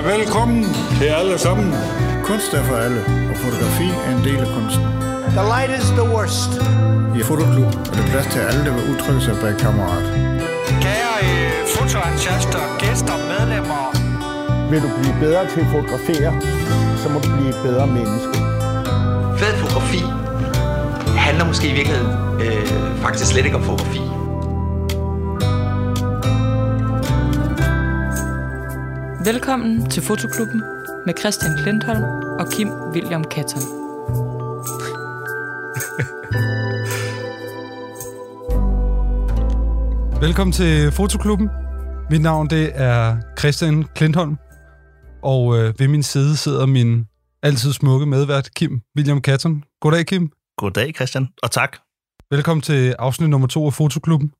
Ja, 0.00 0.06
velkommen 0.16 0.64
til 0.98 1.04
alle 1.04 1.38
sammen. 1.38 1.74
Kunst 2.24 2.54
er 2.54 2.62
for 2.62 2.76
alle, 2.76 3.00
og 3.30 3.36
fotografi 3.36 3.88
er 4.06 4.10
en 4.16 4.24
del 4.24 4.40
af 4.46 4.50
kunsten. 4.56 4.84
The 5.36 5.44
light 5.52 5.72
is 5.80 5.88
the 6.00 6.06
worst. 6.14 6.52
I 7.18 7.22
Fotoklub 7.28 7.72
er 7.88 7.94
der 7.98 8.06
plads 8.12 8.26
til 8.34 8.40
alle, 8.48 8.60
der 8.66 8.72
vil 8.76 8.84
udtrykke 8.92 9.20
sig 9.20 9.34
bag 9.42 9.54
kammerat. 9.64 10.06
Kære 10.84 11.14
øh, 11.26 11.52
fotoentusiaster, 11.74 12.62
gæster, 12.82 13.16
medlemmer. 13.32 13.84
Vil 14.70 14.80
du 14.84 14.90
blive 14.98 15.16
bedre 15.24 15.42
til 15.52 15.60
at 15.60 15.68
fotografere, 15.74 16.32
så 17.02 17.06
må 17.12 17.18
du 17.24 17.28
blive 17.36 17.48
et 17.54 17.60
bedre 17.66 17.86
menneske. 17.86 18.34
Fed 19.40 19.52
fotografi 19.62 20.02
handler 21.26 21.44
måske 21.50 21.66
i 21.72 21.74
virkeligheden 21.78 22.12
øh, 22.44 22.66
faktisk 23.04 23.26
slet 23.32 23.44
ikke 23.44 23.56
om 23.56 23.64
fotografi. 23.72 24.09
Velkommen 29.24 29.90
til 29.90 30.02
Fotoklubben 30.02 30.62
med 31.06 31.14
Christian 31.18 31.52
Klintholm 31.62 32.02
og 32.40 32.52
Kim 32.52 32.68
William 32.68 33.24
Katton. 33.24 33.62
Velkommen 40.26 40.52
til 40.52 40.92
Fotoklubben. 40.92 41.48
Mit 42.10 42.20
navn 42.20 42.50
det 42.50 42.70
er 42.74 43.16
Christian 43.38 43.84
Klintholm, 43.94 44.36
og 45.22 45.58
øh, 45.58 45.74
ved 45.78 45.88
min 45.88 46.02
side 46.02 46.36
sidder 46.36 46.66
min 46.66 47.04
altid 47.42 47.72
smukke 47.72 48.06
medvært 48.06 48.54
Kim 48.54 48.80
William 48.96 49.20
Katton. 49.20 49.64
Goddag, 49.80 50.06
Kim. 50.06 50.32
Goddag, 50.56 50.94
Christian, 50.94 51.28
og 51.42 51.50
tak. 51.50 51.76
Velkommen 52.30 52.62
til 52.62 52.94
afsnit 52.98 53.30
nummer 53.30 53.48
to 53.48 53.66
af 53.66 53.72
Fotoklubben. 53.72 54.32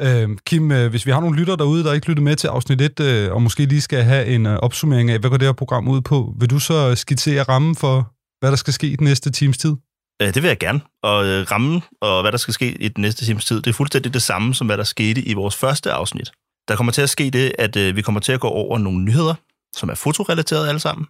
Øh, 0.00 0.28
Kim, 0.46 0.72
øh, 0.72 0.90
hvis 0.90 1.06
vi 1.06 1.10
har 1.10 1.20
nogle 1.20 1.36
lytter 1.36 1.56
derude, 1.56 1.84
der 1.84 1.92
ikke 1.92 2.08
lyttede 2.08 2.24
med 2.24 2.36
til 2.36 2.48
afsnit 2.48 2.80
1, 2.80 3.00
øh, 3.00 3.32
og 3.32 3.42
måske 3.42 3.66
lige 3.66 3.80
skal 3.80 4.02
have 4.02 4.26
en 4.26 4.46
øh, 4.46 4.56
opsummering 4.56 5.10
af, 5.10 5.18
hvad 5.18 5.30
går 5.30 5.36
det 5.36 5.48
her 5.48 5.52
program 5.52 5.88
ud 5.88 6.00
på, 6.00 6.34
vil 6.40 6.50
du 6.50 6.58
så 6.58 6.90
øh, 6.90 6.96
skitsere 6.96 7.42
rammen 7.42 7.76
for, 7.76 8.12
hvad 8.40 8.50
der 8.50 8.56
skal 8.56 8.72
ske 8.72 8.86
i 8.86 8.96
den 8.96 9.04
næste 9.04 9.30
times 9.30 9.58
tid? 9.58 9.74
Øh, 10.22 10.34
Det 10.34 10.42
vil 10.42 10.48
jeg 10.48 10.58
gerne. 10.58 10.80
Og 11.02 11.26
øh, 11.26 11.46
rammen 11.50 11.82
og 12.00 12.22
hvad 12.22 12.32
der 12.32 12.38
skal 12.38 12.54
ske 12.54 12.72
i 12.82 12.88
den 12.88 13.02
næste 13.02 13.24
times 13.24 13.44
tid, 13.44 13.56
det 13.56 13.70
er 13.70 13.74
fuldstændig 13.74 14.14
det 14.14 14.22
samme, 14.22 14.54
som 14.54 14.66
hvad 14.66 14.76
der 14.78 14.84
skete 14.84 15.22
i 15.22 15.34
vores 15.34 15.56
første 15.56 15.92
afsnit. 15.92 16.30
Der 16.68 16.76
kommer 16.76 16.92
til 16.92 17.02
at 17.02 17.10
ske 17.10 17.30
det, 17.30 17.52
at 17.58 17.76
øh, 17.76 17.96
vi 17.96 18.02
kommer 18.02 18.20
til 18.20 18.32
at 18.32 18.40
gå 18.40 18.48
over 18.48 18.78
nogle 18.78 19.04
nyheder, 19.04 19.34
som 19.76 19.88
er 19.88 19.94
fotorelateret 19.94 20.68
alle 20.68 20.80
sammen. 20.80 21.06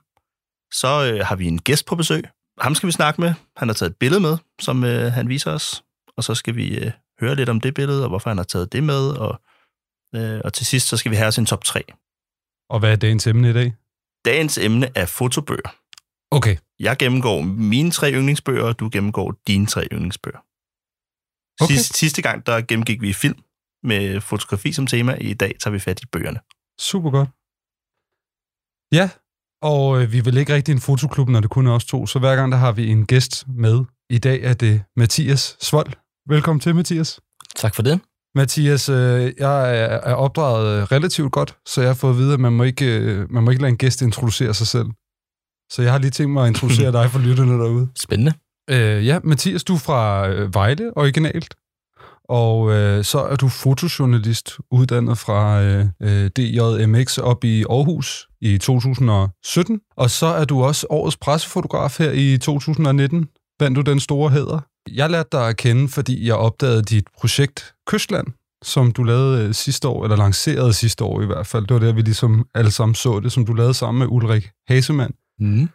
Så 0.72 1.12
øh, 1.12 1.27
har 1.27 1.36
vi 1.36 1.46
en 1.46 1.58
gæst 1.58 1.86
på 1.86 1.96
besøg. 1.96 2.24
Ham 2.61 2.74
skal 2.74 2.86
vi 2.86 2.92
snakke 2.92 3.20
med. 3.20 3.34
Han 3.56 3.68
har 3.68 3.74
taget 3.74 3.91
et 3.91 3.96
billede 3.96 4.20
med, 4.20 4.36
som 4.61 4.84
øh, 4.84 5.12
han 5.12 5.28
viser 5.28 5.50
os. 5.50 5.83
Og 6.16 6.24
så 6.24 6.34
skal 6.34 6.56
vi 6.56 6.78
øh, 6.78 6.91
høre 7.26 7.36
lidt 7.36 7.48
om 7.48 7.60
det 7.60 7.74
billede, 7.74 8.02
og 8.02 8.08
hvorfor 8.08 8.30
han 8.30 8.36
har 8.36 8.44
taget 8.44 8.72
det 8.72 8.82
med. 8.82 9.08
Og, 9.10 9.40
øh, 10.14 10.40
og 10.44 10.52
til 10.52 10.66
sidst, 10.66 10.88
så 10.88 10.96
skal 10.96 11.10
vi 11.10 11.16
have 11.16 11.32
sin 11.32 11.46
top 11.46 11.64
3. 11.64 11.82
Og 12.70 12.78
hvad 12.78 12.92
er 12.92 12.96
dagens 12.96 13.26
emne 13.26 13.50
i 13.50 13.52
dag? 13.52 13.74
Dagens 14.24 14.58
emne 14.58 14.90
er 14.94 15.06
fotobøger. 15.06 15.76
Okay. 16.30 16.56
Jeg 16.80 16.96
gennemgår 16.98 17.42
mine 17.42 17.90
tre 17.90 18.12
yndlingsbøger, 18.12 18.62
og 18.62 18.80
du 18.80 18.90
gennemgår 18.92 19.34
dine 19.46 19.66
tre 19.66 19.86
yndlingsbøger. 19.92 20.38
Okay. 20.38 21.64
Okay. 21.64 21.74
Sidste, 21.74 21.98
sidste 21.98 22.22
gang, 22.22 22.46
der 22.46 22.60
gennemgik 22.60 23.00
vi 23.00 23.12
film 23.12 23.38
med 23.82 24.20
fotografi 24.20 24.72
som 24.72 24.86
tema. 24.86 25.16
I 25.20 25.34
dag 25.34 25.54
tager 25.60 25.72
vi 25.72 25.78
fat 25.78 26.02
i 26.02 26.06
bøgerne. 26.06 26.40
Super 26.78 27.10
godt. 27.10 27.28
Ja, 28.92 29.10
og 29.62 30.02
øh, 30.02 30.12
vi 30.12 30.20
vil 30.20 30.36
ikke 30.36 30.54
rigtig 30.54 30.72
en 30.72 30.80
fotoklub, 30.80 31.28
når 31.28 31.40
det 31.40 31.50
kun 31.50 31.66
er 31.66 31.72
os 31.72 31.84
to, 31.84 32.06
så 32.06 32.18
hver 32.18 32.36
gang 32.36 32.52
der 32.52 32.58
har 32.58 32.72
vi 32.72 32.88
en 32.88 33.06
gæst 33.06 33.44
med. 33.48 33.84
I 34.10 34.18
dag 34.18 34.42
er 34.42 34.54
det 34.54 34.82
Mathias 34.96 35.56
Svold. 35.60 35.92
Velkommen 36.28 36.60
til, 36.60 36.74
Mathias. 36.74 37.20
Tak 37.56 37.74
for 37.74 37.82
det. 37.82 38.00
Mathias, 38.34 38.88
øh, 38.88 39.32
jeg 39.38 39.78
er, 39.78 40.14
opdraget 40.14 40.78
øh, 40.78 40.82
relativt 40.82 41.32
godt, 41.32 41.56
så 41.66 41.80
jeg 41.80 41.90
har 41.90 41.94
fået 41.94 42.12
at 42.12 42.18
vide, 42.18 42.32
at 42.34 42.40
man 42.40 42.52
må 42.52 42.62
ikke, 42.62 42.98
øh, 42.98 43.32
man 43.32 43.44
må 43.44 43.50
ikke 43.50 43.62
lade 43.62 43.70
en 43.70 43.76
gæst 43.76 44.02
introducere 44.02 44.55
sig 44.55 44.66
selv. 44.66 44.86
Så 45.72 45.82
jeg 45.82 45.92
har 45.92 45.98
lige 45.98 46.11
tænkt 46.11 46.32
mig 46.32 46.42
at 46.42 46.48
introducere 46.48 46.92
dig 47.02 47.11
for 47.11 47.18
lytterne 47.18 47.52
derude. 47.52 47.88
Spændende. 47.96 48.32
Øh, 48.70 49.06
ja, 49.06 49.18
Mathias, 49.24 49.64
du 49.64 49.74
er 49.74 49.78
fra 49.78 50.27
Vejle 50.52 50.96
originalt, 50.96 51.55
og 52.28 52.72
øh, 52.72 53.05
så 53.05 53.18
er 53.18 53.36
du 53.36 53.48
fotojournalist 53.48 54.58
uddannet 54.70 55.18
fra 55.18 55.62
øh, 55.62 56.30
DJMX 56.36 57.18
op 57.18 57.44
i 57.44 57.64
Aarhus 57.70 58.28
i 58.40 58.58
2017. 58.58 59.80
Og 59.96 60.11
så 60.11 60.27
er 60.27 60.44
du 60.44 60.62
også 60.62 60.86
årets 60.90 61.16
pressefotograf 61.16 61.98
her 61.98 62.11
i 62.11 62.38
2019. 62.38 63.28
Vandt 63.61 63.77
du 63.77 63.80
den 63.80 64.00
store 64.00 64.30
hæder. 64.30 64.61
Jeg 64.90 65.10
lærte 65.10 65.28
dig 65.32 65.48
at 65.48 65.56
kende, 65.56 65.88
fordi 65.88 66.26
jeg 66.26 66.34
opdagede 66.34 66.82
dit 66.82 67.04
projekt 67.18 67.74
Kystland, 67.86 68.26
som 68.62 68.92
du 68.92 69.02
lavede 69.02 69.46
øh, 69.48 69.54
sidste 69.54 69.88
år, 69.88 70.04
eller 70.04 70.16
lancerede 70.16 70.72
sidste 70.72 71.04
år 71.04 71.22
i 71.22 71.26
hvert 71.26 71.46
fald. 71.46 71.66
Det 71.66 71.74
var 71.74 71.80
der, 71.80 71.92
vi 71.92 72.00
ligesom 72.02 72.46
alle 72.54 72.70
sammen 72.70 72.94
så 72.94 73.20
det, 73.20 73.32
som 73.32 73.46
du 73.46 73.52
lavede 73.52 73.74
sammen 73.74 73.98
med 73.98 74.06
Ulrik 74.10 74.50
Hasemann 74.68 75.14
Mm. 75.40 75.68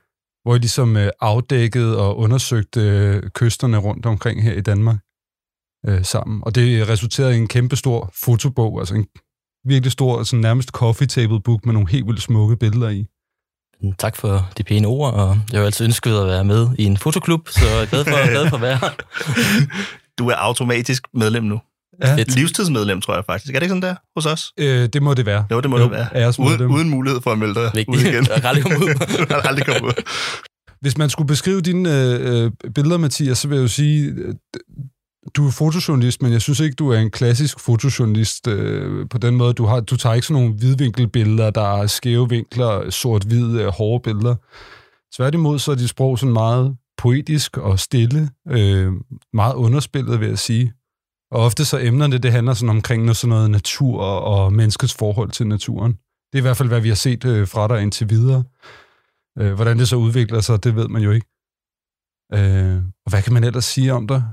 hvor 0.43 0.55
I 0.55 0.57
ligesom 0.59 0.97
øh, 0.97 1.09
afdækkede 1.19 1.97
og 1.99 2.17
undersøgte 2.17 2.81
øh, 2.81 3.23
kysterne 3.29 3.77
rundt 3.77 4.05
omkring 4.05 4.43
her 4.43 4.53
i 4.53 4.61
Danmark 4.61 4.97
øh, 5.87 6.05
sammen. 6.05 6.43
Og 6.43 6.55
det 6.55 6.89
resulterede 6.89 7.35
i 7.35 7.37
en 7.37 7.47
kæmpe 7.47 7.75
stor 7.75 8.11
fotobog, 8.23 8.79
altså 8.79 8.95
en 8.95 9.07
virkelig 9.65 9.91
stor, 9.91 10.23
sådan 10.23 10.41
nærmest 10.41 10.69
coffee 10.69 11.07
table 11.07 11.41
book 11.41 11.65
med 11.65 11.73
nogle 11.73 11.89
helt 11.89 12.07
vildt 12.07 12.21
smukke 12.21 12.57
billeder 12.57 12.89
i. 12.89 13.05
Tak 13.97 14.15
for 14.15 14.49
de 14.57 14.63
pæne 14.63 14.87
ord, 14.87 15.13
og 15.13 15.27
jeg 15.51 15.57
har 15.57 15.59
jo 15.59 15.65
altid 15.65 15.85
ønsket 15.85 16.19
at 16.19 16.27
være 16.27 16.43
med 16.43 16.67
i 16.79 16.83
en 16.83 16.97
fotoklub, 16.97 17.49
så 17.49 17.65
jeg 17.65 17.81
er 17.81 17.85
glad 17.85 18.05
for, 18.05 18.29
glad 18.35 18.49
for 18.49 18.55
at 18.55 18.61
være 18.61 18.77
her. 18.77 18.89
Du 20.19 20.29
er 20.29 20.35
automatisk 20.35 21.03
medlem 21.13 21.43
nu. 21.43 21.59
Ja, 22.03 22.15
Fedt. 22.15 22.35
Livstidsmedlem, 22.35 23.01
tror 23.01 23.13
jeg 23.15 23.23
faktisk. 23.25 23.55
Er 23.55 23.59
det 23.59 23.65
ikke 23.65 23.69
sådan 23.71 23.81
der 23.81 23.95
hos 24.15 24.25
os? 24.25 24.53
øh, 24.57 24.89
det 24.93 25.03
må 25.03 25.13
det 25.13 25.25
være. 25.25 25.45
Jo, 25.51 25.59
det 25.61 25.69
må 25.69 25.77
det 25.79 25.91
være. 25.91 26.33
Uden, 26.39 26.61
uden 26.67 26.89
mulighed 26.89 27.21
for 27.21 27.31
at 27.31 27.37
melde 27.37 27.55
dig 27.55 27.85
ud 27.87 27.97
igen. 27.99 28.13
Jeg 28.13 28.41
kan 28.41 28.45
aldrig 28.45 28.63
komme 28.63 28.77
ud. 28.85 29.25
kan 29.27 29.41
aldrig 29.43 29.65
komme 29.65 29.87
ud. 29.87 30.03
Hvis 30.81 30.97
man 30.97 31.09
skulle 31.09 31.27
beskrive 31.27 31.61
dine 31.61 31.89
øh, 32.03 32.43
øh, 32.45 32.51
billeder, 32.75 32.97
Mathias, 32.97 33.37
så 33.37 33.47
vil 33.47 33.55
jeg 33.55 33.63
jo 33.63 33.67
sige, 33.67 34.03
øh, 34.17 34.35
du 35.35 35.47
er 35.47 35.51
fotojournalist, 35.51 36.21
men 36.21 36.31
jeg 36.31 36.41
synes 36.41 36.59
ikke, 36.59 36.75
du 36.75 36.89
er 36.89 36.99
en 36.99 37.11
klassisk 37.11 37.59
fotojournalist 37.59 38.47
øh, 38.47 39.09
på 39.09 39.17
den 39.17 39.35
måde. 39.35 39.53
Du, 39.53 39.65
har, 39.65 39.79
du 39.79 39.97
tager 39.97 40.15
ikke 40.15 40.27
sådan 40.27 40.41
nogle 40.41 40.57
hvidvinkelbilleder, 40.57 41.49
der 41.49 41.81
er 41.81 41.87
skæve 41.87 42.29
vinkler, 42.29 42.89
sort-hvide, 42.89 43.61
øh, 43.61 43.67
hårde 43.67 44.03
billeder. 44.03 44.35
Tværtimod 45.15 45.59
så 45.59 45.71
er 45.71 45.75
dit 45.75 45.89
sprog 45.89 46.19
sådan 46.19 46.33
meget 46.33 46.77
poetisk 46.97 47.57
og 47.57 47.79
stille, 47.79 48.29
øh, 48.47 48.93
meget 49.33 49.55
underspillet, 49.55 50.19
vil 50.19 50.27
jeg 50.27 50.39
sige. 50.39 50.73
Og 51.31 51.41
ofte 51.41 51.65
så 51.65 51.79
emnerne, 51.79 52.17
det 52.17 52.31
handler 52.31 52.53
sådan 52.53 52.69
omkring 52.69 53.03
noget, 53.03 53.17
sådan 53.17 53.29
noget 53.29 53.51
natur 53.51 54.01
og 54.01 54.53
menneskets 54.53 54.93
forhold 54.93 55.31
til 55.31 55.47
naturen. 55.47 55.91
Det 56.31 56.33
er 56.33 56.37
i 56.37 56.41
hvert 56.41 56.57
fald, 56.57 56.69
hvad 56.69 56.81
vi 56.81 56.87
har 56.87 56.95
set 56.95 57.25
øh, 57.25 57.47
fra 57.47 57.67
dig 57.67 57.81
indtil 57.81 58.09
videre. 58.09 58.43
Øh, 59.39 59.53
hvordan 59.53 59.79
det 59.79 59.87
så 59.87 59.95
udvikler 59.95 60.41
sig, 60.41 60.63
det 60.63 60.75
ved 60.75 60.87
man 60.87 61.01
jo 61.01 61.11
ikke. 61.11 61.27
Øh, 62.33 62.77
og 63.05 63.09
hvad 63.09 63.21
kan 63.21 63.33
man 63.33 63.43
ellers 63.43 63.65
sige 63.65 63.93
om 63.93 64.07
dig? 64.07 64.23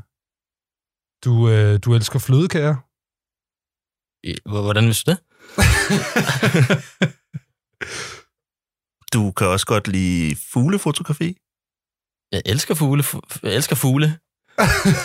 Du, 1.25 1.49
øh, 1.49 1.79
du 1.85 1.95
elsker 1.95 2.19
flødekager. 2.19 2.77
Hvordan 4.49 4.87
vidste 4.87 5.11
du 5.11 5.17
det? 5.17 5.21
Du 9.13 9.33
kan 9.33 9.47
også 9.47 9.67
godt 9.67 9.89
lide 9.89 10.37
fuglefotografi. 10.53 11.37
Jeg 12.33 12.43
elsker 12.47 12.75
fugle. 12.75 13.03
Fu- 13.03 13.21
Jeg 13.43 13.55
elsker 13.55 13.77
fugle. 13.77 14.19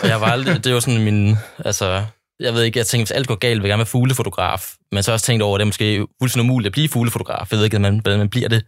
Og 0.01 0.07
jeg 0.07 0.21
var 0.21 0.27
aldrig, 0.27 0.55
det 0.63 0.65
er 0.69 0.73
jo 0.73 0.79
sådan 0.79 1.03
min, 1.03 1.35
altså, 1.65 2.05
jeg 2.39 2.53
ved 2.53 2.63
ikke, 2.63 2.79
jeg 2.79 2.87
tænkte, 2.87 3.03
hvis 3.03 3.11
alt 3.17 3.27
går 3.27 3.35
galt, 3.35 3.61
vil 3.61 3.67
jeg 3.67 3.71
gerne 3.71 3.79
være 3.79 3.85
fuglefotograf. 3.85 4.75
Men 4.91 5.03
så 5.03 5.11
har 5.11 5.13
jeg 5.13 5.15
også 5.15 5.25
tænkt 5.25 5.43
over, 5.43 5.55
at 5.55 5.59
det 5.59 5.63
er 5.63 5.67
måske 5.67 6.07
fuldstændig 6.21 6.49
umuligt 6.49 6.65
at 6.67 6.71
blive 6.71 6.89
fuglefotograf. 6.89 7.51
Jeg 7.51 7.57
ved 7.57 7.65
ikke, 7.65 7.77
hvordan 7.79 8.01
man, 8.05 8.17
man 8.19 8.29
bliver 8.29 8.49
det. 8.49 8.65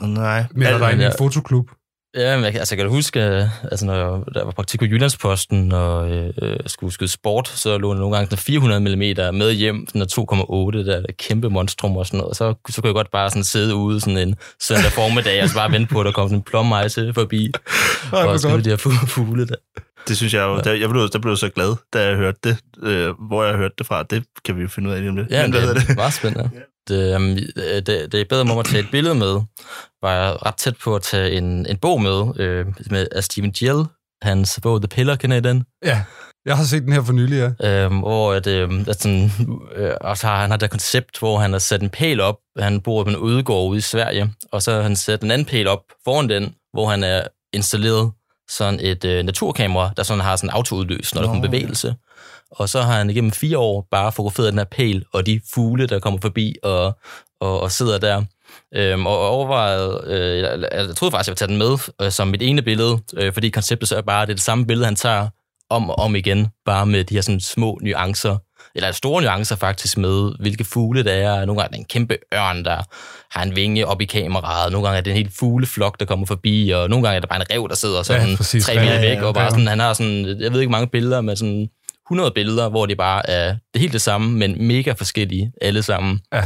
Nej. 0.00 0.44
Dig 0.78 0.92
ind 0.92 1.00
i 1.00 1.04
en 1.04 1.10
ja. 1.18 1.24
fotoklub. 1.24 1.70
Ja, 2.18 2.36
men 2.36 2.44
jeg, 2.44 2.54
altså, 2.54 2.74
jeg 2.74 2.84
kan 2.84 2.90
huske, 2.90 3.20
øh, 3.24 3.44
altså, 3.70 3.86
når 3.86 3.94
jeg, 3.94 4.34
der 4.34 4.44
var 4.44 4.50
praktik 4.52 4.80
på 4.80 4.86
Jyllandsposten, 4.86 5.72
og 5.72 6.10
øh, 6.10 6.30
øh, 6.42 6.56
skulle 6.66 6.92
skyde 6.92 7.10
sport, 7.10 7.48
så 7.48 7.78
lå 7.78 7.92
der 7.94 7.98
nogle 8.00 8.16
gange 8.16 8.26
sådan 8.26 8.38
400 8.38 8.80
mm 8.80 9.36
med 9.36 9.52
hjem, 9.52 9.86
noget 9.94 10.12
2,8, 10.18 10.86
der 10.90 11.02
kæmpe 11.18 11.50
monstrum 11.50 11.96
og 11.96 12.06
sådan 12.06 12.18
noget. 12.18 12.30
Og 12.30 12.36
så, 12.36 12.54
så 12.70 12.80
kunne 12.82 12.88
jeg 12.88 12.94
godt 12.94 13.10
bare 13.10 13.30
sådan 13.30 13.44
sidde 13.44 13.74
ude 13.74 14.00
sådan 14.00 14.18
en 14.18 14.34
søndag 14.60 14.92
formiddag, 14.92 15.42
og 15.42 15.48
så 15.48 15.54
bare 15.54 15.72
vente 15.72 15.92
på, 15.92 16.00
at 16.00 16.06
der 16.06 16.12
kom 16.12 16.28
sådan 16.28 16.38
en 16.38 16.42
plommejse 16.42 17.12
forbi, 17.14 17.52
Ej, 18.12 18.22
og 18.22 18.38
godt. 18.42 18.64
de 18.64 18.70
her 18.70 18.76
fu- 18.76 19.06
fugle 19.06 19.46
der. 19.48 19.54
Det 20.08 20.16
synes 20.16 20.34
jeg 20.34 20.42
jo. 20.42 20.60
Der, 20.60 20.72
jeg 20.72 20.88
blev, 20.88 21.08
der 21.08 21.18
blev 21.18 21.36
så 21.36 21.48
glad, 21.48 21.76
da 21.92 22.06
jeg 22.08 22.16
hørte 22.16 22.38
det. 22.44 22.56
Øh, 22.82 23.14
hvor 23.28 23.44
jeg 23.44 23.56
hørte 23.56 23.74
det 23.78 23.86
fra, 23.86 24.02
det 24.02 24.24
kan 24.44 24.56
vi 24.56 24.62
jo 24.62 24.68
finde 24.68 24.88
ud 24.88 24.94
af 24.94 25.00
lige 25.00 25.10
om 25.10 25.16
lidt. 25.16 25.30
Ja, 25.30 25.42
Men 25.42 25.52
det, 25.52 25.76
det 25.76 25.96
meget 25.96 26.14
spændende. 26.14 26.50
Det, 26.88 27.16
um, 27.16 27.22
det, 27.56 28.12
det 28.12 28.14
er 28.14 28.24
bedre 28.28 28.40
om 28.40 28.58
at 28.58 28.66
tage 28.66 28.82
et 28.82 28.90
billede 28.90 29.14
med. 29.14 29.40
Var 30.02 30.12
jeg 30.12 30.46
ret 30.46 30.54
tæt 30.54 30.76
på 30.76 30.96
at 30.96 31.02
tage 31.02 31.30
en, 31.30 31.66
en 31.66 31.76
bog 31.76 32.02
med, 32.02 32.40
øh, 32.40 32.66
med 32.90 33.06
af 33.12 33.24
Stephen 33.24 33.52
Gill. 33.52 33.84
Hans 34.22 34.60
bog 34.62 34.80
The 34.80 34.88
Pillar, 34.88 35.16
kender 35.16 35.36
I 35.36 35.40
den? 35.40 35.64
Ja, 35.84 36.02
jeg 36.46 36.56
har 36.56 36.64
set 36.64 36.82
den 36.82 36.92
her 36.92 37.02
for 37.02 37.12
nylig, 37.12 37.54
ja. 37.60 37.84
Øhm, 37.84 37.98
hvor 37.98 38.32
at, 38.32 38.46
øh, 38.46 38.70
at 38.88 39.02
sådan, 39.02 39.30
øh, 39.76 39.92
og 40.00 40.18
så 40.18 40.26
har 40.26 40.40
han 40.40 40.50
har 40.50 40.56
det 40.56 40.70
koncept, 40.70 41.18
hvor 41.18 41.38
han 41.38 41.52
har 41.52 41.58
sat 41.58 41.82
en 41.82 41.90
pæl 41.90 42.20
op. 42.20 42.36
Han 42.58 42.80
bor 42.80 43.04
på 43.04 43.10
en 43.10 43.16
udgård 43.16 43.70
ude 43.70 43.78
i 43.78 43.80
Sverige, 43.80 44.34
og 44.52 44.62
så 44.62 44.72
har 44.72 44.82
han 44.82 44.96
sat 44.96 45.22
en 45.22 45.30
anden 45.30 45.46
pæl 45.46 45.66
op 45.66 45.82
foran 46.04 46.28
den, 46.28 46.54
hvor 46.72 46.86
han 46.86 47.04
er 47.04 47.22
installeret 47.52 48.12
sådan 48.48 48.80
et 48.82 49.04
øh, 49.04 49.24
naturkamera, 49.24 49.90
der 49.96 50.02
sådan 50.02 50.24
har 50.24 50.36
sådan 50.36 50.50
autoudløs, 50.50 51.14
når 51.14 51.22
der 51.22 51.28
kommer 51.28 51.48
bevægelse. 51.48 51.94
Og 52.50 52.68
så 52.68 52.82
har 52.82 52.92
han 52.92 53.10
igennem 53.10 53.30
fire 53.30 53.58
år 53.58 53.88
bare 53.90 54.12
fotograferet 54.12 54.52
den 54.52 54.58
her 54.58 54.64
pæl, 54.64 55.04
og 55.12 55.26
de 55.26 55.40
fugle, 55.54 55.86
der 55.86 55.98
kommer 55.98 56.20
forbi 56.20 56.56
og, 56.62 56.98
og, 57.40 57.60
og 57.60 57.72
sidder 57.72 57.98
der. 57.98 58.24
Øhm, 58.74 59.06
og 59.06 59.28
overvejede, 59.28 60.02
øh, 60.06 60.38
jeg, 60.38 60.68
jeg 60.72 60.96
troede 60.96 61.12
faktisk, 61.12 61.28
jeg 61.28 61.32
ville 61.32 61.38
tage 61.38 61.48
den 61.48 61.58
med 61.58 62.06
øh, 62.06 62.12
som 62.12 62.28
mit 62.28 62.42
ene 62.42 62.62
billede, 62.62 62.98
øh, 63.16 63.32
fordi 63.32 63.50
konceptet 63.50 63.88
så 63.88 63.96
er 63.96 64.02
bare, 64.02 64.26
det 64.26 64.32
er 64.32 64.34
det 64.34 64.42
samme 64.42 64.66
billede, 64.66 64.84
han 64.84 64.96
tager 64.96 65.28
om 65.70 65.90
og 65.90 65.98
om 65.98 66.16
igen, 66.16 66.48
bare 66.64 66.86
med 66.86 67.04
de 67.04 67.14
her 67.14 67.22
sådan 67.22 67.40
små 67.40 67.78
nuancer, 67.82 68.36
eller 68.74 68.92
store 68.92 69.22
nuancer 69.22 69.56
faktisk 69.56 69.96
med, 69.98 70.32
hvilke 70.40 70.64
fugle 70.64 71.04
der 71.04 71.12
er. 71.12 71.44
Nogle 71.44 71.60
gange 71.62 71.64
er 71.64 71.68
det 71.72 71.78
en 71.78 71.84
kæmpe 71.84 72.16
ørn, 72.34 72.64
der 72.64 72.82
har 73.38 73.42
en 73.44 73.56
vinge 73.56 73.86
op 73.86 74.00
i 74.00 74.04
kameraet. 74.04 74.72
Nogle 74.72 74.86
gange 74.86 74.98
er 74.98 75.02
det 75.02 75.10
en 75.10 75.16
helt 75.16 75.32
fugleflok, 75.38 76.00
der 76.00 76.06
kommer 76.06 76.26
forbi, 76.26 76.70
og 76.70 76.90
nogle 76.90 77.06
gange 77.06 77.16
er 77.16 77.20
det 77.20 77.28
bare 77.28 77.40
en 77.40 77.46
rev, 77.50 77.68
der 77.68 77.74
sidder 77.74 78.02
sådan 78.02 78.28
Ja, 78.28 78.36
præcis. 78.36 78.64
tre 78.64 78.74
meter 78.74 78.94
Ja, 78.94 79.00
væk, 79.00 79.16
ja, 79.16 79.24
og 79.24 79.34
bare 79.34 79.44
ja. 79.44 79.50
sådan, 79.50 79.66
han 79.66 79.80
har 79.80 79.92
sådan, 79.92 80.40
jeg 80.40 80.52
ved 80.52 80.60
ikke 80.60 80.70
mange 80.70 80.86
billeder, 80.88 81.20
med 81.20 81.36
sådan 81.36 81.68
100 82.10 82.32
billeder, 82.34 82.68
hvor 82.68 82.86
de 82.86 82.96
bare 82.96 83.30
er 83.30 83.56
det 83.72 83.80
helt 83.80 83.92
det 83.92 84.00
samme, 84.02 84.38
men 84.38 84.66
mega 84.66 84.92
forskellige 84.92 85.52
alle 85.62 85.82
sammen. 85.82 86.20
Ja. 86.34 86.42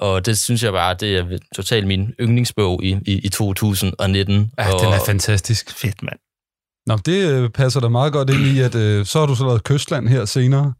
Og 0.00 0.26
det 0.26 0.38
synes 0.38 0.62
jeg 0.62 0.72
bare, 0.72 0.94
det 0.94 1.16
er 1.16 1.24
totalt 1.56 1.86
min 1.86 2.08
yndlingsbog 2.20 2.84
i, 2.84 2.96
i, 3.06 3.12
i 3.18 3.28
2019. 3.28 4.50
Ja, 4.58 4.72
og, 4.74 4.80
den 4.80 4.92
er 4.92 4.98
fantastisk. 5.06 5.70
Fedt, 5.78 6.02
mand. 6.02 6.18
Nå, 6.86 6.96
det 7.06 7.30
øh, 7.30 7.50
passer 7.50 7.80
da 7.80 7.88
meget 7.88 8.12
godt 8.12 8.30
ind 8.30 8.40
i, 8.42 8.60
at 8.60 8.74
øh, 8.74 9.06
så 9.06 9.18
har 9.18 9.26
du 9.26 9.34
så 9.34 9.44
lavet 9.44 9.64
Kystland 9.64 10.08
her 10.08 10.24
senere, 10.24 10.72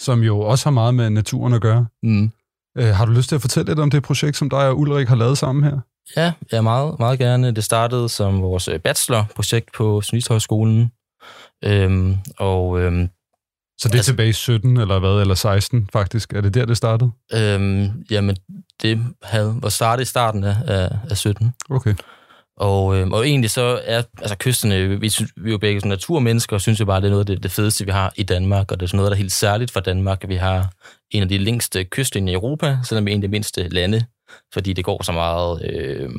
som 0.00 0.20
jo 0.22 0.40
også 0.40 0.64
har 0.66 0.70
meget 0.70 0.94
med 0.94 1.10
naturen 1.10 1.52
at 1.54 1.60
gøre. 1.60 1.86
Mm. 2.02 2.32
Øh, 2.78 2.86
har 2.86 3.04
du 3.04 3.12
lyst 3.12 3.28
til 3.28 3.34
at 3.34 3.40
fortælle 3.40 3.70
lidt 3.70 3.78
om 3.78 3.90
det 3.90 4.02
projekt, 4.02 4.36
som 4.36 4.50
dig 4.50 4.68
og 4.68 4.78
Ulrik 4.78 5.08
har 5.08 5.16
lavet 5.16 5.38
sammen 5.38 5.64
her? 5.64 5.78
Ja, 6.16 6.32
ja 6.52 6.60
meget, 6.60 6.98
meget 6.98 7.18
gerne. 7.18 7.50
Det 7.50 7.64
startede 7.64 8.08
som 8.08 8.42
vores 8.42 8.68
øh, 8.68 8.80
bachelorprojekt 8.80 9.72
på 9.76 10.00
Snishøjskolen. 10.00 10.92
Øhm, 11.64 12.16
og 12.38 12.80
øhm, 12.80 13.08
Så 13.78 13.88
det 13.88 13.94
er 13.94 13.98
altså, 13.98 14.10
tilbage 14.12 14.28
i 14.28 14.32
17, 14.32 14.76
eller 14.76 14.98
hvad, 14.98 15.20
eller 15.20 15.34
16 15.34 15.88
faktisk. 15.92 16.32
Er 16.32 16.40
det 16.40 16.54
der, 16.54 16.64
det 16.64 16.76
startede? 16.76 17.10
øhm, 17.34 18.04
jamen, 18.10 18.36
det 18.82 19.06
havde, 19.22 19.54
var 19.62 19.68
startet 19.68 20.02
i 20.02 20.06
starten 20.06 20.44
af, 20.44 20.56
af, 20.66 20.90
af 21.10 21.16
17. 21.16 21.54
Okay. 21.70 21.94
Og, 22.56 22.96
øh, 22.96 23.08
og 23.08 23.28
egentlig 23.28 23.50
så 23.50 23.80
er 23.84 24.02
altså 24.18 24.36
kysterne, 24.36 25.00
vi, 25.00 25.08
synes, 25.08 25.32
vi 25.36 25.48
er 25.48 25.52
jo 25.52 25.58
begge 25.58 25.80
sådan 25.80 25.88
naturmennesker, 25.88 26.56
og 26.56 26.60
synes 26.60 26.80
jo 26.80 26.84
bare, 26.84 27.00
det 27.00 27.06
er 27.06 27.10
noget 27.10 27.30
af 27.30 27.34
det, 27.34 27.42
det 27.42 27.50
fedeste, 27.50 27.84
vi 27.84 27.90
har 27.90 28.12
i 28.16 28.22
Danmark, 28.22 28.72
og 28.72 28.80
det 28.80 28.86
er 28.86 28.88
sådan 28.88 28.96
noget, 28.96 29.10
der 29.10 29.16
er 29.16 29.20
helt 29.20 29.32
særligt 29.32 29.70
for 29.70 29.80
Danmark, 29.80 30.22
at 30.22 30.28
vi 30.28 30.36
har 30.36 30.72
en 31.12 31.22
af 31.22 31.28
de 31.28 31.38
længste 31.38 31.84
kystlinjer 31.84 32.32
i 32.32 32.34
Europa, 32.34 32.78
selvom 32.84 33.06
vi 33.06 33.10
er 33.10 33.14
en 33.14 33.22
af 33.22 33.28
de 33.28 33.32
mindste 33.32 33.68
lande, 33.68 34.04
fordi 34.52 34.72
det 34.72 34.84
går 34.84 35.02
så 35.02 35.12
meget 35.12 35.62
øh, 35.64 36.10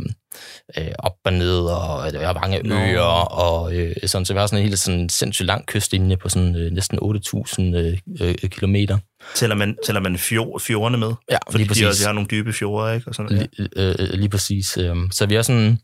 øh, 0.78 0.88
op 1.00 1.16
og 1.26 1.34
ned, 1.34 1.60
og 1.60 2.14
der 2.14 2.20
er 2.20 2.34
mange 2.34 2.90
øer, 2.90 3.02
og 3.32 3.76
øh, 3.76 3.96
sådan, 4.06 4.26
så 4.26 4.34
vi 4.34 4.40
har 4.40 4.48
sådan 4.48 4.60
en 4.60 4.68
helt 4.68 4.80
sådan 4.80 5.10
sindssygt 5.10 5.46
lang 5.46 5.66
kystlinje 5.66 6.18
på 6.18 6.30
sådan 6.30 6.56
øh, 6.56 6.72
næsten 6.72 7.00
8.000 7.00 7.62
øh, 7.62 7.98
øh, 8.22 8.36
kilometer. 8.36 8.98
Tæller 9.36 9.56
man, 9.56 9.78
tæller 9.86 10.02
man 10.02 10.18
fjord, 10.18 10.62
fjordene 10.62 10.98
med? 10.98 11.14
Ja, 11.32 11.38
Fordi 11.50 11.58
lige 11.58 11.66
de, 11.66 11.70
præcis. 11.70 11.86
også, 11.86 12.02
de 12.02 12.06
har 12.06 12.14
nogle 12.14 12.28
dybe 12.28 12.54
fjorde, 12.54 12.96
ikke? 12.96 13.08
Og 13.08 13.16
sådan, 13.16 13.38
ja. 13.38 13.46
Lige, 13.58 13.70
øh, 13.76 13.96
øh, 14.00 14.10
lige 14.14 14.30
præcis. 14.30 14.78
øhm. 14.78 15.12
Så 15.12 15.26
vi 15.26 15.36
er 15.36 15.42
sådan 15.42 15.80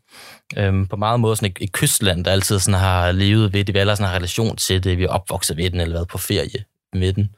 øhm, 0.56 0.86
på 0.86 0.96
meget 0.96 1.20
måde 1.20 1.36
sådan 1.36 1.50
et, 1.50 1.64
et 1.64 1.72
kystland, 1.72 2.24
der 2.24 2.32
altid 2.32 2.58
sådan 2.58 2.80
har 2.80 3.12
levet 3.12 3.52
ved 3.52 3.64
det. 3.64 3.74
Vi 3.74 3.78
har 3.78 3.80
alle 3.80 3.96
sådan 3.96 4.12
en 4.12 4.16
relation 4.16 4.56
til 4.56 4.84
det. 4.84 4.98
Vi 4.98 5.04
er 5.04 5.08
opvokset 5.08 5.56
ved 5.56 5.70
den, 5.70 5.80
eller 5.80 5.94
været 5.94 6.08
på 6.08 6.18
ferie 6.18 6.64
med 6.94 7.12
den. 7.12 7.28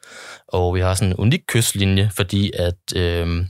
Og 0.49 0.75
vi 0.75 0.81
har 0.81 0.95
sådan 0.95 1.09
en 1.09 1.17
unik 1.17 1.41
kystlinje, 1.47 2.11
fordi 2.15 2.53
at 2.55 2.97
øhm, 2.97 3.47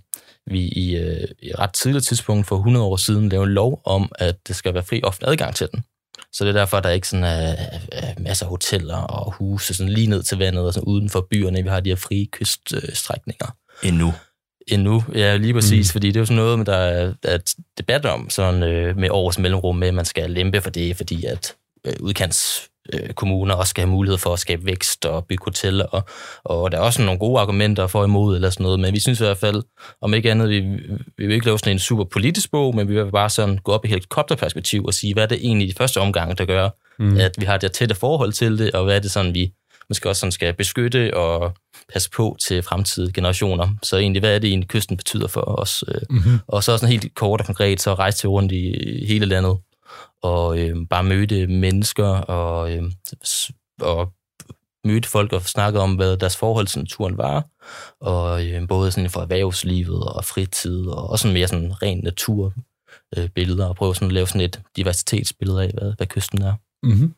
vi 0.46 0.60
i, 0.60 0.96
øh, 0.96 1.28
et 1.38 1.58
ret 1.58 1.72
tidligt 1.72 2.04
tidspunkt 2.04 2.46
for 2.46 2.56
100 2.56 2.87
år 2.87 2.96
siden 2.96 3.28
lavede 3.28 3.46
en 3.46 3.54
lov 3.54 3.81
om, 3.84 4.12
at 4.19 4.49
det 4.49 4.56
skal 4.56 4.75
være 4.75 4.82
fri 4.82 5.00
offentlig 5.02 5.28
adgang 5.28 5.54
til 5.54 5.69
den. 5.72 5.84
Så 6.32 6.44
det 6.44 6.49
er 6.49 6.60
derfor, 6.60 6.76
at 6.76 6.84
der 6.84 6.90
ikke 6.90 7.08
sådan 7.08 7.25
er, 7.25 7.54
er 7.93 8.14
masser 8.19 8.46
af 8.46 8.50
hoteller 8.50 8.96
og 8.96 9.32
huse 9.32 9.75
sådan 9.75 9.93
lige 9.93 10.06
ned 10.06 10.22
til 10.22 10.38
vandet 10.38 10.66
og 10.66 10.75
sådan 10.75 10.88
uden 10.88 11.10
for 11.10 11.26
byerne. 11.31 11.62
Vi 11.62 11.69
har 11.69 11.81
de 11.81 11.90
her 11.90 11.96
frie 11.96 12.26
kyststrækninger 12.26 13.56
Endnu. 13.82 14.12
endnu. 14.69 15.04
Ja, 15.14 15.37
lige 15.37 15.54
præcis, 15.54 15.88
mm. 15.88 15.93
fordi 15.93 16.06
det 16.06 16.16
er 16.16 16.20
jo 16.20 16.26
sådan 16.26 16.37
noget, 16.37 16.66
der 16.66 16.76
er, 16.76 17.14
der 17.22 17.28
er 17.28 17.38
debat 17.78 18.06
om 18.06 18.31
sådan, 18.31 18.62
øh, 18.62 18.96
med 18.96 19.10
års 19.10 19.38
mellemrum 19.38 19.76
med, 19.76 19.88
at 19.88 19.94
man 19.94 20.04
skal 20.04 20.31
lempe 20.31 20.60
for 20.60 20.70
det, 20.70 20.96
fordi 20.96 21.25
at 21.25 21.56
øh, 21.87 21.94
udkants 22.00 22.69
øh, 22.93 23.12
kommuner 23.12 23.55
også 23.55 23.70
skal 23.70 23.82
have 23.82 23.90
mulighed 23.90 24.19
for 24.19 24.32
at 24.32 24.38
skabe 24.38 24.67
vækst 24.67 25.06
og 25.06 25.26
bygge 25.26 25.44
hoteller, 25.44 25.84
og, 25.84 26.02
og 26.44 26.73
der 26.73 26.79
er 26.79 26.82
også 26.82 27.02
nogle 27.02 27.19
gode 27.19 27.40
argumenter 27.40 27.87
for 27.87 28.05
imod 28.05 28.34
eller 28.34 28.50
sådan 28.50 28.64
noget, 28.64 28.81
men 28.81 28.94
vi 28.94 29.00
synes 29.00 29.20
i 29.20 29.25
hvert 29.25 29.38
fald, 29.38 29.62
om 30.00 30.14
ikke 30.14 30.31
andet, 30.31 30.49
vi, 30.49 30.61
vi 31.19 31.26
vil 31.26 31.31
ikke 31.31 31.46
lave 31.46 31.58
sådan 31.58 31.73
en 31.73 31.79
super 31.79 32.05
politisk 32.05 32.50
bog, 32.50 32.76
men 32.76 32.88
vi 32.88 32.94
vil 32.94 33.11
bare 33.11 33.31
sådan 33.31 33.58
gå 33.58 33.73
op 33.73 33.84
i 33.84 33.88
helikopterperspektiv 33.88 34.84
og 34.84 34.94
sige, 34.94 35.14
hvad 35.14 35.23
er 35.23 35.29
det 35.29 35.38
egentlig 35.43 35.69
i 35.69 35.75
første 35.79 35.99
omgang, 36.00 36.38
der 36.38 36.44
gør, 36.44 36.69
mm. 36.99 37.17
at 37.17 37.34
vi 37.38 37.44
har 37.44 37.56
det 37.56 37.73
tætte 37.73 37.94
forhold 37.94 38.32
til 38.32 38.58
det, 38.58 38.73
og 38.73 38.85
hvad 38.85 38.96
er 38.96 39.00
det 39.00 39.11
sådan, 39.11 39.35
vi 39.35 39.52
måske 39.88 40.08
også 40.08 40.20
sådan 40.20 40.32
skal 40.32 40.55
beskytte 40.55 41.17
og 41.17 41.55
passe 41.93 42.11
på 42.11 42.37
til 42.46 42.62
fremtidige 42.62 43.12
generationer. 43.12 43.69
Så 43.82 43.96
egentlig, 43.96 44.20
hvad 44.20 44.35
er 44.35 44.38
det 44.38 44.49
egentlig, 44.49 44.69
kysten 44.69 44.96
betyder 44.96 45.28
for 45.28 45.40
os? 45.40 45.85
Mm-hmm. 46.11 46.38
Og 46.46 46.64
så 46.64 46.76
sådan 46.76 46.93
helt 46.93 47.14
kort 47.14 47.40
og 47.40 47.46
konkret, 47.46 47.81
så 47.81 47.94
rejse 47.94 48.19
til 48.19 48.28
rundt 48.28 48.52
i 48.52 49.05
hele 49.08 49.26
landet 49.26 49.56
og 50.23 50.59
øh, 50.59 50.77
bare 50.91 51.05
møde 51.05 51.47
mennesker 51.47 52.07
og, 52.09 52.73
øh, 52.73 52.83
og 53.81 54.13
møde 54.85 55.07
folk 55.07 55.33
og 55.33 55.43
snakke 55.43 55.81
om, 55.81 55.95
hvad 55.95 56.17
deres 56.17 56.37
forhold 56.37 56.67
til 56.67 56.79
naturen 56.79 57.19
var. 57.19 57.45
Og 58.01 58.47
øh, 58.47 58.69
både 58.69 58.93
sådan 58.93 59.11
for 59.11 59.21
erhvervslivet 59.21 60.05
og 60.05 60.25
fritid, 60.25 60.87
og 60.87 61.11
også 61.11 61.23
sådan 61.23 61.35
mere 61.35 61.49
sådan 61.49 61.83
ren 61.83 61.99
naturbilleder, 61.99 62.63
øh, 63.17 63.29
billeder, 63.29 63.67
og 63.67 63.77
prøve 63.77 63.95
sådan 63.95 64.09
at 64.09 64.13
lave 64.13 64.27
sådan 64.27 64.41
et 64.41 64.61
diversitetsbillede 64.77 65.63
af, 65.63 65.71
hvad, 65.75 65.93
hvad 65.97 66.07
kysten 66.07 66.43
er. 66.43 66.55
Mm-hmm. 66.83 67.15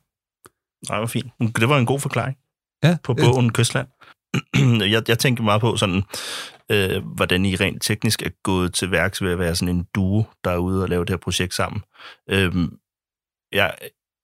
Nej, 0.88 0.98
hvor 0.98 1.06
fint. 1.06 1.32
Det 1.40 1.68
var 1.68 1.78
en 1.78 1.86
god 1.86 2.00
forklaring 2.00 2.36
Ja, 2.84 2.96
på 3.02 3.14
bogen 3.14 3.52
Kystland. 3.52 3.88
jeg, 4.92 5.08
jeg 5.08 5.18
tænker 5.18 5.42
meget 5.44 5.60
på 5.60 5.76
sådan, 5.76 6.02
øh, 6.70 7.04
hvordan 7.04 7.44
I 7.44 7.56
rent 7.56 7.82
teknisk 7.82 8.22
er 8.22 8.30
gået 8.42 8.74
til 8.74 8.90
værks 8.90 9.22
ved 9.22 9.32
at 9.32 9.38
være 9.38 9.54
sådan 9.54 9.76
en 9.76 9.86
duo, 9.94 10.24
der 10.44 10.50
er 10.50 10.56
ude 10.56 10.82
og 10.82 10.88
lave 10.88 11.04
det 11.04 11.10
her 11.10 11.16
projekt 11.16 11.54
sammen. 11.54 11.82
Øh, 12.30 12.68
jeg, 13.54 13.74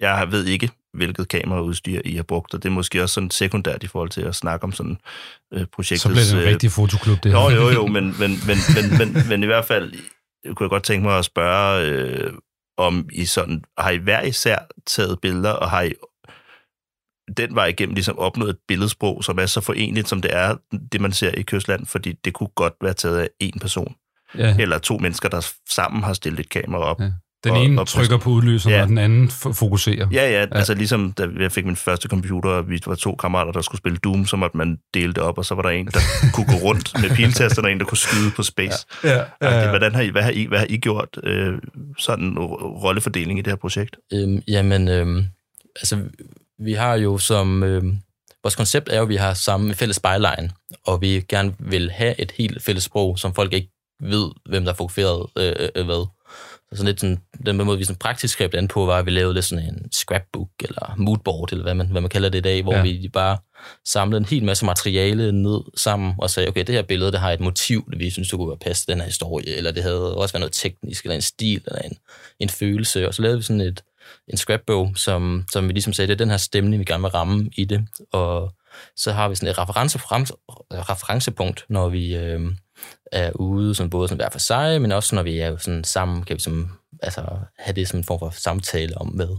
jeg 0.00 0.29
ved 0.31 0.44
ikke, 0.47 0.71
hvilket 0.94 1.29
kameraudstyr 1.29 2.00
I 2.05 2.17
har 2.17 2.23
brugt, 2.23 2.55
og 2.55 2.62
det 2.62 2.69
er 2.69 2.73
måske 2.73 3.03
også 3.03 3.15
sådan 3.15 3.31
sekundært 3.31 3.82
i 3.82 3.87
forhold 3.87 4.11
til 4.11 4.21
at 4.21 4.35
snakke 4.35 4.65
om 4.65 4.73
sådan 4.73 4.99
øh, 5.53 5.67
projektets... 5.67 6.03
Så 6.03 6.09
bliver 6.09 6.25
det 6.25 6.32
en 6.32 6.38
øh, 6.38 6.47
rigtig 6.47 6.71
fotoklub, 6.71 7.23
det 7.23 7.32
her. 7.32 7.41
Jo, 7.41 7.50
jo, 7.50 7.71
jo, 7.71 7.87
men, 7.97 8.05
men, 8.05 8.31
men, 8.47 8.59
men, 8.77 8.99
men, 9.15 9.29
men 9.29 9.43
i 9.43 9.47
hvert 9.47 9.65
fald 9.65 9.93
kunne 10.55 10.65
jeg 10.65 10.71
godt 10.71 10.82
tænke 10.85 11.06
mig 11.06 11.19
at 11.19 11.25
spørge, 11.25 11.87
øh, 11.87 12.32
om 12.79 13.09
I 13.12 13.25
sådan, 13.25 13.65
har 13.79 13.91
I 13.91 13.97
hver 13.97 14.23
især 14.23 14.59
taget 14.87 15.21
billeder, 15.21 15.50
og 15.50 15.71
har 15.71 15.82
I 15.82 15.93
den 17.37 17.55
vej 17.55 17.67
igennem 17.67 17.94
ligesom 17.94 18.19
opnået 18.19 18.50
et 18.50 18.59
billedsprog, 18.69 19.25
som 19.25 19.38
er 19.38 19.47
så 19.47 19.61
forenligt, 19.61 20.09
som 20.09 20.23
det 20.23 20.35
er, 20.35 20.56
det 20.93 21.01
man 21.01 21.13
ser 21.13 21.31
i 21.31 21.43
Kystland, 21.43 21.87
fordi 21.87 22.13
det 22.13 22.32
kunne 22.34 22.49
godt 22.55 22.75
være 22.81 22.94
taget 22.94 23.19
af 23.19 23.29
én 23.43 23.58
person, 23.60 23.94
Ja. 24.39 24.56
eller 24.58 24.79
to 24.79 24.99
mennesker, 24.99 25.29
der 25.29 25.53
sammen 25.70 26.03
har 26.03 26.13
stillet 26.13 26.41
et 26.41 26.49
kamera 26.49 26.82
op. 26.82 27.01
Ja. 27.01 27.13
Den 27.44 27.53
Og- 27.53 27.65
ene 27.65 27.81
og- 27.81 27.87
trykker 27.87 28.17
på 28.19 28.31
udløseren, 28.31 28.77
Ja. 28.77 28.82
og 28.82 28.89
den 28.89 28.99
anden 28.99 29.29
fokuserer. 29.55 30.06
Ja, 30.13 30.31
ja, 30.31 30.47
altså 30.53 30.75
ligesom 30.75 31.13
da 31.13 31.27
jeg 31.41 31.53
fik 31.53 31.65
min 31.67 31.77
første 31.77 32.09
computer, 32.09 32.51
og 32.51 32.69
vi 32.69 32.81
var 32.87 32.94
to 32.94 33.15
kammerater, 33.15 33.53
der 33.53 33.61
skulle 33.61 33.79
spille 33.79 33.99
Doom, 33.99 34.27
så 34.27 34.37
måtte 34.37 34.56
man 34.56 34.79
dele 34.94 35.13
det 35.13 35.19
op, 35.23 35.39
og 35.39 35.44
så 35.44 35.55
var 35.55 35.63
der 35.63 35.69
en, 35.70 35.87
der 35.87 36.01
kunne 36.35 36.47
gå 36.47 36.53
rundt 36.67 37.01
med 37.03 37.11
piltasterne, 37.17 37.69
og 37.69 37.73
en, 37.73 37.79
der 37.81 37.85
kunne 37.87 37.99
skyde 37.99 38.31
på 38.37 38.43
space. 38.43 38.87
Ja, 39.05 39.11
Ja, 39.43 39.61
ja. 39.61 39.69
Hvordan 39.69 39.94
har 39.94 40.03
I, 40.03 40.09
hvad, 40.09 40.23
har 40.23 40.31
I, 40.31 40.44
hvad 40.44 40.59
har 40.59 40.67
I 40.69 40.77
gjort 40.77 41.19
øh, 41.25 41.59
sådan 41.99 42.25
en 42.25 42.39
ro- 42.39 42.79
rollefordeling 42.82 43.39
i 43.39 43.43
det 43.43 43.51
her 43.51 43.56
projekt? 43.56 43.97
Øhm, 44.13 44.43
jamen, 44.49 44.89
øhm, 44.89 45.25
altså, 45.77 45.99
vi 46.59 46.73
har 46.73 46.94
jo 46.94 47.19
som... 47.19 47.63
Øhm, 47.63 47.99
vores 48.43 48.56
koncept 48.56 48.89
er 48.89 48.97
jo, 48.97 49.03
at 49.03 49.09
vi 49.09 49.17
har 49.17 49.35
samme 49.35 49.75
fælles 49.75 49.97
spejlejen, 49.97 50.53
og 50.87 51.01
vi 51.01 51.25
gerne 51.29 51.53
vil 51.59 51.91
have 51.91 52.20
et 52.20 52.31
helt 52.31 52.63
fælles 52.63 52.85
sprog, 52.85 53.19
som 53.19 53.35
folk 53.35 53.53
ikke 53.53 53.69
ved, 54.03 54.31
hvem 54.49 54.65
der 54.65 54.70
har 54.73 54.77
fotograferet 54.77 55.27
øh, 55.39 55.69
øh, 55.77 55.85
hvad. 55.85 56.06
Så 56.72 56.77
sådan 56.77 56.86
lidt 56.86 57.00
sådan, 57.00 57.19
den 57.46 57.56
måde, 57.56 57.79
vi 57.79 57.84
sådan 57.84 57.98
praktisk 57.98 58.39
greb 58.39 58.55
an 58.55 58.69
på, 58.69 58.86
var, 58.86 58.98
at 58.98 59.06
vi 59.06 59.10
lavede 59.10 59.34
lidt 59.34 59.44
sådan 59.44 59.65
en 59.65 59.93
scrapbook, 59.93 60.48
eller 60.60 60.94
moodboard, 60.96 61.53
eller 61.53 61.62
hvad 61.62 61.74
man, 61.74 61.86
hvad 61.91 62.00
man 62.00 62.10
kalder 62.10 62.29
det 62.29 62.39
i 62.39 62.41
dag, 62.41 62.62
hvor 62.62 62.74
Ja. 62.74 62.82
vi 62.82 63.10
bare 63.12 63.39
samlede 63.84 64.19
en 64.19 64.24
hel 64.24 64.44
masse 64.44 64.65
materiale 64.65 65.32
ned 65.32 65.60
sammen, 65.77 66.15
og 66.19 66.31
sagde, 66.31 66.48
okay, 66.48 66.65
det 66.67 66.74
her 66.74 66.82
billede, 66.82 67.12
det 67.12 67.20
har 67.20 67.32
et 67.32 67.41
motiv, 67.41 67.89
det 67.91 67.98
vi 67.98 68.10
synes, 68.10 68.29
det 68.29 68.39
kunne 68.39 68.48
være 68.48 68.56
passe 68.56 68.86
den 68.86 68.98
her 68.98 69.06
historie, 69.06 69.55
eller 69.56 69.70
det 69.70 69.82
havde 69.82 70.17
også 70.17 70.32
været 70.32 70.41
noget 70.41 70.53
teknisk, 70.53 71.05
eller 71.05 71.15
en 71.15 71.22
stil, 71.22 71.62
eller 71.67 71.79
en, 71.82 71.93
en 72.41 72.48
følelse, 72.48 73.08
og 73.08 73.15
så 73.15 73.22
lavede 73.22 73.39
vi 73.39 73.43
sådan 73.43 73.60
et, 73.60 73.82
en 74.29 74.36
scrapbog, 74.36 74.93
som, 74.96 75.44
som 75.53 75.69
vi 75.69 75.72
ligesom 75.72 75.93
sagde, 75.93 76.06
det 76.08 76.12
er 76.15 76.24
den 76.24 76.31
her 76.31 76.36
stemning, 76.36 76.81
vi 76.81 76.84
gerne 76.84 77.03
vil 77.03 77.10
ramme 77.10 77.50
i 77.56 77.65
det, 77.65 77.86
og 78.12 78.53
så 78.96 79.12
har 79.12 79.29
vi 79.29 79.34
sådan 79.34 79.48
et 79.48 79.58
reference, 79.58 79.98
referencepunkt, 80.72 81.65
når 81.69 81.89
vi 81.89 82.15
øh, 82.17 82.41
er 83.12 83.32
ude, 83.34 83.74
sådan 83.74 83.90
både 83.90 84.08
sådan 84.08 84.19
hver 84.19 84.31
for 84.31 84.38
sig, 84.38 84.82
men 84.82 84.93
også 84.93 85.14
når 85.14 85.22
vi 85.22 85.38
er 85.38 85.56
sådan 85.56 85.84
sammen, 85.84 86.24
kan 86.24 86.36
vi 86.36 86.40
sådan, 86.40 86.70
altså, 87.02 87.20
have 87.58 87.74
det 87.74 87.88
som 87.88 87.98
en 87.98 88.05
form 88.05 88.19
for 88.19 88.31
samtale 88.31 88.98
om, 88.98 89.08
hvad 89.08 89.36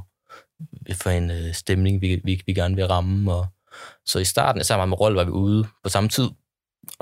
for 0.93 1.09
en 1.09 1.31
øh, 1.31 1.53
stemning, 1.53 2.01
vi, 2.01 2.21
vi, 2.23 2.41
vi 2.45 2.53
gerne 2.53 2.75
vil 2.75 2.87
ramme. 2.87 3.33
Og, 3.33 3.47
så 4.05 4.19
i 4.19 4.25
starten 4.25 4.59
af 4.59 4.65
sammen 4.65 4.89
med 4.89 4.99
Rold 4.99 5.15
var 5.15 5.23
vi 5.23 5.31
ude 5.31 5.67
på 5.83 5.89
samme 5.89 6.09
tid, 6.09 6.29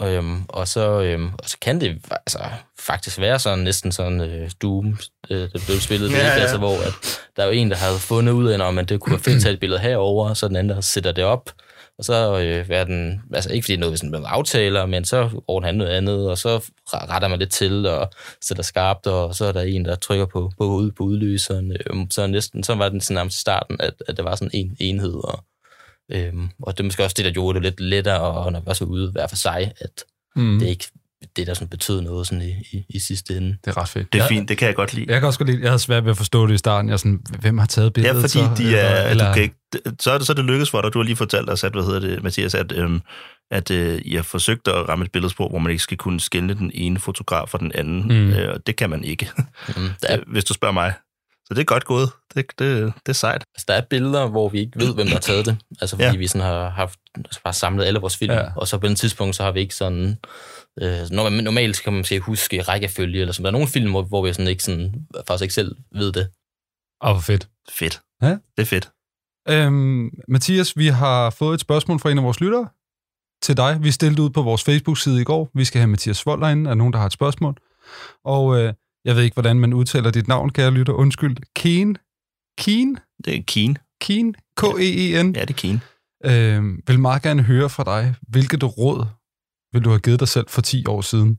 Øhm, 0.01 0.43
og, 0.47 0.67
så, 0.67 1.01
øhm, 1.01 1.31
og 1.43 1.49
så 1.49 1.57
kan 1.61 1.81
det 1.81 2.01
altså, 2.11 2.39
faktisk 2.79 3.19
være 3.19 3.39
sådan 3.39 3.59
næsten 3.59 3.91
sådan 3.91 4.21
øh, 4.21 4.51
Doom, 4.61 4.97
øh, 5.29 5.38
det 5.53 5.63
blev 5.65 5.79
spillet, 5.79 6.11
Ja, 6.11 6.17
ja. 6.17 6.31
Altså, 6.31 6.57
hvor 6.57 6.77
at 6.81 6.93
der 7.35 7.43
er 7.43 7.47
jo 7.47 7.51
en, 7.51 7.71
der 7.71 7.77
har 7.77 7.97
fundet 7.97 8.33
ud 8.33 8.47
af, 8.47 8.79
at 8.79 8.89
det 8.89 8.99
kunne 8.99 9.11
være 9.11 9.19
fedt 9.19 9.35
at 9.35 9.41
tage 9.41 9.53
et 9.53 9.59
billede 9.59 9.79
herover, 9.79 10.33
så 10.33 10.47
den 10.47 10.55
anden, 10.55 10.75
der 10.75 10.81
sætter 10.81 11.11
det 11.11 11.23
op, 11.23 11.49
Og 12.00 12.06
så 12.06 12.39
øh, 12.39 12.65
er 12.70 12.84
den, 12.84 13.22
altså 13.34 13.51
ikke 13.53 13.65
fordi 13.65 13.75
noget, 13.77 14.01
den 14.01 14.12
bliver 14.12 14.27
aftaler, 14.27 14.86
men 14.86 15.06
så 15.06 15.41
over 15.48 15.62
han 15.62 15.75
noget 15.75 15.91
andet, 15.91 16.29
og 16.29 16.38
så 16.38 16.72
retter 16.88 17.27
man 17.27 17.39
lidt 17.39 17.51
til 17.51 17.86
og 17.86 18.12
sætter 18.41 18.63
skarpt, 18.63 19.08
og 19.08 19.36
så 19.36 19.46
er 19.46 19.51
der 19.51 19.62
en, 19.62 19.86
der 19.86 19.96
trykker 19.96 20.25
på, 20.25 20.51
på, 20.58 20.65
ud, 20.65 20.91
på 20.91 21.03
udløseren. 21.03 21.72
Øh, 21.72 22.08
så 22.10 22.27
næsten, 22.27 22.63
så 22.63 22.75
var 22.75 22.89
den 22.89 23.01
sådan 23.01 23.15
nærmest 23.15 23.39
starten, 23.39 23.82
at, 23.82 23.94
at 24.08 24.18
der 24.18 24.24
var 24.24 24.36
sådan 24.36 24.51
en 24.53 24.77
enhed, 24.79 25.13
og, 25.13 25.44
øh, 26.12 26.34
og 26.62 26.77
det 26.77 26.79
er 26.79 26.86
måske 26.86 27.03
også 27.03 27.15
det, 27.18 27.25
der 27.25 27.32
gjorde 27.32 27.56
det 27.56 27.63
lidt 27.63 27.79
lettere, 27.79 28.22
og 28.22 28.51
når 28.51 28.60
vi 28.60 28.65
også 28.68 28.86
er 28.86 28.89
ude 28.89 29.12
hver 29.12 29.27
for 29.27 29.36
sig, 29.36 29.74
at 29.79 30.03
mm. 30.36 30.60
det 30.60 30.68
ikke 30.68 30.88
det, 31.35 31.47
der 31.47 31.53
sådan 31.53 31.67
betød 31.67 32.01
noget 32.01 32.27
sådan 32.27 32.41
i, 32.41 32.51
i, 32.71 32.85
i 32.89 32.99
sidste 32.99 33.38
ende. 33.38 33.57
Det 33.65 33.71
er 33.71 33.77
ret 33.77 33.89
fedt. 33.89 34.13
Det 34.13 34.21
er 34.21 34.27
fint, 34.27 34.49
det 34.49 34.57
kan 34.57 34.67
jeg 34.67 34.75
godt 34.75 34.93
lide. 34.93 35.05
Jeg 35.11 35.19
kan 35.19 35.27
også 35.27 35.39
godt 35.39 35.49
lide, 35.49 35.61
jeg 35.61 35.69
havde 35.69 35.79
svært 35.79 36.03
ved 36.03 36.11
at 36.11 36.17
forstå 36.17 36.47
det 36.47 36.53
i 36.53 36.57
starten. 36.57 36.89
Jeg 36.89 36.93
er 36.93 36.97
sådan, 36.97 37.21
hvem 37.39 37.57
har 37.57 37.65
taget 37.65 37.93
billedet? 37.93 38.15
Ja, 38.15 38.21
fordi 38.21 38.29
så? 38.29 38.51
de 38.57 38.77
er, 38.77 39.09
eller, 39.09 39.27
du 39.27 39.33
kan 39.33 39.43
ikke, 39.43 39.55
så, 39.99 40.11
er 40.11 40.17
det, 40.17 40.27
så 40.27 40.33
er 40.33 40.35
det 40.35 40.45
lykkedes 40.45 40.69
for 40.69 40.81
dig. 40.81 40.93
Du 40.93 40.99
har 40.99 41.03
lige 41.03 41.15
fortalt 41.15 41.49
os, 41.49 41.63
at, 41.63 41.71
hvad 41.71 41.83
hedder 41.83 41.99
det, 41.99 42.23
Mathias, 42.23 42.55
at, 42.55 42.71
øhm, 42.71 43.01
at 43.51 43.71
øh, 43.71 44.01
I 44.05 44.15
har 44.15 44.23
forsøgt 44.23 44.67
at 44.67 44.89
ramme 44.89 45.05
et 45.05 45.11
billedspor, 45.11 45.49
hvor 45.49 45.59
man 45.59 45.71
ikke 45.71 45.83
skal 45.83 45.97
kunne 45.97 46.19
skille 46.19 46.53
den 46.53 46.71
ene 46.73 46.99
fotograf 46.99 47.49
fra 47.49 47.57
den 47.57 47.71
anden. 47.75 48.03
Mm. 48.07 48.33
Øh, 48.33 48.53
og 48.53 48.67
det 48.67 48.75
kan 48.75 48.89
man 48.89 49.03
ikke, 49.03 49.29
mm, 49.67 49.89
er... 50.03 50.17
hvis 50.33 50.45
du 50.45 50.53
spørger 50.53 50.73
mig. 50.73 50.93
Så 51.45 51.53
det 51.53 51.61
er 51.61 51.65
godt 51.65 51.85
gået. 51.85 52.09
Det, 52.35 52.45
det, 52.59 52.93
det 53.05 53.09
er 53.09 53.13
sejt. 53.13 53.43
Altså, 53.55 53.65
der 53.67 53.73
er 53.73 53.81
billeder, 53.81 54.27
hvor 54.27 54.49
vi 54.49 54.59
ikke 54.59 54.79
ved, 54.79 54.93
hvem 54.93 55.07
der 55.07 55.13
har 55.13 55.19
taget 55.19 55.45
det. 55.45 55.57
Altså, 55.81 55.95
fordi 55.95 56.09
ja. 56.09 56.17
vi 56.17 56.27
sådan 56.27 56.47
har 56.47 56.69
haft, 56.69 56.99
altså, 57.15 57.39
bare 57.43 57.53
samlet 57.53 57.85
alle 57.85 57.99
vores 57.99 58.17
film. 58.17 58.33
Ja. 58.33 58.45
Og 58.55 58.67
så 58.67 58.77
på 58.77 58.88
en 58.88 58.95
tidspunkt, 58.95 59.35
så 59.35 59.43
har 59.43 59.51
vi 59.51 59.59
ikke 59.59 59.75
sådan... 59.75 60.17
Øh, 60.81 61.09
normalt 61.43 61.83
kan 61.83 61.93
man 61.93 62.00
måske 62.00 62.19
huske 62.19 62.62
rækkefølge, 62.62 63.19
eller 63.19 63.33
sådan. 63.33 63.43
Der 63.43 63.50
er 63.50 63.59
nogle 63.59 63.67
film, 63.67 63.91
hvor, 63.91 64.03
hvor 64.03 64.25
vi 64.25 64.33
sådan 64.33 64.48
ikke, 64.48 64.63
sådan, 64.63 65.07
faktisk 65.27 65.43
ikke 65.43 65.53
selv 65.53 65.75
ved 65.91 66.12
det. 66.12 66.29
Åh, 67.03 67.15
oh, 67.15 67.21
fedt. 67.21 67.50
Fedt. 67.69 68.01
Ja? 68.21 68.29
Det 68.29 68.62
er 68.62 68.65
fedt. 68.65 68.91
Øhm, 69.50 70.09
Mathias, 70.27 70.77
vi 70.77 70.88
har 70.88 71.29
fået 71.29 71.53
et 71.53 71.59
spørgsmål 71.59 72.00
fra 72.00 72.12
en 72.12 72.17
af 72.17 72.24
vores 72.24 72.41
lyttere 72.41 72.67
til 73.41 73.57
dig. 73.57 73.83
Vi 73.83 73.91
stillede 73.91 74.21
ud 74.21 74.29
på 74.29 74.41
vores 74.41 74.63
Facebook-side 74.63 75.21
i 75.21 75.24
går. 75.24 75.50
Vi 75.53 75.65
skal 75.65 75.79
have 75.79 75.88
Mathias 75.88 76.25
Vold 76.25 76.41
derinde. 76.41 76.69
Er 76.69 76.74
nogen, 76.74 76.93
der 76.93 77.00
har 77.00 77.05
et 77.05 77.13
spørgsmål? 77.13 77.57
Og 78.25 78.59
øh, 78.59 78.74
jeg 79.05 79.15
ved 79.15 79.24
ikke, 79.24 79.33
hvordan 79.33 79.59
man 79.59 79.74
udtaler 79.74 80.12
dit 80.12 80.27
navn, 80.27 80.50
kære 80.50 80.71
lytter. 80.71 80.93
Undskyld. 80.93 81.38
Keen? 81.55 81.98
Keen? 82.57 82.98
Det 83.25 83.36
er 83.36 83.43
Keen. 83.48 83.77
Keen? 84.01 84.36
K-E-E-N? 84.57 85.36
Ja, 85.36 85.41
det 85.41 85.50
er 85.50 85.53
Keen. 85.53 85.81
Øh, 86.25 86.88
vil 86.88 87.00
meget 87.00 87.21
gerne 87.21 87.43
høre 87.43 87.69
fra 87.69 87.83
dig, 87.83 88.15
hvilket 88.21 88.77
råd 88.77 89.05
vil 89.73 89.83
du 89.83 89.89
have 89.89 89.99
givet 89.99 90.19
dig 90.19 90.27
selv 90.27 90.45
for 90.49 90.61
10 90.61 90.85
år 90.88 91.01
siden? 91.01 91.38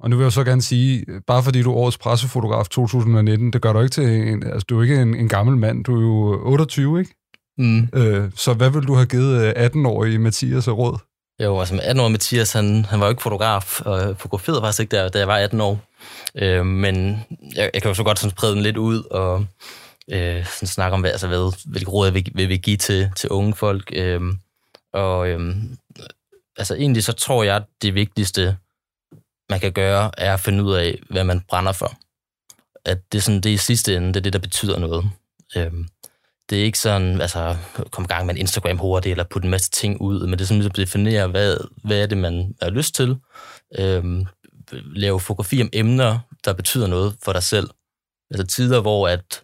Og 0.00 0.10
nu 0.10 0.16
vil 0.16 0.22
jeg 0.22 0.32
så 0.32 0.44
gerne 0.44 0.62
sige, 0.62 1.04
bare 1.26 1.42
fordi 1.42 1.62
du 1.62 1.72
er 1.72 1.76
årets 1.76 1.98
pressefotograf 1.98 2.68
2019, 2.68 3.52
det 3.52 3.62
gør 3.62 3.72
dig 3.72 3.82
ikke 3.82 3.92
til 3.94 4.04
en, 4.04 4.42
altså 4.42 4.66
du 4.68 4.78
er 4.78 4.82
ikke 4.82 5.02
en, 5.02 5.14
en 5.14 5.28
gammel 5.28 5.56
mand, 5.56 5.84
du 5.84 5.96
er 5.96 6.00
jo 6.00 6.40
28, 6.44 6.98
ikke? 6.98 7.14
Mm. 7.58 7.88
Øh, 7.94 8.30
så 8.34 8.54
hvad 8.54 8.70
vil 8.70 8.82
du 8.82 8.94
have 8.94 9.06
givet 9.06 9.52
18-årige 9.52 10.18
Mathias 10.18 10.68
råd? 10.68 10.98
Jo, 11.42 11.58
altså 11.60 11.74
18-årige 11.74 12.12
Mathias, 12.12 12.52
han, 12.52 12.84
han 12.84 13.00
var 13.00 13.06
jo 13.06 13.10
ikke 13.10 13.22
fotograf, 13.22 13.80
og 13.80 14.16
fotograferede 14.18 14.62
faktisk 14.62 14.80
ikke, 14.80 14.96
der, 14.96 15.08
da 15.08 15.18
jeg 15.18 15.28
var 15.28 15.36
18 15.36 15.60
år. 15.60 15.80
Øh, 16.34 16.66
men 16.66 17.24
jeg, 17.56 17.70
jeg 17.74 17.82
kan 17.82 17.88
jo 17.88 17.94
så 17.94 18.04
godt 18.04 18.18
sådan 18.18 18.30
sprede 18.30 18.54
den 18.54 18.62
lidt 18.62 18.76
ud, 18.76 19.02
og 19.02 19.46
øh, 20.12 20.46
sådan 20.46 20.66
snakke 20.66 20.94
om, 20.94 21.00
hvad, 21.00 21.10
altså, 21.10 21.26
hvad, 21.26 21.70
hvilke 21.70 21.90
råd 21.90 22.06
jeg 22.06 22.14
vil, 22.14 22.26
vil, 22.34 22.48
vil 22.48 22.62
give 22.62 22.76
til, 22.76 23.10
til 23.16 23.30
unge 23.30 23.54
folk. 23.54 23.92
Øh, 23.94 24.20
og 24.92 25.28
øh, 25.28 25.56
altså 26.66 26.82
egentlig 26.82 27.04
så 27.04 27.12
tror 27.12 27.42
jeg, 27.42 27.56
at 27.56 27.62
det 27.82 27.94
vigtigste, 27.94 28.56
man 29.50 29.60
kan 29.60 29.72
gøre, 29.72 30.10
er 30.18 30.34
at 30.34 30.40
finde 30.40 30.64
ud 30.64 30.74
af, 30.74 30.98
hvad 31.10 31.24
man 31.24 31.40
brænder 31.48 31.72
for. 31.72 31.92
At 32.84 33.12
det 33.12 33.18
er 33.18 33.22
sådan, 33.22 33.40
det 33.40 33.50
i 33.50 33.56
sidste 33.56 33.96
ende, 33.96 34.08
det 34.08 34.16
er 34.16 34.20
det, 34.20 34.32
der 34.32 34.38
betyder 34.38 34.78
noget. 34.78 35.10
Øhm, 35.56 35.88
det 36.50 36.60
er 36.60 36.64
ikke 36.64 36.78
sådan, 36.78 37.20
altså, 37.20 37.56
kom 37.90 38.04
i 38.04 38.06
gang 38.06 38.26
med 38.26 38.34
en 38.34 38.40
Instagram 38.40 38.78
hurtigt, 38.78 39.10
eller 39.10 39.24
putte 39.24 39.46
en 39.46 39.50
masse 39.50 39.70
ting 39.70 40.00
ud, 40.00 40.20
men 40.20 40.32
det 40.32 40.40
er 40.40 40.44
sådan, 40.44 40.58
ligesom 40.58 40.82
at 40.82 40.86
definere, 40.86 41.28
hvad, 41.28 41.56
hvad 41.84 42.02
er 42.02 42.06
det, 42.06 42.18
man 42.18 42.54
har 42.62 42.70
lyst 42.70 42.94
til. 42.94 43.16
Øhm, 43.78 44.26
lave 44.72 45.20
fotografi 45.20 45.62
om 45.62 45.70
emner, 45.72 46.18
der 46.44 46.52
betyder 46.52 46.86
noget 46.86 47.16
for 47.22 47.32
dig 47.32 47.42
selv. 47.42 47.70
Altså 48.30 48.46
tider, 48.46 48.80
hvor 48.80 49.08
at 49.08 49.42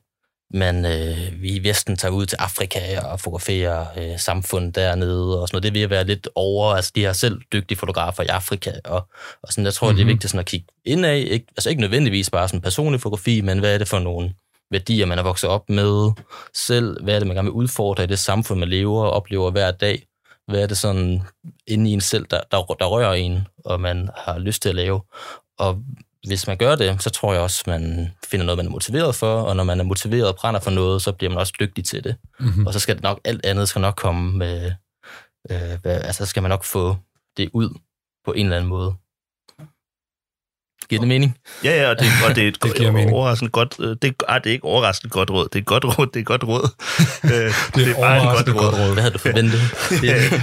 man 0.55 0.85
øh, 0.85 1.43
vi 1.43 1.51
i 1.51 1.65
Vesten 1.65 1.97
tager 1.97 2.13
ud 2.13 2.27
til 2.27 2.37
Afrika 2.37 3.01
og 3.01 3.21
fotograferer 3.21 3.87
øh, 3.97 4.19
samfund 4.19 4.73
dernede 4.73 5.41
og 5.41 5.49
sådan 5.49 5.57
noget. 5.57 5.75
Det 5.75 5.81
vil 5.81 5.91
være 5.91 6.05
lidt 6.05 6.29
over, 6.35 6.75
altså 6.75 6.93
de 6.95 7.05
har 7.05 7.13
selv 7.13 7.41
dygtige 7.53 7.79
fotografer 7.79 8.23
i 8.23 8.27
Afrika, 8.27 8.73
og, 8.85 9.09
og 9.43 9.53
sådan, 9.53 9.65
jeg 9.65 9.75
tror, 9.75 9.87
mm-hmm. 9.87 9.97
det 9.97 10.03
er 10.03 10.05
mhm. 10.05 10.13
vigtigt 10.13 10.31
sådan 10.31 10.41
at 10.41 10.47
kigge 10.47 10.67
indad, 10.85 11.17
ikke, 11.17 11.47
altså 11.57 11.71
ikke 11.71 11.81
nødvendigvis 11.81 12.31
bare 12.31 12.49
sådan 12.49 12.61
personlig 12.61 13.01
fotografi, 13.01 13.41
men 13.41 13.59
hvad 13.59 13.75
er 13.75 13.79
det 13.79 13.89
for 13.89 13.99
nogle 13.99 14.35
værdier, 14.71 15.07
man 15.07 15.19
er 15.19 15.23
vokset 15.23 15.51
op 15.51 15.71
med 15.71 16.11
selv, 16.55 17.05
hvad 17.05 17.15
er 17.15 17.19
det, 17.19 17.27
man 17.27 17.37
gerne 17.37 17.47
vil 17.47 17.53
udfordre 17.53 18.05
i 18.05 18.07
det 18.07 18.19
samfund, 18.19 18.61
man 18.61 18.69
lever 18.69 19.05
og 19.05 19.11
oplever 19.11 19.51
hver 19.51 19.71
dag, 19.71 20.07
hvad 20.47 20.63
er 20.63 20.67
det 20.67 20.79
sådan 20.79 21.23
inde 21.67 21.91
i 21.91 21.93
en 21.93 22.01
selv, 22.01 22.27
der, 22.31 22.41
der, 22.51 22.77
der 22.81 22.87
rører 22.87 23.13
en, 23.13 23.47
og 23.65 23.81
man 23.81 24.09
har 24.17 24.39
lyst 24.39 24.63
til 24.63 24.69
at 24.69 24.75
lave, 24.75 25.01
og 25.59 25.83
hvis 26.27 26.47
man 26.47 26.57
gør 26.57 26.75
det, 26.77 27.03
så 27.03 27.11
tror 27.11 27.33
jeg 27.33 27.43
også, 27.43 27.63
man 27.67 28.13
finder 28.27 28.47
noget, 28.47 28.57
man 28.57 28.67
er 28.67 28.71
motiveret 28.71 29.15
for, 29.15 29.43
og 29.43 29.57
når 29.57 29.65
man 29.65 29.81
er 29.81 29.85
motiveret 29.85 30.29
og 30.29 30.37
brænder 30.37 30.61
for 30.61 30.71
noget, 30.71 31.03
så 31.03 31.13
bliver 31.13 31.31
man 31.31 31.39
også 31.39 31.53
dygtig 31.61 31.85
til 31.85 32.05
det. 32.05 32.17
Mm-hmm. 32.41 32.67
Og 32.67 32.73
så 32.73 32.79
skal 32.79 32.95
det 32.95 33.03
nok, 33.03 33.21
alt 33.25 33.47
andet 33.47 33.69
skal 33.69 33.81
nok 33.81 33.95
komme 33.97 34.39
med, 34.39 34.73
øh, 35.51 35.79
hvad, 35.83 36.01
altså 36.01 36.27
skal 36.27 36.43
man 36.43 36.51
nok 36.51 36.65
få 36.65 36.97
det 37.37 37.51
ud 37.53 37.79
på 38.25 38.33
en 38.33 38.47
eller 38.47 38.57
anden 38.57 38.69
måde. 38.69 38.95
Giver 40.89 41.01
det 41.01 41.09
mening? 41.09 41.39
Ja, 41.65 41.83
ja, 41.83 41.91
og 41.91 41.99
det, 41.99 42.07
og 42.29 42.35
det 42.37 42.45
er 42.45 42.49
et 42.49 42.59
det 42.63 42.75
giver 42.77 42.91
mening. 42.91 43.13
overraskende 43.13 43.51
godt, 43.51 43.75
øh, 43.81 43.97
det, 44.03 44.15
er, 44.29 44.39
det 44.39 44.51
er 44.51 44.55
ikke 44.55 44.65
overraskende 44.65 45.11
godt 45.11 45.31
råd, 45.31 45.45
det 45.45 45.55
er 45.55 45.59
et 45.59 45.67
godt 45.67 45.85
råd, 45.85 46.07
det 46.07 46.17
er 46.17 46.21
et 46.21 46.27
godt 46.27 46.45
råd. 46.45 46.69
Øh, 47.25 47.31
det, 47.31 47.47
er, 47.47 47.71
det 47.75 47.89
er 47.89 48.01
bare 48.01 48.17
et 48.17 48.37
godt 48.37 48.49
råd. 48.49 48.63
godt 48.63 48.75
råd. 48.75 48.93
Hvad 48.93 49.03
havde 49.03 49.15
du 49.15 49.19
forventet? 49.19 49.61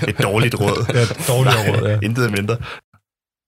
et 0.09 0.17
dårligt 0.23 0.55
råd. 0.59 0.85
Ja, 0.93 1.01
et 1.01 1.27
dårligt 1.27 1.55
råd, 1.55 1.89
ja. 1.89 1.99
Intet 2.05 2.31
mindre. 2.31 2.57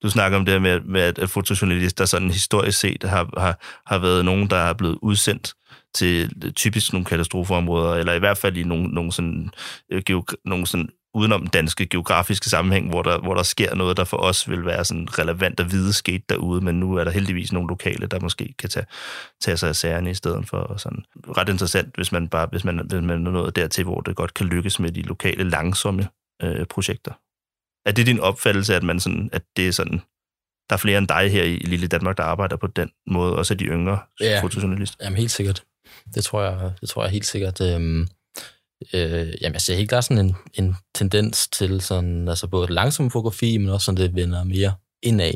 Du 0.03 0.09
snakker 0.09 0.37
om 0.37 0.45
det 0.45 0.61
med, 0.61 0.79
med 0.79 1.01
at 1.01 1.29
fotojournalister 1.29 2.05
sådan 2.05 2.31
historisk 2.31 2.79
set 2.79 3.03
har, 3.03 3.29
har, 3.37 3.81
har 3.85 3.97
været 3.97 4.25
nogen, 4.25 4.49
der 4.49 4.55
er 4.55 4.73
blevet 4.73 4.97
udsendt 5.01 5.53
til 5.95 6.53
typisk 6.53 6.93
nogle 6.93 7.05
katastrofeområder, 7.05 7.95
eller 7.95 8.13
i 8.13 8.19
hvert 8.19 8.37
fald 8.37 8.57
i 8.57 8.63
nogle, 8.63 8.87
nogle, 8.87 9.11
sådan, 9.11 9.49
øh, 9.91 10.01
geogra- 10.09 10.41
nogle 10.45 10.67
sådan 10.67 10.89
udenom 11.13 11.47
danske 11.47 11.85
geografiske 11.85 12.49
sammenhæng, 12.49 12.89
hvor 12.89 13.01
der, 13.01 13.19
hvor 13.19 13.33
der 13.33 13.43
sker 13.43 13.75
noget, 13.75 13.97
der 13.97 14.03
for 14.03 14.17
os 14.17 14.49
vil 14.49 14.65
være 14.65 14.85
sådan 14.85 15.19
relevant 15.19 15.59
at 15.59 15.71
vide 15.71 15.93
sket 15.93 16.29
derude, 16.29 16.61
men 16.61 16.79
nu 16.79 16.95
er 16.95 17.03
der 17.03 17.11
heldigvis 17.11 17.53
nogle 17.53 17.67
lokale, 17.67 18.07
der 18.07 18.19
måske 18.19 18.55
kan 18.59 18.69
tage, 18.69 18.85
tage 19.41 19.57
sig 19.57 19.69
af 19.69 19.75
sagerne 19.75 20.11
i 20.11 20.13
stedet 20.13 20.47
for. 20.49 20.57
Og 20.57 20.79
sådan. 20.79 21.03
Ret 21.37 21.49
interessant, 21.49 21.95
hvis 21.95 22.11
man 22.11 22.27
bare 22.27 22.47
hvis 22.51 22.63
man, 22.63 22.81
hvis 22.89 23.01
man 23.01 23.27
er 23.27 23.31
nået 23.31 23.55
dertil, 23.55 23.83
hvor 23.83 24.01
det 24.01 24.15
godt 24.15 24.33
kan 24.33 24.45
lykkes 24.45 24.79
med 24.79 24.91
de 24.91 25.01
lokale 25.01 25.49
langsomme 25.49 26.07
øh, 26.43 26.65
projekter. 26.65 27.11
Er 27.85 27.91
det 27.91 28.05
din 28.05 28.19
opfattelse, 28.19 28.75
at, 28.75 28.83
man 28.83 28.99
sådan, 28.99 29.29
at 29.33 29.41
det 29.55 29.67
er 29.67 29.71
sådan, 29.71 30.01
der 30.69 30.73
er 30.73 30.77
flere 30.77 30.97
end 30.97 31.07
dig 31.07 31.31
her 31.31 31.43
i 31.43 31.55
lille 31.55 31.87
Danmark, 31.87 32.17
der 32.17 32.23
arbejder 32.23 32.55
på 32.55 32.67
den 32.67 32.89
måde, 33.07 33.35
også 33.35 33.55
de 33.55 33.65
yngre 33.65 33.99
ja, 34.19 34.41
fotojournalister? 34.43 34.97
Jamen 35.03 35.17
helt 35.17 35.31
sikkert. 35.31 35.63
Det 36.15 36.23
tror 36.23 36.41
jeg, 36.43 36.73
det 36.81 36.89
tror 36.89 37.03
jeg 37.03 37.11
helt 37.11 37.25
sikkert. 37.25 37.61
Øhm, 37.61 38.07
øh, 38.93 39.33
jamen 39.41 39.53
jeg 39.53 39.61
ser 39.61 39.75
helt 39.75 39.89
klart 39.89 40.03
sådan 40.03 40.25
en, 40.25 40.35
en 40.53 40.75
tendens 40.95 41.47
til 41.47 41.81
sådan, 41.81 42.27
altså 42.27 42.47
både 42.47 42.73
langsom 42.73 43.11
fotografi, 43.11 43.57
men 43.57 43.69
også 43.69 43.85
sådan, 43.85 44.01
det 44.01 44.15
vender 44.15 44.43
mere 44.43 44.73
indad. 45.03 45.33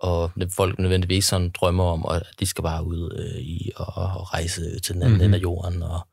Og 0.00 0.32
folk 0.50 0.78
nødvendigvis 0.78 1.24
sådan 1.24 1.50
drømmer 1.50 1.84
om, 1.84 2.06
at 2.10 2.22
de 2.40 2.46
skal 2.46 2.62
bare 2.62 2.84
ud 2.84 3.16
øh, 3.18 3.40
i 3.40 3.70
og, 3.76 3.86
og 3.86 4.32
rejse 4.34 4.80
til 4.80 4.94
den 4.94 5.02
anden 5.02 5.14
mm-hmm. 5.14 5.24
ende 5.24 5.38
af 5.38 5.42
jorden 5.42 5.82
og 5.82 6.08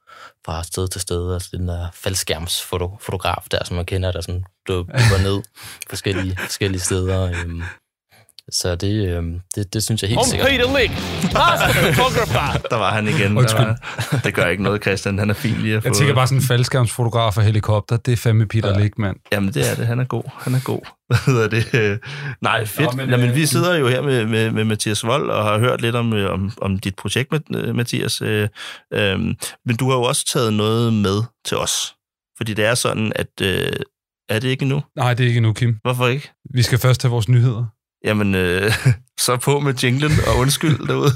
fra 0.46 0.64
sted 0.64 0.88
til 0.88 1.02
sted. 1.02 1.34
Altså 1.34 1.50
den 1.54 1.68
der 1.68 1.88
faldskærmsfotograf 1.94 3.44
der, 3.52 3.64
som 3.64 3.76
man 3.76 3.86
kender, 3.86 4.12
der 4.12 4.22
sådan 4.22 4.44
går 4.68 5.18
ned 5.30 5.44
forskellige, 5.90 6.38
forskellige 6.40 6.82
steder. 6.82 7.32
Øhm, 7.32 7.64
så 8.52 8.76
det, 8.76 9.08
øh, 9.10 9.24
det, 9.56 9.74
det 9.74 9.84
synes 9.84 10.02
jeg 10.02 10.10
helt 10.10 10.20
Om 10.20 10.26
sikkert. 10.26 10.50
Peter 10.50 10.80
Lick, 10.80 10.94
Der 12.72 12.76
var 12.76 12.92
han 12.94 13.08
igen. 13.08 13.36
Der 13.36 13.58
var, 13.58 14.20
det 14.24 14.34
gør 14.34 14.48
ikke 14.48 14.64
noget, 14.64 14.82
Christian. 14.82 15.20
Han 15.20 15.30
er 15.30 15.34
fin 15.34 15.56
lige 15.56 15.76
at 15.76 15.84
få... 15.84 15.90
Jeg 15.90 15.96
tænker 15.96 16.16
bare 16.16 16.28
sådan 16.28 16.38
en 16.38 16.44
faldskærmsfotograf 16.44 17.38
og 17.38 17.44
helikopter. 17.44 17.98
Det 17.98 18.12
er 18.12 18.18
fandme 18.18 18.46
Peter 18.46 18.70
ja. 18.70 18.80
Lick, 18.80 18.98
mand. 18.98 19.18
Jamen, 19.32 19.54
det 19.54 19.72
er 19.72 19.76
det. 19.76 19.88
Han 19.88 20.00
er 20.00 20.04
god. 20.04 20.24
Han 20.40 20.54
er 20.54 20.60
god. 20.64 20.80
Hvad 21.10 21.18
hedder 21.26 21.48
det? 21.48 22.00
Nej, 22.42 22.66
fedt. 22.66 22.96
Nå, 22.96 22.98
men, 22.98 23.10
Nå, 23.10 23.18
men 23.18 23.36
vi 23.36 23.42
øh, 23.42 23.48
sidder 23.48 23.76
jo 23.76 23.88
her 23.88 24.02
med, 24.02 24.26
med, 24.26 24.52
med 24.52 24.64
Mathias 24.64 25.04
Vold 25.04 25.30
og 25.30 25.44
har 25.44 25.60
hørt 25.60 25.82
lidt 25.82 25.96
om, 25.96 26.14
øh, 26.14 26.34
om, 26.34 26.52
om 26.62 26.80
dit 26.80 26.96
projekt, 26.96 27.32
med, 27.32 27.40
øh, 27.56 27.76
Mathias. 27.76 28.22
Øh, 28.22 28.48
øh, 28.94 29.20
men 29.66 29.76
du 29.80 29.90
har 29.90 29.96
jo 29.98 30.04
også 30.04 30.26
taget 30.34 30.54
noget 30.54 30.94
med 30.94 31.24
til 31.46 31.58
os. 31.58 31.96
Fordi 32.38 32.54
det 32.54 32.66
er 32.66 32.76
sådan, 32.76 33.12
at... 33.16 33.28
Øh, 33.42 33.74
er 34.30 34.40
det 34.40 34.48
ikke 34.48 34.66
nu? 34.66 34.84
Nej, 34.96 35.14
det 35.14 35.24
er 35.24 35.28
ikke 35.28 35.42
nu, 35.42 35.54
Kim. 35.54 35.78
Hvorfor 35.82 36.08
ikke? 36.08 36.32
Vi 36.54 36.62
skal 36.62 36.80
først 36.80 37.02
have 37.02 37.12
vores 37.12 37.30
nyheder. 37.30 37.66
Jamen, 38.04 38.36
øh, 38.36 38.72
så 39.26 39.38
på 39.38 39.60
med 39.60 39.74
jinglen 39.74 40.12
og 40.28 40.38
undskyld 40.40 40.88
derude. 40.88 41.12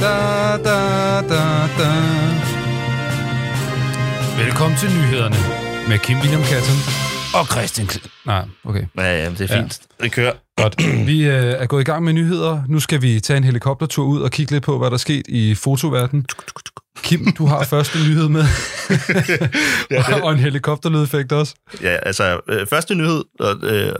Da, 0.00 0.56
da, 0.56 0.78
da, 1.28 1.42
da. 1.78 1.90
Velkommen 4.44 4.78
til 4.78 4.88
nyhederne 4.88 5.36
med 5.88 5.98
Kim 5.98 6.16
William 6.18 6.42
Katten 6.42 6.76
og 7.34 7.46
Christian 7.46 7.86
Kl- 7.86 8.08
Nej, 8.26 8.44
okay. 8.64 8.84
Ja, 8.98 9.02
ja, 9.22 9.30
det 9.30 9.40
er 9.40 9.56
fint. 9.56 9.80
Ja. 10.00 10.04
Det 10.04 10.12
kører. 10.12 10.32
Godt. 10.56 10.74
Vi 11.10 11.22
øh, 11.26 11.34
er 11.34 11.66
gået 11.66 11.80
i 11.80 11.84
gang 11.84 12.04
med 12.04 12.12
nyheder. 12.12 12.62
Nu 12.68 12.80
skal 12.80 13.02
vi 13.02 13.20
tage 13.20 13.36
en 13.36 13.44
helikoptertur 13.44 14.04
ud 14.04 14.20
og 14.20 14.30
kigge 14.30 14.52
lidt 14.52 14.64
på, 14.64 14.78
hvad 14.78 14.86
der 14.86 14.94
er 14.94 14.98
sket 14.98 15.22
i 15.28 15.54
fotoverdenen. 15.54 16.26
Kim, 17.04 17.32
du 17.38 17.46
har 17.46 17.64
første 17.64 17.98
nyhed 17.98 18.28
med. 18.28 18.44
Ja, 19.90 20.22
og 20.22 20.32
en 20.32 20.38
helikopterlydeffekt 20.38 21.32
også. 21.32 21.54
Ja, 21.82 21.96
altså, 22.02 22.40
øh, 22.48 22.66
første 22.66 22.94
nyhed, 22.94 23.24
og 23.40 23.56
øh, 23.62 23.92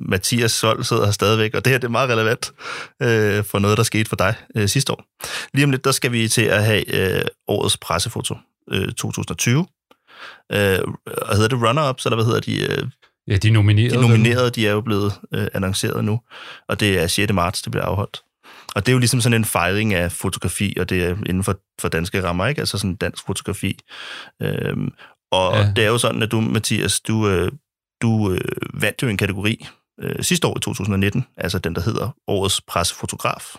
Mathias 0.00 0.52
Sol 0.52 0.84
sidder 0.84 1.04
her 1.04 1.12
stadigvæk, 1.12 1.54
og 1.54 1.64
det 1.64 1.70
her 1.70 1.78
det 1.78 1.84
er 1.86 1.90
meget 1.90 2.10
relevant 2.10 2.52
øh, 3.02 3.44
for 3.44 3.58
noget, 3.58 3.76
der 3.78 3.82
skete 3.82 4.08
for 4.08 4.16
dig 4.16 4.34
øh, 4.56 4.68
sidste 4.68 4.92
år. 4.92 5.04
Lige 5.54 5.64
om 5.64 5.70
lidt, 5.70 5.84
der 5.84 5.92
skal 5.92 6.12
vi 6.12 6.28
til 6.28 6.42
at 6.42 6.64
have 6.64 6.94
øh, 7.18 7.24
årets 7.48 7.76
pressefoto 7.76 8.34
øh, 8.72 8.86
2020. 8.88 9.66
Øh, 10.52 10.78
og 11.06 11.36
hedder 11.36 11.48
det 11.48 11.58
runner-ups, 11.62 12.06
eller 12.06 12.14
hvad 12.16 12.24
hedder 12.24 12.40
de? 12.40 12.62
Øh, 12.62 12.86
Ja, 13.28 13.36
de 13.36 13.48
er 13.48 13.52
nomineret. 13.52 13.92
de 13.92 14.00
nominerede, 14.00 14.50
de 14.50 14.68
er 14.68 14.72
jo 14.72 14.80
blevet 14.80 15.12
øh, 15.34 15.46
annonceret 15.54 16.04
nu, 16.04 16.20
og 16.68 16.80
det 16.80 17.02
er 17.02 17.06
6. 17.06 17.32
marts, 17.32 17.62
det 17.62 17.72
bliver 17.72 17.84
afholdt. 17.84 18.20
Og 18.74 18.86
det 18.86 18.92
er 18.92 18.92
jo 18.92 18.98
ligesom 18.98 19.20
sådan 19.20 19.38
en 19.40 19.44
fejring 19.44 19.94
af 19.94 20.12
fotografi, 20.12 20.76
og 20.80 20.88
det 20.90 21.04
er 21.04 21.10
inden 21.26 21.44
for, 21.44 21.56
for 21.80 21.88
danske 21.88 22.22
rammer, 22.22 22.46
ikke? 22.46 22.60
Altså 22.60 22.78
sådan 22.78 22.96
dansk 22.96 23.26
fotografi. 23.26 23.78
Øhm, 24.42 24.92
og 25.32 25.54
Ja. 25.56 25.72
det 25.76 25.84
er 25.84 25.88
jo 25.88 25.98
sådan, 25.98 26.22
at 26.22 26.30
du, 26.30 26.40
Mathias, 26.40 27.00
du, 27.00 27.28
øh, 27.28 27.52
du 28.02 28.30
øh, 28.32 28.40
vandt 28.82 29.02
jo 29.02 29.08
en 29.08 29.16
kategori 29.16 29.66
øh, 30.00 30.22
sidste 30.24 30.46
år 30.46 30.56
i 30.58 30.60
2019, 30.60 31.26
altså 31.36 31.58
den, 31.58 31.74
der 31.74 31.80
hedder 31.82 32.16
Årets 32.28 32.60
Pressefotograf. 32.60 33.54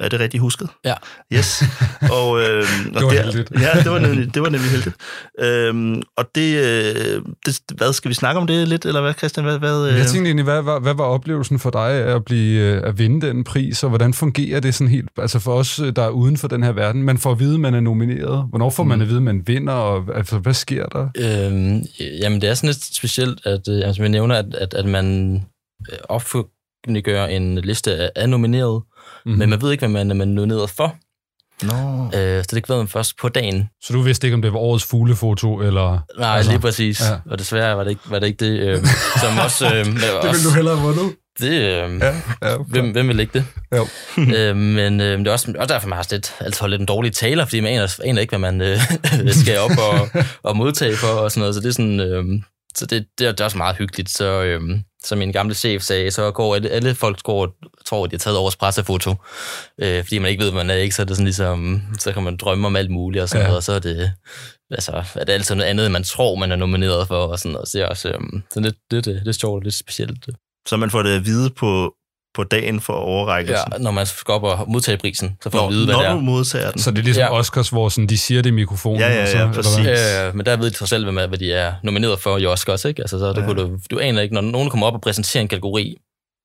Er 0.00 0.08
det 0.08 0.20
rigtigt 0.20 0.40
husket? 0.40 0.68
Ja. 0.84 0.94
Yes. 1.32 1.62
Og, 2.18 2.40
øh, 2.40 2.64
og 2.96 3.02
var 3.02 3.22
heldigt. 3.22 3.50
Ja, 3.60 3.80
det 3.82 3.90
var 3.90 3.98
nemlig, 3.98 4.34
det 4.34 4.42
var 4.42 4.48
nemlig 4.48 4.70
heldigt. 4.70 4.96
Øhm, 5.40 6.02
og 6.16 6.24
det, 6.34 6.56
øh, 6.56 7.22
det, 7.46 7.60
hvad, 7.76 7.92
skal 7.92 8.08
vi 8.08 8.14
snakke 8.14 8.40
om 8.40 8.46
det 8.46 8.68
lidt, 8.68 8.84
eller 8.86 9.00
hvad, 9.00 9.14
Christian? 9.14 9.44
Hvad, 9.46 9.58
hvad, 9.58 9.88
øh? 9.88 9.98
Jeg 9.98 10.06
tænkte 10.06 10.28
egentlig, 10.28 10.44
hvad 10.44 10.62
var, 10.62 10.78
hvad 10.78 10.94
var 10.94 11.04
oplevelsen 11.04 11.58
for 11.58 11.70
dig 11.70 11.90
af 11.90 12.14
at, 12.14 12.24
blive, 12.24 12.60
øh, 12.60 12.82
at 12.84 12.98
vinde 12.98 13.26
den 13.26 13.44
pris, 13.44 13.82
og 13.82 13.88
hvordan 13.88 14.14
fungerer 14.14 14.60
det 14.60 14.74
sådan 14.74 14.90
helt, 14.90 15.08
altså 15.18 15.38
for 15.38 15.54
os, 15.54 15.78
øh, 15.78 15.96
der 15.96 16.02
er 16.02 16.08
uden 16.10 16.36
for 16.36 16.48
den 16.48 16.62
her 16.62 16.72
verden, 16.72 17.02
man 17.02 17.18
får 17.18 17.30
at 17.32 17.38
vide, 17.38 17.58
man 17.58 17.74
er 17.74 17.80
nomineret. 17.80 18.46
Hvornår 18.48 18.70
får 18.70 18.84
man 18.84 18.98
Mm. 18.98 19.02
at 19.02 19.08
vide, 19.08 19.16
at 19.16 19.22
man 19.22 19.42
vinder, 19.46 19.72
og 19.72 20.16
altså, 20.16 20.38
hvad 20.38 20.54
sker 20.54 20.86
der? 20.86 21.08
Øhm, 21.16 21.82
jamen, 22.22 22.40
det 22.40 22.50
er 22.50 22.54
sådan 22.54 22.68
lidt 22.68 22.94
specielt, 22.96 23.46
at 23.46 23.68
øh, 23.68 23.86
altså, 23.86 24.02
vi 24.02 24.08
nævner, 24.08 24.34
at, 24.34 24.54
at, 24.54 24.74
at 24.74 24.84
man 24.86 25.40
offentliggør 26.08 27.24
en 27.26 27.58
liste 27.58 27.96
af, 27.96 28.10
af 28.16 28.28
nomineret, 29.28 29.30
Mhm. 29.30 29.32
mm. 29.32 29.38
men 29.38 29.50
man 29.50 29.62
ved 29.62 29.72
ikke, 29.72 29.80
hvad 29.80 29.88
man 30.04 30.10
er 30.10 30.14
man 30.14 30.28
nomineret 30.28 30.70
for. 30.70 30.96
Nå. 31.62 32.04
Øh, 32.18 32.42
så 32.44 32.48
det 32.50 32.56
ved 32.68 32.76
man 32.76 32.88
først 32.88 33.18
på 33.20 33.28
dagen. 33.28 33.68
Så 33.84 33.92
du 33.92 34.00
vidste 34.02 34.26
ikke, 34.26 34.34
om 34.34 34.42
det 34.42 34.52
var 34.52 34.58
årets 34.58 34.84
fuglefoto, 34.84 35.60
eller... 35.60 35.90
Nej, 35.90 35.98
Altså, 36.08 36.24
altså, 36.36 36.50
lige 36.50 36.60
præcis. 36.60 37.00
ja. 37.00 37.16
Og 37.30 37.38
desværre 37.38 37.76
var 37.76 37.84
det 37.84 37.90
ikke, 37.90 38.02
var 38.10 38.18
det, 38.18 38.26
ikke 38.26 38.44
det, 38.46 38.60
øh, 38.60 38.78
som 39.22 39.38
også... 39.44 39.66
Øh, 39.74 39.84
det, 39.84 39.94
var 39.94 40.28
også, 40.28 40.54
hellere 40.54 40.76
have 40.76 40.86
vundet. 40.88 41.16
det, 41.40 41.50
øh, 41.52 42.00
Ja, 42.00 42.14
ja, 42.50 42.56
hvem, 42.68 42.90
hvem 42.90 43.08
vil 43.08 43.20
ikke 43.20 43.32
det? 43.38 43.44
Jo. 43.76 43.86
øh, 44.36 44.56
men 44.56 45.00
øh, 45.00 45.18
det 45.18 45.26
er 45.26 45.32
også, 45.32 45.54
også 45.58 45.74
derfor, 45.74 45.88
man 45.88 45.96
har 45.96 46.06
lidt, 46.10 46.34
altid 46.40 46.60
holdt 46.60 46.70
lidt 46.70 46.80
en 46.80 46.86
dårlig 46.86 47.12
taler, 47.12 47.44
fordi 47.44 47.60
man 47.60 47.72
aner, 47.72 48.00
aner 48.04 48.20
ikke, 48.20 48.30
hvad 48.36 48.52
man 48.52 48.60
øh, 48.60 48.78
skal 49.40 49.58
op 49.58 49.70
og, 49.70 50.22
og 50.42 50.56
modtage 50.56 50.96
for 50.96 51.06
og 51.08 51.30
sådan 51.30 51.40
noget. 51.40 51.54
Så 51.54 51.60
det 51.60 51.68
er 51.68 51.72
sådan... 51.72 52.00
Øh, 52.00 52.24
så 52.74 52.86
det, 52.86 53.06
det, 53.18 53.26
er, 53.26 53.30
det 53.32 53.40
er 53.40 53.44
også 53.44 53.58
meget 53.58 53.76
hyggeligt. 53.76 54.10
Så, 54.10 54.42
øh, 54.42 54.60
som 55.04 55.18
min 55.18 55.32
gamle 55.32 55.54
chef 55.54 55.82
sagde, 55.82 56.10
så 56.10 56.30
går 56.30 56.54
alle, 56.54 56.68
alle 56.68 56.94
folk 56.94 57.22
går, 57.22 57.42
og 57.42 57.54
tror, 57.86 58.04
at 58.04 58.10
de 58.10 58.14
har 58.16 58.18
taget 58.18 58.38
årets 58.38 58.56
pressefoto, 58.56 59.14
øh, 59.78 60.04
fordi 60.04 60.18
man 60.18 60.30
ikke 60.30 60.44
ved, 60.44 60.50
hvad 60.52 60.64
man 60.64 60.70
er, 60.76 60.80
ikke? 60.80 60.94
Så 60.94 61.02
er 61.02 61.06
det 61.06 61.16
sådan 61.16 61.24
ligesom, 61.24 61.82
så 61.98 62.12
kan 62.12 62.22
man 62.22 62.36
drømme 62.36 62.66
om 62.66 62.76
alt 62.76 62.90
muligt 62.90 63.22
og 63.22 63.28
sådan 63.28 63.42
Ja. 63.42 63.46
noget, 63.46 63.56
og 63.56 63.62
så 63.62 63.72
er 63.72 63.78
det, 63.78 64.12
altså, 64.70 64.92
er 65.14 65.24
det 65.24 65.32
altid 65.32 65.54
noget 65.54 65.70
andet, 65.70 65.86
end 65.86 65.92
man 65.92 66.04
tror, 66.04 66.34
man 66.34 66.52
er 66.52 66.56
nomineret 66.56 67.08
for, 67.08 67.26
og 67.26 67.38
sådan 67.38 67.52
noget. 67.52 67.68
Så 67.68 67.78
det 67.78 67.84
er 67.84 67.88
også, 67.88 68.08
øh, 68.08 68.20
så 68.52 68.60
det, 68.60 68.74
det, 68.90 69.04
det, 69.04 69.14
det 69.20 69.28
er 69.28 69.32
sjovt 69.32 69.56
og 69.60 69.62
lidt 69.62 69.74
specielt. 69.74 70.26
Så 70.68 70.76
man 70.76 70.90
får 70.90 71.02
det 71.02 71.10
at 71.16 71.24
vide 71.24 71.50
på, 71.50 71.94
på 72.38 72.44
dagen 72.44 72.80
for 72.80 72.92
overrækkelsen. 72.92 73.72
Ja, 73.72 73.78
når 73.78 73.90
man 73.90 74.06
skal 74.06 74.32
op 74.32 74.42
og 74.42 74.64
modtage 74.68 74.98
prisen, 74.98 75.36
så 75.42 75.50
får 75.50 75.60
man 75.62 75.70
vide, 75.72 75.84
hvad 75.84 75.94
når 75.94 76.00
det 76.02 76.08
er. 76.10 76.14
du 76.14 76.20
modtager 76.20 76.70
den. 76.70 76.80
Så 76.80 76.90
det 76.90 76.98
er 76.98 77.02
ligesom 77.02 77.20
ja. 77.20 77.26
Ja. 77.26 77.38
Oscars, 77.38 77.68
hvor 77.68 77.88
sådan, 77.88 78.06
de 78.06 78.18
siger 78.18 78.42
det 78.42 78.50
i 78.50 78.52
mikrofonen. 78.52 79.00
Ja, 79.00 79.14
ja, 79.14 79.22
og 79.22 79.28
så, 79.28 79.38
ja, 79.38 79.50
præcis. 79.52 79.78
hvad? 79.78 80.26
Øh, 80.26 80.36
men 80.36 80.46
der 80.46 80.56
ved 80.56 80.70
de 80.70 80.76
for 80.76 80.86
selv, 80.86 81.10
hvad, 81.12 81.28
hvad 81.28 81.38
de 81.38 81.52
er 81.52 81.72
nomineret 81.82 82.20
for 82.20 82.38
i 82.38 82.46
Oscars, 82.46 82.84
ikke? 82.84 83.02
Altså, 83.02 83.18
så 83.18 83.28
det 83.28 83.36
Ja. 83.36 83.40
ja. 83.40 83.46
kunne 83.46 83.62
du, 83.62 83.78
du 83.90 83.98
aner 83.98 84.22
ikke, 84.22 84.34
når 84.34 84.40
nogen 84.40 84.70
kommer 84.70 84.86
op 84.86 84.94
og 84.94 85.00
præsenterer 85.00 85.40
en 85.42 85.48
kategori, 85.48 85.96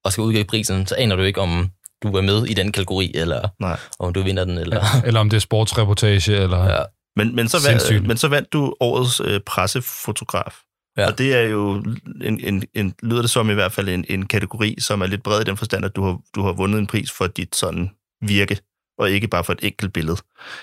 og 0.06 0.12
skal 0.12 0.22
udgive 0.22 0.44
prisen, 0.44 0.88
så 0.88 0.96
aner 0.98 1.16
du 1.16 1.24
ikke, 1.24 1.42
om 1.42 1.70
du 2.04 2.08
er 2.18 2.22
med 2.22 2.46
i 2.46 2.54
den 2.54 2.72
kategori, 2.72 3.12
eller 3.16 3.48
Nej. 3.62 3.78
om 4.00 4.14
du 4.14 4.22
vinder 4.22 4.46
den, 4.46 4.58
eller... 4.58 4.76
Ja. 4.76 5.02
Eller 5.08 5.20
om 5.20 5.30
det 5.30 5.38
er 5.38 5.42
sportsreportage, 5.42 6.36
eller... 6.38 6.66
Ja. 6.74 6.82
Men, 7.16 7.36
men, 7.36 7.50
så 7.50 7.58
vandt, 7.70 8.08
men 8.08 8.18
så 8.18 8.28
vandt 8.28 8.54
du 8.54 8.74
årets 8.80 9.22
øh, 9.26 9.40
pressefotograf. 9.46 10.54
Ja. 10.98 11.02
Ja. 11.02 11.08
Og 11.08 11.18
det 11.18 11.34
er 11.36 11.42
jo, 11.42 11.84
en, 12.24 12.40
en, 12.40 12.64
en, 12.74 12.96
lyder 13.04 13.22
det 13.22 13.30
som 13.30 13.50
i 13.50 13.54
hvert 13.54 13.72
fald, 13.72 13.90
en, 13.90 14.06
en 14.10 14.26
kategori, 14.26 14.76
som 14.80 15.02
er 15.02 15.06
lidt 15.08 15.24
bred 15.24 15.42
i 15.42 15.44
den 15.44 15.58
forstand, 15.58 15.86
at 15.86 15.96
du 15.96 16.04
har, 16.04 16.20
du 16.36 16.42
har 16.44 16.52
vundet 16.54 16.80
en 16.80 16.88
pris 16.88 17.12
for 17.12 17.28
dit 17.28 17.56
sådan 17.56 17.90
virke, 18.22 18.60
og 18.98 19.12
ikke 19.12 19.28
bare 19.28 19.44
for 19.44 19.54
et 19.54 19.60
enkelt 19.64 19.94
billede, 19.94 20.18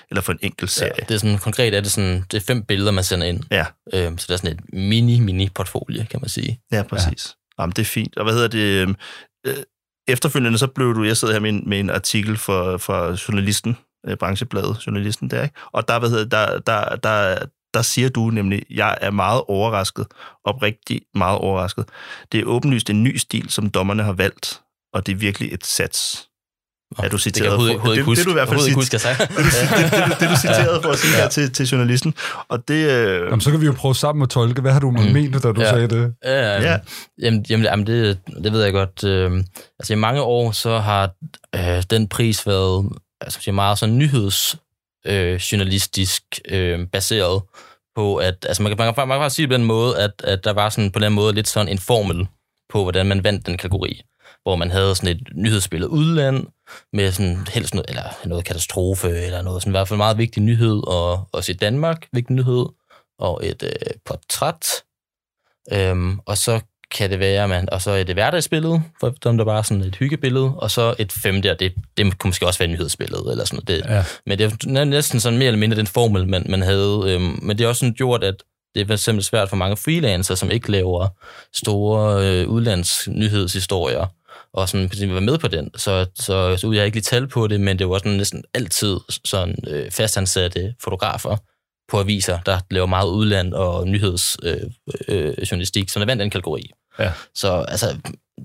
eller 0.09 0.21
for 0.21 0.31
en 0.31 0.39
enkelt 0.41 0.69
Ja, 0.81 0.85
serie. 0.85 1.05
det 1.09 1.11
er 1.11 1.17
sådan, 1.17 1.37
konkret 1.37 1.73
er 1.73 1.81
det 1.81 1.91
sådan, 1.91 2.23
det 2.31 2.37
er 2.37 2.41
fem 2.47 2.63
billeder, 2.63 2.91
man 2.91 3.03
sender 3.03 3.27
ind. 3.27 3.43
Ja, 3.51 3.65
Øhm, 3.93 4.17
så 4.17 4.25
det 4.27 4.33
er 4.33 4.37
sådan 4.37 4.51
et 4.57 4.73
mini-mini-portfolie, 4.73 6.05
kan 6.05 6.19
man 6.21 6.29
sige. 6.29 6.59
ja 6.71 6.83
præcis. 6.83 7.35
Ja. 7.57 7.61
Jamen, 7.63 7.73
det 7.75 7.81
er 7.81 7.85
fint. 7.85 8.17
Og 8.17 8.23
hvad 8.23 8.33
hedder 8.33 8.47
det? 8.47 8.87
Øh, 9.47 9.55
efterfølgende 10.07 10.57
så 10.57 10.67
blev 10.67 10.95
du, 10.95 11.03
jeg 11.03 11.17
sidder 11.17 11.33
her 11.33 11.39
med 11.41 11.49
en, 11.49 11.63
med 11.69 11.79
en 11.79 11.89
artikel 11.89 12.37
for, 12.37 12.77
for 12.77 13.27
journalisten, 13.27 13.77
øh, 14.07 14.17
branchebladet, 14.17 14.87
journalisten 14.87 15.29
der, 15.29 15.43
ikke? 15.43 15.55
og 15.71 15.87
der, 15.87 15.99
hvad 15.99 16.09
hedder, 16.09 16.25
der, 16.25 16.59
der, 16.59 16.95
der, 16.95 17.45
der 17.73 17.81
siger 17.81 18.09
du 18.09 18.29
nemlig, 18.29 18.63
jeg 18.69 18.97
er 19.01 19.11
meget 19.11 19.41
overrasket, 19.47 20.05
oprigtigt 20.45 21.03
meget 21.15 21.37
overrasket. 21.37 21.85
Det 22.31 22.39
er 22.39 22.43
åbenlyst 22.45 22.89
en 22.89 23.03
ny 23.03 23.17
stil, 23.17 23.49
som 23.49 23.69
dommerne 23.69 24.03
har 24.03 24.13
valgt, 24.13 24.61
og 24.93 25.05
det 25.05 25.11
er 25.11 25.15
virkelig 25.17 25.53
et 25.53 25.65
sats. 25.65 26.27
Er 26.91 26.95
du 26.95 27.03
Det 27.03 27.09
kan 27.09 27.13
jeg 27.13 27.19
citeret 27.21 27.47
overhovedet, 27.53 27.81
Det- 27.85 27.91
ikke 27.93 28.03
huske. 28.03 28.19
det 28.19 28.25
du 28.25 28.29
i 28.31 28.33
hvert 28.33 28.47
fald 28.49 28.59
ikke 28.65 28.75
huske, 28.75 28.99
jeg. 29.07 29.17
Det, 29.19 29.27
du, 29.29 29.43
det, 29.43 30.09
det, 30.09 30.19
det, 30.19 30.29
du 30.29 30.35
citerede 30.47 30.81
for 30.83 30.89
at 30.91 30.97
sige 30.99 31.15
Ja. 31.15 31.21
her 31.21 31.29
til, 31.29 31.53
til 31.53 31.65
journalisten. 31.67 32.13
Og 32.47 32.67
det... 32.67 32.89
Øh, 32.89 33.25
Jamen, 33.25 33.41
så 33.41 33.51
kan 33.51 33.61
vi 33.61 33.65
jo 33.65 33.71
prøve 33.71 33.95
sammen 33.95 34.23
at 34.23 34.29
tolke. 34.29 34.61
Hvad 34.61 34.71
har 34.71 34.79
du 34.79 34.91
mm. 34.91 34.97
Ment, 34.99 35.33
da 35.43 35.51
du 35.51 35.61
ja. 35.61 35.69
Sagde 35.69 35.87
det? 35.87 36.13
Ja, 36.23 36.31
Ja. 36.31 36.71
ja. 36.71 36.77
Jamen, 37.21 37.45
jamen, 37.49 37.63
jamen 37.63 37.87
det, 37.87 38.19
det 38.43 38.51
ved 38.53 38.63
jeg 38.63 38.73
godt. 38.73 39.03
Øh, 39.03 39.31
altså 39.79 39.93
i 39.93 39.95
mange 39.95 40.21
år, 40.21 40.51
så 40.51 40.79
har 40.79 41.09
øh, 41.55 41.83
den 41.89 42.07
pris 42.07 42.47
været 42.47 42.89
altså, 43.21 43.51
meget 43.51 43.79
sådan 43.79 43.97
nyheds 43.97 44.55
øh, 45.05 45.35
journalistisk 45.35 46.23
øh, 46.47 46.87
baseret 46.87 47.41
på, 47.95 48.15
at 48.15 48.45
altså, 48.47 48.63
man, 48.63 48.69
kan, 48.69 48.77
man, 48.77 48.93
kan, 48.93 49.07
man 49.07 49.17
kan 49.17 49.23
faktisk 49.23 49.35
sige 49.35 49.47
på 49.47 49.53
den 49.53 49.63
måde, 49.63 49.99
at, 49.99 50.11
at 50.23 50.43
der 50.43 50.53
var 50.53 50.69
sådan 50.69 50.91
på 50.91 50.99
den 50.99 51.13
måde 51.13 51.33
lidt 51.33 51.47
sådan 51.47 51.67
en 51.67 51.79
formel 51.79 52.27
på, 52.69 52.83
hvordan 52.83 53.05
man 53.05 53.23
vandt 53.23 53.45
den 53.45 53.57
kategori 53.57 54.01
hvor 54.43 54.55
man 54.55 54.71
havde 54.71 54.95
sådan 54.95 55.15
et 55.15 55.27
nyhedsbillede 55.35 55.89
udland, 55.89 56.47
med 56.93 57.11
sådan 57.11 57.47
helst 57.49 57.73
noget, 57.73 57.89
eller 57.89 58.03
noget 58.25 58.45
katastrofe, 58.45 59.09
eller 59.09 59.41
noget 59.41 59.61
sådan 59.61 59.71
i 59.71 59.77
hvert 59.77 59.87
fald 59.87 59.97
meget 59.97 60.17
vigtig 60.17 60.43
nyhed, 60.43 60.87
og 60.87 61.29
også 61.31 61.51
i 61.51 61.55
Danmark 61.55 62.07
vigtig 62.13 62.35
nyhed, 62.35 62.65
og 63.19 63.39
et 63.43 63.63
øh, 63.63 63.93
portræt, 64.05 64.83
Øhm, 65.73 66.19
og 66.25 66.37
så 66.37 66.61
kan 66.91 67.09
det 67.09 67.19
være, 67.19 67.47
man, 67.47 67.69
og 67.71 67.81
så 67.81 67.91
et 67.91 68.07
hverdagsbillede, 68.07 68.81
for 68.99 69.09
dem 69.23 69.37
der 69.37 69.45
bare 69.45 69.57
er 69.57 69.61
sådan 69.61 69.83
et 69.83 69.95
hyggebillede, 69.95 70.53
og 70.57 70.71
så 70.71 70.95
et 70.99 71.11
femte, 71.11 71.51
og 71.51 71.59
det, 71.59 71.73
det 71.97 72.17
kunne 72.17 72.29
måske 72.29 72.47
også 72.47 72.59
være 72.59 72.69
nyhedsbillede, 72.69 73.23
eller 73.31 73.45
sådan 73.45 73.59
noget. 73.67 73.83
Det, 73.85 73.89
Ja. 73.89 74.03
Men 74.25 74.39
det 74.39 74.45
er 74.77 74.83
næsten 74.83 75.19
sådan 75.19 75.39
mere 75.39 75.47
eller 75.47 75.59
mindre 75.59 75.77
den 75.77 75.87
formel, 75.87 76.27
man, 76.27 76.45
man 76.49 76.61
havde. 76.61 77.03
Øhm, 77.05 77.39
men 77.41 77.57
det 77.57 77.63
er 77.63 77.67
også 77.67 77.79
sådan 77.79 77.93
gjort, 77.93 78.23
at 78.23 78.35
det 78.75 78.81
er 78.81 78.85
eksempel 78.93 79.23
svært 79.23 79.49
for 79.49 79.55
mange 79.55 79.77
freelancer, 79.77 80.35
som 80.35 80.51
ikke 80.51 80.71
laver 80.71 81.07
store 81.53 82.27
øh, 82.27 82.47
udlandsnyhedshistorier, 82.47 84.05
og 84.53 84.69
sådan 84.69 84.89
på 84.89 84.95
være 84.99 85.21
med 85.21 85.37
på 85.37 85.47
den. 85.47 85.69
Så, 85.77 86.05
så, 86.15 86.57
så 86.57 86.71
jeg 86.71 86.81
har 86.81 86.85
ikke 86.85 86.95
lige 86.95 87.03
tal 87.03 87.27
på 87.27 87.47
det, 87.47 87.61
men 87.61 87.79
det 87.79 87.89
var 87.89 87.97
sådan 87.97 88.11
næsten 88.11 88.43
altid 88.53 88.97
sådan 89.25 89.55
øh, 89.67 89.91
fastansatte 89.91 90.75
fotografer 90.83 91.37
på 91.91 91.99
aviser, 91.99 92.39
der 92.45 92.59
laver 92.71 92.87
meget 92.87 93.09
udland 93.09 93.53
og 93.53 93.87
nyhedsjournalistik, 93.87 94.73
øh, 95.07 95.27
øh, 95.27 95.51
journalistik, 95.51 95.89
som 95.89 96.01
er 96.01 96.05
vandt 96.05 96.21
den 96.21 96.29
kategori. 96.29 96.71
Ja. 96.99 97.11
Så 97.35 97.65
altså, 97.67 97.97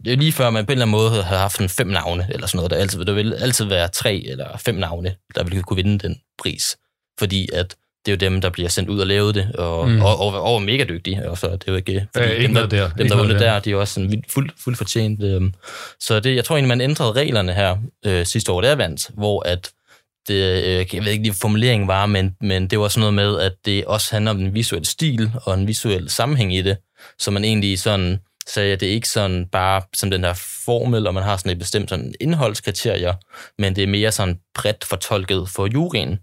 det 0.05 0.13
er 0.13 0.17
lige 0.17 0.33
før, 0.33 0.51
man 0.51 0.67
på 0.67 0.73
en 0.73 0.79
eller 0.79 0.85
anden 0.87 0.93
måde 0.93 1.23
har 1.23 1.37
haft 1.39 1.61
en 1.61 1.69
fem 1.69 1.87
navne, 1.87 2.27
eller 2.31 2.47
sådan 2.47 2.57
noget. 2.59 2.71
Der, 2.71 2.77
altid, 2.77 3.05
der 3.05 3.13
vil 3.13 3.35
altid 3.35 3.65
være 3.65 3.89
tre 3.89 4.23
eller 4.27 4.57
fem 4.59 4.75
navne, 4.75 5.15
der 5.35 5.45
vil 5.45 5.63
kunne 5.63 5.77
vinde 5.85 5.99
den 6.09 6.17
pris. 6.39 6.77
Fordi 7.19 7.49
at 7.53 7.75
det 8.07 8.13
er 8.13 8.17
jo 8.17 8.31
dem, 8.31 8.41
der 8.41 8.51
bliver 8.51 8.69
sendt 8.69 8.89
ud 8.91 9.01
og 9.01 9.07
lavet 9.07 9.35
det, 9.35 9.53
og, 9.55 9.89
Mm. 9.89 10.03
og, 10.03 10.21
og, 10.21 10.35
og, 10.35 10.43
og 10.55 10.63
mega 10.63 10.85
dygtige. 10.85 11.31
Og 11.31 11.39
så 11.39 11.47
er 11.47 11.57
det 11.57 11.69
jo 11.69 11.75
ikke... 11.75 12.07
Fordi 12.15 12.27
Ja, 12.29 12.33
ikke 12.33 12.43
dem, 12.47 12.51
noget 12.55 12.71
der. 12.71 12.91
dem, 12.91 13.09
der 13.09 13.17
vundet 13.17 13.41
der. 13.41 13.53
der, 13.53 13.59
de 13.61 13.71
er 13.73 13.77
også 13.77 13.95
sådan 13.95 14.11
vildt- 14.11 14.33
fuldt 14.33 14.53
fuld 14.59 14.77
fortjent. 14.77 15.23
Øhm. 15.23 15.55
Så 16.01 16.21
det, 16.21 16.37
jeg 16.37 16.45
tror 16.45 16.57
egentlig, 16.57 16.69
man 16.69 16.81
ændrede 16.81 17.13
reglerne 17.13 17.53
her 17.53 17.77
øh, 18.07 18.27
sidste 18.27 18.53
år, 18.53 18.61
det 18.61 18.71
er 18.71 18.75
vandt, 18.75 19.11
hvor 19.15 19.43
at 19.49 19.71
det, 20.29 20.35
øh, 20.35 20.95
jeg 20.95 21.05
ved 21.05 21.13
ikke 21.13 21.23
lige, 21.25 21.35
formuleringen 21.35 21.89
var, 21.89 22.07
men, 22.07 22.37
men 22.41 22.67
det 22.67 22.79
var 22.79 22.89
sådan 22.89 23.01
noget 23.01 23.15
med, 23.15 23.41
at 23.41 23.53
det 23.65 23.85
også 23.85 24.09
handler 24.13 24.31
om 24.31 24.39
den 24.39 24.55
visuelle 24.55 24.87
stil 24.87 25.31
og 25.43 25.55
en 25.55 25.67
visuel 25.67 26.11
sammenhæng 26.11 26.55
i 26.55 26.63
det, 26.63 26.77
så 27.19 27.31
man 27.31 27.45
egentlig 27.45 27.79
sådan 27.79 28.19
sagde, 28.49 28.73
at 28.73 28.81
det 28.81 28.89
er 28.89 28.93
ikke 28.93 29.09
sådan 29.09 29.47
bare 29.53 29.83
som 29.95 30.11
den 30.11 30.25
her 30.25 30.35
formel, 30.65 31.07
og 31.07 31.15
man 31.15 31.23
har 31.23 31.37
sådan 31.37 31.53
et 31.53 31.59
bestemt 31.59 31.91
sådan 31.91 32.15
indholdskriterier, 32.21 33.15
men 33.59 33.77
det 33.77 33.83
er 33.85 33.89
mere 33.89 34.13
sådan 34.13 34.41
bredt 34.55 34.85
fortolket 34.85 35.49
for 35.49 35.67
juryen, 35.67 36.19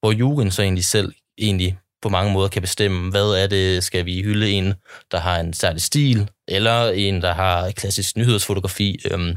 hvor 0.00 0.12
juryen 0.12 0.50
så 0.50 0.62
egentlig 0.62 0.84
selv 0.84 1.12
egentlig 1.38 1.78
på 2.02 2.08
mange 2.08 2.32
måder 2.32 2.48
kan 2.48 2.62
bestemme, 2.62 3.10
hvad 3.10 3.30
er 3.30 3.46
det, 3.46 3.84
skal 3.84 4.06
vi 4.06 4.22
hylde 4.22 4.50
en, 4.50 4.74
der 5.10 5.18
har 5.18 5.40
en 5.40 5.52
særlig 5.52 5.82
stil, 5.82 6.30
eller 6.48 6.90
en, 6.90 7.22
der 7.22 7.32
har 7.32 7.70
klassisk 7.70 8.16
nyhedsfotografi. 8.16 9.00
Øhm, 9.10 9.36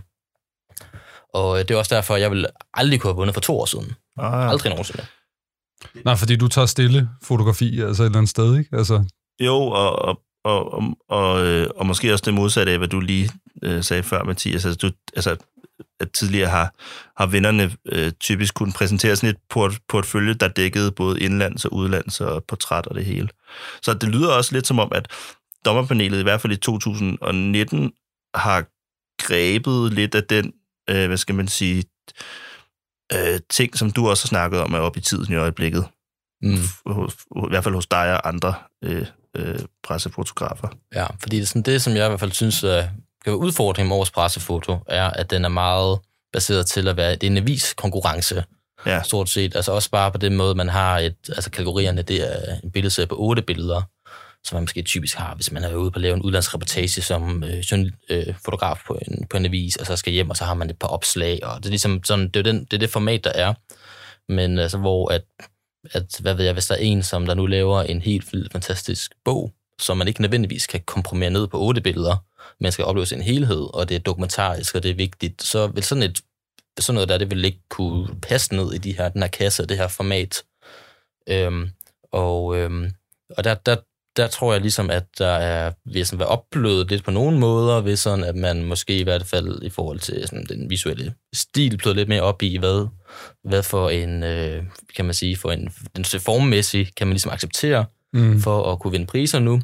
og 1.34 1.60
det 1.68 1.72
er 1.72 1.78
også 1.78 1.96
derfor, 1.96 2.16
jeg 2.16 2.32
vil 2.32 2.46
aldrig 2.74 3.00
kunne 3.00 3.12
have 3.12 3.16
vundet 3.18 3.34
for 3.34 3.42
to 3.42 3.60
år 3.60 3.66
siden. 3.66 3.96
ah, 4.20 4.50
Aldrig 4.50 4.70
nogensinde. 4.70 5.06
Nej, 6.06 6.16
fordi 6.16 6.36
du 6.36 6.48
tager 6.48 6.66
stille 6.66 7.10
fotografi, 7.24 7.82
altså 7.82 8.04
et 8.04 8.08
eller 8.08 8.18
andet 8.18 8.30
sted, 8.30 8.58
ikke? 8.58 8.78
Altså, 8.78 9.04
Jo, 9.40 9.56
og, 9.56 10.00
og, 10.00 10.20
og, 10.44 10.74
og, 10.74 10.84
og, 11.10 11.46
øh, 11.46 11.68
og 11.76 11.86
måske 11.86 12.14
også 12.14 12.24
det 12.26 12.34
modsatte 12.34 12.72
af, 12.72 12.78
hvad 12.78 12.88
du 12.88 13.00
lige 13.00 13.30
øh, 13.64 13.84
sagde 13.84 14.04
før, 14.04 14.24
Mathias. 14.24 14.66
Altså, 14.66 14.88
du, 14.88 14.94
altså, 15.16 15.36
at 16.00 16.12
tidligere 16.12 16.50
har, 16.50 16.74
har 17.18 17.26
vennerne 17.26 17.76
øh, 17.86 18.12
typisk 18.12 18.54
kunnet 18.54 18.76
præsentere 18.76 19.16
sådan 19.16 19.30
et 19.30 19.42
port, 19.50 19.80
portfølje, 19.90 20.34
der 20.34 20.48
dækkede 20.48 20.92
både 20.92 21.20
indlands 21.20 21.66
og 21.66 21.74
udlands 21.74 22.22
og 22.22 22.44
portræt 22.44 22.88
og 22.88 22.96
det 22.96 23.06
hele. 23.06 23.30
Så 23.82 23.94
det 23.94 24.10
lyder 24.10 24.34
også 24.34 24.54
lidt 24.54 24.68
som 24.68 24.80
om, 24.80 24.92
at 24.92 25.12
dommerpanelet 25.66 26.20
i 26.20 26.24
hvert 26.24 26.42
fald 26.42 26.54
i 26.54 26.58
2019 26.58 27.92
har 28.36 28.66
grebet 29.22 29.94
lidt 29.94 30.16
af 30.16 30.24
den, 30.24 30.54
øh, 30.90 31.08
hvad 31.08 31.18
skal 31.18 31.36
man 31.36 31.48
sige, 31.48 31.84
øh, 33.14 33.40
ting, 33.50 33.78
som 33.78 33.92
du 33.92 34.10
også 34.10 34.24
har 34.24 34.28
snakket 34.28 34.62
om, 34.62 34.74
er 34.74 34.80
oppe 34.80 35.00
i 35.00 35.02
tiden 35.02 35.34
i 35.34 35.36
øjeblikket. 35.36 35.88
Mm. 36.42 36.58
Hos, 36.86 37.14
I 37.36 37.50
hvert 37.50 37.64
fald 37.64 37.76
hos 37.76 37.88
dig 37.88 38.14
og 38.14 38.28
andre 38.28 38.54
øh, 38.84 39.06
øh, 39.38 39.60
pressefotografer. 39.84 40.68
Ja, 40.96 41.06
fordi 41.20 41.36
det, 41.36 41.44
er 41.44 41.48
sådan, 41.48 41.62
det, 41.62 41.82
som 41.82 41.96
jeg 41.96 42.06
i 42.06 42.10
hvert 42.10 42.20
fald 42.20 42.32
synes 42.32 42.64
øh, 42.64 42.72
kan 42.74 42.84
være 43.26 43.38
udfordringen 43.38 43.90
med 43.90 43.96
vores 43.96 44.12
pressefoto, 44.12 44.78
er, 44.88 45.10
at 45.10 45.30
den 45.32 45.46
er 45.46 45.50
meget 45.50 46.00
baseret 46.34 46.66
til 46.66 46.88
at 46.88 46.98
være 46.98 47.12
det 47.16 47.24
er 47.24 47.32
en 47.32 47.38
avis-konkurrence, 47.38 48.44
Ja. 48.86 49.04
stort 49.04 49.30
set. 49.30 49.56
Altså 49.56 49.72
også 49.72 49.90
bare 49.92 50.12
på 50.12 50.18
den 50.18 50.38
måde, 50.38 50.56
man 50.56 50.70
har 50.70 51.00
et, 51.00 51.16
altså 51.30 51.52
kategorierne, 51.52 52.02
det 52.02 52.34
er 52.34 52.56
en 52.64 52.72
billedserie 52.72 53.08
på 53.08 53.16
otte 53.16 53.42
billeder, 53.42 53.82
som 54.44 54.56
man 54.56 54.64
måske 54.64 54.82
typisk 54.82 55.18
har, 55.18 55.36
hvis 55.36 55.52
man 55.52 55.64
er 55.64 55.76
ude 55.76 55.92
på 55.92 55.96
at 55.96 56.02
lave 56.02 56.14
en 56.16 56.22
udlandsreportage 56.22 57.02
som 57.02 57.44
øh, 57.44 57.64
øh, 58.10 58.34
fotograf 58.46 58.80
på 58.88 59.00
en, 59.08 59.28
på 59.28 59.38
en 59.38 59.46
avis, 59.46 59.76
og 59.76 59.86
så 59.86 59.96
skal 59.96 60.14
hjem, 60.14 60.30
og 60.30 60.38
så 60.38 60.46
har 60.46 60.54
man 60.54 60.70
et 60.70 60.80
par 60.80 60.88
opslag, 60.88 61.40
og 61.44 61.58
det 61.58 61.66
er 61.66 61.70
ligesom 61.70 62.04
sådan, 62.04 62.28
det 62.28 62.36
er, 62.36 62.44
den, 62.44 62.66
det, 62.66 62.74
er 62.74 62.78
det 62.78 62.90
format, 62.90 63.24
der 63.24 63.32
er. 63.32 63.54
Men 64.30 64.60
altså, 64.60 64.78
hvor 64.78 65.12
at, 65.12 65.22
at, 65.94 66.18
hvad 66.22 66.34
ved 66.34 66.46
jeg, 66.46 66.54
hvis 66.54 66.68
der 66.68 66.76
er 66.76 66.80
en, 66.80 67.04
som 67.04 67.26
der 67.26 67.34
nu 67.34 67.46
laver 67.46 67.82
en 67.82 68.02
helt 68.02 68.34
vildt 68.34 68.52
fantastisk 68.52 69.12
bog, 69.26 69.54
som 69.80 69.98
man 69.98 70.08
ikke 70.08 70.22
nødvendigvis 70.22 70.68
kan 70.68 70.82
komprimere 70.86 71.30
ned 71.30 71.48
på 71.48 71.60
otte 71.60 71.82
billeder, 71.82 72.18
men 72.60 72.72
skal 72.72 72.86
opleve 72.86 73.06
sin 73.06 73.18
en 73.18 73.24
helhed, 73.24 73.76
og 73.76 73.90
det 73.90 73.96
er 73.96 74.00
dokumentarisk, 74.00 74.76
og 74.76 74.84
det 74.84 74.92
er 74.92 74.96
vigtigt, 74.96 75.44
så 75.44 75.68
vil 75.68 75.84
sådan 75.84 76.04
et 76.04 76.22
sådan 76.80 76.96
noget 76.96 77.10
der, 77.10 77.18
det 77.18 77.32
vil 77.32 77.46
ikke 77.46 77.62
kunne 77.70 78.08
passe 78.22 78.56
ned 78.56 78.74
i 78.74 78.78
de 78.78 78.98
her, 78.98 79.10
den 79.10 79.22
her 79.22 79.30
kasse, 79.30 79.66
det 79.66 79.78
her 79.78 79.88
format. 79.88 80.44
Øhm, 81.30 81.70
og 82.12 82.58
øhm, 82.58 82.92
og 83.38 83.44
der, 83.44 83.54
der, 83.54 83.76
der 84.16 84.28
tror 84.28 84.52
jeg 84.54 84.62
ligesom, 84.62 84.90
at 84.90 85.06
der 85.18 85.28
er 85.28 85.72
vil 85.86 86.06
sådan 86.06 86.20
være 86.20 86.28
opblødet 86.28 86.90
lidt 86.90 87.04
på 87.04 87.12
nogle 87.12 87.40
måder, 87.40 87.82
ved 87.82 87.96
sådan, 87.96 88.24
at 88.24 88.36
man 88.36 88.64
måske 88.64 89.00
i 89.00 89.04
hvert 89.04 89.26
fald 89.26 89.64
i 89.64 89.70
forhold 89.70 90.00
til 90.00 90.28
sådan, 90.28 90.46
den 90.46 90.70
visuelle 90.70 91.14
stil 91.34 91.78
blevet 91.78 91.96
lidt 91.96 92.10
mere 92.10 92.22
op 92.22 92.44
i, 92.44 92.58
hvad, 92.58 92.88
hvad 93.44 93.64
for 93.64 93.90
en, 93.90 94.24
øh, 94.24 94.64
kan 94.96 95.06
man 95.06 95.14
sige, 95.14 95.38
for 95.38 95.52
en, 95.52 95.70
den 95.96 96.06
formmæssige 96.06 96.92
kan 96.98 97.08
man 97.08 97.14
ligesom 97.14 97.32
acceptere, 97.32 97.86
mm. 98.14 98.42
for 98.42 98.72
at 98.72 98.80
kunne 98.80 98.92
vinde 98.92 99.06
priser 99.06 99.40
nu. 99.40 99.62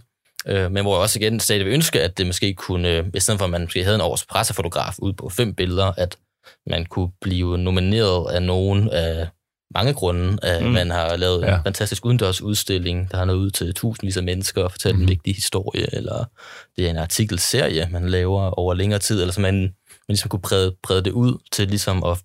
Øh, 0.48 0.72
men 0.72 0.84
hvor 0.84 0.96
jeg 0.96 1.02
også 1.02 1.20
igen 1.20 1.40
stadig 1.40 1.66
vil 1.66 1.74
ønske, 1.74 2.02
at 2.02 2.18
det 2.18 2.26
måske 2.26 2.54
kunne, 2.54 2.90
øh, 2.90 3.06
i 3.14 3.20
stedet 3.20 3.40
for 3.40 3.46
at 3.46 3.52
man 3.52 3.62
måske 3.62 3.84
havde 3.84 3.96
en 3.96 4.02
års 4.02 4.26
pressefotograf 4.26 4.96
ud 5.00 5.14
på 5.14 5.30
fem 5.30 5.54
billeder, 5.54 5.92
at 5.98 6.18
man 6.68 6.86
kunne 6.86 7.10
blive 7.22 7.58
nomineret 7.58 8.32
af 8.32 8.44
nogen 8.44 8.90
af 8.90 9.28
mange 9.74 9.94
grunde. 9.94 10.38
At 10.42 10.64
Mm. 10.64 10.70
Man 10.70 10.92
har 10.92 11.16
lavet 11.16 11.42
ja. 11.42 11.48
Ja. 11.48 11.58
en 11.58 11.64
fantastisk 11.64 12.06
udendørsudstilling, 12.06 13.12
der 13.12 13.18
har 13.18 13.26
nået 13.26 13.38
ud 13.38 13.52
til 13.52 13.74
tusindvis 13.74 14.18
af 14.18 14.24
mennesker 14.24 14.64
og 14.64 14.72
fortalt 14.72 14.96
mm. 14.96 15.02
en 15.02 15.08
vigtig 15.08 15.36
historie, 15.36 15.96
eller 15.96 16.26
det 16.76 16.86
er 16.86 16.90
en 16.90 16.98
artikelserie, 16.98 17.88
man 17.92 18.10
laver 18.10 18.42
over 18.42 18.74
længere 18.74 19.00
tid, 19.00 19.22
eller 19.22 19.34
så 19.34 19.42
man, 19.42 19.56
man 19.62 19.72
ligesom 20.08 20.30
kunne 20.30 20.42
brede, 20.42 20.76
brede 20.84 21.02
det 21.02 21.12
ud 21.12 21.38
til 21.52 21.68
ligesom 21.68 22.04
at 22.04 22.18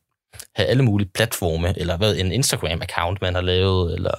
have 0.56 0.66
alle 0.68 0.82
mulige 0.82 1.08
platforme, 1.14 1.74
eller 1.78 1.96
hvad, 1.96 2.16
en 2.16 2.32
Instagram-account, 2.32 3.16
man 3.22 3.34
har 3.34 3.40
lavet, 3.42 3.94
eller 3.94 4.10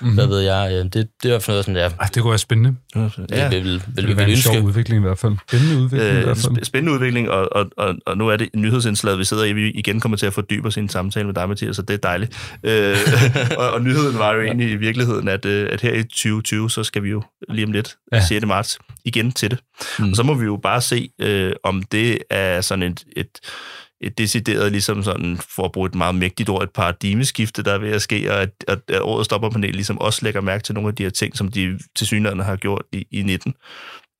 mm-hmm. 0.00 0.14
hvad 0.14 0.26
ved 0.26 0.40
jeg. 0.40 0.68
øh, 0.72 0.84
Det, 0.84 0.94
det 0.94 1.02
er 1.02 1.08
i 1.24 1.28
hvert 1.28 1.42
fald 1.42 1.52
noget 1.54 1.64
sådan, 1.64 1.76
der, 1.76 1.90
ej, 2.00 2.08
det 2.14 2.22
kunne 2.22 2.30
være 2.30 2.38
spændende. 2.38 2.76
Ja. 2.96 3.08
ja. 3.30 3.48
vil, 3.48 3.64
vil, 3.64 3.72
Det 3.74 3.82
vil, 3.86 3.96
ville 3.96 4.16
være 4.16 4.26
vil 4.26 4.34
en 4.34 4.40
sjov 4.40 4.62
udvikling 4.62 5.04
i 5.04 5.06
hvert 5.06 5.18
fald. 5.18 5.32
Spændende 5.48 5.76
udvikling 5.82 6.12
i 6.12 6.16
Øh, 6.16 6.24
hvert 6.24 6.36
fald. 6.36 6.58
sp- 6.58 6.64
spændende 6.64 6.92
udvikling, 6.92 7.30
og, 7.30 7.48
og, 7.52 7.66
og, 7.76 7.94
og 8.06 8.16
nu 8.18 8.28
er 8.28 8.36
det 8.36 8.48
nyhedsindslaget, 8.54 9.18
vi 9.18 9.24
sidder 9.24 9.44
i. 9.44 9.52
Vi 9.52 9.70
igen 9.70 10.00
kommer 10.00 10.16
til 10.18 10.26
at 10.26 10.32
fordybe 10.32 10.68
os 10.68 10.76
i 10.76 10.80
en 10.80 10.88
samtale 10.88 11.26
med 11.26 11.34
dig, 11.34 11.48
Mathias, 11.48 11.76
så 11.76 11.82
det 11.82 11.94
er 11.94 11.98
dejligt. 11.98 12.58
Øh, 12.62 12.96
og, 13.58 13.70
og 13.70 13.82
nyheden 13.82 14.18
var 14.18 14.34
jo 14.34 14.40
egentlig 14.42 14.70
i 14.70 14.76
virkeligheden, 14.76 15.28
at, 15.28 15.44
øh, 15.44 15.68
at 15.72 15.80
her 15.80 15.92
i 15.94 16.02
2020, 16.02 16.70
så 16.70 16.84
skal 16.84 17.02
vi 17.02 17.08
jo 17.10 17.22
lige 17.48 17.66
om 17.66 17.72
lidt, 17.72 17.96
Ja. 18.12 18.16
ja. 18.16 18.24
6. 18.26 18.46
marts, 18.46 18.78
igen 19.04 19.32
til 19.32 19.50
det. 19.50 19.58
Mm. 19.98 20.10
Og 20.10 20.16
så 20.16 20.22
må 20.22 20.34
vi 20.34 20.44
jo 20.44 20.56
bare 20.62 20.80
se, 20.80 21.08
øh, 21.20 21.52
om 21.64 21.82
det 21.82 22.18
er 22.30 22.60
sådan 22.60 22.82
et, 22.82 23.04
et, 23.16 23.28
et 24.00 24.18
decideret, 24.18 24.72
ligesom 24.72 25.02
sådan, 25.02 25.38
for 25.56 25.64
at 25.64 25.72
bruge 25.72 25.88
et 25.88 25.94
meget 25.94 26.14
mægtigt 26.14 26.48
ord, 26.48 26.62
et 26.62 26.70
paradigmeskifte, 26.70 27.62
der 27.62 27.72
er 27.72 27.78
ved 27.78 27.90
at 27.90 28.02
ske, 28.02 28.32
og 28.32 28.42
at, 28.42 28.50
at, 28.68 28.78
at 28.88 29.00
årets 29.00 29.24
stopperpanel 29.24 29.74
ligesom 29.74 29.98
også 29.98 30.20
lægger 30.22 30.40
mærke 30.40 30.62
til 30.62 30.74
nogle 30.74 30.88
af 30.88 30.94
de 30.94 31.02
her 31.02 31.10
ting, 31.10 31.36
som 31.36 31.48
de 31.48 31.78
til 31.96 32.06
synligheden 32.06 32.40
har 32.40 32.56
gjort 32.56 32.82
i, 32.92 33.06
i 33.10 33.22
19 33.22 33.54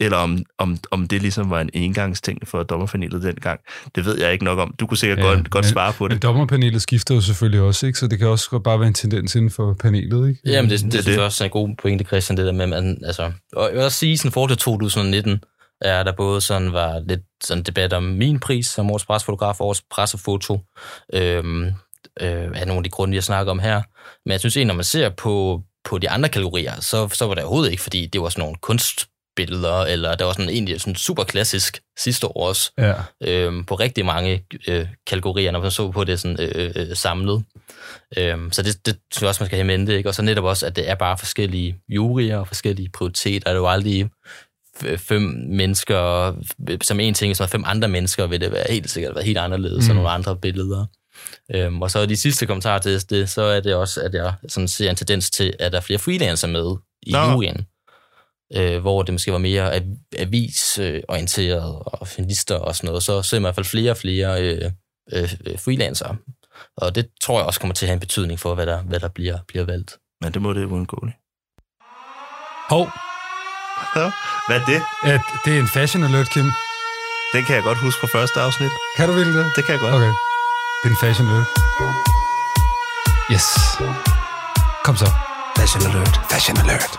eller 0.00 0.16
om, 0.16 0.44
om, 0.58 0.78
om 0.90 1.08
det 1.08 1.22
ligesom 1.22 1.50
var 1.50 1.60
en 1.60 1.70
engangsting 1.74 2.48
for 2.48 2.62
dommerpanelet 2.62 3.22
dengang. 3.22 3.60
Det 3.94 4.04
ved 4.04 4.18
jeg 4.18 4.32
ikke 4.32 4.44
nok 4.44 4.58
om. 4.58 4.74
Du 4.80 4.86
kunne 4.86 4.98
sikkert 4.98 5.18
ja, 5.18 5.22
godt, 5.24 5.50
godt 5.50 5.64
men, 5.64 5.70
svare 5.72 5.92
på 5.92 6.04
Men 6.04 6.12
det. 6.12 6.22
dommerpanelet 6.22 6.82
skifter 6.82 7.14
jo 7.14 7.20
selvfølgelig 7.20 7.60
også, 7.60 7.86
ikke? 7.86 7.98
så 7.98 8.06
det 8.06 8.18
kan 8.18 8.28
også 8.28 8.50
godt 8.50 8.62
bare 8.62 8.80
være 8.80 8.88
en 8.88 8.94
tendens 8.94 9.34
inden 9.34 9.50
for 9.50 9.74
panelet. 9.80 10.28
Ikke? 10.28 10.40
Jamen, 10.44 10.70
det, 10.70 10.78
det, 10.78 10.84
det, 10.84 10.92
det. 10.92 11.02
synes 11.02 11.16
jeg 11.16 11.24
også 11.24 11.44
er 11.44 11.46
en 11.46 11.50
god 11.50 11.68
pointe, 11.82 12.04
Christian, 12.04 12.36
det 12.36 12.46
der 12.46 12.52
med, 12.52 12.66
man, 12.66 12.98
altså, 13.04 13.32
og 13.52 13.68
jeg 13.68 13.74
vil 13.74 13.84
også 13.84 13.98
sige, 13.98 14.18
sådan 14.18 14.32
forhold 14.32 14.50
til 14.50 14.58
2019, 14.58 15.40
er 15.80 16.02
der 16.02 16.12
både 16.12 16.40
sådan 16.40 16.72
var 16.72 16.98
lidt 17.08 17.20
sådan 17.44 17.62
debat 17.62 17.92
om 17.92 18.02
min 18.02 18.40
pris 18.40 18.66
som 18.66 18.90
årets 18.90 19.04
pressefotograf, 19.06 19.60
årets 19.60 19.82
pressefoto, 19.90 20.60
øhm, 21.14 21.66
øh, 22.20 22.48
er 22.54 22.64
nogle 22.64 22.78
af 22.78 22.84
de 22.84 22.90
grunde, 22.90 23.14
jeg 23.14 23.24
snakker 23.24 23.50
om 23.50 23.58
her. 23.58 23.82
Men 24.26 24.32
jeg 24.32 24.40
synes 24.40 24.56
egentlig, 24.56 24.66
når 24.74 24.76
man 24.76 24.84
ser 24.84 25.08
på, 25.08 25.62
på 25.84 25.98
de 25.98 26.10
andre 26.10 26.28
kategorier, 26.28 26.80
så, 26.80 27.08
så 27.08 27.26
var 27.26 27.34
det 27.34 27.44
overhovedet 27.44 27.70
ikke, 27.70 27.82
fordi 27.82 28.06
det 28.06 28.20
var 28.20 28.28
sådan 28.28 28.42
nogle 28.42 28.56
kunstbilleder, 28.62 29.80
eller 29.84 30.14
der 30.14 30.24
var 30.24 30.32
sådan 30.32 30.48
egentlig 30.48 30.80
sådan 30.80 30.94
super 30.96 31.24
klassisk 31.24 31.80
sidste 31.98 32.26
år 32.26 32.48
også, 32.48 32.72
Ja. 32.78 32.94
øhm, 33.24 33.64
på 33.64 33.74
rigtig 33.74 34.04
mange 34.06 34.44
øh, 34.68 34.86
kategorier, 35.06 35.50
når 35.50 35.60
man 35.60 35.70
så 35.70 35.90
på 35.90 36.04
det 36.04 36.20
sådan, 36.20 36.36
øh, 36.40 36.70
øh, 36.76 36.96
samlet. 36.96 37.44
Øhm, 38.16 38.52
så 38.52 38.62
det, 38.62 38.86
det 38.86 38.98
synes 39.12 39.22
jeg 39.22 39.28
også, 39.28 39.42
man 39.42 39.46
skal 39.46 39.56
have 39.58 39.74
i 39.74 39.76
mente. 39.78 39.96
Ikke? 39.96 40.08
Og 40.08 40.14
så 40.14 40.22
netop 40.22 40.44
også, 40.44 40.66
at 40.66 40.76
det 40.76 40.88
er 40.90 40.94
bare 40.94 41.18
forskellige 41.18 41.76
juryer 41.88 42.36
og 42.36 42.46
forskellige 42.48 42.88
prioriteter. 42.94 43.50
Det 43.50 43.56
er 43.56 43.60
jo 43.60 43.68
aldrig 43.68 44.10
fem 44.96 45.22
mennesker, 45.48 46.34
som 46.82 47.00
en 47.00 47.14
ting, 47.14 47.36
som 47.36 47.44
er 47.44 47.48
fem 47.48 47.62
andre 47.66 47.88
mennesker, 47.88 48.26
vil 48.26 48.40
det 48.40 48.52
være 48.52 48.64
helt 48.68 48.90
sikkert 48.90 49.14
være 49.14 49.24
helt 49.24 49.38
anderledes 49.38 49.84
mm. 49.84 49.90
Og 49.90 49.94
nogle 49.94 50.10
andre 50.10 50.36
billeder. 50.36 50.86
Øhm, 51.54 51.82
og 51.82 51.90
så 51.90 52.06
de 52.06 52.16
sidste 52.16 52.46
kommentarer 52.46 52.78
til 52.78 53.10
det, 53.10 53.30
så 53.30 53.42
er 53.42 53.60
det 53.60 53.74
også, 53.74 54.00
at 54.00 54.14
jeg 54.14 54.34
sådan 54.48 54.68
ser 54.68 54.90
en 54.90 54.96
tendens 54.96 55.30
til, 55.30 55.54
at 55.58 55.72
der 55.72 55.78
er 55.78 55.82
flere 55.82 55.98
freelancer 55.98 56.48
med 56.48 56.76
i 57.02 57.12
Nå. 57.12 57.18
juryen. 57.18 57.66
Øh, 58.56 58.80
hvor 58.80 59.02
det 59.02 59.14
måske 59.14 59.32
var 59.32 59.38
mere 59.38 59.74
av- 59.76 59.96
avisorienteret 60.18 61.82
og 61.86 62.08
journalister 62.18 62.54
og 62.54 62.76
sådan 62.76 62.88
noget. 62.88 63.02
Så 63.02 63.22
ser 63.22 63.38
man 63.38 63.42
i 63.42 63.46
hvert 63.46 63.54
fald 63.54 63.66
flere 63.66 63.90
og 63.90 63.96
flere 63.96 64.42
øh, 64.42 64.70
øh, 65.12 65.28
freelancere. 65.58 66.16
Og 66.76 66.94
det 66.94 67.08
tror 67.20 67.38
jeg 67.38 67.46
også 67.46 67.60
kommer 67.60 67.74
til 67.74 67.86
at 67.86 67.88
have 67.88 67.94
en 67.94 68.00
betydning 68.00 68.40
for, 68.40 68.54
hvad 68.54 68.66
der, 68.66 68.82
hvad 68.82 69.00
der 69.00 69.08
bliver, 69.08 69.38
bliver 69.48 69.64
valgt. 69.64 69.98
Men 70.20 70.34
det 70.34 70.42
må 70.42 70.52
det 70.52 70.64
uundgåeligt. 70.64 71.16
Hov, 72.68 72.88
Hvad 74.48 74.56
er 74.60 74.64
det? 74.64 74.82
at 75.02 75.20
det 75.44 75.54
er 75.56 75.58
en 75.58 75.68
fashion 75.68 76.04
alert, 76.04 76.30
Kim. 76.30 76.52
Den 77.34 77.44
kan 77.44 77.54
jeg 77.54 77.62
godt 77.62 77.78
huske 77.78 78.00
fra 78.00 78.18
første 78.18 78.40
afsnit. 78.40 78.70
Kan 78.96 79.08
du 79.08 79.14
virkelig 79.14 79.36
det? 79.38 79.46
Det 79.56 79.64
kan 79.64 79.72
jeg 79.72 79.80
godt. 79.80 79.94
Okay. 79.94 80.12
Det 80.80 80.84
er 80.84 80.88
en 80.88 80.96
fashion 81.00 81.28
alert. 81.28 81.46
Yes. 83.32 83.46
Kom 84.84 84.96
så. 84.96 85.10
Fashion 85.58 85.82
alert. 85.86 86.20
Fashion 86.30 86.56
alert. 86.58 86.90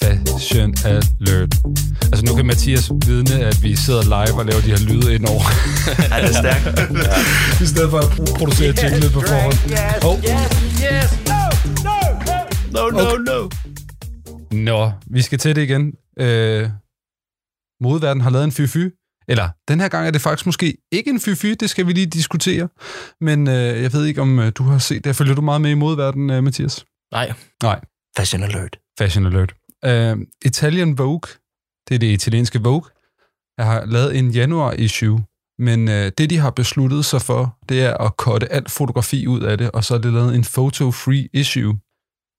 Fashion 0.00 0.74
alert. 0.84 1.54
Altså 2.02 2.24
nu 2.26 2.34
kan 2.36 2.46
Mathias 2.46 2.90
vidne, 3.06 3.34
at 3.44 3.62
vi 3.62 3.76
sidder 3.76 4.02
live 4.02 4.38
og 4.38 4.44
laver 4.46 4.60
de 4.60 4.70
her 4.70 4.78
lyde 4.78 5.14
ind 5.14 5.26
over. 5.26 5.42
Ja, 6.10 6.20
det 6.22 6.36
er 6.36 6.40
stærkt. 6.40 7.62
I 7.62 7.66
stedet 7.66 7.90
for 7.90 7.98
at 7.98 8.08
producere 8.38 8.74
jinglet 8.82 9.12
på 9.12 9.20
forhånd. 9.20 9.58
Oh. 10.04 10.16
No, 12.72 12.88
no, 12.90 13.16
no. 13.16 13.48
Nå, 14.52 14.92
vi 15.06 15.22
skal 15.22 15.38
til 15.38 15.56
det 15.56 15.62
igen. 15.62 15.94
Øh, 16.18 16.70
modeverden 17.80 18.20
har 18.20 18.30
lavet 18.30 18.44
en 18.44 18.52
fy-fy. 18.52 18.90
Eller, 19.28 19.48
den 19.68 19.80
her 19.80 19.88
gang 19.88 20.06
er 20.06 20.10
det 20.10 20.20
faktisk 20.20 20.46
måske 20.46 20.76
ikke 20.92 21.10
en 21.10 21.20
fy-fy, 21.20 21.54
det 21.60 21.70
skal 21.70 21.86
vi 21.86 21.92
lige 21.92 22.06
diskutere. 22.06 22.68
Men 23.20 23.48
øh, 23.48 23.82
jeg 23.82 23.92
ved 23.92 24.04
ikke, 24.04 24.20
om 24.20 24.38
øh, 24.38 24.52
du 24.54 24.62
har 24.62 24.78
set 24.78 25.04
det. 25.04 25.16
Følger 25.16 25.34
du 25.34 25.40
meget 25.40 25.60
med 25.60 25.70
i 25.70 25.74
modeverdenen, 25.74 26.30
øh, 26.30 26.44
Mathias? 26.44 26.84
Nej, 27.12 27.32
Nej. 27.62 27.80
Fashion 28.16 28.42
alert. 28.42 28.78
Fashion 28.98 29.26
alert. 29.26 29.54
Uh, 29.86 30.22
Italian 30.44 30.98
Vogue, 30.98 31.30
det 31.88 31.94
er 31.94 31.98
det 31.98 32.06
italienske 32.06 32.62
Vogue, 32.62 32.90
jeg 33.58 33.66
har 33.66 33.84
lavet 33.84 34.18
en 34.18 34.30
januar-issue, 34.30 35.24
men 35.58 35.88
uh, 35.88 35.94
det, 35.94 36.30
de 36.30 36.38
har 36.38 36.50
besluttet 36.50 37.04
sig 37.04 37.22
for, 37.22 37.58
det 37.68 37.82
er 37.82 37.96
at 37.96 38.16
korte 38.16 38.52
alt 38.52 38.70
fotografi 38.70 39.26
ud 39.26 39.40
af 39.40 39.58
det, 39.58 39.70
og 39.70 39.84
så 39.84 39.94
er 39.94 39.98
det 39.98 40.12
lavet 40.12 40.34
en 40.34 40.44
photo-free 40.44 41.28
issue. 41.32 41.78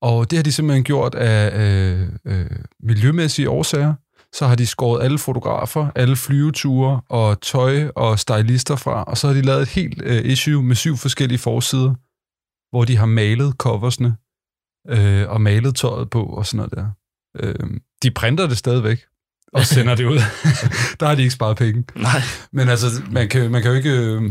Og 0.02 0.32
det 0.32 0.38
har 0.38 0.44
de 0.44 0.52
simpelthen 0.52 0.84
gjort 0.84 1.16
af 1.16 1.60
øh, 1.60 2.10
øh, 2.26 2.50
miljømæssige 2.84 3.50
årsager. 3.50 3.94
Så 4.34 4.48
har 4.48 4.56
de 4.56 4.66
skåret 4.68 5.04
alle 5.04 5.18
fotografer, 5.20 5.88
alle 5.96 6.16
flyveture 6.16 7.02
og 7.10 7.42
tøj 7.42 7.88
og 7.96 8.20
stylister 8.20 8.76
fra, 8.76 9.04
og 9.04 9.18
så 9.18 9.28
har 9.28 9.34
de 9.34 9.42
lavet 9.42 9.62
et 9.62 9.68
helt 9.68 10.02
øh, 10.02 10.26
issue 10.26 10.64
med 10.64 10.76
syv 10.76 10.98
forskellige 10.98 11.40
forsider. 11.40 11.94
hvor 12.70 12.86
de 12.86 12.98
har 12.98 13.06
malet 13.06 13.54
coversne 13.58 14.16
øh, 14.90 15.30
og 15.30 15.42
malet 15.42 15.76
tøjet 15.76 16.10
på 16.10 16.24
og 16.26 16.46
sådan 16.46 16.58
noget 16.58 16.72
der. 16.74 16.88
Øh, 17.40 17.70
de 18.04 18.12
printer 18.12 18.48
det 18.48 18.58
stadigvæk 18.58 19.00
og 19.54 19.66
sender 19.76 19.96
det 19.96 20.06
ud. 20.06 20.18
der 21.00 21.08
har 21.08 21.16
de 21.16 21.22
ikke 21.22 21.34
sparet 21.34 21.58
penge. 21.58 21.84
Nej. 21.96 22.22
Men 22.52 22.70
altså, 22.70 22.88
man 23.12 23.30
kan, 23.30 23.52
man 23.52 23.62
kan 23.62 23.72
jo 23.72 23.78
ikke... 23.78 23.92
øh, 23.92 24.22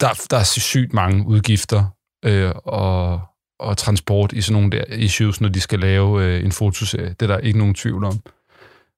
Der, 0.00 0.08
der 0.30 0.36
er 0.36 0.44
sygt 0.44 0.92
mange 0.92 1.26
udgifter 1.26 1.84
øh, 2.24 2.52
og, 2.64 3.20
og 3.58 3.76
transport 3.76 4.32
i 4.32 4.40
sådan 4.40 4.62
nogle 4.62 4.70
der 4.78 4.84
issues, 4.94 5.40
når 5.40 5.48
de 5.48 5.60
skal 5.60 5.78
lave 5.80 6.24
øh, 6.24 6.44
en 6.44 6.52
fotoserie. 6.52 7.08
Det 7.08 7.22
er 7.22 7.26
der 7.26 7.38
ikke 7.38 7.58
nogen 7.58 7.74
tvivl 7.74 8.04
om. 8.04 8.20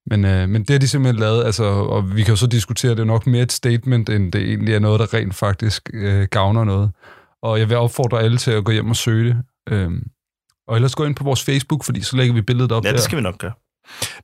Men, 0.07 0.25
øh, 0.25 0.49
men 0.49 0.63
det 0.63 0.71
har 0.71 0.79
de 0.79 0.89
simpelthen 0.89 1.21
lavet, 1.21 1.45
altså, 1.45 1.65
og 1.65 2.17
vi 2.17 2.23
kan 2.23 2.33
jo 2.33 2.37
så 2.37 2.47
diskutere, 2.47 2.91
det 2.91 3.01
er 3.01 3.05
nok 3.05 3.27
mere 3.27 3.43
et 3.43 3.53
statement, 3.53 4.09
end 4.09 4.33
det 4.33 4.43
egentlig 4.43 4.75
er 4.75 4.79
noget, 4.79 5.01
der 5.01 5.15
rent 5.15 5.35
faktisk 5.35 5.91
øh, 5.95 6.29
gavner 6.31 6.65
noget. 6.65 6.91
Og 7.43 7.59
jeg 7.59 7.69
vil 7.69 7.77
opfordre 7.77 8.21
alle 8.23 8.39
til 8.39 8.51
at 8.51 8.65
gå 8.65 8.73
hjem 8.73 8.91
og 8.91 8.97
søge 8.97 9.29
det. 9.29 9.43
Øhm, 9.69 10.07
og 10.69 10.77
ellers 10.77 10.95
gå 10.95 11.05
ind 11.05 11.15
på 11.15 11.25
vores 11.25 11.45
Facebook, 11.45 11.85
fordi 11.85 12.01
så 12.03 12.17
lægger 12.17 12.35
vi 12.35 12.43
billedet 12.43 12.73
op 12.73 12.85
Ja, 12.85 12.89
der. 12.89 12.95
det 12.95 13.05
skal 13.05 13.17
vi 13.17 13.23
nok 13.23 13.39
gøre. 13.39 13.53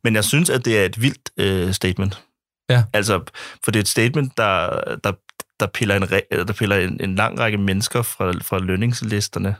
Men 0.04 0.14
jeg 0.14 0.24
synes, 0.24 0.50
at 0.50 0.64
det 0.64 0.78
er 0.78 0.84
et 0.84 1.02
vildt 1.02 1.30
øh, 1.36 1.72
statement. 1.72 2.22
Ja. 2.70 2.84
Altså, 2.92 3.20
for 3.64 3.70
det 3.70 3.76
er 3.76 3.82
et 3.82 3.88
statement, 3.88 4.36
der, 4.36 4.80
der, 5.04 5.12
der 5.60 5.66
piller, 5.66 5.96
en, 5.96 6.02
der 6.30 6.52
piller 6.52 6.76
en, 6.76 7.00
en 7.00 7.14
lang 7.14 7.38
række 7.38 7.58
mennesker 7.58 8.02
fra, 8.02 8.32
fra 8.42 8.58
lønningslisterne. 8.58 9.54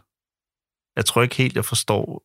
Jeg 0.97 1.05
tror 1.05 1.23
ikke 1.23 1.35
helt, 1.35 1.57
jeg 1.57 1.65
forstår... 1.65 2.23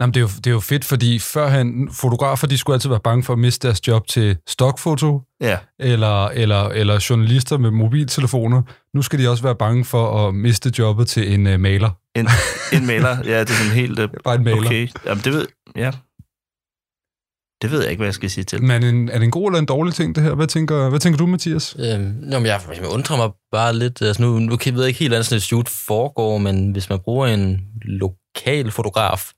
Jamen, 0.00 0.14
det, 0.14 0.20
er 0.20 0.24
jo, 0.24 0.28
det 0.36 0.46
er 0.46 0.50
jo 0.50 0.60
fedt, 0.60 0.84
fordi 0.84 1.18
førhen, 1.18 1.90
fotografer, 1.92 2.46
de 2.46 2.58
skulle 2.58 2.74
altid 2.74 2.88
være 2.88 3.00
bange 3.00 3.24
for 3.24 3.32
at 3.32 3.38
miste 3.38 3.68
deres 3.68 3.88
job 3.88 4.06
til 4.08 4.36
stokfoto, 4.48 5.22
Ja, 5.40 5.58
eller, 5.78 6.26
eller, 6.26 6.68
eller 6.68 7.06
journalister 7.10 7.58
med 7.58 7.70
mobiltelefoner. 7.70 8.62
Nu 8.94 9.02
skal 9.02 9.18
de 9.18 9.28
også 9.28 9.42
være 9.42 9.56
bange 9.56 9.84
for 9.84 10.28
at 10.28 10.34
miste 10.34 10.72
jobbet 10.78 11.08
til 11.08 11.34
en 11.34 11.46
uh, 11.46 11.60
maler. 11.60 11.90
en, 12.14 12.28
en 12.72 12.86
maler. 12.86 13.16
Ja, 13.24 13.40
det 13.40 13.50
er 13.50 13.54
sådan 13.54 13.72
helt... 13.72 13.98
Øh, 13.98 14.08
Bare 14.24 14.34
en 14.34 14.44
maler. 14.44 14.66
okay. 14.66 14.88
Jamen, 15.06 15.24
det 15.24 15.32
ved... 15.32 15.46
Ja. 15.76 15.90
Det 17.62 17.70
ved 17.70 17.80
jeg 17.82 17.90
ikke, 17.90 18.00
hvad 18.00 18.06
jeg 18.06 18.14
skal 18.14 18.30
sige 18.30 18.44
til. 18.44 18.62
Men 18.62 18.70
er 18.70 18.78
det 18.78 18.88
en, 18.88 19.08
er 19.08 19.18
det 19.18 19.24
en 19.24 19.30
god 19.30 19.50
eller 19.50 19.58
en 19.58 19.66
dårlig 19.66 19.94
ting, 19.94 20.14
det 20.14 20.22
her? 20.24 20.34
Hvad 20.34 20.46
tænker, 20.46 20.88
hvad 20.88 21.00
tænker 21.00 21.18
du, 21.18 21.26
Mathias? 21.26 21.76
Øhm, 21.78 22.00
men 22.00 22.32
jeg, 22.46 22.60
jeg 22.76 22.86
undrer 22.88 23.16
mig 23.16 23.30
bare 23.52 23.76
lidt. 23.76 24.02
Altså 24.02 24.22
nu, 24.22 24.38
nu 24.38 24.56
ved 24.64 24.78
jeg 24.78 24.86
ikke 24.88 24.98
helt, 25.00 25.10
hvordan 25.10 25.24
sådan 25.24 25.36
et 25.36 25.42
shoot 25.42 25.68
foregår, 25.68 26.38
men 26.38 26.70
hvis 26.72 26.90
man 26.90 26.98
bruger 26.98 27.26
en 27.26 27.60
lokal 27.82 28.70
fotograf, 28.70 29.30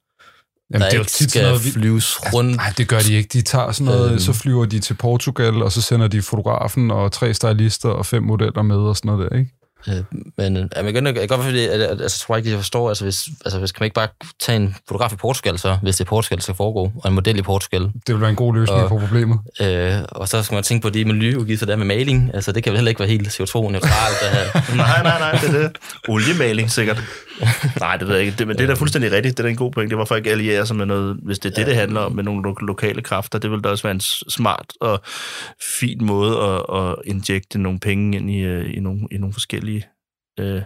Jamen, 0.70 0.80
der 0.82 0.87
det 0.88 0.92
er 0.94 0.98
jo 0.98 1.02
ikke 1.02 1.11
tit 1.11 1.30
skal 1.30 1.42
noget, 1.42 1.64
vi- 1.64 1.70
flyves 1.70 2.18
rundt. 2.35 2.56
Nej, 2.56 2.72
det 2.78 2.88
gør 2.88 2.98
de 2.98 3.14
ikke. 3.14 3.28
De 3.32 3.42
tager 3.42 3.72
sådan 3.72 3.92
noget, 3.94 4.11
Øhm. 4.11 4.18
så 4.18 4.32
flyver 4.32 4.64
de 4.64 4.78
til 4.80 4.94
Portugal, 4.94 5.62
og 5.62 5.72
så 5.72 5.82
sender 5.82 6.08
de 6.08 6.22
fotografen 6.22 6.90
og 6.90 7.12
tre 7.12 7.35
stylister 7.35 7.88
og 7.88 8.06
fem 8.06 8.22
modeller 8.22 8.62
med 8.62 8.76
og 8.76 8.96
sådan 8.96 9.12
noget 9.12 9.30
der, 9.30 9.38
ikke? 9.38 9.50
Øh, 9.88 9.94
men 10.38 10.56
øh, 10.56 10.68
jeg, 10.84 10.94
kan, 10.94 11.06
jeg 11.16 11.28
godt 11.28 11.42
fordi, 11.42 11.64
at, 11.66 11.70
at, 11.80 11.90
altså, 11.90 12.04
jeg 12.04 12.10
tror 12.26 12.36
ikke, 12.36 12.50
jeg 12.50 12.58
forstår, 12.58 12.88
altså 12.88 13.04
hvis, 13.04 13.22
altså 13.44 13.58
hvis 13.58 13.72
kan 13.72 13.78
man 13.82 13.86
ikke 13.86 13.94
bare 13.94 14.08
tage 14.40 14.56
en 14.56 14.76
fotograf 14.88 15.12
i 15.12 15.16
Portugal 15.16 15.58
så, 15.58 15.78
hvis 15.82 15.96
det 15.96 16.04
er 16.04 16.08
Portugal, 16.08 16.38
der 16.38 16.42
skal 16.42 16.54
foregå, 16.54 16.92
og 17.04 17.08
en 17.08 17.14
model 17.14 17.38
i 17.38 17.42
Portugal, 17.42 17.82
Det 17.82 18.14
vil 18.14 18.20
være 18.20 18.30
en 18.30 18.36
god 18.36 18.54
løsning 18.54 18.82
Og- 18.82 18.88
på 18.88 18.98
problemet. 18.98 19.38
øh, 19.62 19.94
og 20.08 20.28
så 20.28 20.42
skal 20.42 20.54
man 20.54 20.64
tænke 20.64 20.82
på 20.82 20.90
de 20.90 21.04
miljøudgifter, 21.04 21.66
der 21.66 21.72
er 21.72 21.76
med 21.76 21.86
maling, 21.86 22.30
altså 22.34 22.52
det 22.52 22.62
kan 22.64 22.70
vel 22.72 22.78
heller 22.78 22.88
ikke 22.88 22.98
være 23.00 23.08
helt 23.08 23.28
CO2-neutralt, 23.28 24.16
det 24.22 24.30
her. 24.30 24.76
Nej, 24.76 25.02
nej, 25.02 25.18
nej, 25.18 25.32
det 25.40 25.48
er 25.54 25.68
det. 25.68 25.76
Oliemaling, 26.08 26.70
sikkert. 26.70 27.02
Nej, 27.80 27.96
det 27.96 28.08
ved 28.08 28.14
jeg 28.16 28.24
ikke. 28.26 28.38
Det, 28.38 28.46
men 28.46 28.56
det 28.56 28.62
er 28.62 28.66
da 28.66 28.74
fuldstændig 28.74 29.12
rigtigt. 29.12 29.36
Det 29.36 29.42
er 29.42 29.46
da 29.46 29.50
en 29.50 29.56
god 29.56 29.72
point. 29.72 29.90
Det 29.90 29.98
var 29.98 30.04
for 30.04 30.16
ikke 30.16 30.30
alliere 30.30 30.66
sig 30.66 30.76
med 30.76 30.86
noget, 30.86 31.16
hvis 31.22 31.38
det 31.38 31.50
er 31.50 31.54
det, 31.54 31.66
det 31.66 31.74
handler 31.76 32.00
om, 32.00 32.12
med 32.12 32.24
nogle 32.24 32.42
lo- 32.42 32.54
lokale 32.66 33.02
kræfter. 33.02 33.38
Det 33.38 33.50
vil 33.50 33.60
da 33.60 33.68
også 33.68 33.82
være 33.82 33.94
en 33.94 34.00
smart 34.28 34.66
og 34.80 35.00
fin 35.80 35.98
måde 36.04 36.38
at, 36.38 36.76
at 36.82 36.94
injekte 37.04 37.58
nogle 37.58 37.80
penge 37.80 38.16
ind 38.18 38.30
i, 38.30 38.38
øh, 38.38 38.76
i, 38.76 38.80
nogle, 38.80 39.00
i 39.10 39.16
nogle 39.18 39.32
forskellige... 39.32 39.71
Øh, 40.40 40.46
Det 40.46 40.62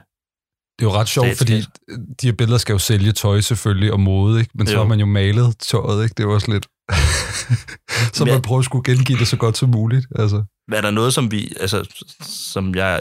er 0.78 0.82
jo 0.82 0.92
ret 0.92 1.08
sjovt, 1.08 1.36
fordi 1.36 1.60
de 2.20 2.26
her 2.26 2.32
billeder 2.32 2.58
skal 2.58 2.72
jo 2.72 2.78
sælge 2.78 3.12
tøj 3.12 3.40
selvfølgelig 3.40 3.92
og 3.92 4.00
mode, 4.00 4.40
ikke? 4.40 4.50
Men 4.54 4.66
så 4.66 4.72
Jo. 4.72 4.78
har 4.78 4.86
man 4.86 5.00
jo 5.00 5.06
malet 5.06 5.58
tøjet, 5.58 6.02
ikke? 6.04 6.14
Det 6.14 6.22
er 6.22 6.26
jo 6.28 6.34
også 6.34 6.50
lidt... 6.52 6.66
så 8.16 8.24
man 8.24 8.42
prøver 8.42 8.58
at 8.58 8.64
skulle 8.64 8.94
gengive 8.94 9.18
det 9.18 9.28
så 9.28 9.36
godt 9.36 9.56
som 9.56 9.68
muligt. 9.68 10.06
Altså. 10.16 10.44
er 10.72 10.80
der 10.80 10.90
noget, 10.90 11.14
som 11.14 11.30
vi... 11.30 11.52
Altså, 11.60 12.04
som 12.20 12.74
jeg... 12.74 13.00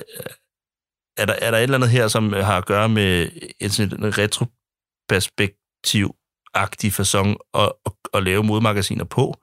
Er 1.17 1.25
der, 1.25 1.34
er 1.41 1.51
der 1.51 1.58
et 1.58 1.63
eller 1.63 1.78
andet 1.78 1.89
her, 1.89 2.08
som 2.08 2.34
har 2.34 2.58
at 2.58 2.65
gøre 2.65 2.89
med 2.89 3.30
en 3.60 3.69
sådan 3.69 4.17
retroperspektiv-agtig 4.17 6.93
fasong 6.93 7.38
at, 7.54 7.71
at, 7.86 7.91
at 8.13 8.23
lave 8.23 8.43
modemagasiner 8.43 9.04
på? 9.06 9.36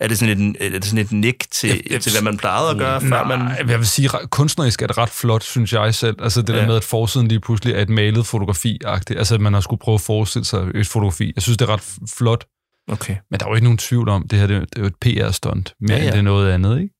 Er 0.00 0.08
det 0.08 0.18
sådan 0.18 0.56
et, 0.60 0.66
er 0.66 0.70
det 0.70 0.84
sådan 0.84 0.98
et 1.04 1.12
nik 1.12 1.50
til, 1.50 1.68
Jeg- 1.68 1.92
jeg- 1.92 2.00
til 2.02 2.12
hvad 2.12 2.22
man 2.22 2.36
plejede 2.36 2.70
at 2.70 2.76
gøre, 2.78 3.00
før 3.00 3.24
man... 3.24 3.38
Nej, 3.38 3.64
jeg 3.68 3.78
vil 3.78 3.86
sige, 3.86 4.08
kunstnerisk 4.30 4.82
er 4.82 4.86
det 4.86 4.98
ret 4.98 5.08
flot, 5.08 5.42
synes 5.42 5.72
jeg 5.72 5.94
selv. 5.94 6.16
Altså 6.22 6.42
det 6.42 6.48
ja. 6.48 6.54
Ja. 6.54 6.60
der 6.60 6.66
med, 6.66 6.76
at 6.76 6.84
forsiden 6.84 7.28
lige 7.28 7.40
pludselig 7.40 7.74
er 7.74 7.82
et 7.82 7.88
malet 7.88 8.26
fotografi-agtigt. 8.26 9.18
Altså 9.18 9.34
at 9.34 9.40
man 9.40 9.54
har 9.54 9.60
skulle 9.60 9.80
prøve 9.80 9.94
at 9.94 10.00
forestille 10.00 10.44
sig 10.44 10.66
et 10.74 10.86
fotografi. 10.86 11.32
Jeg 11.36 11.42
synes, 11.42 11.58
det 11.58 11.68
er 11.68 11.72
ret 11.72 11.94
flot. 12.16 12.44
Okay. 12.88 13.16
Men 13.30 13.40
der 13.40 13.46
er 13.46 13.50
jo 13.50 13.54
ikke 13.54 13.64
nogen 13.64 13.78
tvivl 13.78 14.08
om, 14.08 14.28
det 14.28 14.38
her 14.38 14.46
det 14.46 14.56
er, 14.76 14.80
jo 14.80 14.86
et 14.86 14.94
PR-stunt, 15.00 15.74
mere 15.80 15.90
ja, 15.90 15.96
Ja, 15.96 16.04
end 16.04 16.12
det 16.12 16.18
er 16.18 16.22
noget 16.22 16.52
andet, 16.52 16.80
ikke? 16.80 16.94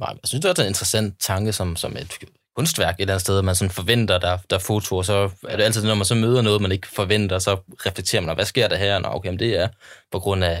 Nej, 0.00 0.08
jeg 0.10 0.18
synes, 0.24 0.40
det 0.42 0.44
er 0.48 0.50
også 0.52 0.62
en 0.62 0.68
interessant 0.68 1.14
tanke 1.20 1.52
som, 1.52 1.76
som 1.76 1.96
et 1.96 2.18
kunstværk 2.56 2.94
et 2.94 3.00
eller 3.00 3.14
andet 3.14 3.20
sted, 3.20 3.38
at 3.38 3.44
man 3.44 3.54
sådan 3.54 3.70
forventer, 3.70 4.18
der, 4.18 4.38
der 4.50 4.56
er 4.56 4.60
foto, 4.60 4.96
og 4.96 5.04
så 5.04 5.30
er 5.48 5.56
det 5.56 5.64
altid, 5.64 5.84
når 5.84 5.94
man 5.94 6.04
så 6.04 6.14
møder 6.14 6.42
noget, 6.42 6.62
man 6.62 6.72
ikke 6.72 6.86
forventer, 6.88 7.38
så 7.38 7.56
reflekterer 7.86 8.22
man, 8.22 8.34
hvad 8.34 8.44
sker 8.44 8.68
der 8.68 8.76
her? 8.76 8.98
Nå, 8.98 9.08
okay, 9.12 9.28
men 9.28 9.38
det 9.38 9.60
er 9.60 9.68
på 10.12 10.18
grund 10.18 10.44
af 10.44 10.58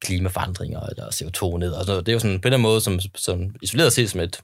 klimaforandringer 0.00 0.80
eller 0.80 1.04
CO2 1.04 1.58
ned 1.58 1.72
og 1.72 1.80
sådan 1.80 1.90
noget. 1.92 2.06
Det 2.06 2.12
er 2.12 2.14
jo 2.14 2.18
sådan 2.18 2.40
på 2.40 2.48
den 2.48 2.60
måde, 2.60 2.80
som, 2.80 3.00
som 3.14 3.54
isoleret 3.62 3.92
set 3.92 4.10
som 4.10 4.20
et, 4.20 4.40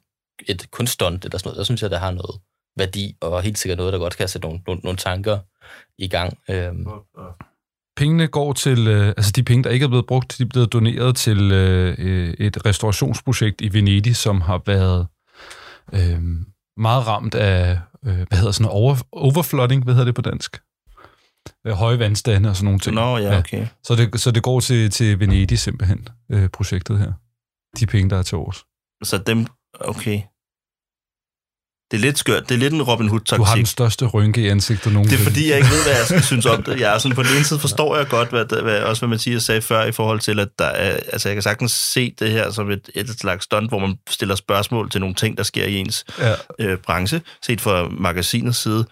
et 0.49 0.71
kunststunt 0.71 1.25
eller 1.25 1.39
sådan 1.39 1.49
noget, 1.49 1.59
der 1.59 1.65
synes 1.65 1.83
jeg, 1.83 1.91
der 1.91 1.99
har 1.99 2.11
noget 2.11 2.41
værdi, 2.77 3.17
og 3.21 3.43
helt 3.43 3.59
sikkert 3.59 3.79
noget, 3.79 3.93
der 3.93 3.99
godt 3.99 4.17
kan 4.17 4.29
sætte 4.29 4.49
nogle, 4.49 4.63
nogle, 4.67 4.81
nogle 4.85 4.97
tanker 4.97 5.39
i 5.99 6.09
gang. 6.09 6.39
Øhm, 6.51 6.87
Pengene 7.97 8.27
går 8.29 8.53
til, 8.53 8.89
øh, 8.89 9.09
altså 9.09 9.33
de 9.37 9.43
penge, 9.43 9.65
der 9.65 9.71
ikke 9.71 9.85
er 9.85 9.89
blevet 9.89 10.07
brugt, 10.07 10.35
de 10.39 10.43
er 10.43 10.47
blevet 10.47 10.73
doneret 10.73 11.17
til 11.17 11.53
øh, 11.53 11.95
øh 11.99 12.35
et 12.39 12.67
restaurationsprojekt 12.67 13.61
i 13.61 13.73
Venedig, 13.73 14.17
som 14.17 14.41
har 14.41 14.63
været 14.67 15.07
øh, 15.93 16.23
meget 16.77 17.07
ramt 17.07 17.35
af, 17.35 17.79
øh, 18.07 18.17
hvad 18.29 18.39
hedder 18.39 18.53
sådan 18.53 18.73
over, 18.73 18.97
overflooding, 19.13 19.85
hvad 19.85 19.95
hedder 19.95 20.05
det 20.05 20.15
på 20.15 20.23
dansk? 20.23 20.57
Øh, 21.67 21.73
høje 21.73 21.99
vandstande 21.99 22.49
og 22.49 22.57
sådan 22.57 22.65
nogle 22.65 22.81
ting. 22.81 22.95
Nå, 22.95 23.19
ja, 23.19 23.39
okay. 23.39 23.67
Så, 23.85 23.95
det, 23.95 24.21
så 24.21 24.31
det 24.31 24.43
går 24.43 24.61
til, 24.61 24.91
til 24.91 25.21
Venedig 25.21 25.59
simpelthen, 25.59 26.09
øh, 26.33 26.49
projektet 26.49 26.99
her. 26.99 27.13
De 27.81 27.87
penge, 27.87 28.11
der 28.11 28.19
er 28.19 28.23
til 28.23 28.37
års. 28.39 28.65
Så 29.05 29.19
dem... 29.19 29.47
Okay. 29.81 30.21
Det 31.91 31.97
er 31.97 32.01
lidt 32.01 32.19
skørt. 32.19 32.49
Det 32.49 32.55
er 32.55 32.59
lidt 32.59 32.73
en 32.75 32.83
Robin 32.83 33.07
Du 33.09 33.13
har 33.13 33.19
den 33.21 33.37
Hood-taktik. 33.39 33.67
største 33.67 34.07
rynke 34.07 34.43
i 34.43 34.49
ansigtet 34.49 34.85
Det 34.85 34.93
nogensinde. 34.93 35.23
er 35.23 35.25
fordi, 35.27 35.49
jeg 35.51 35.57
ikke 35.57 35.69
ved, 35.69 35.83
hvad 35.85 35.93
jeg 35.97 36.05
skal 36.07 36.23
synes 36.33 36.47
om 36.47 36.63
det. 36.63 36.81
Jeg 36.81 36.95
er 36.95 36.99
sådan, 36.99 37.15
på 37.15 37.23
den 37.23 37.31
ene 37.37 37.45
side 37.45 37.61
forstår 37.61 37.97
jeg 37.97 38.07
godt, 38.09 38.29
hvad, 38.29 38.63
hvad, 38.63 38.83
også 38.83 39.01
hvad 39.01 39.09
Mathias 39.09 39.43
sagde 39.43 39.63
før, 39.63 39.85
i 39.85 39.93
forhold 39.93 40.21
til, 40.21 40.41
at 40.41 40.49
der 40.59 40.65
er, 40.65 40.97
altså 41.13 41.29
jeg 41.29 41.37
kan 41.37 41.43
sagtens 41.43 41.73
se 41.73 42.15
det 42.19 42.31
her 42.31 42.51
som 42.51 42.71
et, 42.71 42.91
et 42.95 43.09
slags 43.09 43.45
stunt, 43.45 43.71
hvor 43.71 43.79
man 43.79 43.99
stiller 44.11 44.35
spørgsmål 44.35 44.91
til 44.91 45.01
nogle 45.01 45.15
ting, 45.15 45.37
der 45.37 45.43
sker 45.43 45.65
i 45.65 45.75
ens 45.77 46.05
Ja. 46.19 46.35
øh, 46.59 46.79
branche, 46.79 47.23
set 47.43 47.61
fra 47.61 47.89
magasinets 47.89 48.59
side. 48.59 48.87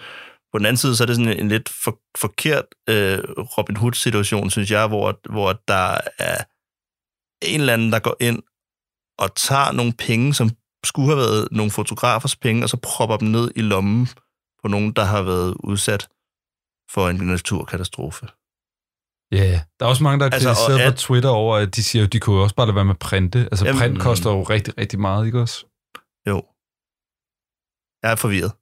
På 0.53 0.59
den 0.59 0.67
anden 0.67 0.77
side, 0.77 0.97
så 0.97 1.05
er 1.05 1.07
det 1.07 1.17
sådan 1.17 1.39
en, 1.41 1.49
lidt 1.49 1.69
for, 1.69 1.99
forkert 2.19 2.65
øh, 2.89 3.19
Robin 3.59 3.77
Hood-situation, 3.77 4.51
synes 4.51 4.71
jeg, 4.71 4.87
hvor, 4.87 5.21
hvor 5.33 5.53
der 5.69 5.99
er 6.19 6.45
en 7.43 7.61
eller 7.61 7.73
anden, 7.73 7.93
der 7.93 7.99
går 7.99 8.17
ind 8.21 8.43
og 9.19 9.35
tager 9.35 9.73
nogle 9.73 9.93
penge, 9.93 10.35
som 10.35 10.51
skulle 10.85 11.09
have 11.09 11.17
været 11.19 11.49
nogle 11.53 11.71
fotografers 11.71 12.37
penge, 12.37 12.63
og 12.65 12.69
så 12.69 12.77
propper 12.77 13.17
dem 13.17 13.29
ned 13.29 13.51
i 13.57 13.61
lommen 13.61 14.07
på 14.63 14.69
nogen, 14.69 14.93
der 14.93 15.05
har 15.05 15.23
været 15.23 15.55
udsat 15.65 16.09
for 16.91 17.09
en 17.09 17.17
naturkatastrofe. 17.17 18.27
Ja, 19.33 19.37
yeah. 19.37 19.61
der 19.81 19.87
er 19.87 19.91
også 19.91 20.03
mange, 20.03 20.19
der 20.19 20.25
har 20.25 20.31
Altså, 20.31 20.49
kritiseret 20.49 20.81
på 20.81 20.93
at- 20.93 20.97
Twitter 20.99 21.29
over, 21.31 21.57
at 21.57 21.77
de 21.77 21.83
siger, 21.85 22.05
at 22.05 22.13
de 22.13 22.21
kunne 22.21 22.37
jo 22.37 22.43
også 22.43 22.55
bare 22.55 22.67
lade 22.67 22.75
være 22.75 22.85
med 22.85 22.95
at 22.95 22.99
printe. 22.99 23.39
Altså 23.39 23.65
Jamen, 23.67 23.81
print 23.81 24.01
koster 24.01 24.31
jo 24.31 24.43
rigtig, 24.43 24.79
rigtig 24.79 25.01
meget, 25.01 25.27
ikke 25.27 25.41
også? 25.41 25.67
Jo. 26.29 26.37
Jeg 28.03 28.13
er 28.13 28.17
forvirret. 28.17 28.53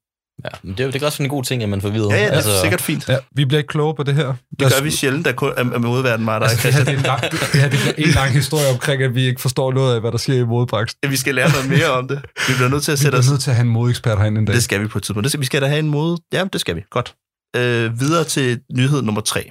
Ja, 0.44 0.48
men 0.62 0.72
det, 0.72 0.80
er 0.80 0.84
jo- 0.84 0.90
det 0.90 1.02
er 1.02 1.06
også 1.06 1.16
sådan 1.16 1.26
en 1.26 1.30
god 1.30 1.44
ting, 1.44 1.62
at 1.62 1.68
man 1.68 1.80
får 1.80 1.88
videre. 1.88 2.12
Ja, 2.12 2.18
ja, 2.18 2.24
det 2.24 2.32
er 2.32 2.36
altså, 2.36 2.60
sikkert 2.60 2.80
fint. 2.80 3.08
Ja, 3.08 3.16
vi 3.36 3.44
bliver 3.44 3.58
ikke 3.58 3.68
klogere 3.68 3.94
på 3.94 4.02
det 4.02 4.14
her. 4.14 4.26
Det 4.26 4.58
gør 4.58 4.82
vi 4.82 4.90
sjældent, 4.90 5.24
der 5.24 5.32
kun 5.32 5.52
er 5.56 5.64
med 5.64 5.78
modverden 5.78 6.28
og 6.28 6.40
dig, 6.40 6.48
Altså, 6.48 6.66
det, 6.68 6.74
her, 6.74 6.84
det, 6.84 6.92
er 6.94 6.98
en 6.98 7.02
lang, 7.02 7.20
det 7.22 7.38
her 7.60 7.68
det 7.68 7.78
er 7.88 7.92
en 7.96 8.08
lang 8.10 8.30
historie 8.32 8.68
omkring, 8.72 9.02
at 9.02 9.14
vi 9.14 9.22
ikke 9.26 9.40
forstår 9.40 9.72
noget 9.72 9.94
af, 9.94 10.00
hvad 10.00 10.12
der 10.12 10.18
sker 10.18 10.34
i 10.34 10.44
modebranchen. 10.44 10.98
Vi 11.10 11.16
skal 11.16 11.34
lære 11.34 11.50
noget 11.50 11.68
mere 11.68 11.90
om 11.90 12.08
det. 12.08 12.20
Vi 12.48 12.54
bliver 12.54 12.68
nødt 12.68 12.82
til 12.82 12.92
at 12.92 12.98
Vi 12.98 13.02
sætte 13.02 13.16
os 13.16 13.24
bliver 13.24 13.32
nødt 13.32 13.42
til 13.42 13.50
at 13.50 13.56
have 13.56 13.64
en 13.66 13.72
modeekspert 13.72 14.18
herinde 14.18 14.38
en 14.38 14.44
dag. 14.44 14.54
Det 14.54 14.62
skal 14.62 14.80
vi 14.82 14.86
på 14.86 14.98
et 14.98 15.02
tidspunkt. 15.04 15.24
Det 15.24 15.30
skal, 15.32 15.40
vi 15.40 15.46
skal 15.46 15.62
da 15.62 15.66
have 15.66 15.78
en 15.78 15.90
mode. 15.90 16.18
Ja, 16.32 16.44
det 16.52 16.60
skal 16.60 16.76
vi. 16.76 16.80
Godt. 16.90 17.14
Øh, 17.56 18.00
videre 18.00 18.24
til 18.24 18.60
nyhed 18.76 19.02
nummer 19.02 19.20
tre. 19.20 19.50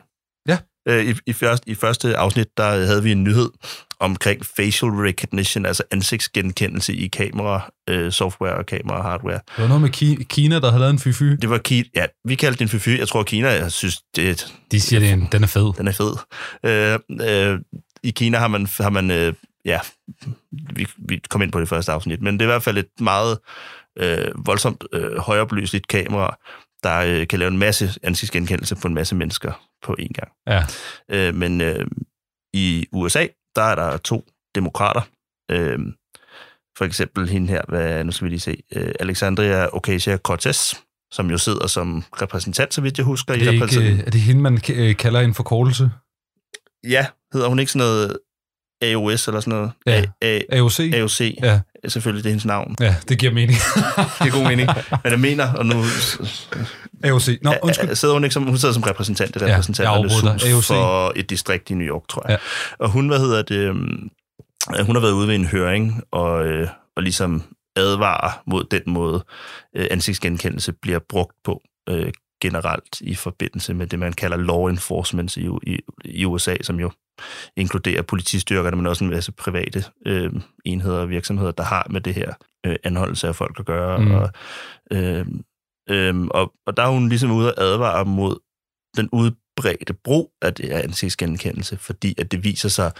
Øh, 0.89 1.06
i, 1.10 1.13
i, 1.25 1.34
første, 1.34 1.69
I 1.69 1.75
første 1.75 2.17
afsnit, 2.17 2.47
der 2.58 2.86
havde 2.86 3.04
vi 3.04 3.12
en 3.12 3.23
nyhed 3.23 3.49
omkring 3.99 4.45
facial 4.45 4.91
recognition, 4.91 5.65
altså 5.65 5.84
ansigtsgenkendelse 5.91 6.93
i 6.95 7.08
kamera, 7.08 7.71
øh, 7.89 8.12
software 8.12 8.54
og 8.56 8.65
kamera 8.65 9.02
hardware. 9.02 9.39
Det 9.56 9.62
var 9.62 9.67
noget 9.67 9.82
med 9.82 9.89
Ki- 9.95 10.23
Kina, 10.23 10.60
der 10.60 10.67
havde 10.69 10.80
lavet 10.80 10.93
en 10.93 10.99
fyfy. 10.99 11.23
Det 11.23 11.49
var 11.49 11.58
Kina, 11.58 11.84
ja, 11.95 12.06
vi 12.25 12.36
kaldte 12.36 12.60
den 12.60 12.69
fyfy. 12.69 12.89
Jeg 12.99 13.08
tror, 13.08 13.23
Kina, 13.23 13.47
jeg 13.49 13.71
synes, 13.71 14.02
det, 14.15 14.54
De 14.71 14.82
siger, 14.82 14.99
det 14.99 15.10
er 15.10 15.13
en, 15.13 15.28
den 15.32 15.43
er 15.43 15.47
fed. 15.47 15.73
den 15.78 15.88
er 15.88 15.91
fed. 15.91 16.13
Øh, 16.65 16.99
øh, 17.54 17.60
I 18.04 18.12
Kina 18.12 18.38
har 18.38 18.47
man, 18.47 18.67
har 18.80 18.89
man 18.89 19.12
øh, 19.12 19.34
ja, 19.65 19.80
vi, 20.75 20.88
vi 20.97 21.21
kom 21.30 21.41
ind 21.41 21.52
på 21.52 21.60
det 21.60 21.69
første 21.69 21.91
afsnit, 21.91 22.21
men 22.21 22.34
det 22.34 22.41
er 22.41 22.45
i 22.45 22.52
hvert 22.52 22.63
fald 22.63 22.78
et 22.78 22.88
meget 22.99 23.38
øh, 23.99 24.45
voldsomt 24.45 24.84
øh, 24.93 25.17
højoplyseligt 25.17 25.88
kamera, 25.88 26.38
der 26.84 26.98
øh, 27.00 27.28
kan 27.28 27.39
lave 27.39 27.52
en 27.52 27.58
masse 27.58 27.89
ansigtsgenkendelse 28.04 28.76
på 28.76 28.88
en 28.88 28.94
masse 28.94 29.15
mennesker 29.15 29.68
på 29.84 29.96
én 30.00 30.08
gang. 30.13 30.32
Ja. 30.48 30.63
Øh, 31.12 31.36
men 31.36 31.62
øh, 31.62 31.88
i 32.54 32.86
USA, 32.92 33.28
der 33.56 33.62
er 33.62 33.76
der 33.76 33.98
to 33.98 34.26
demokrater. 34.56 35.02
Øh, 35.52 35.80
for 36.78 36.86
eksempel 36.86 37.30
hende 37.30 37.48
her, 37.48 37.62
hvad, 37.68 38.04
nu 38.04 38.12
skal 38.12 38.26
vi 38.26 38.30
lige 38.30 38.39
se, 38.39 38.63
øh, 38.76 38.92
Alexandria 39.00 39.68
Ocasio-Cortez, 39.68 40.84
som 41.12 41.32
jo 41.32 41.38
sidder 41.38 41.68
som 41.68 42.04
repræsentant, 42.22 42.74
så 42.74 42.82
vidt 42.82 42.98
jeg 42.98 43.06
husker. 43.06 43.34
Er 43.34 43.38
i 43.38 43.39
det, 43.39 43.52
ikke, 43.54 43.65
repræsentant- 43.65 43.94
øh, 43.94 44.00
er 44.00 44.12
det 44.12 44.22
hende, 44.22 44.42
man 44.42 44.62
øh, 44.70 44.96
kalder 44.96 45.20
en 45.20 45.34
forkortelse? 45.34 45.92
Ja, 46.84 47.06
hedder 47.34 47.48
hun 47.48 47.60
ikke 47.60 47.72
sådan 47.72 47.88
noget 47.88 48.18
AOS 48.82 49.28
eller 49.28 49.39
sådan 49.39 49.58
noget? 49.60 49.72
Ja. 49.86 50.04
A- 50.22 50.26
A- 50.28 50.58
AOC? 50.58 50.80
AOC. 50.80 51.22
Ja. 51.44 51.60
Selvfølgelig, 51.88 52.24
det 52.24 52.30
er 52.30 52.32
hendes 52.32 52.46
navn. 52.46 52.76
Ja, 52.80 52.96
det 53.10 53.20
giver 53.20 53.34
mening. 53.34 53.58
Det 54.20 54.28
er 54.28 54.32
god 54.32 54.44
mening. 54.44 54.70
Men 55.04 55.12
jeg 55.12 55.20
mener, 55.20 55.54
og 55.54 55.65
nu 55.65 55.84
AOC. 57.04 57.39
Nå, 57.42 57.54
undskyld. 57.62 57.88
Ja, 57.88 57.94
sidder 57.94 58.13
hun, 58.13 58.24
ikke 58.24 58.34
som, 58.34 58.44
hun 58.44 58.58
sidder 58.58 58.74
som 58.74 58.84
repræsentant 58.84 59.36
i 59.36 59.39
Ja, 59.39 59.46
repræsentanternes 59.46 60.13
afbryder 60.13 60.56
hus 60.56 60.68
for 60.68 61.13
et 61.15 61.30
distrikt 61.30 61.70
i 61.70 61.74
New 61.74 61.88
York, 61.88 62.08
tror 62.10 62.26
jeg. 62.28 62.39
Ja. 62.80 62.84
Og 62.86 62.89
hun, 62.89 63.08
hvad 63.08 63.20
hedder 63.20 63.42
det, 63.42 63.56
øhm, 63.56 64.10
øh, 64.80 64.86
hun 64.86 64.96
har 64.96 65.02
været 65.02 65.12
ude 65.12 65.28
ved 65.28 65.36
en 65.36 65.46
høring 65.46 66.04
og, 66.12 66.46
øh, 66.46 66.68
og 66.96 67.04
ligesom 67.04 67.44
advarer 67.76 68.42
mod 68.48 68.63
den 68.72 68.82
måde, 68.88 69.26
øh, 69.76 69.88
ansigtsgenkendelse 69.92 70.74
bliver 70.82 71.00
brugt 71.10 71.36
på 71.44 71.62
generelt 72.42 73.02
i 73.02 73.15
forbindelse 73.15 73.74
med 73.74 73.88
det, 73.88 74.00
man 74.00 74.13
kalder 74.13 74.38
law 74.38 74.68
enforcement 74.68 75.38
i, 75.38 75.50
i, 75.63 75.80
i 76.06 76.26
USA, 76.26 76.56
som 76.62 76.80
jo 76.80 76.92
inkluderer 77.58 78.01
politistyrkerne, 78.01 78.77
men 78.77 78.88
også 78.88 79.03
en 79.03 79.10
masse 79.10 79.32
private 79.32 79.84
øh, 80.05 80.32
enheder 80.65 80.99
og 80.99 81.10
virksomheder, 81.10 81.51
der 81.51 81.63
har 81.63 81.88
med 81.89 82.01
det 82.01 82.13
her 82.13 82.34
øh, 82.65 82.75
anholdelse 82.84 83.27
af 83.27 83.36
folk 83.36 83.60
at 83.60 83.65
gøre. 83.65 83.99
Mm. 83.99 84.12
Og, 84.12 84.29
øh, 84.91 85.25
øh, 85.89 86.15
og, 86.32 86.53
og 86.65 86.77
der 86.77 86.84
er 86.84 86.89
hun 86.89 87.10
ligesom 87.10 87.32
ude 87.32 87.47
at 87.47 87.55
advare 87.58 88.05
mod 88.05 88.38
den 88.97 89.10
udbredte 89.12 89.93
brug 89.93 90.32
af 90.41 90.53
det 90.53 90.65
her 90.65 90.79
ansigtsgenkendelse, 90.79 91.77
fordi 91.77 92.15
at 92.17 92.32
det 92.32 92.43
viser 92.43 92.69
sig, 92.69 92.91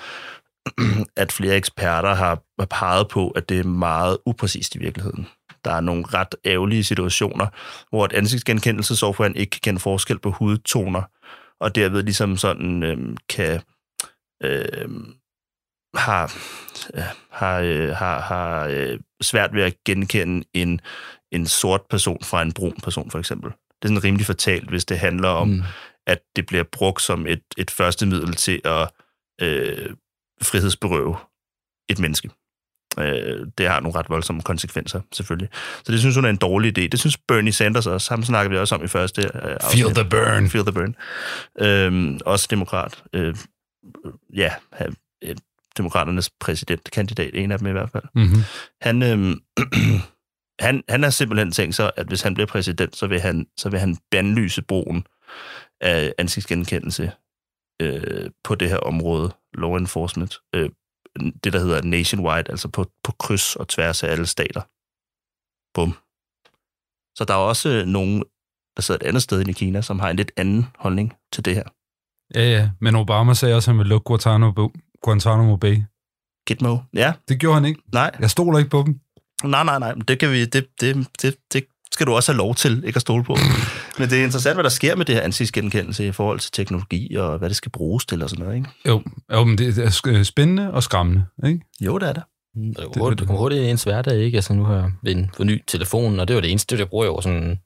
at 1.24 1.32
flere 1.32 1.56
eksperter 1.56 2.14
har, 2.14 2.44
har 2.60 2.66
peget 2.66 3.08
på, 3.08 3.30
at 3.30 3.50
det 3.50 3.60
er 3.60 3.64
meget 3.64 4.18
upræcist 4.26 4.76
i 4.76 4.80
virkeligheden. 4.80 5.28
Der 5.66 5.72
er 5.72 5.82
nogle 5.82 6.04
ret 6.08 6.36
ærgerlige 6.46 6.84
situationer, 6.84 7.48
hvor 7.90 8.06
et 8.06 8.14
ansigtsgenkendelsessoftware 8.14 9.38
ikke 9.38 9.50
kan 9.50 9.60
kende 9.64 9.80
forskel 9.80 10.20
på 10.20 10.32
hudtoner, 10.32 11.02
og 11.60 11.76
derved 11.76 12.04
ligesom 12.04 12.38
sådan 12.38 12.84
øhm, 12.84 13.18
kan 13.30 13.62
øhm, 14.44 15.14
har, 15.96 16.36
øh, 16.94 17.04
har, 17.32 17.60
øh, 17.60 17.90
har, 17.90 18.20
har 18.20 18.66
øh, 18.68 19.00
svært 19.22 19.54
ved 19.54 19.64
at 19.64 19.74
genkende 19.86 20.46
en, 20.54 20.82
en 21.32 21.48
sort 21.48 21.82
person 21.90 22.24
fra 22.24 22.42
en 22.42 22.52
brun 22.54 22.76
person, 22.84 23.12
for 23.12 23.20
eksempel. 23.20 23.52
Det 23.52 23.84
er 23.84 23.88
sådan 23.88 24.04
rimelig 24.04 24.26
fatalt, 24.26 24.70
hvis 24.70 24.86
det 24.86 25.00
handler 25.00 25.30
om, 25.30 25.48
Mm. 25.48 25.62
at 26.08 26.20
det 26.36 26.46
bliver 26.46 26.64
brugt 26.72 27.02
som 27.02 27.28
et, 27.28 27.42
et 27.58 27.72
første 27.72 28.06
middel 28.06 28.34
til 28.34 28.62
at 28.66 28.90
øh, 29.42 29.90
frihedsberøve 30.42 31.18
et 31.90 32.00
menneske. 32.00 32.30
Øh, 33.00 33.48
det 33.58 33.68
har 33.68 33.80
nogle 33.80 34.00
ret 34.00 34.10
voldsomme 34.10 34.42
konsekvenser, 34.42 35.02
selvfølgelig. 35.14 35.50
Så 35.84 35.92
det 35.92 36.00
synes 36.00 36.16
hun 36.16 36.26
er 36.26 36.30
en 36.30 36.38
dårlig 36.38 36.78
idé. 36.78 36.88
Det 36.88 37.00
synes 37.00 37.18
Bernie 37.18 37.54
Sanders 37.54 37.88
også. 37.88 38.12
Ham 38.14 38.24
snakker 38.24 38.50
vi 38.50 38.58
også 38.58 38.76
om 38.76 38.84
i 38.84 38.88
første 38.88 39.22
øh, 39.22 39.30
afsnit. 39.62 39.84
Feel 39.84 39.96
the 39.96 40.10
burn. 40.10 40.50
Feel 40.50 40.66
the 40.66 40.72
burn. 40.74 40.96
Øhm, 41.60 42.20
også 42.26 42.48
demokrat. 42.50 43.04
Øh, 43.14 43.36
ja, 44.34 44.54
øh, 44.82 45.36
demokraternes 45.78 46.30
præsidentkandidat, 46.30 47.36
en 47.36 47.52
af 47.52 47.60
dem 47.60 47.68
i 47.68 47.72
hvert 47.72 47.92
fald. 47.92 48.04
Mm-hmm. 48.16 48.42
Han, 48.82 49.04
øhm, 49.04 49.42
han, 50.66 50.84
han 50.90 51.04
har 51.04 51.10
simpelthen 51.10 51.52
tænkt 51.52 51.76
sig, 51.76 51.92
at 51.96 52.08
hvis 52.08 52.22
han 52.22 52.34
bliver 52.34 52.48
præsident, 52.48 52.96
så 52.96 53.08
vil 53.08 53.20
han, 53.20 53.48
så 53.58 53.70
vil 53.70 53.80
han 53.80 53.98
bandlyse 54.12 54.62
brugen 54.62 55.08
af 55.82 56.14
ansigtsgenkendelse 56.18 57.12
øh, 57.82 58.30
på 58.44 58.56
det 58.56 58.70
her 58.70 58.78
område, 58.78 59.32
law 59.54 59.78
enforcement. 59.78 60.38
Øh, 60.56 60.70
det, 61.44 61.54
der 61.54 61.60
hedder 61.60 61.82
nationwide, 61.82 62.50
altså 62.50 62.68
på, 62.68 62.86
på 63.04 63.12
kryds 63.12 63.56
og 63.56 63.68
tværs 63.68 64.04
af 64.04 64.12
alle 64.12 64.26
stater. 64.26 64.62
Bum. 65.74 65.98
Så 67.16 67.26
der 67.28 67.34
er 67.34 67.38
også 67.38 67.70
øh, 67.70 67.86
nogen, 67.86 68.24
der 68.76 68.82
sidder 68.82 69.00
et 69.04 69.08
andet 69.08 69.24
sted 69.24 69.48
i 69.48 69.52
Kina, 69.52 69.82
som 69.82 70.00
har 70.00 70.10
en 70.10 70.16
lidt 70.16 70.32
anden 70.38 70.66
holdning 70.78 71.14
til 71.34 71.46
det 71.46 71.56
her. 71.56 71.64
Ja, 72.36 72.50
ja. 72.52 72.70
Men 72.82 72.96
Obama 72.96 73.34
sagde 73.34 73.56
også, 73.56 73.72
at 73.72 73.74
han 73.74 73.78
ville 73.80 73.90
lukke 73.90 74.06
Guantanamo, 74.06 74.70
Guantanamo 75.04 75.56
Bay. 75.56 75.78
Gitmo. 76.48 76.78
Ja, 76.94 77.14
Det 77.30 77.40
gjorde 77.40 77.54
han 77.56 77.66
ikke. 77.66 77.82
nej. 77.94 78.12
Jeg 78.20 78.30
stoler 78.30 78.58
ikke 78.58 78.70
på 78.70 78.84
dem. 78.86 79.00
Nej, 79.44 79.64
nej, 79.64 79.80
nej. 79.80 79.94
Det, 80.08 80.20
kan 80.20 80.32
vi, 80.32 80.46
det, 80.46 80.66
det, 80.82 81.08
det, 81.22 81.36
det 81.54 81.64
skal 81.94 82.08
du 82.08 82.14
også 82.14 82.32
have 82.32 82.38
lov 82.38 82.56
til 82.56 82.84
ikke 82.86 82.98
at 82.98 83.02
stole 83.02 83.24
på. 83.24 83.36
Men 84.00 84.10
det 84.10 84.20
er 84.20 84.24
interessant, 84.24 84.56
hvad 84.56 84.64
der 84.64 84.70
sker 84.70 84.96
med 84.96 85.06
det 85.06 85.16
her 85.16 85.22
ansigtsgenkendelse 85.22 86.08
i 86.08 86.12
forhold 86.12 86.40
til 86.40 86.52
teknologi 86.52 87.16
og 87.16 87.38
hvad 87.38 87.50
det 87.50 87.56
skal 87.58 87.72
bruges 87.72 88.06
til 88.06 88.24
og 88.24 88.30
sådan 88.30 88.46
noget, 88.46 88.58
ikke? 88.58 88.70
Jo, 88.88 89.04
jo 89.34 89.44
men 89.44 89.58
det 89.58 89.78
er 89.78 90.24
spændende 90.24 90.72
og 90.74 90.84
skræmmende, 90.84 91.26
ikke? 91.48 91.66
Jo, 91.82 91.98
det 91.98 92.10
er 92.10 92.14
det. 92.14 92.24
Mm, 92.56 92.74
Det 92.74 92.88
hurtigt, 92.98 93.30
hurtigt 93.30 93.62
i 93.62 93.70
ens 93.70 93.84
hverdag, 93.84 94.18
ikke? 94.18 94.38
Altså, 94.38 94.54
nu 94.54 94.64
har 94.64 94.76
jeg 94.76 95.12
en 95.16 95.32
forny 95.38 95.64
telefon, 95.68 96.20
og 96.20 96.28
det 96.28 96.36
var 96.36 96.42
det 96.42 96.52
eneste, 96.52 96.76
det 96.76 96.80
jeg 96.80 96.90
bruger 96.90 97.06
jo 97.06 97.22
sådan 97.22 97.60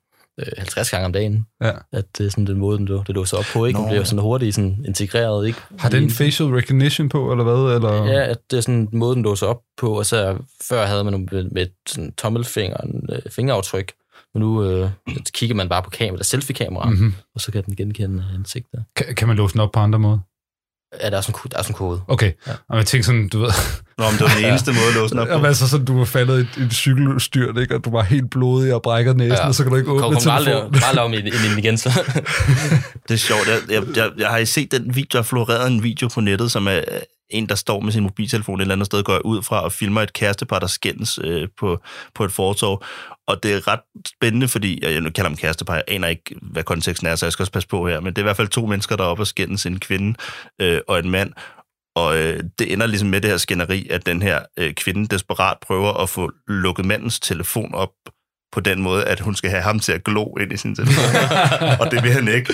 50 0.57 0.89
gange 0.91 1.05
om 1.05 1.13
dagen. 1.13 1.45
Ja. 1.61 1.71
At 1.91 2.05
det 2.17 2.25
er 2.25 2.29
sådan 2.29 2.47
den 2.47 2.57
måde, 2.57 2.77
den, 2.77 2.87
det 2.87 3.09
låser 3.09 3.37
op 3.37 3.45
på, 3.53 3.65
ikke? 3.65 3.77
Den 3.77 3.85
Nå. 3.85 3.89
bliver 3.89 4.03
sådan 4.03 4.21
hurtigt 4.21 4.55
sådan 4.55 4.83
integreret, 4.87 5.47
ikke? 5.47 5.59
Har 5.79 5.89
den 5.89 6.09
facial 6.09 6.49
recognition 6.49 7.09
på, 7.09 7.31
eller 7.31 7.43
hvad? 7.43 7.75
Eller? 7.75 8.05
Ja, 8.05 8.29
at 8.29 8.37
det 8.51 8.57
er 8.57 8.61
sådan 8.61 8.75
en 8.75 8.89
måde, 8.91 9.15
den 9.15 9.23
låser 9.23 9.47
op 9.47 9.61
på, 9.77 9.97
og 9.97 10.05
så 10.05 10.37
før 10.61 10.85
havde 10.85 11.03
man 11.03 11.27
med, 11.31 11.43
med 11.43 11.67
sådan 11.87 12.13
tommelfingeren, 12.17 13.09
øh, 13.11 13.31
fingeraftryk, 13.31 13.91
men 14.33 14.41
nu 14.41 14.63
øh, 14.63 14.89
kigger 15.33 15.55
man 15.55 15.69
bare 15.69 15.83
på 15.83 15.89
kamera, 15.89 16.23
selfie-kamera, 16.23 16.89
mm. 16.89 16.95
Mm-hmm. 16.95 17.13
og 17.35 17.41
så 17.41 17.51
kan 17.51 17.63
den 17.63 17.75
genkende 17.75 18.25
ansigter. 18.35 18.81
Kan, 18.95 19.15
kan 19.15 19.27
man 19.27 19.37
låse 19.37 19.53
den 19.53 19.61
op 19.61 19.71
på 19.71 19.79
andre 19.79 19.99
måder? 19.99 20.19
Ja, 21.01 21.09
der 21.09 21.17
er 21.17 21.21
sådan, 21.21 21.39
der 21.51 21.57
er 21.57 21.61
sådan 21.61 21.71
en 21.73 21.77
kode. 21.77 22.01
Okay. 22.07 22.31
Ja. 22.47 22.51
Ja. 22.51 22.57
Og 22.69 22.77
jeg 22.77 22.85
tænker 22.85 23.05
sådan, 23.05 23.29
du 23.29 23.39
ved... 23.39 23.49
Nå, 23.97 24.03
men 24.09 24.13
det 24.13 24.21
var 24.21 24.35
den 24.37 24.45
eneste 24.45 24.71
måde 24.71 24.87
at 24.87 24.93
låse 24.93 25.11
den 25.11 25.19
op 25.19 25.27
på. 25.27 25.33
Jamen, 25.33 25.45
altså 25.45 25.69
sådan, 25.69 25.85
du 25.85 25.97
var 25.97 26.05
faldet 26.05 26.47
i 26.57 26.61
et 26.61 26.73
cykelstyrt, 26.73 27.57
ikke? 27.57 27.75
Og 27.75 27.85
du 27.85 27.91
var 27.91 28.03
helt 28.03 28.29
blodig 28.31 28.73
og 28.73 28.81
brækker 28.81 29.13
næsen, 29.13 29.31
ja. 29.37 29.47
og 29.47 29.55
så 29.55 29.63
kan 29.63 29.71
du 29.71 29.77
ikke 29.77 29.91
åbne 29.91 30.01
Kom, 30.01 30.13
kom 30.13 30.21
bare, 30.25 30.43
telefonen. 30.43 30.73
lav- 30.73 31.57
igen, 31.59 31.77
så. 31.77 31.89
Det 33.07 33.13
er 33.13 33.17
sjovt. 33.17 33.47
Jeg, 33.47 33.57
jeg, 33.69 33.83
jeg, 33.97 34.09
jeg 34.17 34.27
har 34.29 34.45
set 34.45 34.71
den 34.71 34.95
video, 34.95 35.07
der 35.11 35.17
har 35.17 35.23
floreret 35.23 35.67
en 35.71 35.83
video 35.83 36.07
på 36.07 36.21
nettet, 36.21 36.51
som 36.51 36.67
er 36.67 36.79
en, 37.33 37.49
der 37.49 37.55
står 37.55 37.79
med 37.79 37.91
sin 37.91 38.03
mobiltelefon 38.03 38.59
et 38.59 38.61
eller 38.61 38.75
andet 38.75 38.85
sted, 38.85 39.03
går 39.03 39.19
ud 39.25 39.41
fra 39.41 39.63
og 39.63 39.71
filmer 39.71 40.01
et 40.01 40.13
kærestepar, 40.13 40.59
der 40.59 40.67
skændes 40.67 41.19
øh, 41.23 41.47
på, 41.59 41.79
på 42.15 42.25
et 42.25 42.31
fortov. 42.31 42.83
Og 43.27 43.43
det 43.43 43.53
er 43.53 43.67
ret 43.67 43.79
spændende, 44.07 44.47
fordi, 44.47 44.79
jeg 44.83 45.01
nu 45.01 45.09
kalder 45.09 45.29
dem 45.29 45.37
kærestepar, 45.37 45.73
jeg 45.73 45.83
aner 45.87 46.07
ikke, 46.07 46.35
hvad 46.41 46.63
konteksten 46.63 47.07
er, 47.07 47.15
så 47.15 47.25
jeg 47.25 47.33
skal 47.33 47.43
også 47.43 47.51
passe 47.51 47.69
på 47.69 47.87
her, 47.87 47.99
men 47.99 48.13
det 48.13 48.17
er 48.17 48.21
i 48.21 48.23
hvert 48.23 48.37
fald 48.37 48.47
to 48.47 48.65
mennesker, 48.65 48.95
der 48.95 49.03
er 49.03 49.07
oppe 49.07 49.23
og 49.23 49.27
skændes, 49.27 49.65
en 49.65 49.79
kvinde 49.79 50.17
øh, 50.61 50.81
og 50.87 50.99
en 50.99 51.09
mand. 51.09 51.33
Og 51.95 52.17
øh, 52.17 52.43
det 52.59 52.73
ender 52.73 52.87
ligesom 52.87 53.09
med 53.09 53.21
det 53.21 53.29
her 53.29 53.37
skænderi, 53.37 53.87
at 53.89 54.05
den 54.05 54.21
her 54.21 54.41
øh, 54.59 54.73
kvinde 54.73 55.07
desperat 55.07 55.57
prøver 55.61 55.93
at 55.93 56.09
få 56.09 56.31
lukket 56.47 56.85
mandens 56.85 57.19
telefon 57.19 57.75
op 57.75 57.91
på 58.53 58.59
den 58.59 58.81
måde, 58.81 59.03
at 59.05 59.19
hun 59.19 59.35
skal 59.35 59.49
have 59.49 59.61
ham 59.61 59.79
til 59.79 59.91
at 59.91 60.03
glo 60.03 60.35
ind 60.35 60.51
i 60.51 60.57
sin 60.57 60.75
telefon. 60.75 61.05
og 61.81 61.91
det 61.91 62.03
vil 62.03 62.11
han 62.11 62.27
ikke. 62.27 62.53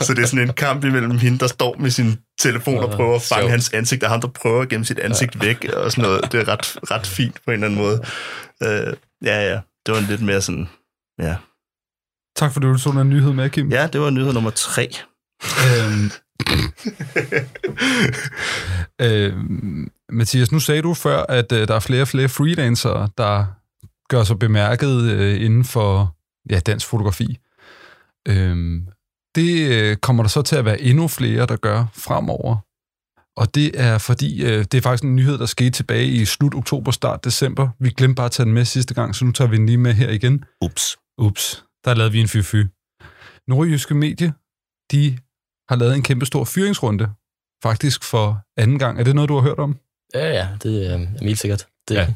Så 0.00 0.14
det 0.16 0.22
er 0.22 0.26
sådan 0.26 0.48
en 0.48 0.54
kamp 0.54 0.84
imellem 0.84 1.18
hende, 1.18 1.38
der 1.38 1.46
står 1.46 1.76
med 1.78 1.90
sin 1.90 2.18
telefon 2.40 2.78
og 2.78 2.90
prøver 2.90 3.16
at 3.16 3.22
fange 3.22 3.50
hans 3.50 3.72
ansigt, 3.72 4.02
og 4.04 4.10
ham, 4.10 4.20
der 4.20 4.28
prøver 4.28 4.62
at 4.62 4.68
gemme 4.68 4.86
sit 4.86 4.98
ansigt 4.98 5.40
væk 5.40 5.64
og 5.76 5.90
sådan 5.90 6.02
noget. 6.02 6.32
Det 6.32 6.40
er 6.40 6.48
ret, 6.48 6.76
ret 6.90 7.06
fint 7.06 7.34
på 7.44 7.50
en 7.50 7.52
eller 7.52 7.66
anden 7.66 7.80
måde. 7.80 8.00
Øh, 8.62 8.94
ja, 9.24 9.50
ja. 9.50 9.60
Det 9.86 9.94
var 9.94 9.98
en 9.98 10.06
lidt 10.06 10.22
mere 10.22 10.40
sådan... 10.40 10.68
Ja. 11.18 11.36
Tak 12.36 12.52
for, 12.52 12.60
at 12.60 12.62
du 12.62 12.78
så 12.78 12.90
den 12.90 13.10
nyhed 13.10 13.32
med, 13.32 13.50
Kim. 13.50 13.70
ja, 13.70 13.86
det 13.86 14.00
var 14.00 14.10
nyhed 14.10 14.32
nummer 14.32 14.50
tre. 14.50 14.90
Øhm, 15.42 16.10
øhm, 19.06 19.90
Mathias, 20.12 20.52
nu 20.52 20.60
sagde 20.60 20.82
du 20.82 20.94
før, 20.94 21.22
at 21.28 21.52
øh, 21.52 21.68
der 21.68 21.74
er 21.74 21.80
flere 21.80 22.02
og 22.02 22.08
flere 22.08 22.28
freelancere, 22.28 23.08
der 23.18 23.44
gør 24.12 24.24
sig 24.24 24.38
bemærket 24.38 25.02
øh, 25.02 25.44
inden 25.44 25.64
for 25.64 26.16
ja, 26.50 26.60
dansk 26.60 26.86
fotografi. 26.86 27.38
Øhm, 28.28 28.88
det 29.34 29.52
øh, 29.72 29.96
kommer 29.96 30.22
der 30.22 30.28
så 30.28 30.42
til 30.42 30.56
at 30.56 30.64
være 30.64 30.80
endnu 30.80 31.08
flere, 31.08 31.46
der 31.46 31.56
gør 31.56 31.84
fremover. 31.92 32.56
Og 33.36 33.54
det 33.54 33.80
er 33.80 33.98
fordi, 33.98 34.44
øh, 34.44 34.58
det 34.64 34.74
er 34.74 34.80
faktisk 34.80 35.04
en 35.04 35.16
nyhed, 35.16 35.38
der 35.38 35.46
skete 35.46 35.70
tilbage 35.70 36.06
i 36.06 36.24
slut 36.24 36.54
oktober, 36.54 36.90
start 36.90 37.24
december. 37.24 37.68
Vi 37.78 37.90
glemte 37.90 38.14
bare 38.14 38.26
at 38.26 38.32
tage 38.32 38.44
den 38.44 38.54
med 38.54 38.64
sidste 38.64 38.94
gang, 38.94 39.14
så 39.14 39.24
nu 39.24 39.32
tager 39.32 39.50
vi 39.50 39.56
den 39.56 39.66
lige 39.66 39.78
med 39.78 39.92
her 39.92 40.10
igen. 40.10 40.44
Ups. 40.60 40.96
Ups, 41.18 41.64
der 41.84 41.94
lavede 41.94 42.12
vi 42.12 42.20
en 42.20 42.28
fy-fy. 42.28 42.62
Nordjyske 43.48 43.94
Medie, 43.94 44.32
de 44.92 45.18
har 45.68 45.76
lavet 45.76 45.94
en 45.94 46.02
kæmpe 46.02 46.26
stor 46.26 46.44
fyringsrunde, 46.44 47.08
faktisk 47.62 48.04
for 48.04 48.40
anden 48.56 48.78
gang. 48.78 49.00
Er 49.00 49.04
det 49.04 49.14
noget, 49.14 49.28
du 49.28 49.34
har 49.34 49.42
hørt 49.42 49.58
om? 49.58 49.78
Ja, 50.14 50.28
ja, 50.28 50.48
det 50.62 50.94
øh, 50.94 51.00
er 51.00 51.24
helt 51.24 51.38
sikkert. 51.38 51.66
Det, 51.88 51.94
Ja. 51.94 52.06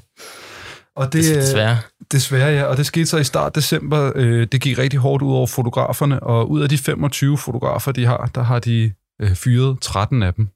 Ja. 0.96 1.00
Og 1.00 1.12
det, 1.12 1.24
det, 1.24 1.34
det 1.34 1.42
desværre. 1.42 1.78
Desværre, 2.12 2.52
ja. 2.52 2.64
Og 2.64 2.76
det 2.76 2.86
skete 2.86 3.06
så 3.06 3.16
i 3.18 3.24
start 3.24 3.54
december. 3.54 4.12
Øh, 4.14 4.46
det 4.52 4.60
gik 4.60 4.78
rigtig 4.78 4.98
hårdt 4.98 5.22
ud 5.22 5.32
over 5.32 5.46
fotograferne, 5.46 6.20
og 6.20 6.50
ud 6.50 6.62
af 6.62 6.68
de 6.68 6.78
25 6.78 7.38
fotografer, 7.38 7.92
de 7.92 8.04
har, 8.04 8.30
der 8.34 8.42
har 8.42 8.58
de 8.58 8.92
øh, 9.20 9.34
fyret 9.34 9.80
13 9.80 10.22
af 10.22 10.34
dem. 10.34 10.48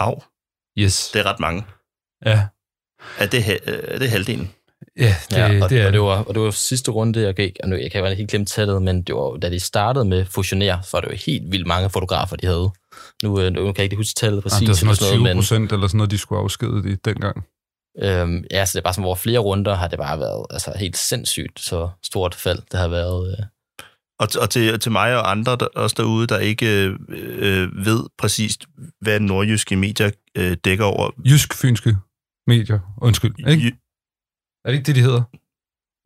Au. 0.00 0.22
Yes. 0.78 1.10
Det 1.14 1.20
er 1.20 1.26
ret 1.26 1.40
mange. 1.40 1.64
Ja. 2.26 2.46
Er 3.18 3.26
det, 3.26 3.60
er 3.94 3.98
det 3.98 4.10
halvdelen? 4.10 4.50
Ja, 4.96 5.14
det, 5.30 5.36
ja, 5.36 5.64
og, 5.64 5.70
det 5.70 5.80
er 5.80 5.86
og, 5.86 5.92
det. 5.92 6.00
var, 6.00 6.24
og 6.24 6.34
det 6.34 6.42
var 6.42 6.50
sidste 6.50 6.90
runde, 6.90 7.20
jeg 7.20 7.34
gik, 7.34 7.56
og 7.62 7.68
nu, 7.68 7.76
jeg 7.76 7.90
kan 7.90 8.04
jo 8.04 8.14
helt 8.14 8.30
glemme 8.30 8.46
tallet, 8.46 8.82
men 8.82 9.02
det 9.02 9.14
var, 9.14 9.36
da 9.36 9.50
de 9.50 9.60
startede 9.60 10.04
med 10.04 10.24
Fusioner, 10.24 10.80
så 10.80 10.88
var 10.92 11.00
det 11.00 11.10
jo 11.10 11.16
helt 11.26 11.52
vildt 11.52 11.66
mange 11.66 11.90
fotografer, 11.90 12.36
de 12.36 12.46
havde. 12.46 12.70
Nu, 13.22 13.40
øh, 13.40 13.52
nu 13.52 13.62
kan 13.62 13.74
jeg 13.76 13.84
ikke 13.84 13.96
huske 13.96 14.14
tallet 14.16 14.42
præcis. 14.42 14.60
Jamen, 14.60 14.66
det 14.66 14.72
er 14.72 14.76
sådan 14.76 14.86
noget 14.86 15.12
20 15.12 15.22
men, 15.22 15.36
procent 15.36 15.72
eller 15.72 15.86
sådan 15.86 15.98
noget, 15.98 16.10
de 16.10 16.18
skulle 16.18 16.42
afskede 16.42 16.92
i 16.92 16.94
dengang. 16.94 17.44
Øhm, 17.98 18.44
ja, 18.50 18.64
så 18.66 18.70
det 18.72 18.80
er 18.80 18.84
bare 18.84 18.94
som 18.94 19.04
over 19.04 19.16
flere 19.16 19.38
runder, 19.38 19.74
har 19.74 19.88
det 19.88 19.98
bare 19.98 20.18
været 20.18 20.46
altså, 20.50 20.72
helt 20.78 20.96
sindssygt 20.96 21.60
så 21.60 21.90
stort 22.02 22.34
fald, 22.34 22.58
det 22.72 22.80
har 22.80 22.88
været. 22.88 23.38
Øh. 23.38 23.44
Og, 24.18 24.28
og 24.40 24.50
til, 24.50 24.80
til 24.80 24.92
mig 24.92 25.16
og 25.16 25.30
andre 25.30 25.56
der, 25.56 25.66
også 25.66 25.94
derude, 25.98 26.26
der 26.26 26.38
ikke 26.38 26.66
øh, 27.08 27.84
ved 27.86 28.04
præcist, 28.18 28.66
hvad 29.00 29.20
nordjyske 29.20 29.76
medier 29.76 30.10
øh, 30.36 30.56
dækker 30.64 30.84
over. 30.84 31.10
Jysk-fynske 31.26 31.96
medier. 32.46 32.78
Undskyld, 33.02 33.48
ikke? 33.48 33.62
Jy- 33.68 34.62
Er 34.64 34.70
det 34.70 34.78
ikke 34.78 34.86
det, 34.86 34.94
de 34.96 35.00
hedder? 35.00 35.22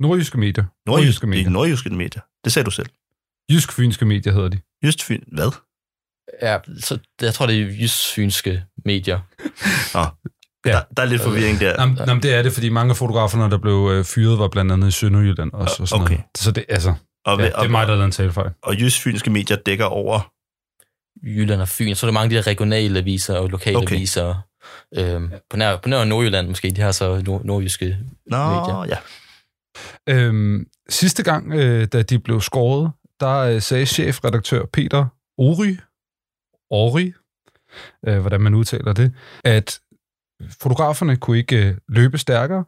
Nordjyske 0.03 0.39
medier. 0.39 0.64
Nordjyske, 0.87 1.26
medier. 1.26 1.41
medier. 1.45 1.51
nordjyske 1.53 1.91
medier. 1.91 2.22
Det 2.45 2.53
sagde 2.53 2.64
du 2.66 2.70
selv. 2.70 2.89
Jysk-fynske 3.53 4.05
medier 4.05 4.32
hedder 4.32 4.49
de. 4.49 4.61
Just 4.84 5.03
fyn. 5.05 5.22
Hvad? 5.32 5.51
Ja, 6.43 6.59
så 6.80 6.99
jeg 7.22 7.34
tror, 7.34 7.47
det 7.47 7.62
er 7.62 7.66
jysfynske 7.82 8.64
medier. 8.84 9.20
Nå. 9.99 10.05
Ja. 10.67 10.73
Der, 10.73 10.83
der 10.97 11.03
er 11.03 11.07
lidt 11.07 11.23
forvirring 11.23 11.61
der. 11.61 11.75
Jamen, 11.79 11.99
jamen, 12.07 12.23
det 12.23 12.35
er 12.35 12.43
det, 12.43 12.53
fordi 12.53 12.69
mange 12.69 12.91
af 12.91 12.97
fotograferne, 12.97 13.51
der 13.51 13.59
blev 13.59 13.91
øh, 13.93 14.05
fyret, 14.05 14.39
var 14.39 14.49
blandt 14.49 14.73
andet 14.73 14.89
i 14.89 14.91
Sønderjylland 14.91 15.53
også. 15.53 15.83
Og 15.83 15.89
sådan 15.89 16.03
Okay. 16.03 16.14
noget. 16.14 16.27
Så 16.37 16.51
det, 16.51 16.64
altså, 16.69 16.95
Og, 17.25 17.39
ja, 17.39 17.45
det 17.47 17.53
er 17.57 17.69
mig, 17.69 17.81
der 17.87 17.93
har 17.93 17.97
lavet 17.97 18.05
en 18.05 18.11
talefejl. 18.12 18.51
og 18.62 18.75
jysk-fynske 18.81 19.31
medier 19.31 19.57
dækker 19.67 19.85
over... 19.85 20.33
Jylland 21.23 21.61
og 21.61 21.69
Fyn. 21.69 21.95
Så 21.95 22.07
er 22.07 22.09
der 22.11 22.12
mange 22.12 22.37
af 22.39 22.43
de 22.45 22.51
regionale 22.51 22.99
aviser 22.99 23.39
og 23.39 23.49
lokale 23.49 23.77
Okay. 23.77 23.97
aviser. 23.97 24.35
Øhm, 24.99 25.31
på, 25.51 25.57
nær, 25.57 25.77
på 25.77 25.89
nær 25.89 26.05
Nordjylland 26.05 26.49
måske, 26.49 26.71
de 26.71 26.81
har 26.81 26.93
så 26.93 27.23
nord, 27.27 27.45
nordjyske 27.45 27.99
Nå, 28.27 28.37
medier. 28.37 28.85
ja. 28.89 28.97
Øhm, 30.09 30.67
sidste 30.89 31.23
gang, 31.23 31.53
øh, 31.55 31.87
da 31.93 32.03
de 32.03 32.19
blev 32.19 32.41
skåret, 32.41 32.91
der 33.21 33.37
øh, 33.39 33.62
sagde 33.62 33.87
chefredaktør 33.87 34.62
Peter 34.73 35.07
Ori, 35.39 35.77
Ori, 36.71 37.12
øh, 38.09 38.19
hvordan 38.19 38.41
man 38.41 38.55
udtaler 38.55 38.93
det, 38.93 39.12
at 39.45 39.81
fotograferne 40.62 41.16
kunne 41.16 41.39
ikke 41.39 41.68
øh, 41.68 41.74
løbe 41.89 42.18
stærkere, 42.18 42.64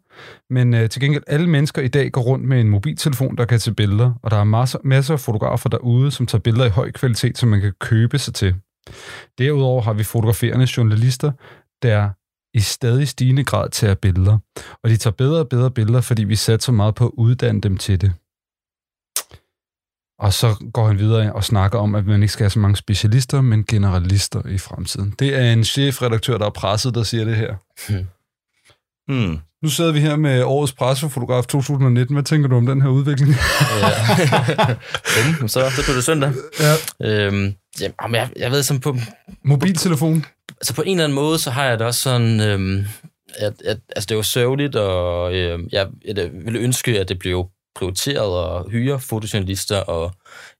men 0.50 0.74
øh, 0.74 0.88
til 0.88 1.00
gengæld 1.00 1.22
alle 1.26 1.50
mennesker 1.50 1.82
i 1.82 1.88
dag 1.88 2.12
går 2.12 2.20
rundt 2.20 2.44
med 2.44 2.60
en 2.60 2.68
mobiltelefon, 2.68 3.36
der 3.36 3.44
kan 3.44 3.58
tage 3.58 3.74
billeder, 3.74 4.12
og 4.22 4.30
der 4.30 4.36
er 4.36 4.44
masser, 4.44 4.78
masser 4.84 5.14
af 5.14 5.20
fotografer 5.20 5.68
derude, 5.68 6.10
som 6.10 6.26
tager 6.26 6.42
billeder 6.42 6.66
i 6.66 6.70
høj 6.70 6.90
kvalitet, 6.90 7.38
som 7.38 7.48
man 7.48 7.60
kan 7.60 7.72
købe 7.80 8.18
sig 8.18 8.34
til. 8.34 8.54
Derudover 9.38 9.82
har 9.82 9.92
vi 9.92 10.04
fotograferende 10.04 10.66
journalister, 10.76 11.32
der 11.82 12.10
i 12.54 12.60
stadig 12.60 13.08
stigende 13.08 13.44
grad 13.44 13.70
tager 13.70 13.94
billeder. 13.94 14.38
Og 14.82 14.90
de 14.90 14.96
tager 14.96 15.14
bedre 15.14 15.40
og 15.40 15.48
bedre 15.48 15.70
billeder, 15.70 16.00
fordi 16.00 16.24
vi 16.24 16.36
satser 16.36 16.66
så 16.66 16.72
meget 16.72 16.94
på 16.94 17.06
at 17.06 17.12
uddanne 17.14 17.60
dem 17.60 17.76
til 17.76 18.00
det. 18.00 18.12
Og 20.18 20.32
så 20.32 20.54
går 20.72 20.86
han 20.86 20.98
videre 20.98 21.32
og 21.32 21.44
snakker 21.44 21.78
om, 21.78 21.94
at 21.94 22.06
man 22.06 22.22
ikke 22.22 22.32
skal 22.32 22.44
have 22.44 22.50
så 22.50 22.58
mange 22.58 22.76
specialister, 22.76 23.40
men 23.40 23.64
generalister 23.64 24.46
i 24.46 24.58
fremtiden. 24.58 25.14
Det 25.18 25.36
er 25.36 25.52
en 25.52 25.64
chefredaktør, 25.64 26.38
der 26.38 26.46
er 26.46 26.50
presset, 26.50 26.94
der 26.94 27.02
siger 27.02 27.24
det 27.24 27.36
her. 27.36 27.54
Hmm. 29.08 29.38
Nu 29.62 29.68
sidder 29.68 29.92
vi 29.92 30.00
her 30.00 30.16
med 30.16 30.42
årets 30.42 30.72
pressefotograf 30.72 31.46
2019. 31.46 32.14
Hvad 32.14 32.24
tænker 32.24 32.48
du 32.48 32.56
om 32.56 32.66
den 32.66 32.82
her 32.82 32.88
udvikling? 32.88 33.30
Øhm, 35.18 35.48
så, 35.54 35.70
så 35.70 35.82
blev 35.84 35.96
det 35.96 36.04
søndag. 36.04 36.32
ja. 36.60 36.74
Øhm, 37.00 37.54
jamen, 37.80 38.14
jeg, 38.14 38.30
jeg 38.36 38.50
ved 38.50 38.62
som 38.62 38.80
på, 38.80 38.96
Mobiltelefon. 39.44 40.24
altså 40.48 40.74
på 40.74 40.82
en 40.82 40.90
eller 40.90 41.04
anden 41.04 41.14
måde, 41.14 41.38
så 41.38 41.50
har 41.50 41.64
jeg 41.64 41.78
det 41.78 41.86
også 41.86 42.00
sådan, 42.00 42.40
øhm, 42.40 42.84
at, 43.36 43.62
at 43.64 43.78
altså 43.96 44.06
det 44.06 44.10
er 44.10 44.16
jo 44.16 44.22
sørgeligt, 44.22 44.76
og 44.76 45.34
øhm, 45.34 45.68
jeg, 45.72 45.86
jeg 46.04 46.30
ville 46.44 46.58
ønske, 46.60 47.00
at 47.00 47.08
det 47.08 47.18
blev 47.18 47.48
prioriteret 47.78 48.60
at 48.60 48.70
hyre 48.70 49.00
fotojournalister, 49.00 49.80
og 49.80 50.14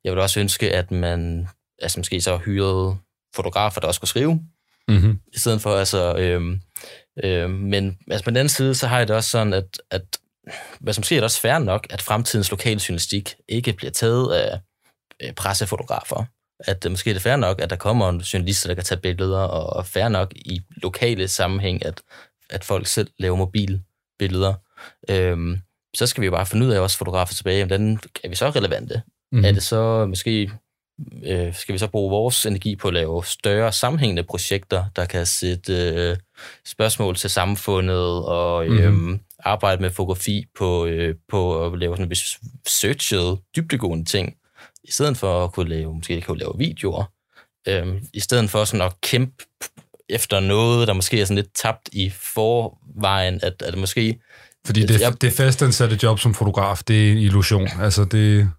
jeg 0.04 0.12
ville 0.12 0.22
også 0.22 0.40
ønske, 0.40 0.72
at 0.72 0.90
man 0.90 1.48
altså 1.78 2.00
måske 2.00 2.20
så 2.20 2.36
hyrede 2.36 2.96
fotografer, 3.34 3.80
der 3.80 3.88
også 3.88 4.00
kunne 4.00 4.08
skrive, 4.08 4.40
Mm-hmm. 4.88 5.18
i 5.32 5.38
stedet 5.38 5.60
for, 5.60 5.76
altså, 5.76 6.16
øhm, 6.16 6.60
øhm, 7.24 7.50
men 7.50 7.98
altså 8.10 8.24
på 8.24 8.30
den 8.30 8.36
anden 8.36 8.48
side, 8.48 8.74
så 8.74 8.86
har 8.86 8.98
jeg 8.98 9.08
det 9.08 9.16
også 9.16 9.30
sådan, 9.30 9.52
at, 9.52 9.80
at 9.90 10.02
hvad 10.80 10.92
som 10.92 11.00
måske 11.00 11.14
er 11.14 11.20
det 11.20 11.24
også 11.24 11.40
fair 11.40 11.58
nok, 11.58 11.86
at 11.90 12.02
fremtidens 12.02 12.50
lokale 12.50 12.80
journalistik 12.88 13.34
ikke 13.48 13.72
bliver 13.72 13.90
taget 13.90 14.32
af 14.32 14.60
øh, 15.22 15.32
pressefotografer. 15.32 16.24
At 16.60 16.84
øh, 16.84 16.90
måske 16.90 17.10
er 17.10 17.14
det 17.14 17.22
fair 17.22 17.36
nok, 17.36 17.60
at 17.60 17.70
der 17.70 17.76
kommer 17.76 18.08
en 18.08 18.20
journalister, 18.20 18.68
der 18.68 18.74
kan 18.74 18.84
tage 18.84 19.00
billeder, 19.00 19.40
og, 19.40 19.76
og 19.76 19.86
fair 19.86 20.08
nok 20.08 20.32
i 20.36 20.60
lokale 20.82 21.28
sammenhæng, 21.28 21.86
at, 21.86 22.02
at 22.50 22.64
folk 22.64 22.86
selv 22.86 23.10
laver 23.18 23.36
mobilbilleder. 23.36 24.54
Øhm, 25.10 25.60
så 25.96 26.06
skal 26.06 26.20
vi 26.20 26.26
jo 26.26 26.32
bare 26.32 26.46
finde 26.46 26.66
ud 26.66 26.72
af 26.72 26.80
også 26.80 26.98
fotografer 26.98 27.34
tilbage, 27.34 27.64
hvordan 27.64 28.00
er 28.24 28.28
vi 28.28 28.34
så 28.34 28.50
relevante? 28.50 29.02
Mm-hmm. 29.32 29.44
Er 29.44 29.52
det 29.52 29.62
så 29.62 30.06
måske 30.06 30.50
øh, 31.26 31.54
skal 31.54 31.72
vi 31.72 31.78
så 31.78 31.86
bruge 31.86 32.10
vores 32.10 32.46
energi 32.46 32.76
på 32.76 32.88
at 32.88 32.94
lave 32.94 33.24
større 33.24 33.72
sammenhængende 33.72 34.22
projekter, 34.22 34.84
der 34.96 35.04
kan 35.04 35.26
sætte 35.26 35.72
øh, 35.72 36.16
spørgsmål 36.66 37.16
til 37.16 37.30
samfundet 37.30 38.24
og 38.24 38.66
øh, 38.66 38.92
mm-hmm. 38.92 39.20
arbejde 39.38 39.82
med 39.82 39.90
fotografi 39.90 40.46
på, 40.58 40.86
øh, 40.86 41.14
på 41.28 41.66
at 41.66 41.78
lave 41.78 41.96
sådan 41.96 42.12
researchet, 42.12 43.38
dybdegående 43.56 44.04
ting, 44.04 44.36
i 44.84 44.92
stedet 44.92 45.16
for 45.16 45.44
at 45.44 45.52
kunne 45.52 45.68
lave, 45.68 45.94
måske 45.94 46.20
kunne 46.20 46.38
lave 46.38 46.54
videoer, 46.58 47.04
øh, 47.68 48.02
i 48.12 48.20
stedet 48.20 48.50
for 48.50 48.64
sådan 48.64 48.86
at 48.86 49.00
kæmpe 49.00 49.44
efter 50.08 50.40
noget, 50.40 50.88
der 50.88 50.94
måske 50.94 51.20
er 51.20 51.24
sådan 51.24 51.36
lidt 51.36 51.54
tabt 51.54 51.88
i 51.92 52.10
forvejen, 52.10 53.40
at, 53.42 53.62
at 53.62 53.78
måske 53.78 54.20
Fordi 54.66 54.82
det, 54.86 55.00
Jeg- 55.00 55.20
det 55.22 55.32
fastansatte 55.32 55.98
job 56.02 56.18
som 56.18 56.34
fotograf, 56.34 56.78
det 56.88 57.08
er 57.08 57.12
en 57.12 57.18
illusion. 57.18 57.68
Altså, 57.80 58.04
det... 58.04 58.50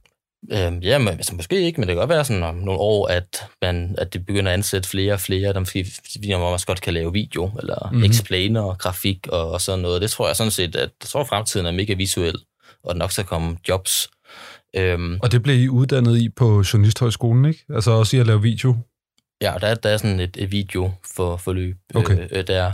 Øhm, 0.51 0.79
ja, 0.79 0.97
men, 0.97 1.07
altså, 1.07 1.35
måske 1.35 1.61
ikke, 1.61 1.81
men 1.81 1.87
det 1.87 1.93
kan 1.95 1.99
godt 1.99 2.09
være 2.09 2.25
sådan 2.25 2.43
om 2.43 2.55
nogle 2.55 2.79
år, 2.79 3.07
at, 3.07 3.43
man, 3.61 3.95
at 3.97 4.13
det 4.13 4.25
begynder 4.25 4.51
at 4.51 4.53
ansætte 4.53 4.89
flere 4.89 5.13
og 5.13 5.19
flere, 5.19 5.53
der 5.53 5.59
måske 5.59 5.85
fordi 6.11 6.29
man 6.31 6.41
også 6.41 6.65
godt 6.65 6.81
kan 6.81 6.93
lave 6.93 7.13
video, 7.13 7.51
eller 7.59 7.75
Mhm. 7.87 7.95
mm-hmm. 7.95 8.11
explainer, 8.11 8.75
grafik 8.75 9.27
og, 9.27 9.51
og 9.51 9.61
sådan 9.61 9.79
noget. 9.79 10.01
Det 10.01 10.11
tror 10.11 10.27
jeg 10.27 10.35
sådan 10.35 10.51
set, 10.51 10.75
at 10.75 10.81
jeg 11.01 11.07
tror, 11.09 11.21
at 11.21 11.27
fremtiden 11.27 11.65
er 11.65 11.71
mega 11.71 11.93
visuel, 11.93 12.35
og 12.83 12.95
nok 12.97 13.11
skal 13.11 13.23
komme 13.23 13.57
jobs. 13.69 14.07
Øhm, 14.75 15.19
Og 15.23 15.31
det 15.31 15.43
blev 15.43 15.59
I 15.59 15.67
uddannet 15.69 16.21
i 16.21 16.29
på 16.29 16.63
Journalisthøjskolen, 16.73 17.45
ikke? 17.45 17.65
Altså 17.75 17.91
også 17.91 18.17
i 18.17 18.19
at 18.19 18.27
lave 18.27 18.41
video. 18.41 18.77
ja, 19.41 19.53
og 19.53 19.61
der, 19.61 19.75
der 19.75 19.89
er 19.89 19.97
sådan 19.97 20.19
et, 20.19 20.37
et 20.39 20.51
video 20.51 20.91
for 21.15 21.37
forløb 21.37 21.75
Okay. 21.95 22.17
øh, 22.19 22.27
øh, 22.31 22.47
der. 22.47 22.71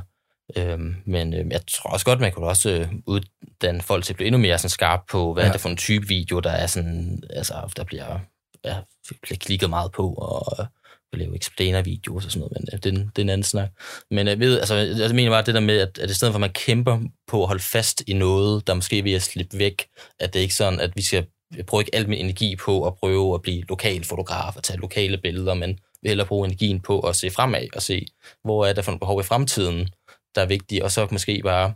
Øhm, 0.57 0.95
men 1.05 1.33
øh, 1.33 1.45
jeg 1.51 1.61
tror 1.67 1.89
også 1.89 2.05
godt, 2.05 2.19
man 2.19 2.31
kunne 2.31 2.47
også 2.47 2.69
øh, 2.71 2.87
uddanne 3.07 3.81
folk 3.81 4.03
til 4.05 4.13
at 4.13 4.17
blive 4.17 4.27
endnu 4.27 4.39
mere 4.41 4.57
sådan 4.57 4.69
skarp 4.69 4.99
på, 5.09 5.33
hvad 5.33 5.43
ja. 5.43 5.47
Er 5.47 5.51
det 5.51 5.61
for 5.61 5.69
en 5.69 5.77
type 5.77 6.07
video, 6.07 6.39
der 6.39 6.49
er 6.51 6.67
sådan, 6.67 7.23
altså, 7.29 7.53
der 7.77 7.83
bliver, 7.83 8.19
ja, 8.65 8.75
bliver 9.21 9.37
klikket 9.37 9.69
meget 9.69 9.91
på, 9.91 10.13
og 10.13 10.55
øh, 10.59 10.65
vil 11.11 11.19
lave 11.19 11.35
explainer-videoer 11.35 12.15
og 12.15 12.23
sådan 12.23 12.39
noget, 12.39 12.51
men 12.53 12.67
øh, 12.73 12.79
det, 12.83 12.85
er 12.85 12.99
en- 13.01 13.07
det 13.15 13.17
er 13.17 13.21
en 13.21 13.29
anden 13.29 13.43
snak. 13.43 13.69
Men 14.11 14.27
jeg 14.27 14.39
ved, 14.39 14.59
altså, 14.59 14.75
jeg 14.75 15.15
mener 15.15 15.31
bare 15.31 15.43
det 15.45 15.53
der 15.53 15.59
med, 15.59 15.77
at, 15.79 15.97
at 15.97 16.09
i 16.09 16.13
stedet 16.13 16.31
for, 16.31 16.37
at 16.37 16.41
man 16.41 16.49
kæmper 16.53 16.99
på 17.27 17.41
at 17.41 17.47
holde 17.47 17.63
fast 17.63 18.03
i 18.07 18.13
noget, 18.13 18.67
der 18.67 18.73
måske 18.73 18.99
er 18.99 19.03
ved 19.03 19.13
at 19.13 19.21
slippe 19.21 19.57
væk, 19.59 19.85
at 20.19 20.33
det 20.33 20.39
er 20.39 20.43
ikke 20.43 20.55
sådan, 20.55 20.79
at 20.79 20.91
vi 20.95 21.01
skal 21.01 21.25
bruge 21.67 21.81
ikke 21.83 21.95
al 21.95 22.09
min 22.09 22.19
energi 22.19 22.55
på 22.55 22.87
at 22.87 22.95
prøve 22.95 23.33
at 23.35 23.41
blive 23.41 23.63
lokal 23.69 24.03
fotograf 24.03 24.55
og 24.55 24.63
tage 24.63 24.79
lokale 24.79 25.17
billeder, 25.17 25.53
men 25.53 25.79
vi 26.01 26.07
hellere 26.09 26.27
bruge 26.27 26.47
energien 26.47 26.79
på 26.79 26.99
at 26.99 27.15
se 27.15 27.29
fremad 27.29 27.67
og 27.75 27.81
se, 27.81 28.05
hvor 28.43 28.65
er 28.65 28.73
der 28.73 28.81
for 28.81 28.91
nogle 28.91 28.99
behov 28.99 29.19
i 29.19 29.23
fremtiden, 29.23 29.89
der 30.36 30.41
er 30.41 30.45
vigtige, 30.45 30.83
og 30.83 30.91
så 30.91 31.07
måske 31.11 31.41
bare 31.43 31.73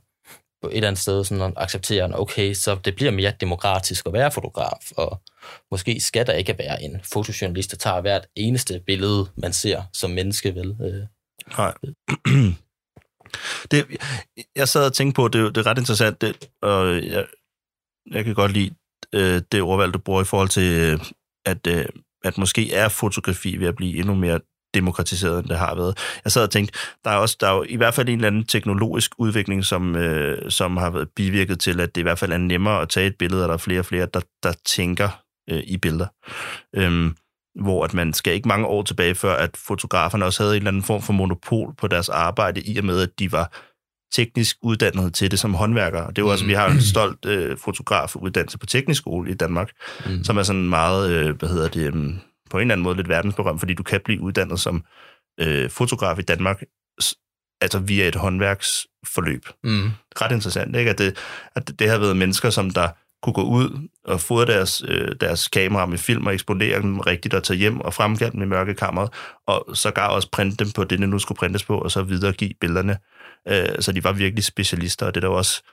på 0.61 0.67
et 0.67 0.75
eller 0.75 0.87
andet 0.87 1.01
sted 1.01 1.23
sådan 1.23 1.43
at 1.43 1.53
acceptere, 1.55 2.19
okay, 2.19 2.53
så 2.53 2.75
det 2.85 2.95
bliver 2.95 3.11
mere 3.11 3.33
demokratisk 3.41 4.05
at 4.05 4.13
være 4.13 4.31
fotograf, 4.31 4.91
og 4.97 5.21
måske 5.71 6.01
skal 6.01 6.27
der 6.27 6.33
ikke 6.33 6.55
være 6.57 6.83
en 6.83 7.01
fotojournalist, 7.13 7.71
der 7.71 7.77
tager 7.77 8.01
hvert 8.01 8.27
eneste 8.35 8.81
billede, 8.85 9.29
man 9.37 9.53
ser 9.53 9.83
som 9.93 10.11
menneske, 10.11 10.55
vel? 10.55 10.75
Øh. 10.81 11.03
Nej. 11.57 11.73
Det, 13.71 13.85
jeg 14.55 14.67
sad 14.67 14.85
og 14.85 14.93
tænkte 14.93 15.15
på, 15.15 15.27
det, 15.27 15.55
det 15.55 15.61
er 15.61 15.69
ret 15.71 15.77
interessant, 15.77 16.21
det, 16.21 16.49
og 16.61 17.05
jeg, 17.05 17.25
jeg 18.11 18.25
kan 18.25 18.33
godt 18.33 18.51
lide 18.51 18.75
øh, 19.13 19.41
det 19.51 19.61
ordvalg, 19.61 19.93
du 19.93 19.99
bruger 19.99 20.21
i 20.21 20.25
forhold 20.25 20.49
til, 20.49 20.79
øh, 20.79 20.99
at, 21.45 21.67
øh, 21.67 21.85
at 22.23 22.37
måske 22.37 22.73
er 22.73 22.89
fotografi 22.89 23.57
ved 23.57 23.67
at 23.67 23.75
blive 23.75 23.97
endnu 23.97 24.15
mere 24.15 24.39
demokratiseret, 24.73 25.39
end 25.39 25.47
det 25.47 25.57
har 25.57 25.75
været. 25.75 25.97
Jeg 26.23 26.31
sad 26.31 26.43
og 26.43 26.49
tænkte, 26.49 26.79
der 27.05 27.11
er, 27.11 27.15
også, 27.15 27.37
der 27.39 27.47
er 27.47 27.55
jo 27.55 27.65
i 27.69 27.75
hvert 27.75 27.93
fald 27.93 28.09
en 28.09 28.15
eller 28.15 28.27
anden 28.27 28.45
teknologisk 28.45 29.11
udvikling, 29.17 29.65
som, 29.65 29.95
øh, 29.95 30.51
som 30.51 30.77
har 30.77 30.89
været 30.89 31.09
bivirket 31.15 31.59
til, 31.59 31.79
at 31.79 31.95
det 31.95 32.01
i 32.01 32.03
hvert 32.03 32.19
fald 32.19 32.31
er 32.31 32.37
nemmere 32.37 32.81
at 32.81 32.89
tage 32.89 33.07
et 33.07 33.15
billede, 33.19 33.43
og 33.43 33.47
der 33.47 33.53
er 33.53 33.57
flere 33.57 33.79
og 33.79 33.85
flere, 33.85 34.07
der, 34.13 34.21
der 34.43 34.53
tænker 34.65 35.09
øh, 35.49 35.63
i 35.67 35.77
billeder. 35.77 36.07
Øhm, 36.75 37.15
hvor 37.61 37.85
at 37.85 37.93
man 37.93 38.13
skal 38.13 38.33
ikke 38.33 38.47
mange 38.47 38.67
år 38.67 38.83
tilbage, 38.83 39.15
før 39.15 39.35
at 39.35 39.57
fotograferne 39.57 40.25
også 40.25 40.43
havde 40.43 40.55
en 40.55 40.57
eller 40.57 40.71
anden 40.71 40.83
form 40.83 41.01
for 41.01 41.13
monopol 41.13 41.73
på 41.77 41.87
deres 41.87 42.09
arbejde, 42.09 42.61
i 42.61 42.77
og 42.77 42.85
med, 42.85 43.01
at 43.01 43.09
de 43.19 43.31
var 43.31 43.51
teknisk 44.13 44.57
uddannet 44.61 45.13
til 45.13 45.31
det 45.31 45.39
som 45.39 45.53
håndværkere. 45.53 46.07
Det 46.07 46.17
er 46.17 46.21
jo 46.21 46.27
også, 46.27 46.45
vi 46.45 46.53
har 46.53 46.67
en 46.67 46.81
stolt 46.81 47.25
øh, 47.25 47.57
fotografuddannelse 47.57 48.57
på 48.57 48.65
teknisk 48.65 49.01
skole 49.01 49.31
i 49.31 49.33
Danmark, 49.33 49.71
mm. 50.05 50.23
som 50.23 50.37
er 50.37 50.43
sådan 50.43 50.69
meget, 50.69 51.11
øh, 51.11 51.35
hvad 51.35 51.49
hedder 51.49 51.67
det, 51.67 51.93
um, 51.93 52.19
på 52.49 52.57
en 52.57 52.61
eller 52.61 52.73
anden 52.73 52.83
måde 52.83 52.95
lidt 52.95 53.09
verdensberømt, 53.09 53.59
fordi 53.59 53.73
du 53.73 53.83
kan 53.83 54.01
blive 54.05 54.21
uddannet 54.21 54.59
som 54.59 54.83
øh, 55.39 55.69
fotograf 55.69 56.19
i 56.19 56.21
Danmark 56.21 56.63
altså 57.61 57.79
via 57.79 58.07
et 58.07 58.15
håndværksforløb. 58.15 59.45
Mm. 59.63 59.89
Ret 60.21 60.31
interessant, 60.31 60.75
ikke? 60.75 60.91
At 60.91 60.97
det, 60.97 61.17
at 61.55 61.67
det, 61.67 61.79
det 61.79 61.89
har 61.89 61.97
været 61.97 62.17
mennesker, 62.17 62.49
som 62.49 62.69
der 62.69 62.89
kunne 63.23 63.33
gå 63.33 63.43
ud 63.43 63.87
og 64.05 64.21
fodre 64.21 64.53
deres, 64.53 64.83
øh, 64.87 65.15
deres 65.21 65.47
kamera 65.47 65.85
med 65.85 65.97
film 65.97 66.27
og 66.27 66.33
eksponere 66.33 66.81
dem 66.81 66.99
rigtigt 66.99 67.33
og 67.33 67.43
tage 67.43 67.57
hjem 67.57 67.81
og 67.81 67.93
fremkalde 67.93 68.31
dem 68.31 68.41
i 68.41 68.45
mørkekammeret, 68.45 69.09
og 69.47 69.77
så 69.77 69.91
gav 69.91 70.09
også 70.09 70.29
printe 70.31 70.65
dem 70.65 70.71
på 70.71 70.83
det, 70.83 70.99
det 70.99 71.09
nu 71.09 71.19
skulle 71.19 71.37
printes 71.37 71.63
på, 71.63 71.77
og 71.77 71.91
så 71.91 72.01
videregive 72.03 72.53
billederne. 72.61 72.97
Øh, 73.47 73.81
så 73.81 73.91
de 73.91 74.03
var 74.03 74.11
virkelig 74.11 74.43
specialister, 74.43 75.05
og 75.05 75.15
det 75.15 75.23
er 75.23 75.27
der 75.27 75.35
også 75.35 75.63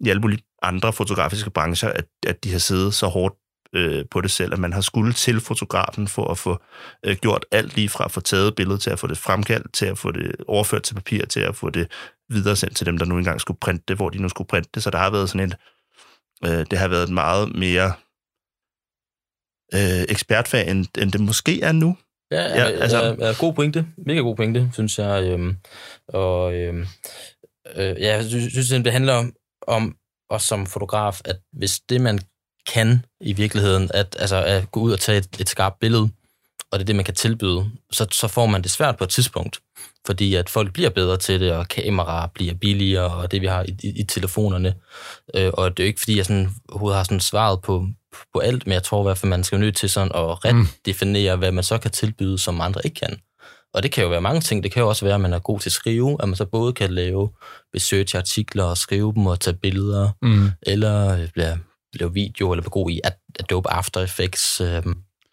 i 0.00 0.08
alle 0.08 0.20
mulige 0.20 0.42
andre 0.62 0.92
fotografiske 0.92 1.50
brancher, 1.50 1.88
at, 1.88 2.04
at 2.26 2.44
de 2.44 2.52
har 2.52 2.58
siddet 2.58 2.94
så 2.94 3.06
hårdt 3.06 3.34
øh, 3.74 4.04
på 4.10 4.20
det 4.20 4.30
selv, 4.30 4.52
at 4.52 4.58
man 4.58 4.72
har 4.72 4.80
skulle 4.80 5.12
til 5.12 5.40
fotografen 5.40 6.08
for 6.08 6.30
at 6.30 6.38
få 6.38 6.58
øh, 7.04 7.16
gjort 7.16 7.44
alt 7.50 7.76
lige 7.76 7.88
fra 7.88 8.04
at 8.04 8.10
få 8.12 8.20
taget 8.20 8.54
billedet 8.56 8.80
til 8.80 8.90
at 8.90 8.98
få 8.98 9.06
det 9.06 9.18
fremkaldt, 9.18 9.72
til 9.72 9.86
at 9.86 9.98
få 9.98 10.12
det 10.12 10.34
overført 10.48 10.82
til 10.82 10.94
papir, 10.94 11.24
til 11.26 11.40
at 11.40 11.56
få 11.56 11.70
det 11.70 11.90
videresendt 12.28 12.76
til 12.76 12.86
dem, 12.86 12.98
der 12.98 13.04
nu 13.06 13.18
engang 13.18 13.40
skulle 13.40 13.58
printe 13.60 13.84
det, 13.88 13.96
hvor 13.96 14.08
de 14.08 14.18
nu 14.22 14.28
skulle 14.28 14.48
printe 14.48 14.70
det. 14.74 14.82
Så 14.82 14.90
der 14.90 14.98
har 14.98 15.10
været 15.10 15.28
sådan 15.30 15.46
et, 15.46 15.56
øh, 16.44 16.66
det 16.70 16.78
har 16.78 16.88
været 16.88 17.02
et 17.02 17.10
meget 17.14 17.54
mere 17.54 17.92
øh, 19.74 20.02
ekspertfag, 20.08 20.70
end, 20.70 20.86
end 20.98 21.12
det 21.12 21.20
måske 21.20 21.62
er 21.62 21.72
nu. 21.72 21.96
Ja, 22.30 22.42
Ja, 22.42 22.48
ja, 22.48 22.64
altså- 22.64 22.98
altså, 22.98 23.26
ja, 23.26 23.32
god 23.38 23.54
pointe. 23.54 23.86
Mega 24.06 24.20
god 24.20 24.36
pointe, 24.36 24.70
synes 24.72 24.98
jeg. 24.98 25.24
Øhm, 25.24 25.56
og 26.08 26.54
øhm, 26.54 26.86
øh, 27.76 28.00
ja, 28.00 28.16
jeg 28.16 28.24
synes, 28.24 28.52
synes, 28.52 28.68
det 28.68 28.92
handler 28.92 29.14
om, 29.14 29.32
om 29.66 29.96
os 30.30 30.42
som 30.42 30.66
fotograf, 30.66 31.20
at 31.24 31.36
hvis 31.52 31.80
det, 31.88 32.00
man 32.00 32.18
kan 32.66 33.04
i 33.20 33.32
virkeligheden, 33.32 33.90
at, 33.94 34.16
altså, 34.18 34.36
at 34.44 34.70
gå 34.70 34.80
ud 34.80 34.92
og 34.92 35.00
tage 35.00 35.18
et, 35.18 35.28
et 35.40 35.48
skarpt 35.48 35.80
billede, 35.80 36.08
og 36.70 36.78
det 36.78 36.80
er 36.80 36.86
det, 36.86 36.96
man 36.96 37.04
kan 37.04 37.14
tilbyde, 37.14 37.70
så, 37.92 38.06
så 38.12 38.28
får 38.28 38.46
man 38.46 38.62
det 38.62 38.70
svært 38.70 38.96
på 38.96 39.04
et 39.04 39.10
tidspunkt. 39.10 39.60
Fordi 40.06 40.34
at 40.34 40.48
folk 40.50 40.72
bliver 40.72 40.90
bedre 40.90 41.16
til 41.16 41.40
det, 41.40 41.52
og 41.52 41.68
kameraer 41.68 42.26
bliver 42.34 42.54
billigere, 42.54 43.10
og 43.14 43.30
det 43.30 43.40
vi 43.40 43.46
har 43.46 43.62
i, 43.62 43.76
i, 43.82 44.00
i 44.00 44.04
telefonerne. 44.04 44.74
Øh, 45.34 45.50
og 45.54 45.76
det 45.76 45.82
er 45.82 45.84
jo 45.84 45.88
ikke, 45.88 46.00
fordi 46.00 46.16
jeg 46.16 46.26
sådan, 46.26 46.50
overhovedet 46.68 46.96
har 46.96 47.04
sådan 47.04 47.20
svaret 47.20 47.60
på, 47.62 47.86
på 48.34 48.38
alt, 48.40 48.66
men 48.66 48.72
jeg 48.72 48.82
tror 48.82 49.02
i 49.02 49.06
hvert 49.06 49.18
fald, 49.18 49.30
man 49.30 49.44
skal 49.44 49.60
nødt 49.60 49.76
til 49.76 49.90
sådan 49.90 50.12
at 50.14 50.44
redefinere, 50.44 51.36
hvad 51.36 51.52
man 51.52 51.64
så 51.64 51.78
kan 51.78 51.90
tilbyde, 51.90 52.38
som 52.38 52.60
andre 52.60 52.80
ikke 52.84 52.94
kan. 52.94 53.16
Og 53.74 53.82
det 53.82 53.92
kan 53.92 54.02
jo 54.04 54.10
være 54.10 54.20
mange 54.20 54.40
ting. 54.40 54.62
Det 54.62 54.72
kan 54.72 54.82
jo 54.82 54.88
også 54.88 55.04
være, 55.04 55.14
at 55.14 55.20
man 55.20 55.32
er 55.32 55.38
god 55.38 55.60
til 55.60 55.68
at 55.68 55.72
skrive, 55.72 56.16
at 56.20 56.28
man 56.28 56.36
så 56.36 56.44
både 56.44 56.72
kan 56.72 56.90
lave 56.94 57.30
research-artikler 57.76 58.64
og 58.64 58.78
skrive 58.78 59.12
dem 59.14 59.26
og 59.26 59.40
tage 59.40 59.56
billeder, 59.56 60.10
Mm. 60.22 60.50
eller 60.62 61.18
øh, 61.36 61.56
lave, 61.94 62.12
video, 62.12 62.52
eller 62.52 62.62
være 62.62 62.70
god 62.70 62.90
i 62.90 63.00
Adobe 63.40 63.70
After 63.70 64.00
Effects. 64.00 64.60
Øh, 64.60 64.82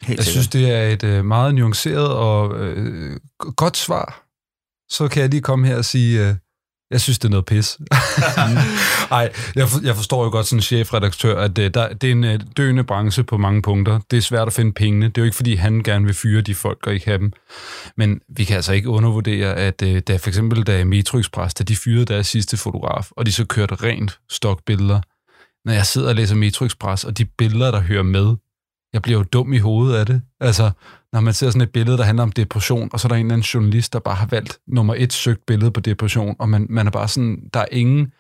Helt 0.04 0.18
Jeg 0.18 0.26
synes, 0.26 0.48
det 0.48 0.72
er 0.72 0.88
et 0.88 1.04
øh, 1.04 1.26
meget 1.26 1.56
nuanceret 1.56 2.08
og 2.14 2.60
øh, 2.60 3.20
godt 3.56 3.78
svar. 3.78 4.24
Så 4.90 5.08
kan 5.08 5.22
jeg 5.22 5.30
lige 5.30 5.42
komme 5.42 5.68
her 5.68 5.78
og 5.78 5.86
sige, 5.86 6.28
øh, 6.28 6.36
jeg 6.92 7.02
synes, 7.02 7.20
det 7.20 7.26
er 7.26 7.30
noget 7.30 7.46
pis. 7.46 7.78
Nej, 9.12 9.32
jeg, 9.56 9.70
for, 9.70 9.86
jeg 9.86 9.96
forstår 9.96 10.24
jo 10.24 10.30
godt 10.30 10.48
som 10.48 10.62
chefredaktør, 10.62 11.40
at 11.40 11.58
øh, 11.58 11.74
der, 11.74 11.94
det 11.94 12.08
er 12.08 12.12
en 12.12 12.24
øh, 12.24 12.40
døende 12.58 12.84
branche 12.84 13.24
på 13.24 13.38
mange 13.38 13.62
punkter. 13.62 14.00
Det 14.12 14.18
er 14.18 14.22
svært 14.22 14.48
at 14.48 14.54
finde 14.54 14.74
pengene. 14.74 15.06
Det 15.06 15.18
er 15.18 15.22
jo 15.22 15.26
ikke, 15.26 15.36
fordi 15.36 15.56
han 15.56 15.84
gerne 15.84 16.06
vil 16.06 16.14
fyre 16.14 16.42
de 16.42 16.56
folk 16.56 16.88
og 16.88 16.94
ikke 16.94 17.06
have 17.06 17.18
dem. 17.18 17.32
Men 17.98 18.22
vi 18.30 18.44
kan 18.44 18.56
altså 18.56 18.74
ikke 18.74 18.90
undervurdere, 18.90 19.56
at 19.56 19.82
øh, 19.82 20.02
da 20.08 20.18
for 20.18 20.28
eksempel 20.28 20.64
da 20.64 20.84
Metro 20.84 21.20
Express, 21.20 21.54
da 21.54 21.64
de 21.64 21.76
fyrede 21.76 22.06
deres 22.06 22.28
sidste 22.28 22.58
fotograf, 22.58 23.08
og 23.12 23.26
de 23.26 23.32
så 23.32 23.46
kørte 23.46 23.76
rent 23.76 24.20
stokbilleder, 24.30 25.02
når 25.66 25.74
jeg 25.74 25.86
sidder 25.86 26.10
og 26.10 26.16
læser 26.16 26.36
Metro 26.36 26.66
Express, 26.66 27.04
og 27.04 27.18
de 27.18 27.26
billeder, 27.26 27.72
der 27.72 27.80
hører 27.80 28.04
med, 28.04 28.36
jeg 28.94 29.02
bliver 29.02 29.20
jo 29.20 29.24
dum 29.24 29.54
i 29.54 29.58
hovedet 29.58 29.96
af 29.96 30.06
det. 30.06 30.22
Altså, 30.40 30.72
når 31.14 31.20
man 31.20 31.34
ser 31.34 31.50
sådan 31.50 31.62
et 31.62 31.72
billede, 31.72 31.98
der 31.98 32.04
handler 32.04 32.24
om 32.24 32.32
depression, 32.32 32.90
og 32.94 33.00
så 33.00 33.08
er 33.08 33.10
der 33.10 33.16
en 33.16 33.26
eller 33.26 33.34
anden 33.34 33.46
journalist, 33.46 33.94
der 33.94 34.00
bare 34.00 34.16
har 34.16 34.28
valgt 34.28 34.60
nummer 34.68 34.96
et 34.98 35.14
søgt 35.14 35.46
billede 35.46 35.72
på 35.72 35.80
depression, 35.80 36.36
og 36.40 36.50
man, 36.50 36.68
man 36.70 36.88
er 36.88 36.92
bare 36.92 37.08
sådan, 37.08 37.50
der 37.54 37.60
er 37.60 37.66
ingen 37.72 38.14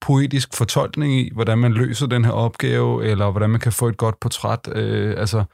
poetisk 0.00 0.54
fortolkning 0.54 1.20
i, 1.20 1.30
hvordan 1.34 1.58
man 1.58 1.72
løser 1.72 2.06
den 2.06 2.24
her 2.24 2.32
opgave, 2.32 3.06
eller 3.06 3.30
hvordan 3.30 3.50
man 3.50 3.60
kan 3.60 3.72
få 3.72 3.88
et 3.88 3.96
godt 3.96 4.20
portræt. 4.20 4.68
Øh, 4.72 5.14
altså, 5.18 5.44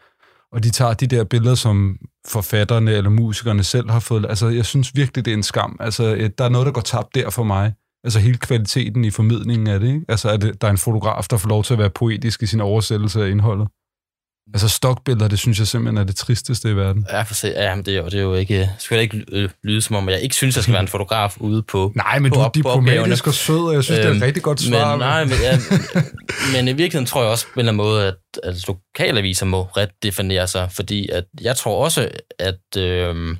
og 0.53 0.64
de 0.64 0.70
tager 0.70 0.95
de 0.95 1.07
der 1.07 1.24
billeder, 1.24 1.55
som 1.55 1.99
forfatterne 2.26 2.93
eller 2.93 3.11
musikerne 3.11 3.64
selv 3.64 3.90
har 3.90 4.01
fået. 4.01 4.26
Altså, 4.28 4.49
jeg 4.49 4.66
synes 4.66 4.97
virkelig, 4.97 5.24
det 5.24 5.30
er 5.30 5.36
en 5.36 5.43
skam. 5.43 5.76
Altså, 5.80 6.14
øh, 6.14 6.30
der 6.38 6.45
er 6.45 6.49
noget, 6.49 6.66
der 6.66 6.72
går 6.72 6.80
tabt 6.80 7.14
der 7.14 7.30
for 7.30 7.45
mig. 7.45 7.72
Altså 8.05 8.18
hele 8.20 8.38
kvaliteten 8.38 9.05
i 9.05 9.11
formidlingen 9.11 9.66
af 9.66 9.80
det, 9.80 9.88
ikke? 9.88 10.05
Altså, 10.09 10.28
at 10.28 10.42
det, 10.42 10.61
der 10.61 10.66
er 10.66 10.70
en 10.70 10.78
fotograf, 10.78 11.24
der 11.30 11.36
får 11.36 11.48
lov 11.48 11.64
til 11.64 11.72
at 11.72 11.78
være 11.78 11.90
poetisk 11.90 12.42
i 12.42 12.46
sin 12.46 12.61
oversættelse 12.61 13.24
af 13.24 13.28
indholdet. 13.28 13.68
Altså 14.55 14.68
stokbilleder, 14.68 15.28
det 15.28 15.38
synes 15.38 15.59
jeg 15.59 15.66
simpelthen 15.66 15.98
er 15.98 16.05
det 16.05 16.16
tristeste 16.16 16.70
i 16.70 16.76
verden. 16.76 17.07
Ja, 17.11 17.22
for 17.22 17.34
se, 17.34 17.48
ja, 17.48 17.76
det 17.76 17.88
er 17.88 17.98
jo, 17.98 18.05
det 18.05 18.14
er 18.14 18.22
jo 18.22 18.34
ikke, 18.34 18.59
det 18.61 18.70
skal 18.78 19.00
ikke 19.00 19.24
øh, 19.32 19.48
lyde 19.64 19.82
som 19.82 19.96
om, 19.96 20.09
jeg 20.09 20.20
ikke 20.20 20.34
synes, 20.34 20.57
jeg 20.57 20.62
skal 20.62 20.72
være 20.72 20.82
en 20.82 20.88
fotograf 20.88 21.36
ude 21.40 21.62
på 21.62 21.92
Nej, 21.96 22.18
men 22.18 22.30
på 22.30 22.34
du 22.34 22.40
er 22.40 22.48
diplomatisk 22.48 23.26
og 23.26 23.34
sød, 23.34 23.61
og 23.61 23.74
jeg 23.74 23.84
synes, 23.84 23.98
det 23.98 24.07
er 24.07 24.11
et 24.11 24.14
Øhm, 24.14 24.22
rigtig 24.22 24.42
godt 24.42 24.61
svar. 24.61 24.90
Men, 24.90 24.98
nej, 24.98 25.24
men, 25.24 25.34
ja, 25.42 25.59
men 26.57 26.68
i 26.68 26.72
virkeligheden 26.72 27.07
tror 27.07 27.22
jeg 27.22 27.30
også 27.30 27.46
på 27.46 27.53
en 27.55 27.59
eller 27.61 27.72
anden 27.72 27.76
måde, 27.76 28.07
at, 28.07 28.14
at 28.42 28.68
lokalaviser 28.68 29.46
må 29.46 29.62
redefinere 29.62 30.48
sig, 30.48 30.68
fordi 30.72 31.09
at 31.09 31.24
jeg 31.40 31.57
tror 31.57 31.84
også, 31.84 32.09
at, 32.38 32.76
øh, 32.78 33.36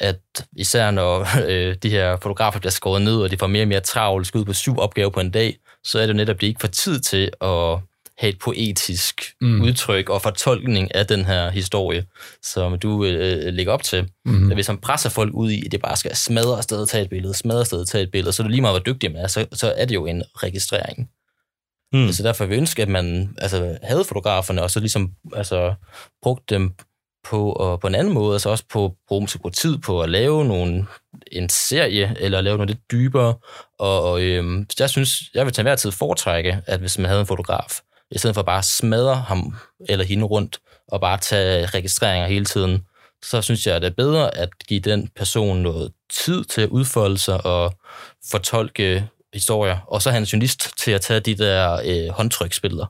at 0.00 0.20
især 0.56 0.90
når 0.90 1.26
øh, 1.48 1.76
de 1.82 1.90
her 1.90 2.16
fotografer 2.16 2.58
bliver 2.58 2.70
skåret 2.70 3.02
ned, 3.02 3.16
og 3.16 3.30
de 3.30 3.36
får 3.38 3.46
mere 3.46 3.64
og 3.64 3.68
mere 3.68 3.80
travlt, 3.80 4.26
skal 4.26 4.38
ud 4.38 4.44
på 4.44 4.52
syv 4.52 4.78
opgaver 4.78 5.10
på 5.10 5.20
en 5.20 5.30
dag, 5.30 5.56
så 5.84 5.98
er 5.98 6.02
det 6.02 6.08
jo 6.12 6.16
netop, 6.16 6.34
at 6.34 6.40
de 6.40 6.46
ikke 6.46 6.60
får 6.60 6.68
tid 6.68 7.00
til 7.00 7.30
at 7.40 7.78
have 8.18 8.28
et 8.30 8.38
poetisk 8.38 9.22
Mm. 9.40 9.60
udtryk 9.62 10.08
og 10.08 10.22
fortolkning 10.22 10.94
af 10.94 11.06
den 11.06 11.24
her 11.24 11.50
historie, 11.50 12.04
som 12.42 12.78
du 12.78 13.04
øh, 13.04 13.52
lægger 13.54 13.72
op 13.72 13.82
til. 13.82 14.08
Mm. 14.24 14.52
Hvis 14.52 14.68
man 14.68 14.78
presser 14.78 15.10
folk 15.10 15.34
ud 15.34 15.50
i, 15.50 15.66
at 15.66 15.72
det 15.72 15.80
bare 15.80 15.96
skal 15.96 16.16
smadre 16.16 16.56
afsted 16.56 16.78
og 16.82 16.88
tage 16.88 17.04
et 17.04 17.10
billede, 17.10 17.34
smadre 17.34 17.60
afsted 17.60 17.84
tage 17.86 18.04
et 18.04 18.10
billede, 18.10 18.32
så 18.32 18.42
er 18.42 18.44
det 18.44 18.50
lige 18.50 18.60
meget, 18.60 18.74
hvor 18.74 18.92
dygtig 18.92 19.12
man 19.12 19.22
er, 19.22 19.26
så, 19.26 19.46
så 19.52 19.74
er 19.76 19.84
det 19.84 19.94
jo 19.94 20.06
en 20.06 20.22
registrering. 20.36 21.10
Mm. 21.92 22.12
Så 22.12 22.22
derfor 22.22 22.44
vil 22.44 22.54
jeg 22.54 22.60
ønske, 22.60 22.82
at 22.82 22.88
man 22.88 23.34
altså, 23.38 23.78
havde 23.82 24.04
fotograferne, 24.04 24.62
og 24.62 24.70
så 24.70 24.80
ligesom 24.80 25.10
altså, 25.36 25.74
brugte 26.22 26.54
dem 26.54 26.72
på, 27.24 27.52
og 27.52 27.80
på 27.80 27.86
en 27.86 27.94
anden 27.94 28.14
måde, 28.14 28.34
altså 28.34 28.50
også 28.50 28.64
på 28.70 28.96
bruge 29.08 29.20
dem 29.20 29.26
til 29.26 29.38
at 29.38 29.40
bruge 29.40 29.52
tid 29.52 29.78
på 29.78 30.02
at 30.02 30.10
lave 30.10 30.44
nogle, 30.44 30.86
en 31.32 31.48
serie, 31.48 32.16
eller 32.20 32.40
lave 32.40 32.56
noget 32.56 32.70
lidt 32.70 32.90
dybere. 32.90 33.34
Og, 33.78 34.02
og 34.02 34.22
øhm, 34.22 34.66
jeg 34.78 34.90
synes, 34.90 35.22
jeg 35.34 35.44
vil 35.44 35.52
til 35.52 35.62
hver 35.62 35.76
tid 35.76 35.90
foretrække, 35.90 36.62
at 36.66 36.80
hvis 36.80 36.98
man 36.98 37.06
havde 37.06 37.20
en 37.20 37.26
fotograf, 37.26 37.80
i 38.10 38.18
stedet 38.18 38.34
for 38.34 38.42
bare 38.42 38.58
at 38.58 38.64
smadre 38.64 39.14
ham 39.14 39.56
eller 39.88 40.04
hende 40.04 40.24
rundt, 40.24 40.60
og 40.88 41.00
bare 41.00 41.18
tage 41.18 41.66
registreringer 41.66 42.28
hele 42.28 42.44
tiden, 42.44 42.86
så 43.22 43.42
synes 43.42 43.66
jeg, 43.66 43.76
at 43.76 43.82
det 43.82 43.88
er 43.90 43.94
bedre 43.94 44.36
at 44.36 44.48
give 44.68 44.80
den 44.80 45.08
person 45.16 45.58
noget 45.58 45.92
tid 46.10 46.44
til 46.44 46.60
at 46.60 46.68
udfolde 46.68 47.18
sig 47.18 47.46
og 47.46 47.74
fortolke 48.30 49.08
historier, 49.34 49.78
og 49.86 50.02
så 50.02 50.10
have 50.10 50.18
en 50.18 50.24
journalist 50.24 50.70
til 50.78 50.90
at 50.90 51.00
tage 51.00 51.20
de 51.20 51.34
der 51.34 51.82
øh, 51.84 52.08
håndtryksbilleder. 52.08 52.86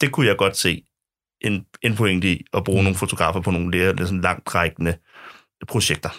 det 0.00 0.12
kunne 0.12 0.26
jeg 0.26 0.36
godt 0.36 0.56
se 0.56 0.82
en, 1.40 1.64
en 1.82 1.96
pointe 1.96 2.32
i 2.32 2.44
at 2.54 2.64
bruge 2.64 2.82
nogle 2.82 2.98
fotografer 2.98 3.40
på 3.40 3.50
nogle 3.50 3.70
lidt 3.70 3.98
lidt 3.98 4.08
sådan 4.08 4.20
langt 4.20 4.54
rækkende 4.54 4.96
projekter. 5.68 6.10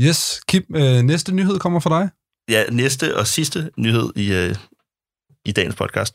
Yes, 0.00 0.40
Kim, 0.48 0.64
øh, 0.74 1.02
næste 1.02 1.34
nyhed 1.34 1.58
kommer 1.58 1.80
fra 1.80 2.00
dig. 2.00 2.10
Ja, 2.48 2.64
næste 2.70 3.16
og 3.16 3.26
sidste 3.26 3.70
nyhed 3.78 4.12
i, 4.16 4.32
øh, 4.32 4.54
i 5.44 5.52
dagens 5.52 5.74
podcast. 5.74 6.14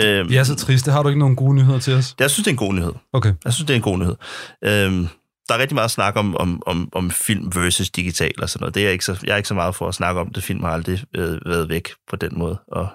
Øhm, 0.00 0.28
Vi 0.28 0.36
er 0.36 0.44
så 0.44 0.56
triste. 0.56 0.90
Har 0.90 1.02
du 1.02 1.08
ikke 1.08 1.18
nogen 1.18 1.36
gode 1.36 1.54
nyheder 1.54 1.78
til 1.78 1.94
os? 1.94 2.14
Jeg 2.18 2.30
synes, 2.30 2.44
det 2.44 2.50
er 2.50 2.54
en 2.54 2.58
god 2.58 2.74
nyhed. 2.74 2.92
Okay. 3.12 3.32
Jeg 3.44 3.52
synes, 3.52 3.66
det 3.66 3.74
er 3.74 3.76
en 3.76 3.82
god 3.82 3.98
nyhed. 3.98 4.16
Øhm, 4.64 5.08
der 5.48 5.54
er 5.54 5.58
rigtig 5.58 5.74
meget 5.74 5.90
snak 5.90 6.16
om, 6.16 6.36
om, 6.36 6.62
om, 6.66 6.88
om 6.92 7.10
film 7.10 7.54
versus 7.54 7.90
digital 7.90 8.32
og 8.42 8.50
sådan 8.50 8.62
noget. 8.62 8.74
Det 8.74 8.80
er 8.80 8.84
jeg, 8.84 8.92
ikke 8.92 9.04
så, 9.04 9.20
jeg 9.24 9.32
er 9.32 9.36
ikke 9.36 9.48
så 9.48 9.54
meget 9.54 9.74
for 9.74 9.88
at 9.88 9.94
snakke 9.94 10.20
om 10.20 10.32
det. 10.32 10.42
Film 10.42 10.62
har 10.62 10.70
aldrig 10.70 11.04
øh, 11.16 11.38
været 11.46 11.68
væk 11.68 11.88
på 12.10 12.16
den 12.16 12.38
måde. 12.38 12.58
Og 12.68 12.88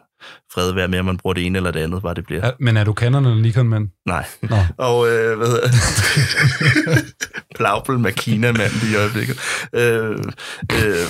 fred 0.54 0.72
være 0.74 0.88
med, 0.88 1.00
om 1.00 1.06
man 1.06 1.18
bruger 1.18 1.34
det 1.34 1.46
ene 1.46 1.58
eller 1.58 1.72
det 1.72 1.80
andet, 1.80 2.02
bare 2.02 2.14
det 2.14 2.26
bliver. 2.26 2.46
Ja, 2.46 2.52
men 2.60 2.78
er 2.78 2.84
du 2.84 2.94
Canon 2.94 3.26
eller 3.26 3.42
Nikon-mand? 3.42 3.90
Nej. 4.06 4.26
Nå. 4.42 4.58
Og 4.88 5.10
øh, 5.10 5.38
hvad 5.38 5.48
hedder 5.48 5.70
Blaubel 7.56 8.00
med 8.06 8.12
Kina 8.12 8.52
mand 8.52 8.72
i 8.92 8.96
øjeblikket. 8.96 9.40
Øh, 9.74 10.12
øh, 10.72 11.08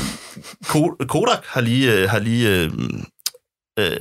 Ko- 0.67 0.97
Kodak 1.09 1.45
har 1.45 1.61
lige, 1.61 2.01
øh, 2.01 2.09
har 2.09 2.19
lige 2.19 2.59
øh, 2.63 2.71
øh, 3.79 3.97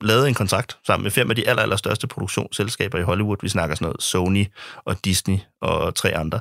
lavet 0.00 0.28
en 0.28 0.34
kontrakt 0.34 0.76
sammen 0.86 1.02
med 1.02 1.10
fem 1.10 1.30
af 1.30 1.36
de 1.36 1.48
aller, 1.48 1.62
aller 1.62 1.76
største 1.76 2.06
produktionsselskaber 2.06 2.98
i 2.98 3.02
Hollywood. 3.02 3.36
Vi 3.42 3.48
snakker 3.48 3.74
sådan 3.76 3.86
noget 3.86 4.02
Sony 4.02 4.46
og 4.86 4.96
Disney 5.04 5.38
og 5.62 5.94
tre 5.94 6.16
andre. 6.16 6.40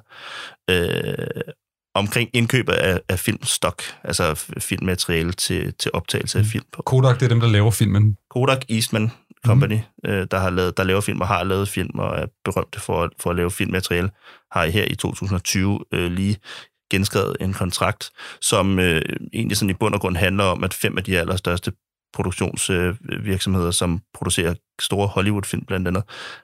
Øh, 0.70 1.14
omkring 1.96 2.30
indkøb 2.34 2.70
af, 2.70 3.02
af 3.10 3.20
filmstok, 3.20 3.82
altså 4.04 4.34
filmmateriale 4.60 5.32
til, 5.32 5.74
til 5.74 5.92
optagelse 5.94 6.40
af 6.40 6.46
film. 6.46 6.66
Kodak, 6.86 7.20
det 7.20 7.26
er 7.26 7.30
dem, 7.30 7.40
der 7.40 7.48
laver 7.48 7.72
filmen. 7.72 8.18
Kodak 8.30 8.66
Eastman 8.70 9.12
Company, 9.46 9.80
mm. 10.04 10.10
øh, 10.10 10.28
der, 10.32 10.40
har 10.40 10.50
lavet, 10.50 10.78
der 10.78 10.84
laver 10.84 11.02
film 11.02 11.22
og 11.22 11.28
har 11.28 11.44
lavet 11.44 11.70
film 11.70 12.00
og 12.00 12.20
er 12.20 12.26
berømte 12.46 12.80
for, 12.80 13.10
for 13.20 13.30
at 13.30 13.36
lave 13.36 13.52
filmmateriale, 13.52 14.10
har 14.52 14.66
her 14.66 14.86
i 14.86 14.96
2020 14.96 15.80
øh, 15.94 16.12
lige 16.12 16.38
genskrevet 16.92 17.38
en 17.42 17.54
kontrakt, 17.54 18.10
som 18.42 18.80
øh, 18.80 19.02
egentlig 19.34 19.58
sådan 19.58 19.70
i 19.70 19.74
bund 19.74 19.96
og 19.96 20.02
grund 20.02 20.18
handler 20.18 20.44
om, 20.44 20.64
at 20.64 20.74
fem 20.74 20.98
af 20.98 21.04
de 21.04 21.20
allerstørste 21.20 21.72
produktionsvirksomheder, 22.14 23.68
øh, 23.68 23.74
som 23.74 24.02
producerer 24.14 24.54
store 24.82 25.08
Hollywood-film 25.08 25.66
blandt 25.66 25.88
andet, 25.88 26.04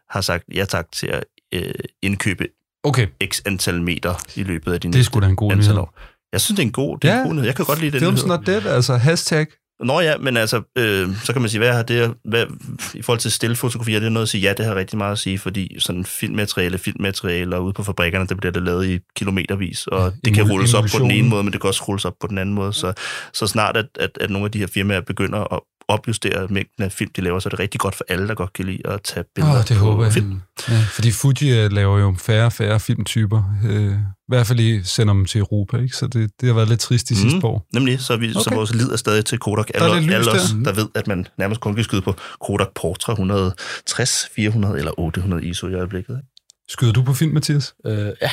har 0.10 0.22
sagt 0.22 0.44
ja 0.54 0.66
tak 0.66 0.92
til 0.92 1.08
at 1.08 1.24
øh, 1.54 1.74
indkøbe 2.02 2.48
Okay. 2.84 3.08
x 3.26 3.42
antal 3.46 3.82
meter 3.82 4.14
i 4.36 4.44
løbet 4.44 4.74
af 4.74 4.82
de 4.82 4.94
Det 4.94 5.06
sgu 5.06 5.20
da 5.20 5.26
en 5.26 5.36
god 5.36 5.52
antal 5.52 5.68
nyhed. 5.68 5.80
år. 5.82 5.98
Jeg 6.34 6.42
synes, 6.42 6.56
det 6.58 6.64
er 6.64 6.68
en 6.68 6.72
god, 6.72 6.98
det 6.98 7.10
er 7.10 7.14
Ja. 7.14 7.20
en 7.22 7.26
god 7.26 7.34
nyhed. 7.34 7.46
Jeg 7.46 7.56
kan 7.56 7.66
godt 7.66 7.80
lide 7.80 7.92
den 7.92 8.00
Films 8.00 8.26
nyhed. 8.26 8.38
not 8.38 8.48
dead, 8.48 8.66
altså 8.66 8.96
hashtag. 8.98 9.48
Nå 9.84 10.00
ja, 10.00 10.18
men 10.18 10.38
altså, 10.38 10.62
øh, 10.78 11.16
så 11.24 11.34
kan 11.34 11.42
man 11.42 11.50
sige, 11.50 11.60
hvad 11.60 11.74
har 11.74 11.84
det, 11.84 12.14
hvad, 12.26 12.46
i 12.94 13.02
forhold 13.02 13.20
til 13.20 13.32
stillfotografi, 13.32 13.96
er 13.96 14.00
det 14.00 14.12
noget 14.12 14.26
at 14.26 14.30
sige? 14.30 14.42
Ja, 14.42 14.54
det 14.54 14.66
har 14.66 14.76
rigtig 14.76 14.98
meget 14.98 15.12
at 15.12 15.20
sige, 15.20 15.40
fordi 15.40 15.76
sådan 15.80 16.06
filmmateriale, 16.06 16.78
filmmateriale 16.78 17.56
og 17.56 17.64
ude 17.64 17.74
på 17.74 17.84
fabrikkerne, 17.84 18.28
der 18.28 18.36
bliver 18.36 18.52
det 18.52 18.64
lavet 18.64 18.86
i 18.88 19.00
kilometervis, 19.16 19.88
og 19.88 20.14
det 20.26 20.34
kan 20.34 20.52
rulles 20.52 20.74
op 20.74 20.84
på 20.94 21.00
den 21.00 21.12
ene 21.12 21.30
måde, 21.30 21.44
men 21.44 21.54
det 21.54 21.62
kan 21.62 21.68
også 21.68 21.84
rulles 21.88 22.06
op 22.06 22.14
på 22.22 22.28
den 22.28 22.38
anden 22.38 22.56
måde. 22.56 22.74
Så, 22.74 22.94
så 23.34 23.48
snart, 23.48 23.78
at, 23.78 23.86
at, 24.00 24.10
at 24.22 24.30
nogle 24.30 24.46
af 24.46 24.52
de 24.52 24.60
her 24.60 24.68
firmaer 24.68 25.02
begynder 25.02 25.54
at 25.54 25.60
opjustere 25.90 26.48
mængden 26.50 26.84
af 26.84 26.92
film, 26.92 27.12
de 27.16 27.22
laver, 27.22 27.40
så 27.40 27.48
er 27.48 27.52
det 27.52 27.60
rigtig 27.60 27.80
godt 27.80 27.96
for 27.96 28.04
alle, 28.10 28.28
der 28.28 28.36
godt 28.36 28.54
kan 28.54 28.66
lide 28.66 28.82
at 28.86 29.00
tage 29.04 29.24
billeder 29.36 29.58
Åh, 29.60 29.64
det 29.68 29.78
på 29.78 29.84
håber 29.86 30.04
jeg. 30.04 30.14
film. 30.14 30.42
Ja, 30.70 30.82
fordi 30.94 31.12
Fuji 31.12 31.60
øh, 31.60 31.72
laver 31.72 32.00
jo 32.00 32.16
færre 32.20 32.46
og 32.46 32.54
færre 32.54 32.80
filmtyper. 32.80 33.44
Øh, 33.66 33.94
I 33.94 33.96
hvert 34.28 34.48
fald 34.48 34.60
I 34.60 34.84
sender 34.84 35.14
dem 35.14 35.26
til 35.26 35.40
Europa, 35.40 35.78
ikke? 35.78 35.96
Så 35.96 36.08
det, 36.08 36.32
det 36.42 36.48
har 36.48 36.54
været 36.56 36.68
lidt 36.70 36.80
trist 36.80 37.10
de 37.10 37.14
Mhm. 37.14 37.30
sidste 37.30 37.48
år. 37.48 37.68
Nemlig, 37.74 38.00
så, 38.00 38.14
er 38.14 38.18
vi, 38.18 38.30
okay. 38.30 38.42
så 38.44 38.50
vores 38.56 38.74
lid 38.76 38.92
er 38.92 38.96
stadig 38.98 39.26
til 39.26 39.38
Kodak. 39.40 39.68
Der 39.74 39.80
er 39.80 39.84
Alle, 39.94 40.02
lys 40.08 40.14
alle 40.14 40.32
os, 40.32 40.50
der. 40.52 40.64
der 40.64 40.74
ved, 40.74 40.88
at 40.96 41.08
man 41.08 41.28
nærmest 41.38 41.62
kun 41.62 41.76
kan 41.76 41.84
skyde 41.84 42.02
på 42.02 42.16
Kodak 42.48 42.68
Portra 42.76 43.14
160, 43.14 44.28
400 44.36 44.78
eller 44.80 45.00
800 45.00 45.46
ISO 45.46 45.68
i 45.68 45.74
øjeblikket. 45.74 46.14
ikke? 46.18 46.28
Skyder 46.70 46.94
du 46.94 47.04
på 47.04 47.14
film, 47.14 47.34
Mathias? 47.34 47.74
Øh, 47.86 48.12
ja, 48.22 48.30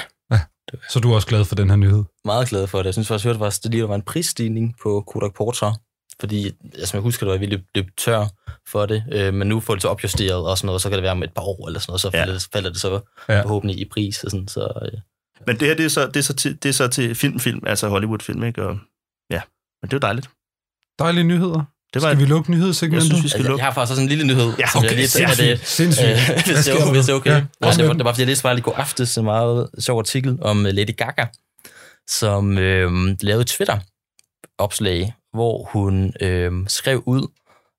Så 0.91 0.99
er 0.99 1.01
du 1.01 1.15
også 1.15 1.27
glad 1.29 1.45
for 1.45 1.55
den 1.55 1.69
her 1.71 1.77
nyhed? 1.77 2.05
meget 2.25 2.49
glad 2.49 2.67
for 2.67 2.79
det. 2.79 2.85
Jeg 2.85 2.95
synes 2.95 3.09
faktisk, 3.09 3.27
at 3.43 3.59
det 3.63 3.71
lige 3.71 3.81
der 3.81 3.89
var 3.89 3.95
en 3.95 4.03
prisstigning 4.03 4.75
på 4.83 5.05
Kodak 5.13 5.35
Portra, 5.37 5.75
fordi, 6.21 6.51
som 6.85 6.97
jeg 6.97 7.03
husker, 7.03 7.33
at 7.33 7.41
vi 7.41 7.47
løb, 7.47 7.61
løb 7.75 7.87
tør 7.99 8.27
for 8.69 8.87
det, 8.87 9.05
øh, 9.13 9.35
men 9.35 9.49
nu 9.49 9.61
får 9.61 9.75
det 9.75 9.83
så 9.83 9.89
opjusteret 9.89 10.47
og 10.47 10.59
sådan 10.59 10.67
noget, 10.67 10.83
så 10.83 10.89
kan 10.89 10.97
det 10.97 11.03
være 11.03 11.13
om 11.13 11.23
et 11.23 11.33
par 11.35 11.43
år 11.43 11.67
eller 11.67 11.81
sådan 11.81 11.91
noget, 11.91 12.01
så 12.01 12.11
Ja. 12.15 12.21
falder, 12.21 12.33
det, 12.35 12.49
falder 12.53 12.71
det 12.71 12.81
så 12.81 13.01
Ja. 13.29 13.35
ja. 13.35 13.43
forhåbentlig 13.43 13.79
i 13.81 13.85
pris. 13.85 14.25
Og 14.25 14.31
sådan, 14.31 14.49
så, 14.49 14.69
øh, 14.83 14.99
Men 15.47 15.61
det 15.61 15.69
her, 15.69 15.75
det 15.75 15.85
er 15.85 15.89
så, 15.89 16.07
det 16.07 16.17
er 16.17 16.21
så, 16.23 16.35
til, 16.35 16.63
det 16.63 16.69
er 16.69 16.73
så 16.73 16.89
til 16.89 17.15
filmfilm, 17.15 17.61
altså 17.67 17.89
Hollywood-film, 17.89 18.45
ikke? 18.45 18.63
Og, 18.67 18.79
ja, 19.31 19.41
men 19.83 19.91
det 19.91 19.93
er 19.93 19.97
jo 19.97 19.99
dejligt. 19.99 20.31
Dejlige 20.99 21.25
nyheder. 21.25 21.63
Det 21.95 22.03
var 22.03 22.09
Skal 22.09 22.19
vi 22.21 22.25
lukke 22.25 22.51
nyhedssegmentet? 22.51 23.05
Jeg 23.09 23.11
synes, 23.11 23.25
vi 23.25 23.29
skal 23.29 23.39
altså, 23.39 23.49
lukke. 23.51 23.61
jeg 23.61 23.67
har 23.67 23.75
faktisk 23.75 23.91
også 23.91 24.03
en 24.03 24.09
lille 24.09 24.25
nyhed, 24.27 24.53
Ja, 24.59 24.67
som 24.67 24.79
okay, 24.79 24.89
jeg 24.89 24.97
lige 24.97 25.09
sindssygt, 25.09 25.49
er 25.49 25.57
det, 25.57 25.67
Sindssygt. 25.67 26.09
Øh, 26.09 26.17
hvis, 26.35 26.45
det 26.45 26.75
er, 26.75 26.79
der? 26.85 26.93
hvis 26.93 27.07
det 27.07 27.13
er 27.13 27.17
okay. 27.17 27.31
Ja, 27.31 27.45
Nej, 27.61 27.71
det, 27.73 27.87
var, 27.89 27.93
det 27.93 28.05
var 28.05 28.13
fordi, 28.13 28.21
jeg 28.21 28.27
læste 28.29 28.43
bare 28.43 28.55
lige 28.55 28.63
går 28.65 28.75
aftes 28.75 29.19
en 29.19 29.25
meget 29.25 29.69
sjov 29.79 29.99
artikel 29.99 30.39
om 30.43 30.67
øh, 30.67 30.73
Lady 30.75 30.97
Gaga, 30.97 31.27
som 32.09 32.59
øh, 32.59 32.91
lavede 33.21 33.41
et 33.43 33.47
Twitter-opslag, 33.47 35.15
hvor 35.33 35.69
hun 35.73 36.13
øh, 36.21 36.53
skrev 36.69 37.03
ud, 37.07 37.29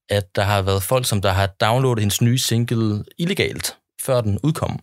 at 0.10 0.36
der 0.36 0.42
har 0.42 0.62
været 0.62 0.84
folk, 0.84 1.06
som 1.06 1.22
der 1.22 1.32
har 1.32 1.48
downloadet 1.48 2.00
hendes 2.00 2.22
nye 2.22 2.38
single 2.38 3.04
illegalt, 3.18 3.76
før 4.06 4.22
den 4.22 4.40
udkom. 4.44 4.80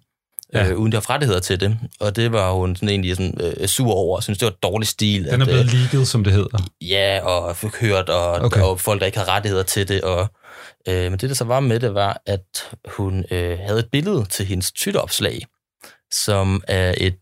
Ja. 0.54 0.68
Øh, 0.68 0.76
uden 0.76 0.92
de 0.92 0.96
har 0.96 1.10
rettigheder 1.10 1.40
til 1.40 1.60
det. 1.60 1.78
Og 2.00 2.16
det 2.16 2.32
var 2.32 2.52
hun 2.52 2.76
sådan 2.76 2.88
egentlig 2.88 3.16
sådan, 3.16 3.40
øh, 3.40 3.66
sur 3.66 3.92
over, 3.92 4.20
synes 4.20 4.38
det 4.38 4.46
var 4.46 4.54
dårlig 4.62 4.88
stil. 4.88 5.24
Den 5.24 5.40
er 5.40 5.44
at, 5.44 5.48
blevet 5.48 5.64
øh, 5.64 5.72
leaget, 5.72 6.08
som 6.08 6.24
det 6.24 6.32
hedder. 6.32 6.58
Ja, 6.80 7.20
og 7.24 7.56
fik 7.56 7.80
hørt, 7.80 8.08
og, 8.08 8.32
Okay. 8.32 8.60
og 8.60 8.80
folk, 8.80 9.00
der 9.00 9.06
ikke 9.06 9.18
havde 9.18 9.30
rettigheder 9.30 9.62
til 9.62 9.88
det. 9.88 10.02
Og, 10.02 10.28
øh, 10.88 11.10
men 11.10 11.12
det, 11.12 11.28
der 11.28 11.34
så 11.34 11.44
var 11.44 11.60
med 11.60 11.80
det, 11.80 11.94
var, 11.94 12.22
at 12.26 12.70
hun 12.88 13.24
øh, 13.30 13.58
havde 13.58 13.78
et 13.78 13.88
billede 13.92 14.24
til 14.24 14.46
hendes 14.46 14.72
Twitter-opslag, 14.72 15.46
som 16.12 16.62
er 16.68 16.94
et, 16.96 17.18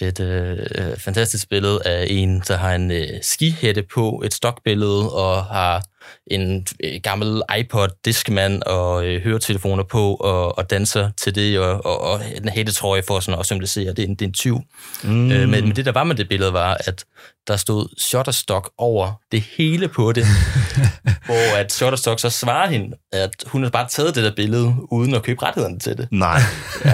et 0.00 0.20
øh, 0.20 0.58
øh, 0.74 0.96
fantastisk 0.96 1.48
billede 1.48 1.80
af 1.84 2.06
en, 2.10 2.40
der 2.48 2.56
har 2.56 2.74
en 2.74 2.90
øh, 2.90 3.08
skihætte 3.22 3.82
på, 3.94 4.22
et 4.24 4.34
stokbillede, 4.34 5.12
og 5.12 5.44
har 5.44 5.84
en 6.26 6.66
øh, 6.84 6.90
gammel 7.02 7.42
iPod, 7.58 7.88
diskmand 8.04 8.62
og 8.62 9.06
øh, 9.06 9.22
høretelefoner 9.22 9.82
på, 9.84 10.14
og, 10.14 10.58
og 10.58 10.70
danser 10.70 11.10
til 11.16 11.34
det, 11.34 11.58
og, 11.58 11.86
og, 11.86 12.00
og 12.00 12.20
en 12.42 12.48
hættetrøje 12.48 13.02
for 13.06 13.20
sådan 13.20 13.40
at 13.40 13.46
symbolisere, 13.46 13.90
det 13.92 13.98
er 13.98 14.06
en, 14.06 14.14
det 14.14 14.22
er 14.22 14.26
en 14.28 14.32
tyv. 14.32 14.60
Mm. 15.04 15.32
Øh, 15.32 15.48
men, 15.48 15.50
men 15.50 15.76
det, 15.76 15.84
der 15.84 15.92
var 15.92 16.04
med 16.04 16.14
det 16.16 16.28
billede, 16.28 16.52
var, 16.52 16.76
at 16.86 17.04
der 17.48 17.56
stod 17.56 17.88
Shutterstock 17.98 18.70
over 18.78 19.12
det 19.32 19.44
hele 19.56 19.88
på 19.88 20.12
det, 20.12 20.24
hvor 21.26 21.56
at 21.58 21.72
Shutterstock 21.72 22.20
så 22.20 22.30
svarer 22.30 22.70
hende, 22.70 22.96
at 23.12 23.30
hun 23.46 23.62
har 23.62 23.70
bare 23.70 23.88
taget 23.88 24.14
det 24.14 24.24
der 24.24 24.32
billede, 24.36 24.74
uden 24.90 25.14
at 25.14 25.22
købe 25.22 25.42
rettighederne 25.42 25.78
til 25.78 25.96
det. 25.96 26.08
Nej. 26.10 26.40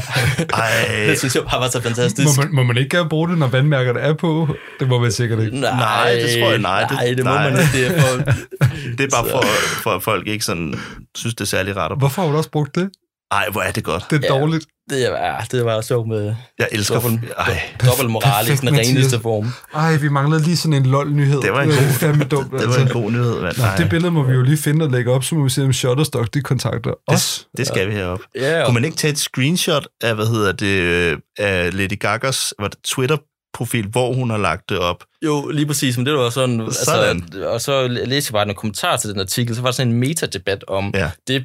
Ej. 0.54 0.70
Det 1.06 1.18
synes 1.18 1.34
jeg 1.34 1.42
bare 1.50 1.60
var 1.60 1.68
så 1.68 1.80
fantastisk. 1.80 2.28
Må 2.38 2.42
man, 2.44 2.54
må 2.54 2.62
man 2.62 2.76
ikke 2.76 3.04
bruge 3.10 3.28
det, 3.28 3.38
når 3.38 3.46
vandmærkerne 3.46 4.00
er 4.00 4.14
på? 4.14 4.48
Det 4.80 4.88
må 4.88 4.98
man 4.98 5.12
sikkert 5.12 5.40
ikke. 5.40 5.60
Nej, 5.60 5.70
Nej, 5.70 6.12
det 6.12 6.40
tror 6.40 6.50
jeg- 6.50 6.58
nej, 6.58 6.80
det- 6.80 6.90
Nej, 6.90 7.06
det 7.16 7.24
må 7.24 7.30
nej. 7.30 7.50
man 7.50 7.60
ikke. 7.60 7.72
Det 7.72 7.96
er 7.96 8.00
for, 8.00 8.32
Det 8.98 9.04
er 9.04 9.08
bare 9.22 9.30
for, 9.30 9.42
for 9.82 9.90
at 9.90 10.02
folk 10.02 10.26
ikke 10.28 10.44
sådan, 10.44 10.74
synes, 11.16 11.34
det 11.34 11.40
er 11.40 11.44
særlig 11.48 11.76
rart. 11.76 11.92
at- 11.92 11.98
Hvorfor 11.98 12.22
har 12.22 12.30
du 12.30 12.36
også 12.36 12.50
brugt 12.50 12.74
det? 12.74 12.90
Ej, 13.30 13.46
hvor 13.52 13.60
er 13.62 13.70
det 13.72 13.84
godt. 13.84 14.04
Det 14.10 14.24
er 14.24 14.34
Ja. 14.34 14.40
dårligt. 14.40 14.66
det, 14.90 15.10
var, 15.12 15.46
det 15.52 15.64
var 15.64 15.80
sjovt 15.80 16.08
med 16.08 16.34
Jeg 16.58 16.68
elsker... 16.72 16.94
dobbelt, 17.00 17.20
Ej, 17.38 17.60
dobbelt 17.86 18.10
moral 18.10 18.46
i 18.52 18.56
den 18.56 18.78
reneste 18.78 19.20
form. 19.20 19.48
Ej, 19.74 19.96
vi 19.96 20.08
manglede 20.08 20.42
lige 20.42 20.56
sådan 20.56 20.72
en 20.74 20.86
lol-nyhed. 20.86 21.42
Det 21.42 21.52
var 21.52 21.62
en 21.62 21.70
er 21.70 21.74
god- 21.74 21.92
fandme 21.92 22.24
dumt, 22.24 22.44
det 22.44 22.52
var 22.52 22.60
altså. 22.60 22.80
en 22.80 22.88
god 22.88 23.10
nyhed, 23.10 23.40
mand. 23.42 23.56
Nå, 23.58 23.64
det 23.78 23.90
billede 23.90 24.10
må 24.10 24.22
vi 24.22 24.32
jo 24.34 24.42
lige 24.42 24.56
finde 24.56 24.84
og 24.84 24.90
lægge 24.90 25.12
op, 25.12 25.24
så 25.24 25.34
må 25.34 25.44
vi 25.44 25.50
se, 25.50 25.64
om 25.64 25.72
Shutterstock 25.72 26.34
de 26.34 26.40
kontakter 26.42 26.92
os. 27.06 27.46
det, 27.50 27.58
det 27.58 27.66
skal 27.66 27.88
vi 27.88 27.92
herop. 27.94 28.20
Ja, 28.34 28.62
Kunne 28.64 28.74
man 28.74 28.84
ikke 28.84 28.96
tage 28.96 29.10
et 29.12 29.18
screenshot 29.18 29.86
af, 30.02 30.14
hvad 30.14 30.26
hedder 30.26 30.52
det, 30.52 30.66
øh, 30.80 31.18
af 31.38 31.76
Lady 31.76 31.98
Gagas 31.98 32.54
hvad 32.58 32.68
det, 33.08 33.20
Twitter-profil, 33.56 33.86
hvor 33.90 34.12
hun 34.14 34.30
har 34.30 34.36
lagt 34.38 34.68
det 34.68 34.78
op? 34.78 35.04
Jo, 35.24 35.48
lige 35.48 35.66
præcis, 35.66 35.96
men 35.96 36.06
det 36.06 36.14
var 36.14 36.30
sådan, 36.30 36.72
Sådan. 36.72 37.16
Altså, 37.22 37.48
og 37.48 37.60
så 37.60 37.88
læste 37.88 38.30
jeg 38.30 38.32
bare 38.32 38.48
en 38.48 38.54
kommentar 38.54 38.96
til 38.96 39.10
den 39.10 39.20
artikel, 39.20 39.54
så 39.56 39.62
var 39.62 39.68
der 39.68 39.72
sådan 39.72 39.92
en 39.92 39.98
metadebat 39.98 40.64
om 40.68 40.90
Ja. 40.94 41.10
det 41.28 41.44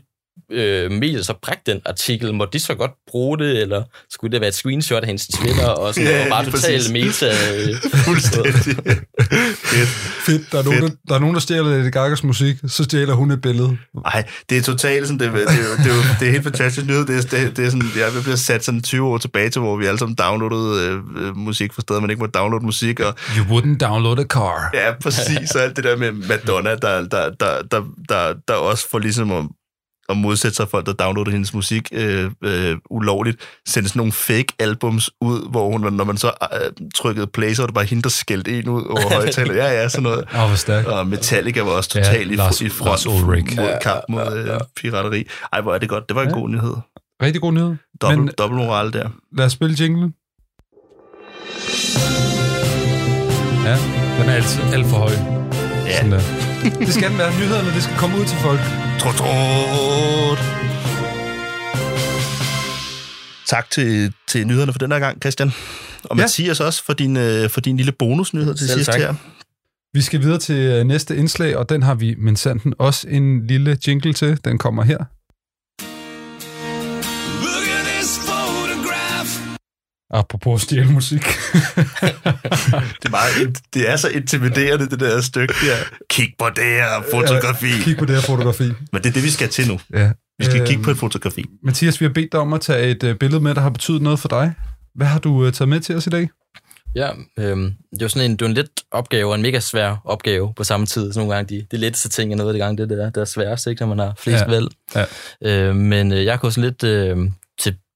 øh, 0.51 0.91
mediet 0.91 1.25
så 1.25 1.33
bragte 1.41 1.71
den 1.71 1.81
artikel, 1.85 2.33
må 2.33 2.45
de 2.53 2.59
så 2.59 2.75
godt 2.75 2.91
bruge 3.07 3.37
det, 3.39 3.61
eller 3.61 3.83
skulle 4.09 4.31
det 4.31 4.41
være 4.41 4.47
et 4.47 4.53
screenshot 4.55 5.01
af 5.01 5.07
hendes 5.07 5.27
Twitter, 5.27 5.67
og 5.67 5.93
sådan, 5.93 6.09
Ja, 6.13 6.23
ja, 6.23 6.29
bare 6.29 6.45
totalt 6.51 6.91
meta... 6.93 7.27
Øh, 7.27 7.75
Fuldstændig. 8.05 8.53
Fedt. 9.63 9.89
Fedt. 10.25 10.51
Der 10.51 10.59
er, 10.59 10.63
nogen, 10.63 10.81
der, 10.83 10.89
der 11.07 11.15
er 11.15 11.19
nogen, 11.19 11.33
der 11.35 11.41
stjæler 11.41 11.69
Lady 11.77 11.91
Gagas 11.91 12.23
musik, 12.23 12.55
så 12.67 12.83
stjæler 12.83 13.13
hun 13.13 13.31
et 13.31 13.41
billede. 13.41 13.77
Ej, 14.05 14.23
det 14.49 14.57
er 14.57 14.61
totalt 14.61 15.07
sådan, 15.07 15.19
det, 15.19 15.27
er- 15.27 15.31
det, 15.31 15.41
er 15.41 15.47
det, 15.83 15.91
er, 15.91 15.95
jo- 15.95 16.01
det 16.19 16.27
er 16.27 16.31
helt 16.31 16.43
fantastisk 16.43 16.87
nyhed. 16.87 17.05
Det 17.05 17.17
er, 17.17 17.21
det, 17.37 17.57
det 17.57 17.65
er 17.65 17.69
sådan, 17.69 17.89
jeg 17.97 18.23
bliver 18.23 18.35
sat 18.35 18.65
sådan 18.65 18.81
20 18.81 19.07
år 19.07 19.17
tilbage 19.17 19.49
til, 19.49 19.61
hvor 19.61 19.77
vi 19.77 19.85
alle 19.85 19.99
sammen 19.99 20.15
downloadede 20.15 21.01
øh, 21.15 21.37
musik 21.37 21.73
for 21.73 21.81
steder, 21.81 21.99
man 21.99 22.09
ikke 22.09 22.19
må 22.19 22.25
downloade 22.25 22.65
musik, 22.65 22.99
og 22.99 23.15
You 23.37 23.43
wouldn't 23.59 23.77
download 23.77 24.19
a 24.19 24.23
car. 24.23 24.69
Ja, 24.73 24.93
præcis. 25.01 25.51
Og 25.55 25.61
alt 25.61 25.75
det 25.75 25.83
der 25.83 25.97
med 25.97 26.11
Madonna, 26.11 26.75
der, 26.75 27.01
der, 27.07 27.29
der, 27.39 27.61
der, 27.71 27.81
der, 28.09 28.33
der 28.47 28.53
også 28.53 28.89
får 28.89 28.99
ligesom 28.99 29.51
at, 30.09 30.17
modsætte 30.17 30.55
sig 30.55 30.67
folk, 30.69 30.85
der 30.85 30.93
downloader 30.93 31.31
hendes 31.31 31.53
musik 31.53 31.89
øh, 31.91 32.31
øh, 32.43 32.75
ulovligt, 32.89 33.37
sende 33.67 33.89
sådan 33.89 33.99
nogle 33.99 34.11
fake 34.11 34.45
albums 34.59 35.09
ud, 35.21 35.49
hvor 35.51 35.71
hun, 35.71 35.93
når 35.93 36.03
man 36.03 36.17
så 36.17 36.31
øh, 36.53 36.71
trykkede 36.95 37.27
play, 37.27 37.53
så 37.53 37.61
var 37.61 37.67
det 37.67 37.73
bare 37.75 37.85
hende, 37.85 38.03
der 38.03 38.09
skældte 38.09 38.59
en 38.59 38.69
ud 38.69 38.83
over 38.85 39.13
højtaler. 39.15 39.53
Ja, 39.55 39.71
ja, 39.81 39.89
sådan 39.89 40.03
noget. 40.03 40.25
Åh, 40.33 40.41
oh, 40.41 40.47
hvor 40.47 40.55
stærkt. 40.55 40.87
Og 40.87 41.07
Metallica 41.07 41.61
var 41.61 41.71
også 41.71 41.91
Ja, 41.95 42.03
totalt 42.03 42.31
i, 42.31 42.35
Lars- 42.35 42.61
i 42.61 42.69
front 42.69 42.89
Lars 42.89 43.07
Ulrich. 43.07 43.55
mod 43.59 43.69
kamp 43.83 44.03
mod 44.09 44.37
øh, 44.37 44.59
pirateri. 44.75 45.27
Ej, 45.53 45.61
hvor 45.61 45.73
er 45.73 45.77
det 45.77 45.89
godt. 45.89 46.03
Det 46.09 46.15
var 46.15 46.21
en 46.23 46.29
Ja. 46.29 46.33
god 46.35 46.49
nyhed. 46.49 46.75
Rigtig 47.21 47.41
god 47.41 47.53
nyhed. 47.53 47.75
Dobbelt, 48.01 48.19
Men- 48.23 48.33
dobbelt 48.37 48.61
moral 48.65 48.93
der. 48.93 49.09
Lad 49.37 49.45
os 49.45 49.51
spille 49.51 49.75
jinglen. 49.79 50.13
Ja, 53.65 53.77
den 54.19 54.29
er 54.29 54.33
altid 54.33 54.61
alt 54.73 54.85
for 54.85 54.97
høj. 54.97 55.11
Ja. 55.87 55.95
Sådan 55.97 56.11
der. 56.11 56.42
Det 56.63 56.93
skal 56.93 57.09
den 57.09 57.17
være. 57.17 57.31
Nyhederne, 57.39 57.67
det 57.75 57.83
skal 57.83 57.95
komme 57.97 58.19
ud 58.19 58.25
til 58.25 58.37
folk. 58.37 58.59
Trot, 58.99 59.15
trot. 59.15 60.39
Tak 63.47 63.69
til, 63.71 64.13
til 64.27 64.47
nyhederne 64.47 64.71
for 64.71 64.79
den 64.79 64.91
her 64.91 64.99
gang, 64.99 65.21
Christian. 65.21 65.51
Og 66.03 66.17
Ja. 66.17 66.21
Mathias 66.23 66.59
også 66.59 66.83
for 66.85 66.93
din, 66.93 67.17
øh, 67.17 67.49
for 67.49 67.61
din 67.61 67.77
lille 67.77 67.91
bonusnyhed 67.91 68.55
til 68.55 68.67
Selv 68.67 68.77
sidst 68.79 68.91
tak. 68.91 68.99
her. 68.99 69.13
Vi 69.93 70.01
skal 70.01 70.21
videre 70.21 70.39
til 70.39 70.55
øh, 70.55 70.83
næste 70.85 71.15
indslag, 71.17 71.57
og 71.57 71.69
den 71.69 71.83
har 71.83 71.95
vi 71.95 72.15
men 72.17 72.35
sanden 72.35 72.73
også 72.79 73.07
en 73.09 73.47
lille 73.47 73.77
jingle 73.87 74.13
til. 74.13 74.39
Den 74.45 74.57
kommer 74.57 74.83
her. 74.83 74.97
Apropos 80.13 80.61
stjæle 80.61 80.91
musik. 80.91 81.21
Det 83.01 83.05
er, 83.05 83.09
meget, 83.09 83.57
det 83.73 83.89
er 83.89 83.95
så 83.95 84.07
intimiderende, 84.09 84.89
det 84.89 84.99
der 84.99 85.21
stykke 85.21 85.53
der. 85.53 85.75
Kig 86.09 86.27
på 86.39 86.45
det 86.55 86.63
her 86.63 87.03
fotografi. 87.11 87.67
Kig 87.83 87.97
på 87.97 88.05
det 88.05 88.15
her 88.15 88.21
fotografi. 88.21 88.63
Men 88.63 89.01
det 89.03 89.05
er 89.05 89.13
det, 89.13 89.23
vi 89.23 89.29
skal 89.29 89.49
til 89.49 89.67
nu. 89.67 89.79
Ja. 89.93 90.11
Vi 90.39 90.45
skal 90.45 90.57
Øhm, 90.57 90.67
kigge 90.67 90.83
på 90.83 90.91
et 90.91 90.97
fotografi. 90.97 91.45
Mathias, 91.63 92.01
vi 92.01 92.05
har 92.05 92.13
bedt 92.13 92.31
dig 92.31 92.39
om 92.39 92.53
at 92.53 92.61
tage 92.61 92.91
et 92.91 93.03
øh, 93.03 93.15
billede 93.15 93.41
med, 93.41 93.55
der 93.55 93.61
har 93.61 93.69
betydet 93.69 94.01
noget 94.01 94.19
for 94.19 94.27
dig. 94.27 94.53
Hvad 94.95 95.07
har 95.07 95.19
du 95.19 95.45
øh, 95.45 95.53
taget 95.53 95.69
med 95.69 95.79
til 95.79 95.95
os 95.95 96.07
i 96.07 96.09
dag? 96.09 96.29
ja, 96.95 97.09
øhm, 97.39 97.73
det 97.91 98.01
var 98.01 98.07
sådan 98.07 98.31
en, 98.31 98.37
det 98.37 98.41
var 98.41 98.47
en 98.47 98.53
let 98.53 98.69
opgave, 98.91 99.29
og 99.29 99.35
en 99.35 99.41
mega 99.41 99.59
svær 99.59 99.95
opgave 100.05 100.53
på 100.55 100.63
samme 100.63 100.85
tid. 100.85 101.13
Så 101.13 101.19
nogle 101.19 101.35
gange, 101.35 101.55
de, 101.55 101.65
de 101.71 101.77
letteste 101.77 102.09
ting 102.09 102.31
er 102.33 102.35
noget 102.37 102.49
af 102.49 102.53
det 102.53 102.59
gang, 102.59 102.77
det 102.77 102.89
der, 102.89 103.09
der 103.09 103.21
er 103.21 103.25
sværest, 103.25 103.67
ikke, 103.67 103.79
når 103.81 103.87
man 103.95 103.99
har 103.99 104.13
flest 104.17 104.43
Ja. 104.47 104.51
ja. 104.51 104.51
valg. 104.51 104.67
Ja. 105.43 105.69
Øh, 105.69 105.75
men 105.75 106.11
øh, 106.13 106.25
jeg 106.25 106.39
går 106.39 106.49
sådan 106.49 106.63
lidt 106.63 106.83
øh, 106.83 107.17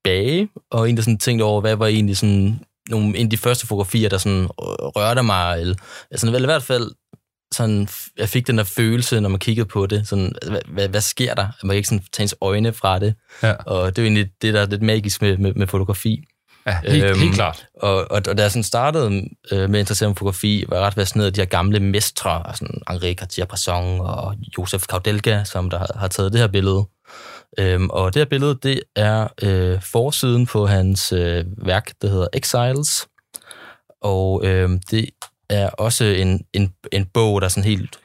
tilbage, 0.05 0.49
og 0.71 0.85
egentlig 0.85 1.03
sådan 1.03 1.17
tænkte 1.17 1.43
over, 1.43 1.61
hvad 1.61 1.75
var 1.75 1.87
egentlig 1.87 2.17
sådan 2.17 2.59
nogle 2.89 3.17
en 3.17 3.25
af 3.25 3.29
de 3.29 3.37
første 3.37 3.67
fotografier, 3.67 4.09
der 4.09 4.17
sådan 4.17 4.47
rørte 4.59 5.23
mig, 5.23 5.61
eller 5.61 5.75
altså, 6.11 6.31
vel, 6.31 6.41
i 6.41 6.45
hvert 6.45 6.63
fald 6.63 6.91
sådan, 7.53 7.87
jeg 8.17 8.29
fik 8.29 8.47
den 8.47 8.57
der 8.57 8.63
følelse, 8.63 9.21
når 9.21 9.29
man 9.29 9.39
kiggede 9.39 9.67
på 9.67 9.85
det, 9.85 10.07
sådan, 10.07 10.33
hvad, 10.47 10.59
hvad, 10.67 10.87
hvad 10.89 11.01
sker 11.01 11.33
der? 11.33 11.47
Man 11.63 11.69
kan 11.69 11.75
ikke 11.75 11.87
sådan 11.89 12.03
tage 12.13 12.23
ens 12.23 12.35
øjne 12.41 12.73
fra 12.73 12.99
det, 12.99 13.15
Ja. 13.43 13.53
og 13.53 13.95
det 13.95 14.01
er 14.01 14.03
jo 14.03 14.05
egentlig 14.13 14.31
det, 14.41 14.53
der 14.53 14.61
er 14.61 14.65
lidt 14.65 14.81
magisk 14.81 15.21
med, 15.21 15.37
med, 15.37 15.53
med 15.53 15.67
fotografi. 15.67 16.23
Ja, 16.67 16.79
helt, 16.87 17.03
Øhm, 17.03 17.19
helt 17.19 17.33
klart. 17.35 17.65
Og, 17.81 17.95
og, 17.95 18.21
og 18.27 18.37
da 18.37 18.41
jeg 18.41 18.51
sådan 18.51 18.63
startede 18.63 19.05
øh, 19.51 19.69
med 19.69 19.79
at 19.79 19.83
interessere 19.83 20.09
mig 20.09 20.17
for 20.17 20.19
fotografi, 20.19 20.65
var 20.69 20.75
jeg 20.77 20.85
ret 20.85 20.93
fascineret 20.93 21.27
af 21.27 21.33
de 21.33 21.41
her 21.41 21.45
gamle 21.45 21.79
mestre, 21.79 22.47
altså 22.47 22.65
Henri 22.89 23.15
Cartier-Bresson 23.21 24.01
og 24.01 24.35
Josef 24.57 24.85
Kaudelka, 24.87 25.43
som 25.43 25.69
der 25.69 25.77
har, 25.79 25.87
har 25.95 26.07
taget 26.07 26.31
det 26.31 26.39
her 26.41 26.47
billede. 26.47 26.85
Øhm, 27.59 27.89
og 27.89 28.13
det 28.13 28.19
her 28.19 28.25
billede, 28.25 28.59
det 28.63 28.81
er 28.95 29.27
øh, 29.41 29.81
forsiden 29.81 30.45
på 30.45 30.65
hans 30.65 31.11
øh, 31.11 31.45
værk, 31.57 31.91
der 32.01 32.07
hedder 32.07 32.27
Exiles. 32.33 33.07
Og 34.01 34.45
øh, 34.45 34.69
det 34.91 35.09
er 35.49 35.69
også 35.69 36.03
en, 36.03 36.45
en, 36.53 36.73
en 36.91 37.05
bog, 37.05 37.41
der 37.41 37.47
sådan 37.47 37.69
helt 37.69 37.99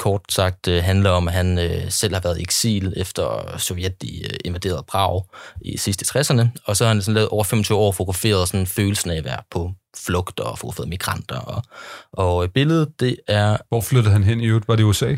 kort 0.00 0.20
sagt 0.28 0.68
øh, 0.68 0.82
handler 0.82 1.10
om, 1.10 1.28
at 1.28 1.34
han 1.34 1.58
øh, 1.58 1.90
selv 1.90 2.14
har 2.14 2.20
været 2.20 2.38
i 2.38 2.42
eksil 2.42 2.94
efter 2.96 3.54
Sovjet 3.58 4.02
de, 4.02 4.24
øh, 4.24 4.38
invaderede 4.44 4.84
Prag 4.88 5.24
i 5.60 5.76
sidste 5.76 6.18
60'erne, 6.18 6.46
og 6.64 6.76
så 6.76 6.84
har 6.84 6.92
han 6.92 7.02
sådan 7.02 7.14
lavet 7.14 7.28
over 7.28 7.44
25 7.44 7.78
år 7.78 7.92
fotograferet 7.92 8.48
sådan 8.48 8.66
følelsen 8.66 9.10
af 9.10 9.16
at 9.16 9.24
være 9.24 9.42
på 9.50 9.72
flugt 10.06 10.40
og 10.40 10.58
fotograferet 10.58 10.88
migranter. 10.88 11.38
Og, 11.38 11.62
og 12.12 12.44
øh, 12.44 12.48
billedet, 12.48 13.00
det 13.00 13.16
er... 13.28 13.56
Hvor 13.68 13.80
flyttede 13.80 14.12
han 14.12 14.24
hen 14.24 14.40
i 14.40 14.46
øvrigt? 14.46 14.68
Var 14.68 14.76
det 14.76 14.84
USA? 14.84 15.16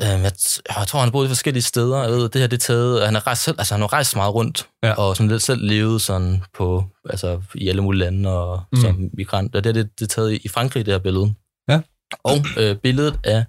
Øh, 0.00 0.06
jeg, 0.06 0.32
jeg 0.78 0.86
tror, 0.86 0.98
han 1.00 1.06
har 1.06 1.10
boet 1.10 1.24
i 1.24 1.28
forskellige 1.28 1.62
steder. 1.62 2.02
Jeg 2.02 2.10
ved, 2.10 2.28
det 2.28 2.40
her 2.40 2.48
det 2.48 2.56
er 2.56 2.60
taget... 2.66 3.04
Han 3.04 3.14
har 3.14 3.26
rejst, 3.26 3.42
selv, 3.42 3.56
altså, 3.58 3.74
han 3.74 3.80
har 3.80 3.92
rejst 3.92 4.16
meget 4.16 4.34
rundt, 4.34 4.68
Ja. 4.82 4.92
og 4.92 5.16
sådan 5.16 5.30
lidt 5.30 5.42
selv 5.42 5.64
levet 5.64 6.02
sådan 6.02 6.42
på, 6.54 6.84
altså, 7.10 7.42
i 7.54 7.68
alle 7.68 7.82
mulige 7.82 7.98
lande 8.00 8.38
og 8.38 8.60
Mm. 8.72 8.78
mm. 8.78 8.82
som 8.82 9.10
migrant. 9.12 9.54
Og 9.56 9.64
det, 9.64 9.76
her, 9.76 9.82
det, 9.82 9.98
det 9.98 10.04
er 10.04 10.08
taget 10.08 10.32
i, 10.32 10.36
i 10.44 10.48
Frankrig, 10.48 10.86
det 10.86 10.94
her 10.94 10.98
billede. 10.98 11.34
Ja. 11.68 11.80
Og 12.24 12.36
øh, 12.58 12.76
billedet 12.76 13.18
er 13.24 13.44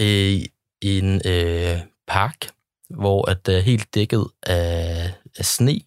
øh, 0.00 0.40
en 0.82 1.22
øh, 1.24 1.78
park, 2.08 2.36
hvor 2.90 3.30
at 3.30 3.46
det 3.46 3.56
er 3.56 3.60
helt 3.60 3.94
dækket 3.94 4.26
af, 4.42 5.12
af 5.38 5.44
sne, 5.44 5.80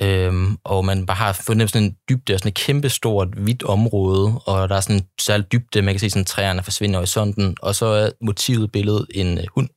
øhm, 0.00 0.56
og 0.64 0.84
man 0.84 1.06
bare 1.06 1.16
har 1.16 1.32
fundet 1.32 1.70
sådan 1.70 1.86
en 1.86 1.96
dybde, 2.08 2.38
sådan 2.38 2.48
et 2.48 2.54
kæmpe 2.54 2.88
stort, 2.88 3.28
hvidt 3.28 3.62
område, 3.62 4.40
og 4.46 4.68
der 4.68 4.76
er 4.76 4.80
sådan 4.80 4.96
en 4.96 5.06
særlig 5.20 5.52
dybde, 5.52 5.82
man 5.82 5.94
kan 5.94 6.00
se 6.00 6.10
sådan 6.10 6.24
træerne 6.24 6.62
forsvinde 6.62 6.92
i 6.92 6.96
horisonten, 6.96 7.56
og 7.62 7.74
så 7.74 7.86
er 7.86 8.10
motivet 8.20 8.72
billedet 8.72 9.06
en 9.14 9.38
øh, 9.38 9.44
hund. 9.54 9.68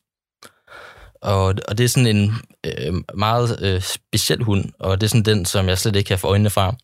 Og, 1.21 1.55
og 1.67 1.77
det 1.77 1.83
er 1.83 1.87
sådan 1.87 2.15
en 2.15 2.31
øh, 2.65 2.93
meget 3.17 3.59
øh, 3.61 3.81
speciel 3.81 4.43
hund, 4.43 4.65
og 4.79 5.01
det 5.01 5.07
er 5.07 5.09
sådan 5.09 5.37
den, 5.37 5.45
som 5.45 5.67
jeg 5.67 5.77
slet 5.77 5.95
ikke 5.95 6.07
kan 6.07 6.19
få 6.19 6.27
øjnene 6.27 6.49
fra. 6.49 6.75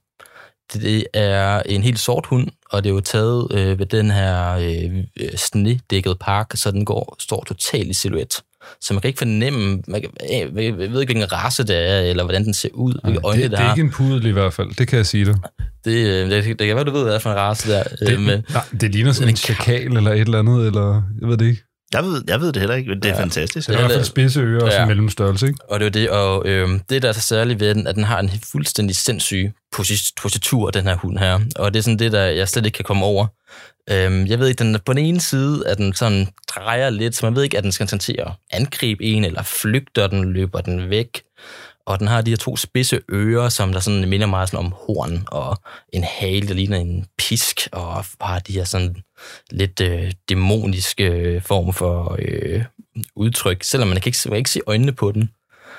Det 0.73 1.05
er 1.13 1.61
en 1.65 1.83
helt 1.83 1.99
sort 1.99 2.25
hund, 2.25 2.47
og 2.71 2.83
det 2.83 2.89
er 2.89 2.93
jo 2.93 3.01
taget 3.01 3.47
øh, 3.51 3.79
ved 3.79 3.85
den 3.85 4.11
her 4.11 4.51
øh, 4.51 5.03
øh, 5.19 5.37
snedækkede 5.37 6.15
park, 6.15 6.51
så 6.55 6.71
den 6.71 6.85
går, 6.85 7.15
står 7.19 7.43
totalt 7.43 7.89
i 7.89 7.93
silhuet. 7.93 8.41
Så 8.81 8.93
man 8.93 9.01
kan 9.01 9.07
ikke 9.07 9.17
fornemme, 9.17 9.81
man 9.87 10.01
kan, 10.01 10.09
jeg 10.31 10.47
ved 10.53 10.61
ikke, 10.63 10.87
hvilken 10.87 11.31
race 11.31 11.63
det 11.63 11.91
er, 11.91 11.99
eller 11.99 12.23
hvordan 12.23 12.43
den 12.43 12.53
ser 12.53 12.69
ud, 12.73 12.93
hvilke 13.03 13.19
øjne 13.23 13.43
det, 13.43 13.51
det, 13.51 13.59
det 13.59 13.65
er 13.65 13.73
ikke 13.73 13.81
en 13.85 13.91
pudel 13.91 14.25
i 14.25 14.31
hvert 14.31 14.53
fald, 14.53 14.75
det 14.75 14.87
kan 14.87 14.97
jeg 14.97 15.05
sige 15.05 15.25
dig. 15.25 15.35
Det, 15.85 16.07
øh, 16.07 16.29
det, 16.29 16.59
det 16.59 16.67
kan 16.67 16.75
være, 16.75 16.85
du 16.85 16.91
ved, 16.91 17.01
hvad 17.01 17.11
det 17.11 17.17
er 17.17 17.21
for 17.21 17.31
en 17.31 17.37
race 17.37 17.71
der. 17.71 17.83
Det, 17.83 18.13
øh, 18.13 18.19
med, 18.19 18.41
nej, 18.53 18.63
det 18.81 18.91
ligner 18.91 19.11
sådan 19.11 19.29
en 19.29 19.35
chakal 19.35 19.97
eller 19.97 20.11
et 20.11 20.19
eller 20.19 20.39
andet, 20.39 20.67
eller 20.67 21.03
jeg 21.21 21.29
ved 21.29 21.37
det 21.37 21.45
ikke. 21.45 21.63
Jeg 21.93 22.03
ved, 22.03 22.23
jeg 22.27 22.41
ved 22.41 22.47
det 22.53 22.59
heller 22.61 22.75
ikke, 22.75 22.89
men 22.89 22.99
det 23.01 23.11
er 23.11 23.15
Ja. 23.15 23.21
fantastisk. 23.21 23.67
Det 23.67 23.75
er 23.75 23.79
i 23.79 23.81
hvert 23.81 23.91
fald 23.91 24.03
spidse 24.03 24.39
ører 24.39 24.63
og 24.63 24.69
Ja. 24.71 24.85
mellemstørrelse, 24.85 25.47
ikke? 25.47 25.59
Og 25.69 25.79
det 25.79 25.85
er 25.85 25.89
det, 25.89 26.09
og 26.09 26.47
øh, 26.47 26.69
det, 26.89 27.01
der 27.01 27.09
er 27.09 27.13
så 27.13 27.21
særligt 27.21 27.59
ved 27.59 27.75
den, 27.75 27.87
at 27.87 27.95
den 27.95 28.03
har 28.03 28.19
en 28.19 28.31
fuldstændig 28.51 28.95
sindssyg 28.95 29.51
posi- 29.75 30.13
positur, 30.21 30.71
den 30.71 30.83
her 30.83 30.95
hund 30.95 31.17
her. 31.17 31.39
Og 31.55 31.73
det 31.73 31.79
er 31.79 31.83
sådan 31.83 31.99
det, 31.99 32.11
der 32.11 32.23
jeg 32.23 32.47
slet 32.49 32.65
ikke 32.65 32.75
kan 32.75 32.85
komme 32.85 33.05
over. 33.05 33.27
Øh, 33.89 34.29
jeg 34.29 34.39
ved 34.39 34.47
ikke, 34.47 34.63
den 34.63 34.77
på 34.85 34.93
den 34.93 35.05
ene 35.05 35.19
side, 35.21 35.67
at 35.67 35.77
den 35.77 35.93
sådan 35.93 36.27
drejer 36.55 36.89
lidt, 36.89 37.15
så 37.15 37.25
man 37.25 37.35
ved 37.35 37.43
ikke, 37.43 37.57
at 37.57 37.63
den 37.63 37.71
skal 37.71 37.87
sådan 37.87 37.99
til 37.99 38.15
at 38.19 38.31
angribe 38.51 39.03
en, 39.03 39.25
eller 39.25 39.43
flygter 39.43 40.07
den, 40.07 40.33
løber 40.33 40.61
den 40.61 40.89
væk. 40.89 41.21
Og 41.85 41.99
den 41.99 42.07
har 42.07 42.21
de 42.21 42.31
her 42.31 42.37
to 42.37 42.57
spidse 42.57 42.99
ører, 43.11 43.49
som 43.49 43.73
der 43.73 43.79
sådan 43.79 44.09
minder 44.09 44.27
meget 44.27 44.49
sådan 44.49 44.65
om 44.65 44.73
horn, 44.75 45.23
og 45.27 45.57
en 45.93 46.03
hale, 46.03 46.47
der 46.47 46.53
ligner 46.53 46.77
en 46.77 47.05
pisk, 47.17 47.67
og 47.71 48.05
har 48.21 48.39
de 48.39 48.53
her 48.53 48.63
sådan 48.63 48.95
lidt 49.51 49.81
øh, 49.81 50.11
dæmoniske 50.29 51.07
øh, 51.07 51.41
form 51.41 51.73
for 51.73 52.15
øh, 52.19 52.63
udtryk, 53.15 53.63
selvom 53.63 53.87
man 53.87 54.01
kan 54.01 54.09
ikke, 54.09 54.19
man 54.25 54.31
kan 54.31 54.37
ikke 54.37 54.49
se 54.49 54.61
øjnene 54.67 54.91
på 54.91 55.11
den. 55.11 55.29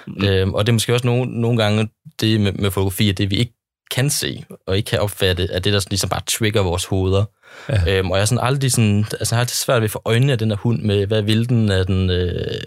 Mm. 0.07 0.24
Øhm, 0.24 0.55
og 0.55 0.66
det 0.66 0.70
er 0.70 0.74
måske 0.74 0.94
også 0.94 1.07
nogle, 1.07 1.40
nogle 1.40 1.62
gange 1.62 1.88
det 2.20 2.40
med, 2.40 2.53
med 2.53 2.70
fotografi, 2.70 3.09
at 3.09 3.18
det 3.18 3.30
vi 3.30 3.36
ikke 3.36 3.53
kan 3.90 4.11
se, 4.11 4.44
og 4.66 4.76
ikke 4.76 4.90
kan 4.90 5.01
opfatte, 5.01 5.48
at 5.51 5.64
det 5.64 5.72
der 5.72 5.80
sådan 5.80 5.90
ligesom 5.90 6.11
bare 6.11 6.22
trigger 6.26 6.62
vores 6.62 6.84
hoveder. 6.84 7.24
Ja. 7.68 7.98
Øhm, 7.98 8.11
og 8.11 8.16
jeg 8.16 8.22
er 8.22 8.26
sådan 8.26 8.44
aldrig 8.44 8.72
sådan, 8.72 8.98
altså 8.98 9.34
jeg 9.34 9.36
har 9.36 9.40
altid 9.40 9.55
svært 9.55 9.80
ved 9.80 9.84
at 9.84 9.90
få 9.90 10.03
øjnene 10.05 10.32
af 10.32 10.38
den 10.38 10.51
her 10.51 10.57
hund 10.57 10.82
med, 10.82 11.07
hvad 11.07 11.22
vil 11.22 11.48
den? 11.48 11.68
Er 11.68 11.84
den 11.84 12.11
øh, 12.11 12.61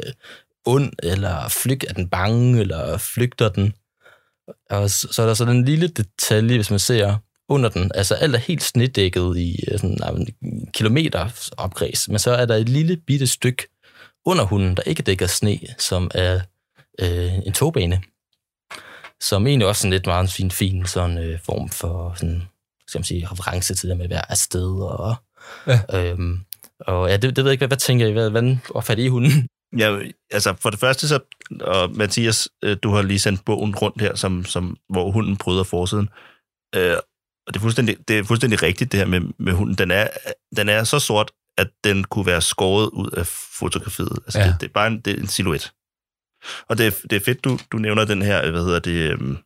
ond, 0.65 0.93
eller 1.03 1.47
flyg, 1.49 1.79
er 1.89 1.93
den 1.93 2.09
bange, 2.09 2.59
eller 2.59 2.97
flygter 2.97 3.49
den? 3.49 3.73
Og 4.69 4.89
så, 4.89 5.07
så 5.11 5.21
er 5.21 5.25
der 5.25 5.33
så 5.33 5.45
den 5.45 5.65
lille 5.65 5.87
detalje, 5.87 6.55
hvis 6.55 6.69
man 6.69 6.79
ser 6.79 7.15
under 7.49 7.69
den, 7.69 7.91
altså 7.95 8.15
alt 8.15 8.35
er 8.35 8.39
helt 8.39 8.63
snedækket 8.63 9.37
i 9.37 9.63
øh, 9.71 9.79
sådan, 9.79 10.27
en 10.41 10.67
kilometer 10.73 11.29
opgræs, 11.57 12.09
men 12.09 12.19
så 12.19 12.31
er 12.31 12.45
der 12.45 12.55
et 12.55 12.69
lille 12.69 12.97
bitte 13.07 13.27
stykke 13.27 13.67
under 14.25 14.43
hunden, 14.43 14.75
der 14.77 14.83
ikke 14.85 14.99
er 14.99 15.03
dækket 15.03 15.25
af 15.25 15.29
sne, 15.29 15.59
som 15.77 16.11
er 16.13 16.39
øh, 16.99 17.33
en 17.45 17.53
togbane, 17.53 18.01
som 19.21 19.47
egentlig 19.47 19.67
også 19.67 19.79
sådan 19.81 19.91
lidt 19.91 20.05
meget 20.05 20.23
en 20.23 20.29
fin, 20.29 20.51
fin 20.51 20.85
sådan, 20.85 21.17
øh, 21.17 21.39
form 21.45 21.69
for 21.69 22.13
sådan, 22.15 22.43
skal 22.87 22.99
man 22.99 23.03
sige, 23.03 23.27
reference 23.31 23.75
til 23.75 23.89
det 23.89 23.97
med 23.97 24.05
at 24.05 24.09
være 24.11 24.31
afsted. 24.31 24.81
Og, 24.81 25.15
Ja. 25.67 25.79
øhm, 25.93 26.39
og 26.79 27.09
ja, 27.09 27.17
det, 27.17 27.35
det 27.35 27.37
ved 27.37 27.45
jeg 27.45 27.51
ikke, 27.51 27.59
hvad, 27.59 27.67
hvad 27.67 27.77
tænker 27.77 28.07
I? 28.07 28.11
Hvad, 28.11 28.29
hvordan 28.29 28.61
opfatter 28.69 29.03
I 29.03 29.07
hunden? 29.07 29.47
Ja, 29.77 29.99
altså 30.31 30.55
for 30.59 30.69
det 30.69 30.79
første 30.79 31.07
så, 31.07 31.19
og 31.61 31.91
Mathias, 31.91 32.49
øh, 32.63 32.77
du 32.83 32.89
har 32.89 33.01
lige 33.01 33.19
sendt 33.19 33.45
bogen 33.45 33.75
rundt 33.75 34.01
her, 34.01 34.15
som, 34.15 34.45
som, 34.45 34.77
hvor 34.89 35.11
hunden 35.11 35.37
bryder 35.37 35.63
forsiden. 35.63 36.09
Øh, 36.75 36.97
og 37.47 37.53
det 37.53 37.55
er, 37.55 37.61
fuldstændig, 37.61 37.97
det 38.07 38.19
er 38.19 38.23
fuldstændig 38.23 38.63
rigtigt, 38.63 38.91
det 38.91 38.99
her 38.99 39.07
med, 39.07 39.21
med 39.39 39.53
hunden. 39.53 39.75
Den 39.75 39.91
er, 39.91 40.07
den 40.55 40.69
er 40.69 40.83
så 40.83 40.99
sort, 40.99 41.31
at 41.57 41.67
den 41.83 42.03
kunne 42.03 42.25
være 42.25 42.41
skåret 42.41 42.89
ud 42.89 43.09
af 43.09 43.27
fotografiet. 43.59 44.19
Altså 44.25 44.39
Ja. 44.39 44.45
ja. 44.45 44.51
det, 44.51 44.61
det, 44.61 44.67
er 44.67 44.73
bare 44.73 44.87
en, 44.87 44.99
det 44.99 45.13
er 45.13 45.21
en 45.21 45.27
silhuet. 45.27 45.71
Og 46.69 46.77
det 46.77 46.87
er, 46.87 46.91
det 47.09 47.15
er 47.15 47.19
fedt, 47.25 47.43
du, 47.43 47.59
du 47.71 47.77
nævner 47.77 48.05
den 48.05 48.21
her, 48.21 48.51
hvad 48.51 48.63
hedder 48.63 48.79
det, 48.79 49.11
øhm, 49.11 49.37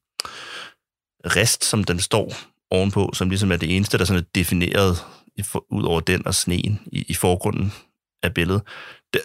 rest, 1.26 1.66
som 1.66 1.84
den 1.84 2.00
står 2.00 2.34
ovenpå, 2.72 3.12
som 3.14 3.30
ligesom 3.30 3.52
er 3.52 3.58
det 3.58 3.76
eneste, 3.76 3.98
der 3.98 4.06
sådan 4.06 4.24
er 4.24 4.28
defineret 4.36 4.98
i 5.36 5.44
for, 5.44 5.66
ud 5.72 5.84
over 5.84 6.00
den 6.00 6.28
og 6.28 6.36
sneen 6.36 6.80
i, 6.86 7.06
i 7.08 7.14
forgrunden 7.14 7.74
af 8.24 8.34
billedet. 8.34 8.62
Det, 9.14 9.22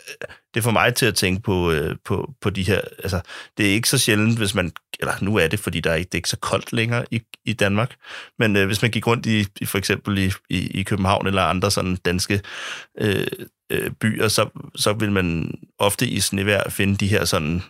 det 0.54 0.62
får 0.62 0.70
mig 0.70 0.94
til 0.94 1.06
at 1.06 1.14
tænke 1.14 1.42
på, 1.42 1.70
øh, 1.70 1.96
på, 2.04 2.32
på 2.40 2.50
de 2.50 2.62
her... 2.62 2.80
Altså, 2.98 3.20
det 3.56 3.66
er 3.66 3.70
ikke 3.70 3.88
så 3.88 3.98
sjældent, 3.98 4.38
hvis 4.38 4.54
man... 4.54 4.72
Eller 5.00 5.12
nu 5.20 5.36
er 5.36 5.48
det, 5.48 5.60
fordi 5.60 5.80
der 5.80 5.90
er 5.90 5.94
ikke, 5.94 6.08
det 6.08 6.14
er 6.14 6.18
ikke 6.18 6.28
så 6.28 6.38
koldt 6.38 6.72
længere 6.72 7.04
i, 7.10 7.22
i 7.44 7.52
Danmark. 7.52 7.94
Men 8.38 8.56
øh, 8.56 8.66
hvis 8.66 8.82
man 8.82 8.90
gik 8.90 9.06
rundt 9.06 9.26
i, 9.26 9.46
i 9.60 9.64
for 9.64 9.78
eksempel 9.78 10.18
i, 10.18 10.30
i, 10.50 10.80
i 10.80 10.82
København 10.82 11.26
eller 11.26 11.42
andre 11.42 11.70
sådan 11.70 11.96
danske 11.96 12.40
øh, 13.00 13.26
øh, 13.72 13.90
byer, 13.90 14.28
så, 14.28 14.48
så 14.74 14.92
vil 14.92 15.12
man 15.12 15.54
ofte 15.78 16.06
i 16.06 16.20
snevejr 16.20 16.70
finde 16.70 16.96
de 16.96 17.06
her 17.06 17.24
sådan 17.24 17.62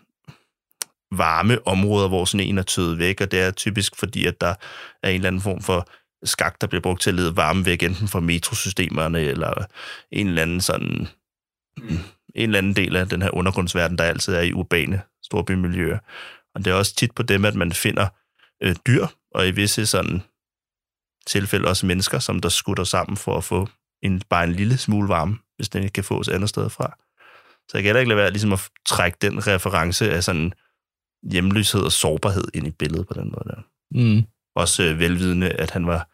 varme 1.13 1.67
områder, 1.67 2.09
hvor 2.09 2.25
sneen 2.25 2.59
er 2.59 2.63
tøet 2.63 2.99
væk, 2.99 3.21
og 3.21 3.31
det 3.31 3.41
er 3.41 3.51
typisk 3.51 3.97
fordi, 3.97 4.27
at 4.27 4.41
der 4.41 4.55
er 5.03 5.09
en 5.09 5.15
eller 5.15 5.29
anden 5.29 5.43
form 5.43 5.63
for 5.63 5.89
skak, 6.25 6.61
der 6.61 6.67
bliver 6.67 6.83
brugt 6.83 7.03
til 7.03 7.11
at 7.11 7.15
lede 7.15 7.37
varme 7.37 7.67
væk, 7.67 7.83
enten 7.83 8.09
fra 8.09 8.21
metrosystemerne, 8.21 9.21
eller 9.21 9.65
en 10.11 10.27
eller 10.27 10.43
anden 10.43 10.61
sådan 10.61 11.09
en 12.35 12.49
eller 12.49 12.59
anden 12.59 12.77
del 12.77 12.97
af 12.97 13.09
den 13.09 13.23
her 13.23 13.35
undergrundsverden, 13.35 13.99
der 13.99 14.05
altid 14.05 14.35
er 14.35 14.41
i 14.41 14.53
urbane 14.53 15.03
storbymiljøer. 15.23 15.99
Og 16.55 16.65
det 16.65 16.71
er 16.71 16.75
også 16.75 16.95
tit 16.95 17.15
på 17.15 17.23
dem, 17.23 17.45
at 17.45 17.55
man 17.55 17.73
finder 17.73 18.09
øh, 18.63 18.77
dyr, 18.87 19.07
og 19.35 19.49
i 19.49 19.51
visse 19.51 19.87
sådan 19.87 20.23
tilfælde 21.27 21.69
også 21.69 21.87
mennesker, 21.87 22.19
som 22.19 22.41
der 22.41 22.49
skutter 22.49 22.85
sammen 22.85 23.17
for 23.17 23.37
at 23.37 23.45
få 23.45 23.69
en, 24.03 24.23
bare 24.31 24.45
en 24.45 24.53
lille 24.53 24.77
smule 24.77 25.09
varme, 25.09 25.39
hvis 25.57 25.69
den 25.69 25.83
ikke 25.83 25.93
kan 25.93 26.05
fås 26.05 26.29
andet 26.29 26.49
sted 26.49 26.71
fra. 26.71 26.99
Så 27.69 27.79
jeg 27.79 27.83
kan 27.83 27.89
heller 27.89 28.01
ikke 28.01 28.09
lade 28.09 28.19
være 28.19 28.31
ligesom 28.31 28.53
at 28.53 28.69
trække 28.87 29.19
den 29.23 29.47
reference 29.47 30.11
af 30.13 30.25
sådan 30.25 30.53
hjemløshed 31.31 31.81
og 31.81 31.93
sårbarhed 31.93 32.45
ind 32.55 32.67
i 32.67 32.71
billedet 32.71 33.09
på 33.09 33.15
den 33.15 33.25
måde 33.25 33.45
der. 33.47 33.63
Mm. 33.91 34.23
Også 34.57 34.83
øh, 34.83 34.99
velvidende, 34.99 35.49
at 35.49 35.71
han 35.71 35.87
var 35.87 36.09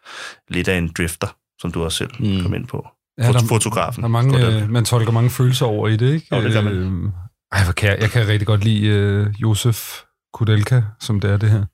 lidt 0.53 0.67
af 0.67 0.77
en 0.77 0.91
drifter, 0.97 1.27
som 1.61 1.71
du 1.71 1.83
også 1.83 1.97
selv 1.97 2.09
Mm. 2.19 2.41
kom 2.43 2.53
ind 2.53 2.67
på. 2.67 2.87
Ja, 3.17 3.29
Fot- 3.29 3.33
der- 3.33 3.47
fotografen. 3.47 4.01
Der 4.01 4.07
er 4.07 4.11
mange, 4.11 4.61
øh, 4.61 4.69
man 4.69 4.85
tolker 4.85 5.11
mange 5.11 5.29
følelser 5.29 5.65
over 5.65 5.87
i 5.87 5.97
det, 5.97 6.13
ikke? 6.13 6.35
Jo, 6.35 6.43
det 6.43 6.53
gør 6.53 6.61
man. 6.61 6.73
Øh, 6.73 7.11
ej, 7.51 7.63
hvor 7.63 7.73
kan 7.73 7.89
jeg, 7.89 7.97
jeg 8.01 8.09
kan 8.09 8.27
rigtig 8.27 8.47
godt 8.47 8.63
lide 8.63 8.87
øh, 8.87 9.27
Josef 9.41 10.01
Kudelka, 10.33 10.81
som 10.99 11.19
det 11.19 11.31
er 11.31 11.37
det 11.37 11.49
her. 11.49 11.65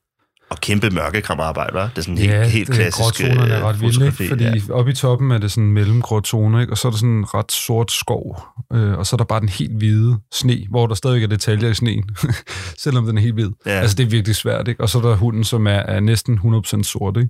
Og 0.49 0.57
kæmpe 0.57 0.89
mørkekrammerarbejde, 0.89 1.79
hva'? 1.83 1.89
Det 1.89 1.97
er 1.97 2.01
sådan 2.01 2.17
helt, 2.17 2.45
helt 2.47 2.67
det- 2.67 2.75
klassisk 2.75 2.97
gråtonerne 3.03 3.53
er 3.53 3.59
øh, 3.59 3.65
ret 3.65 3.81
vilde, 3.81 4.05
ikke? 4.05 4.27
Fordi 4.29 4.43
ja. 4.43 4.53
ja. 4.67 4.73
oppe 4.73 4.91
i 4.91 4.93
toppen 4.95 5.31
er 5.31 5.37
det 5.37 5.51
sådan 5.51 5.71
mellemgrå 5.71 6.19
toner, 6.19 6.59
ikke? 6.59 6.73
og 6.73 6.77
så 6.77 6.87
er 6.87 6.91
der 6.91 6.97
sådan 6.97 7.09
en 7.09 7.33
ret 7.33 7.51
sort 7.51 7.91
skov, 7.91 8.41
øh, 8.73 8.97
og 8.97 9.05
så 9.05 9.15
er 9.15 9.17
der 9.17 9.23
bare 9.25 9.39
den 9.39 9.49
helt 9.49 9.77
hvide 9.77 10.17
sne, 10.33 10.65
hvor 10.69 10.87
der 10.87 10.95
stadig 10.95 11.23
er 11.23 11.27
detaljer 11.27 11.69
i 11.69 11.73
sneen, 11.73 12.09
selvom 12.83 13.05
den 13.05 13.17
er 13.17 13.21
helt 13.21 13.33
hvid. 13.33 13.49
Ja. 13.65 13.71
Altså, 13.71 13.95
det 13.95 14.03
er 14.05 14.09
virkelig 14.09 14.35
svært, 14.35 14.67
ikke? 14.67 14.81
Og 14.81 14.89
så 14.89 14.97
er 14.97 15.01
der 15.01 15.15
hunden, 15.15 15.43
som 15.43 15.67
er, 15.67 15.71
er 15.71 15.99
næsten 15.99 16.39
100% 16.77 16.83
sort, 16.83 17.17
ikke? 17.17 17.29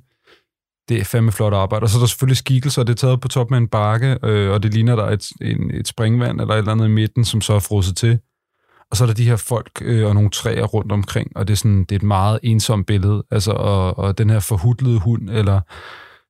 Det 0.89 0.99
er 0.99 1.03
fandme 1.03 1.31
flot 1.31 1.53
arbejde. 1.53 1.83
Og 1.83 1.89
så 1.89 1.97
er 1.97 1.99
der 1.99 2.07
selvfølgelig 2.07 2.37
skikkelser, 2.37 2.83
det 2.83 2.91
er 2.93 3.07
taget 3.07 3.21
på 3.21 3.27
toppen 3.27 3.55
af 3.55 3.59
en 3.59 3.67
bakke, 3.67 4.17
øh, 4.23 4.51
og 4.51 4.63
det 4.63 4.73
ligner, 4.73 4.95
der 4.95 5.03
er 5.03 5.11
et, 5.11 5.27
en, 5.41 5.71
et 5.73 5.87
springvand 5.87 6.41
eller 6.41 6.53
et 6.53 6.57
eller 6.57 6.71
andet 6.71 6.85
i 6.85 6.91
midten, 6.91 7.25
som 7.25 7.41
så 7.41 7.53
er 7.53 7.59
frosset 7.59 7.97
til. 7.97 8.19
Og 8.91 8.97
så 8.97 9.03
er 9.03 9.05
der 9.05 9.13
de 9.13 9.25
her 9.25 9.35
folk 9.35 9.71
øh, 9.81 10.07
og 10.07 10.13
nogle 10.13 10.29
træer 10.29 10.63
rundt 10.63 10.91
omkring, 10.91 11.31
og 11.35 11.47
det 11.47 11.53
er, 11.53 11.57
sådan, 11.57 11.79
det 11.79 11.91
er 11.91 11.95
et 11.95 12.03
meget 12.03 12.39
ensomt 12.43 12.87
billede, 12.87 13.23
altså, 13.31 13.51
og, 13.51 13.97
og 13.97 14.17
den 14.17 14.29
her 14.29 14.39
forhudlede 14.39 14.99
hund, 14.99 15.29
eller 15.29 15.61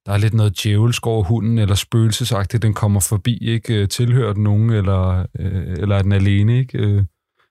der 0.06 0.12
er 0.12 0.18
lidt 0.18 0.34
noget 0.34 0.64
djævelsk 0.64 1.08
over 1.08 1.24
hunden, 1.24 1.58
eller 1.58 1.76
spøgelsesagtigt, 1.76 2.64
den 2.64 2.74
kommer 2.74 3.00
forbi, 3.00 3.38
ikke? 3.42 3.74
Øh, 3.74 3.88
Tilhører 3.88 4.34
den 4.34 4.44
nogen, 4.44 4.70
eller, 4.70 5.26
øh, 5.40 5.74
eller 5.78 5.96
er 5.96 6.02
den 6.02 6.12
alene, 6.12 6.60
ikke? 6.60 6.78
Øh, 6.78 7.04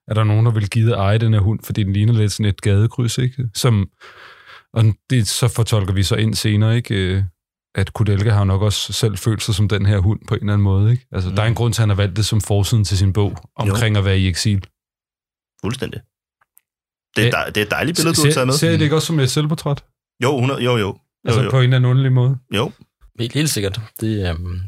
er 0.08 0.14
der 0.14 0.24
nogen, 0.24 0.46
der 0.46 0.52
vil 0.52 0.70
give 0.70 0.94
eje 0.94 1.18
den 1.18 1.32
her 1.32 1.40
hund, 1.40 1.60
fordi 1.64 1.82
den 1.82 1.92
ligner 1.92 2.12
lidt 2.12 2.32
sådan 2.32 2.46
et 2.46 2.60
gadekryds, 2.60 3.18
ikke? 3.18 3.48
Som, 3.54 3.88
og 4.72 4.84
det 5.10 5.28
så 5.28 5.48
fortolker 5.48 5.94
vi 5.94 6.02
så 6.02 6.14
ind 6.14 6.34
senere, 6.34 6.76
ikke? 6.76 6.94
Øh, 6.94 7.22
at 7.74 7.92
Kudelka 7.92 8.30
har 8.30 8.44
nok 8.44 8.62
også 8.62 8.92
selv 8.92 9.16
følt 9.16 9.42
sig 9.42 9.54
som 9.54 9.68
den 9.68 9.86
her 9.86 9.98
hund 9.98 10.20
på 10.28 10.34
en 10.34 10.40
eller 10.40 10.52
anden 10.52 10.64
måde, 10.64 10.92
ikke? 10.92 11.06
Altså, 11.12 11.30
mm. 11.30 11.36
der 11.36 11.42
er 11.42 11.46
en 11.46 11.54
grund 11.54 11.72
til, 11.72 11.80
at 11.80 11.82
han 11.82 11.88
har 11.88 11.96
valgt 11.96 12.16
det 12.16 12.26
som 12.26 12.40
forsiden 12.40 12.84
til 12.84 12.98
sin 12.98 13.12
bog, 13.12 13.36
omkring 13.56 13.94
jo. 13.94 13.98
at 13.98 14.04
være 14.04 14.18
i 14.18 14.28
eksil. 14.28 14.66
Fuldstændig. 15.64 16.00
Det 17.16 17.26
er, 17.26 17.30
dej, 17.30 17.44
det 17.46 17.56
er 17.56 17.64
et 17.64 17.70
dejligt 17.70 17.96
billede, 17.96 18.14
du 18.14 18.24
har 18.24 18.32
taget 18.32 18.46
med. 18.46 18.54
Ser 18.54 18.70
I 18.70 18.72
det 18.72 18.80
ikke 18.80 18.94
også 18.94 19.06
som 19.06 19.20
et 19.20 19.30
selvportræt? 19.30 19.84
Jo, 20.22 20.34
100, 20.34 20.62
jo, 20.62 20.76
jo. 20.76 20.98
Altså 21.24 21.40
jo, 21.40 21.44
jo. 21.44 21.50
på 21.50 21.58
en 21.58 21.62
eller 21.62 21.76
anden 21.76 21.90
underlig 21.90 22.12
måde? 22.12 22.38
Jo. 22.54 22.72
Helt, 23.18 23.32
helt 23.32 23.50
sikkert. 23.50 23.80
Det, 24.00 24.28
øhm, 24.30 24.60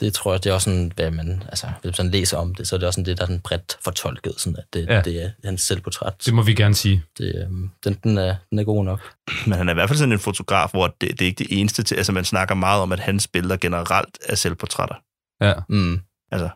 det 0.00 0.14
tror 0.14 0.32
jeg, 0.32 0.44
det 0.44 0.50
er 0.50 0.54
også 0.54 0.70
sådan, 0.70 0.92
hvad 0.96 1.10
man, 1.10 1.42
altså, 1.48 1.66
hvis 1.82 1.98
man 1.98 2.10
læser 2.10 2.36
om 2.38 2.54
det, 2.54 2.68
så 2.68 2.76
er 2.76 2.78
det 2.78 2.86
også 2.86 2.96
sådan, 2.96 3.06
det, 3.06 3.18
der 3.18 3.22
er 3.22 3.26
sådan 3.26 3.40
bredt 3.40 3.78
fortolket, 3.84 4.34
sådan 4.40 4.56
at 4.56 4.64
det, 4.72 4.86
ja. 4.88 5.00
det 5.00 5.24
er 5.24 5.30
hans 5.44 5.62
selvportræt. 5.62 6.14
Det 6.26 6.34
må 6.34 6.42
vi 6.42 6.54
gerne 6.54 6.74
sige. 6.74 7.02
Det, 7.18 7.42
øhm, 7.42 7.70
den, 7.84 7.94
den, 7.94 8.18
er, 8.18 8.36
den 8.50 8.58
er 8.58 8.64
god 8.64 8.84
nok. 8.84 9.00
Men 9.46 9.58
han 9.58 9.68
er 9.68 9.72
i 9.72 9.74
hvert 9.74 9.88
fald 9.88 9.98
sådan 9.98 10.12
en 10.12 10.18
fotograf, 10.18 10.70
hvor 10.70 10.86
det, 10.86 11.10
det 11.10 11.22
er 11.22 11.26
ikke 11.26 11.44
det 11.44 11.60
eneste 11.60 11.82
til... 11.82 11.94
Altså, 11.94 12.12
man 12.12 12.24
snakker 12.24 12.54
meget 12.54 12.82
om, 12.82 12.92
at 12.92 13.00
hans 13.00 13.28
billeder 13.28 13.56
generelt 13.56 14.18
er 14.22 14.34
selvportrætter. 14.34 14.94
Ja. 15.40 15.54
Mm. 15.68 16.00
Altså, 16.30 16.48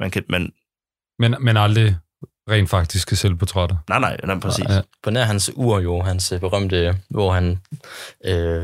man 0.00 0.10
kan... 0.10 0.24
Man, 0.28 0.52
Men, 1.18 1.36
men 1.40 1.56
aldrig 1.56 1.96
rent 2.50 2.70
faktiske 2.70 3.16
selvportrætter. 3.16 3.76
nej, 3.88 3.98
nej, 3.98 4.16
nej, 4.24 4.38
præcis. 4.40 4.64
Ja. 4.68 4.80
På 5.02 5.10
nær 5.10 5.24
hans 5.24 5.50
ur 5.54 5.80
jo, 5.80 6.02
hans 6.02 6.32
øh, 6.32 6.40
berømte, 6.40 6.96
hvor 7.10 7.32
han 7.32 7.58
øh, 8.24 8.62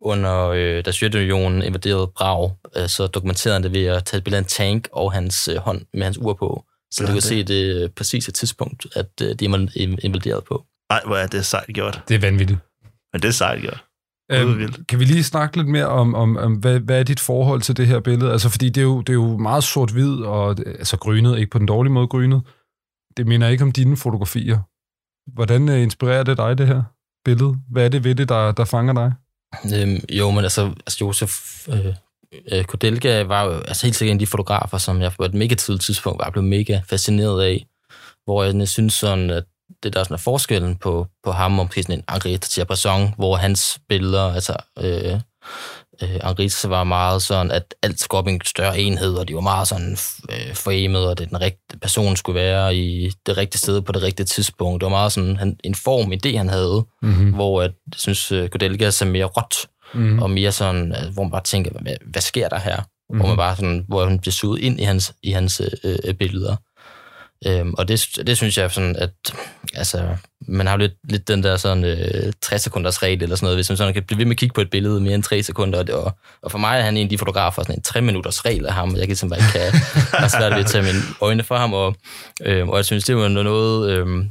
under, 0.00 0.48
øh, 0.48 0.84
da 0.84 0.92
Sovjetunionen 0.92 1.62
invaderede 1.62 2.06
Prag, 2.16 2.52
øh, 2.76 2.88
så 2.88 3.06
dokumenterede 3.06 3.54
han 3.54 3.62
det 3.62 3.72
ved 3.72 3.84
at 3.86 4.04
tage 4.04 4.18
et 4.18 4.24
billede 4.24 4.38
af 4.38 4.42
en 4.42 4.48
tank 4.48 4.88
og 4.92 5.12
hans 5.12 5.48
øh, 5.48 5.56
hånd 5.56 5.80
med 5.94 6.02
hans 6.02 6.18
ur 6.18 6.32
på. 6.34 6.64
Så 6.90 7.06
du 7.06 7.12
kan 7.12 7.22
se 7.22 7.42
det 7.44 7.82
øh, 7.82 7.88
præcise 7.90 8.32
tidspunkt, 8.32 8.86
at 8.96 9.08
øh, 9.22 9.28
de 9.34 9.44
er 9.44 9.96
invaderet 10.02 10.44
på. 10.44 10.64
Nej, 10.90 11.00
hvor 11.06 11.16
er 11.16 11.26
det 11.26 11.46
sejt 11.46 11.66
gjort. 11.66 12.02
Det 12.08 12.14
er 12.14 12.18
vanvittigt. 12.18 12.58
Men 13.12 13.22
det 13.22 13.28
er 13.28 13.32
sejt 13.32 13.60
gjort. 13.62 13.84
Øhm, 14.32 14.84
kan 14.88 14.98
vi 14.98 15.04
lige 15.04 15.24
snakke 15.24 15.56
lidt 15.56 15.68
mere 15.68 15.86
om, 15.86 16.14
om, 16.14 16.36
om 16.36 16.54
hvad, 16.54 16.78
hvad 16.80 16.98
er 16.98 17.02
dit 17.02 17.20
forhold 17.20 17.60
til 17.62 17.76
det 17.76 17.86
her 17.86 18.00
billede? 18.00 18.32
Altså, 18.32 18.48
fordi 18.48 18.68
det 18.68 18.80
er 18.80 18.82
jo, 18.82 19.00
det 19.00 19.08
er 19.08 19.12
jo 19.14 19.36
meget 19.36 19.64
sort-hvid, 19.64 20.14
og 20.16 20.56
det- 20.56 20.66
altså 20.66 20.96
grynet, 20.96 21.38
ikke 21.38 21.50
på 21.50 21.58
den 21.58 21.66
dårlige 21.66 21.92
måde 21.92 22.06
grynet. 22.06 22.42
Det 23.16 23.26
minder 23.26 23.48
ikke 23.48 23.64
om 23.64 23.72
dine 23.72 23.96
fotografier. 23.96 24.58
Hvordan 25.34 25.68
øh, 25.68 25.82
inspirerer 25.82 26.22
det 26.22 26.36
dig, 26.36 26.58
det 26.58 26.66
her 26.66 26.82
billede? 27.24 27.56
Hvad 27.70 27.84
er 27.84 27.88
det 27.88 28.04
ved 28.04 28.14
det, 28.14 28.28
der, 28.28 28.52
der 28.52 28.64
fanger 28.64 28.92
dig? 28.92 29.12
Øhm, 29.74 30.04
jo, 30.12 30.30
men 30.30 30.44
altså, 30.44 30.66
altså 30.66 30.98
Josef 31.00 31.32
øh, 31.68 31.94
øh, 32.52 32.64
Kodelka 32.64 33.22
var 33.22 33.44
jo 33.44 33.50
altså 33.50 33.86
helt 33.86 33.96
sikkert 33.96 34.12
en 34.12 34.16
af 34.16 34.18
de 34.18 34.26
fotografer, 34.26 34.78
som 34.78 35.00
jeg 35.00 35.12
på 35.12 35.24
et 35.24 35.34
mega 35.34 35.54
tidligt 35.54 35.84
tidspunkt 35.84 36.18
var 36.18 36.30
blevet 36.30 36.48
mega 36.48 36.80
fascineret 36.86 37.42
af, 37.42 37.66
hvor 38.24 38.44
jeg 38.44 38.68
synes 38.68 38.94
sådan, 38.94 39.30
at 39.30 39.44
det 39.82 39.94
der 39.94 40.04
sådan 40.04 40.14
er 40.14 40.18
forskellen 40.18 40.76
på, 40.76 41.06
på 41.24 41.32
ham 41.32 41.58
og 41.58 41.66
måske 41.66 41.82
sådan 41.82 41.98
en 41.98 42.04
Henri 42.10 42.38
Tiapasson, 42.38 43.14
hvor 43.16 43.36
hans 43.36 43.80
billeder, 43.88 44.34
altså 44.34 44.56
øh, 44.78 45.20
øh, 46.02 46.08
Henri 46.24 46.50
var 46.64 46.84
meget 46.84 47.22
sådan, 47.22 47.50
at 47.50 47.74
alt 47.82 48.00
skulle 48.00 48.18
op 48.18 48.28
i 48.28 48.30
en 48.32 48.40
større 48.44 48.78
enhed, 48.80 49.14
og 49.14 49.28
de 49.28 49.34
var 49.34 49.40
meget 49.40 49.68
sådan 49.68 49.92
øh, 50.30 50.54
framet, 50.56 51.06
og 51.08 51.18
det 51.18 51.28
den 51.30 51.40
rigtige 51.40 51.78
person 51.82 52.16
skulle 52.16 52.40
være 52.40 52.76
i 52.76 53.12
det 53.26 53.36
rigtige 53.36 53.58
sted 53.58 53.82
på 53.82 53.92
det 53.92 54.02
rigtige 54.02 54.26
tidspunkt. 54.26 54.80
Det 54.80 54.84
var 54.84 54.90
meget 54.90 55.12
sådan 55.12 55.36
han, 55.36 55.56
en 55.64 55.74
form, 55.74 56.12
idé, 56.12 56.36
han 56.36 56.48
havde, 56.48 56.84
Mm-hmm. 57.02 57.32
hvor 57.34 57.62
at, 57.62 57.70
jeg 57.92 57.98
synes, 57.98 58.32
øh, 58.32 58.48
Kodelka 58.48 58.84
er 58.86 59.04
mere 59.04 59.24
råt, 59.24 59.54
Mm-hmm. 59.94 60.18
og 60.22 60.30
mere 60.30 60.52
sådan, 60.52 60.92
øh, 60.92 61.12
hvor 61.14 61.22
man 61.22 61.30
bare 61.30 61.42
tænker, 61.42 61.70
hvad, 61.80 61.94
hvad 62.06 62.22
sker 62.22 62.48
der 62.48 62.58
her? 62.58 62.76
Mm. 62.76 63.16
Hvor 63.16 63.22
Mhm. 63.26 63.28
man 63.28 63.36
bare 63.36 63.56
sådan, 63.56 63.84
hvor 63.88 64.04
han 64.04 64.18
bliver 64.18 64.32
suget 64.32 64.60
ind 64.60 64.80
i 64.80 64.82
hans, 64.82 65.12
i 65.22 65.30
hans 65.30 65.62
øh, 65.84 65.96
øh, 66.04 66.14
billeder. 66.14 66.56
Øhm, 67.46 67.74
og 67.78 67.88
det, 67.88 68.08
det 68.26 68.36
synes 68.36 68.58
jeg 68.58 68.70
sådan, 68.70 68.96
at 68.96 69.10
altså, 69.74 70.16
man 70.48 70.66
har 70.66 70.76
lidt, 70.76 70.92
lidt 71.08 71.28
den 71.28 71.42
der 71.42 71.56
sådan 71.56 71.84
øh, 71.84 72.32
60 72.42 72.62
sekunders 72.62 73.02
regel 73.02 73.22
eller 73.22 73.36
sådan 73.36 73.46
noget, 73.46 73.56
hvis 73.56 73.70
man 73.70 73.76
sådan 73.76 73.94
kan 73.94 74.02
blive 74.02 74.18
ved 74.18 74.24
med 74.24 74.32
at 74.32 74.38
kigge 74.38 74.52
på 74.52 74.60
et 74.60 74.70
billede 74.70 75.00
mere 75.00 75.14
end 75.14 75.22
3 75.22 75.42
sekunder, 75.42 75.78
og, 75.78 75.86
det, 75.86 75.94
og, 75.94 76.12
og 76.42 76.50
for 76.50 76.58
mig 76.58 76.78
er 76.78 76.82
han 76.82 76.96
en 76.96 77.02
af 77.02 77.08
de 77.08 77.18
fotografer, 77.18 77.62
sådan 77.62 77.74
en 77.74 77.82
3 77.82 78.00
minutters 78.00 78.44
regel 78.44 78.66
af 78.66 78.72
ham, 78.72 78.92
og 78.92 78.98
jeg 78.98 79.06
kan 79.06 79.16
simpelthen 79.16 79.48
ikke 79.48 79.72
kan, 79.72 79.80
har 80.20 80.28
svært 80.28 80.52
ved 80.52 80.60
at 80.60 80.66
tage 80.66 80.84
mine 80.84 81.02
øjne 81.20 81.42
fra 81.42 81.56
ham, 81.56 81.74
og, 81.74 81.96
øh, 82.42 82.68
og 82.68 82.76
jeg 82.76 82.84
synes, 82.84 83.04
det 83.04 83.16
var 83.16 83.28
noget, 83.28 83.90
øh, 83.90 84.24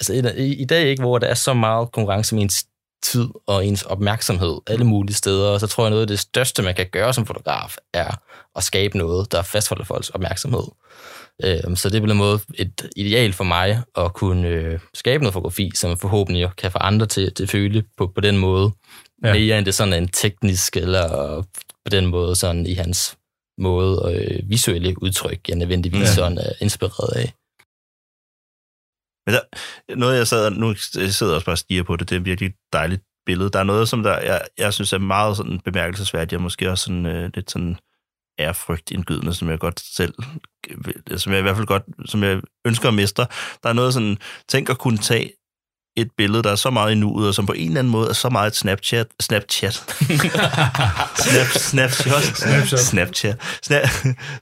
altså 0.00 0.12
i, 0.12 0.46
i, 0.46 0.54
i 0.54 0.64
dag 0.64 0.86
ikke, 0.86 1.02
hvor 1.02 1.18
der 1.18 1.26
er 1.26 1.34
så 1.34 1.54
meget 1.54 1.92
konkurrence 1.92 2.34
med 2.34 2.42
ens 2.42 2.64
tid 3.02 3.28
og 3.46 3.66
ens 3.66 3.82
opmærksomhed 3.82 4.60
alle 4.66 4.84
mulige 4.84 5.16
steder, 5.16 5.48
og 5.48 5.60
så 5.60 5.66
tror 5.66 5.84
jeg 5.84 5.90
noget 5.90 6.02
af 6.02 6.06
det 6.06 6.18
største, 6.18 6.62
man 6.62 6.74
kan 6.74 6.86
gøre 6.92 7.14
som 7.14 7.26
fotograf, 7.26 7.76
er 7.94 8.10
at 8.56 8.64
skabe 8.64 8.98
noget, 8.98 9.32
der 9.32 9.42
fastholder 9.42 9.84
folks 9.84 10.10
opmærksomhed. 10.10 10.64
Øh, 11.44 11.76
Så 11.76 11.88
det 11.88 11.96
er 11.96 12.00
på 12.06 12.10
en 12.10 12.16
måde 12.16 12.40
et 12.54 12.90
ideal 12.96 13.32
for 13.32 13.44
mig 13.44 13.82
at 13.96 14.14
kunne 14.14 14.48
øh, 14.48 14.80
skabe 14.94 15.22
noget 15.22 15.32
fotografi, 15.32 15.70
som 15.74 15.98
forhåbentlig 15.98 16.50
kan 16.58 16.72
få 16.72 16.78
andre 16.78 17.06
til, 17.06 17.34
til 17.34 17.42
at 17.42 17.50
føle 17.50 17.84
på, 17.96 18.06
på 18.06 18.20
den 18.20 18.38
måde, 18.38 18.70
Ja. 19.24 19.28
ja. 19.28 19.34
mere 19.34 19.58
end 19.58 19.66
det 19.66 19.74
sådan 19.74 19.92
en 20.02 20.08
teknisk, 20.08 20.76
eller 20.76 21.42
på 21.84 21.90
den 21.90 22.06
måde 22.06 22.36
sådan 22.36 22.66
i 22.66 22.74
hans 22.74 23.18
måde 23.58 24.02
og 24.02 24.14
øh, 24.14 24.40
visuelle 24.50 25.02
udtryk, 25.02 25.48
jeg 25.48 25.56
nødvendigvis 25.56 26.00
Ja. 26.00 26.14
sådan 26.14 26.38
er 26.38 26.52
inspireret 26.60 27.12
af. 27.16 27.32
Men 29.26 29.34
der, 29.34 29.40
noget, 29.96 30.16
jeg 30.18 30.26
sad, 30.26 30.50
nu 30.50 30.68
jeg 30.68 31.12
sidder 31.14 31.32
jeg 31.32 31.36
også 31.36 31.44
bare 31.46 31.54
og 31.54 31.58
stiger 31.58 31.82
på 31.82 31.96
det, 31.96 32.08
det 32.08 32.16
er 32.16 32.20
et 32.20 32.24
virkelig 32.26 32.54
dejligt 32.72 33.02
billede. 33.26 33.50
Der 33.50 33.58
er 33.58 33.64
noget, 33.64 33.88
som 33.88 34.02
der, 34.02 34.18
jeg, 34.20 34.40
jeg 34.58 34.74
synes 34.74 34.92
er 34.92 34.98
meget 34.98 35.36
sådan 35.36 35.60
bemærkelsesværdigt, 35.60 36.36
og 36.36 36.42
måske 36.42 36.70
også 36.70 36.84
sådan, 36.84 37.06
øh, 37.06 37.30
lidt 37.34 37.50
sådan 37.50 37.76
ærefrygtindgydende, 38.38 39.34
som 39.34 39.50
jeg 39.50 39.58
godt 39.58 39.80
selv, 39.80 40.14
som 41.16 41.32
jeg 41.32 41.38
i 41.38 41.42
hvert 41.42 41.56
fald 41.56 41.66
godt, 41.66 41.82
som 42.06 42.22
jeg 42.22 42.40
ønsker 42.66 42.88
at 42.88 42.94
mestre. 42.94 43.26
Der 43.62 43.68
er 43.68 43.72
noget 43.72 43.94
sådan, 43.94 44.18
tænk 44.48 44.70
at 44.70 44.78
kunne 44.78 44.98
tage 44.98 45.32
et 45.96 46.10
billede, 46.16 46.42
der 46.42 46.50
er 46.50 46.56
så 46.56 46.70
meget 46.70 46.92
i 46.92 46.94
nuet, 46.94 47.28
og 47.28 47.34
som 47.34 47.46
på 47.46 47.52
en 47.52 47.66
eller 47.66 47.78
anden 47.78 47.90
måde 47.90 48.08
er 48.08 48.12
så 48.12 48.28
meget 48.28 48.50
et 48.50 48.56
Snapchat, 48.56 49.06
Snapchat, 49.20 49.74
Snap, 51.24 51.46
Snapshot, 51.46 52.22
Snapshot. 52.22 52.78
Snapchat, 52.80 53.36
Snap, 53.62 53.88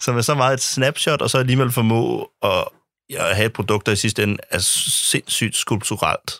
som 0.01 0.17
er 0.17 0.23
så 0.23 0.35
meget 0.35 0.55
et 0.55 0.61
snapshot, 0.61 1.23
og 1.23 1.31
så 1.31 1.39
alligevel 1.39 1.71
formå 1.73 2.31
at, 2.43 2.65
at 3.19 3.37
have 3.37 3.47
et 3.47 3.53
produkt, 3.53 3.87
der 3.87 3.93
i 3.93 3.97
sidste 3.97 4.23
ende 4.23 4.37
er 4.51 4.59
sindssygt 4.59 5.57
skulpturelt, 5.57 6.33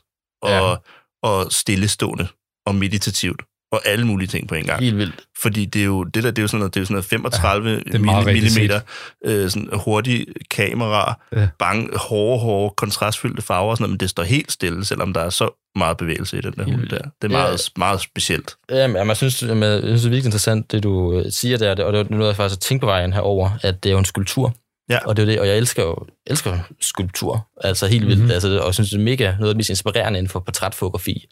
og, 0.43 0.51
Ja. 0.51 0.77
og 1.23 1.53
stillestående, 1.53 2.29
og 2.67 2.75
meditativt, 2.75 3.43
og 3.73 3.81
alle 3.87 4.07
mulige 4.07 4.29
ting 4.29 4.49
på 4.49 4.55
en 4.55 4.65
gang. 4.65 4.81
Helt 4.83 4.97
vildt. 4.97 5.15
Fordi 5.43 5.65
det 5.65 5.81
er 5.83 5.87
jo, 5.87 6.05
det 6.05 6.23
der, 6.25 6.31
det 6.31 6.39
er 6.39 6.43
jo 6.43 6.49
sådan 6.49 6.59
noget, 6.59 6.75
det 6.75 6.81
er 6.81 6.85
sådan 6.85 6.95
noget 6.95 7.05
35 7.05 7.77
det 7.77 7.95
er 7.95 7.99
meget 7.99 8.27
rigtigt 8.27 8.45
millimeter 8.55 8.81
øh, 9.25 9.51
sådan 9.51 9.69
hurtig 9.73 10.27
kamera, 10.51 11.19
Ja. 11.33 11.41
ja. 11.41 11.49
bange, 11.59 11.89
hårde, 11.99 12.41
hårde, 12.41 12.75
kontrastfyldte 12.77 13.43
farver 13.43 13.71
og 13.71 13.77
sådan 13.77 13.83
noget, 13.85 13.91
men 13.93 14.01
det 14.01 14.11
står 14.11 14.23
helt 14.23 14.53
stille, 14.53 14.85
selvom 14.85 15.13
der 15.13 15.21
er 15.21 15.31
så 15.31 15.71
meget 15.79 15.97
bevægelse 15.97 16.39
i 16.39 16.41
den 16.41 16.53
der 16.53 16.65
hund 16.65 16.87
der. 16.89 16.99
Det 16.99 16.99
er 16.99 17.09
Ja. 17.23 17.29
meget, 17.29 17.71
meget 17.77 18.01
specielt. 18.01 18.57
Jamen, 18.71 18.97
jamen, 18.97 19.09
jeg 19.09 19.17
synes, 19.17 19.43
jamen, 19.43 19.63
jeg 19.63 19.81
synes, 19.83 20.01
det 20.01 20.07
er 20.07 20.11
virkelig 20.11 20.25
interessant, 20.29 20.73
det 20.73 20.83
du 20.83 21.19
øh, 21.19 21.33
siger 21.33 21.57
der, 21.57 21.85
og 21.85 21.93
det 21.93 22.01
er 22.01 22.05
noget, 22.11 22.27
jeg 22.27 22.37
faktisk 22.37 22.57
har 22.57 22.61
tænkt 22.61 22.81
på 22.81 22.87
vejen 22.87 23.13
herover, 23.13 23.51
at 23.63 23.83
det 23.83 23.89
er 23.89 23.93
jo 23.93 23.99
en 23.99 24.05
skulptur. 24.05 24.55
Ja. 24.91 24.99
Og 25.07 25.17
det 25.17 25.23
er 25.23 25.27
jo 25.27 25.33
det, 25.33 25.41
og 25.41 25.47
jeg 25.49 25.57
elsker 25.57 25.83
jo 25.83 25.97
elsker 26.27 26.59
skulptur, 26.81 27.49
altså 27.61 27.87
helt 27.87 28.07
vildt, 28.07 28.19
Mhm. 28.19 28.23
mm-hmm. 28.23 28.33
altså, 28.33 28.59
og 28.61 28.67
jeg 28.67 28.75
synes, 28.75 28.91
det 28.91 28.97
er 28.99 29.03
mega 29.05 29.25
noget 29.25 29.39
af 29.41 29.55
det 29.55 29.57
mest 29.57 29.71
inspirerende 29.71 30.19
inden 30.19 30.31
for 30.31 30.41
portrætfotografi. 30.41 31.27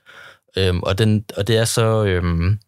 Øhm, 0.58 0.80
og, 0.82 0.98
den, 0.98 1.24
og 1.36 1.46
det 1.46 1.56
er 1.56 1.64
så, 1.64 2.04
øhm, 2.04 2.58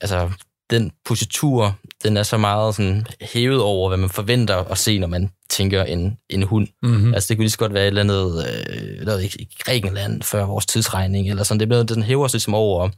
altså, 0.00 0.30
den 0.70 0.92
positur, 1.04 1.78
den 2.04 2.16
er 2.16 2.22
så 2.22 2.36
meget 2.36 2.74
sådan 2.74 3.06
hævet 3.20 3.62
over, 3.62 3.88
hvad 3.88 3.98
man 3.98 4.10
forventer 4.10 4.56
at 4.56 4.78
se, 4.78 4.98
når 4.98 5.06
man 5.06 5.30
tænker 5.50 5.84
en, 5.84 6.16
en 6.30 6.42
hund. 6.42 6.68
Mm-hmm. 6.82 7.14
Altså, 7.14 7.26
det 7.28 7.36
kunne 7.36 7.44
lige 7.44 7.50
så 7.50 7.58
godt 7.58 7.74
være 7.74 7.82
et 7.82 7.86
eller 7.86 8.00
andet, 8.00 8.46
øh, 8.48 9.06
noget 9.06 9.22
i 9.34 9.42
i 9.42 9.48
Grækenland 9.58 10.22
før 10.22 10.44
vores 10.44 10.66
tidsregning, 10.66 11.30
eller 11.30 11.42
sådan. 11.42 11.60
Det, 11.60 11.68
bliver, 11.68 11.82
den 11.82 12.02
hæver 12.02 12.28
sig 12.28 12.34
ligesom 12.34 12.54
over, 12.54 12.88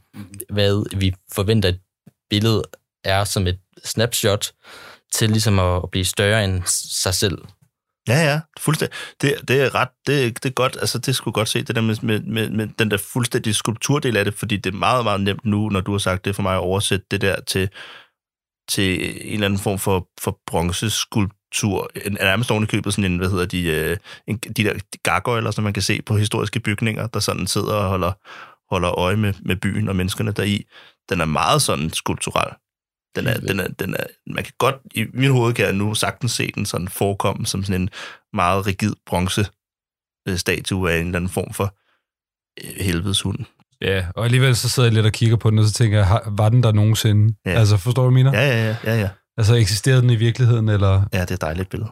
hvad 0.53 0.97
vi 0.97 1.13
forventer 1.31 1.69
et 1.69 1.79
billede 2.29 2.63
er 3.03 3.23
som 3.23 3.47
et 3.47 3.59
snapshot, 3.85 4.51
til 5.13 5.29
ligesom 5.29 5.59
at 5.59 5.81
blive 5.91 6.05
større 6.05 6.43
end 6.43 6.61
sig 6.65 7.13
selv. 7.13 7.37
Ja, 8.09 8.19
ja, 8.31 8.39
fuldstændig. 8.59 8.97
Det, 9.21 9.35
det 9.47 9.61
er 9.61 9.75
ret, 9.75 9.89
det, 10.07 10.43
det 10.43 10.49
er 10.49 10.53
godt, 10.53 10.77
altså 10.79 10.99
det 10.99 11.15
skulle 11.15 11.33
godt 11.33 11.49
se, 11.49 11.63
det 11.63 11.75
der 11.75 11.81
med, 11.81 11.95
med, 12.01 12.19
med, 12.19 12.49
med 12.49 12.67
den 12.79 12.91
der 12.91 12.97
fuldstændige 12.97 13.53
skulpturdel 13.53 14.17
af 14.17 14.25
det, 14.25 14.33
fordi 14.33 14.57
det 14.57 14.73
er 14.73 14.77
meget, 14.77 15.03
meget 15.03 15.21
nemt 15.21 15.45
nu, 15.45 15.69
når 15.69 15.81
du 15.81 15.91
har 15.91 15.97
sagt 15.97 16.25
det 16.25 16.35
for 16.35 16.41
mig, 16.41 16.53
at 16.53 16.59
oversætte 16.59 17.05
det 17.11 17.21
der 17.21 17.41
til, 17.41 17.69
til 18.69 19.17
en 19.27 19.33
eller 19.33 19.45
anden 19.45 19.59
form 19.59 19.79
for, 19.79 20.07
for 20.21 20.39
bronzeskulptur, 20.47 21.89
en, 22.05 22.13
nærmest 22.13 22.51
oven 22.51 22.63
i 22.63 22.67
købet 22.67 22.93
sådan 22.93 23.11
en, 23.11 23.17
hvad 23.17 23.29
hedder 23.29 23.45
de, 23.45 23.63
øh, 23.63 23.97
en, 24.27 24.37
de 24.37 24.63
der 24.63 24.73
gargoyler, 25.03 25.51
som 25.51 25.63
man 25.63 25.73
kan 25.73 25.83
se 25.83 26.01
på 26.01 26.17
historiske 26.17 26.59
bygninger, 26.59 27.07
der 27.07 27.19
sådan 27.19 27.47
sidder 27.47 27.73
og 27.73 27.89
holder, 27.89 28.11
holder 28.73 28.99
øje 28.99 29.15
med, 29.15 29.33
med 29.41 29.55
byen 29.55 29.89
og 29.89 29.95
menneskerne 29.95 30.31
deri. 30.31 30.65
Den 31.09 31.21
er 31.21 31.25
meget 31.25 31.61
sådan 31.61 31.89
skulptural. 31.89 32.55
Den 33.15 33.27
er, 33.27 33.39
den 33.39 33.59
er, 33.59 33.67
den 33.67 33.95
er, 33.99 34.03
man 34.27 34.43
kan 34.43 34.53
godt, 34.57 34.75
i 34.95 35.05
min 35.13 35.31
hoved 35.31 35.53
kan 35.53 35.65
jeg 35.65 35.73
nu 35.73 35.93
sagtens 35.93 36.31
se 36.31 36.51
den 36.55 36.65
sådan 36.65 36.87
forekomme 36.87 37.45
som 37.45 37.63
sådan 37.63 37.81
en 37.81 37.89
meget 38.33 38.67
rigid 38.67 38.93
bronze 39.05 39.47
statue 40.35 40.91
af 40.91 40.99
en 40.99 41.05
eller 41.05 41.19
anden 41.19 41.29
form 41.29 41.53
for 41.53 41.75
øh, 42.63 42.85
helvedeshund. 42.85 43.39
Ja, 43.81 44.05
og 44.15 44.25
alligevel 44.25 44.55
så 44.55 44.69
sidder 44.69 44.87
jeg 44.87 44.93
lidt 44.93 45.05
og 45.05 45.11
kigger 45.11 45.37
på 45.37 45.49
den, 45.49 45.59
og 45.59 45.65
så 45.65 45.73
tænker 45.73 45.97
jeg, 45.97 46.21
var 46.27 46.49
den 46.49 46.63
der 46.63 46.71
nogensinde? 46.71 47.35
Ja. 47.45 47.51
Altså, 47.51 47.77
forstår 47.77 48.05
du, 48.05 48.11
mener? 48.11 48.33
Ja, 48.33 48.47
ja, 48.47 48.67
ja, 48.67 48.77
ja, 48.83 48.99
ja. 48.99 49.09
Altså, 49.37 49.55
eksisterede 49.55 50.01
den 50.01 50.09
i 50.09 50.15
virkeligheden, 50.15 50.69
eller... 50.69 51.05
Ja, 51.13 51.21
det 51.21 51.31
er 51.31 51.35
et 51.35 51.41
dejligt 51.41 51.69
billede. 51.69 51.91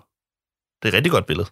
Det 0.82 0.86
er 0.86 0.88
et 0.90 0.94
rigtig 0.94 1.12
godt 1.12 1.26
billede. 1.26 1.48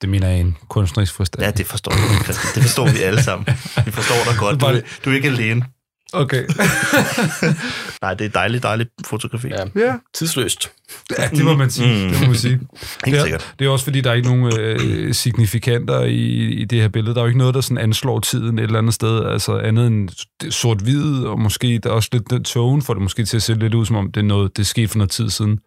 Det 0.00 0.08
mener 0.08 0.28
jeg 0.28 0.40
en 0.40 0.56
kunstnerisk 0.68 1.14
forstand. 1.14 1.44
Ja, 1.44 1.50
det 1.50 1.66
forstår 1.66 1.92
vi. 1.92 2.32
Det 2.54 2.62
forstår 2.62 2.88
vi 2.92 3.02
alle 3.02 3.22
sammen. 3.22 3.46
Vi 3.84 3.90
forstår 3.90 4.30
dig 4.30 4.38
godt. 4.38 4.60
Du, 4.60 4.66
du 5.04 5.10
er 5.10 5.14
ikke 5.14 5.28
alene. 5.28 5.66
Okay. 6.12 6.44
Nej, 8.02 8.14
det 8.14 8.24
er 8.24 8.28
dejligt, 8.28 8.62
dejligt 8.62 8.90
fotografi. 9.04 9.48
Ja. 9.48 9.64
ja. 9.86 9.94
Tidsløst. 10.14 10.70
ja, 11.18 11.28
det 11.28 11.44
må 11.44 11.54
man 11.54 11.70
sige. 11.70 12.04
Mm. 12.04 12.10
Det 12.10 12.20
må 12.20 12.26
man 12.26 12.36
sige. 12.36 12.52
Helt 13.04 13.04
det, 13.04 13.14
er, 13.14 13.22
sikkert. 13.22 13.54
det 13.58 13.66
er 13.66 13.70
også 13.70 13.84
fordi, 13.84 14.00
der 14.00 14.10
er 14.10 14.14
ikke 14.14 14.28
nogen 14.28 14.58
øh, 14.58 15.14
signifikanter 15.14 16.00
i, 16.00 16.26
i 16.52 16.64
det 16.64 16.80
her 16.80 16.88
billede. 16.88 17.14
Der 17.14 17.20
er 17.20 17.24
jo 17.24 17.28
ikke 17.28 17.38
noget, 17.38 17.54
der 17.54 17.60
sådan 17.60 17.78
anslår 17.78 18.20
tiden 18.20 18.58
et 18.58 18.62
eller 18.62 18.78
andet 18.78 18.94
sted, 18.94 19.24
altså 19.24 19.58
andet 19.58 19.86
end 19.86 20.08
sort-hvid, 20.50 21.24
og 21.24 21.40
måske 21.40 21.78
der 21.78 21.90
er 21.90 21.94
også 21.94 22.08
lidt 22.12 22.30
den 22.30 22.44
tone, 22.44 22.82
får 22.82 22.94
det 22.94 23.02
måske 23.02 23.24
til 23.24 23.36
at 23.36 23.42
se 23.42 23.54
lidt 23.54 23.74
ud, 23.74 23.86
som 23.86 23.96
om 23.96 24.12
det 24.12 24.20
er 24.20 24.24
noget, 24.24 24.56
det 24.56 24.62
er 24.62 24.66
sket 24.66 24.90
for 24.90 24.98
noget 24.98 25.10
tid 25.10 25.30
siden. 25.30 25.58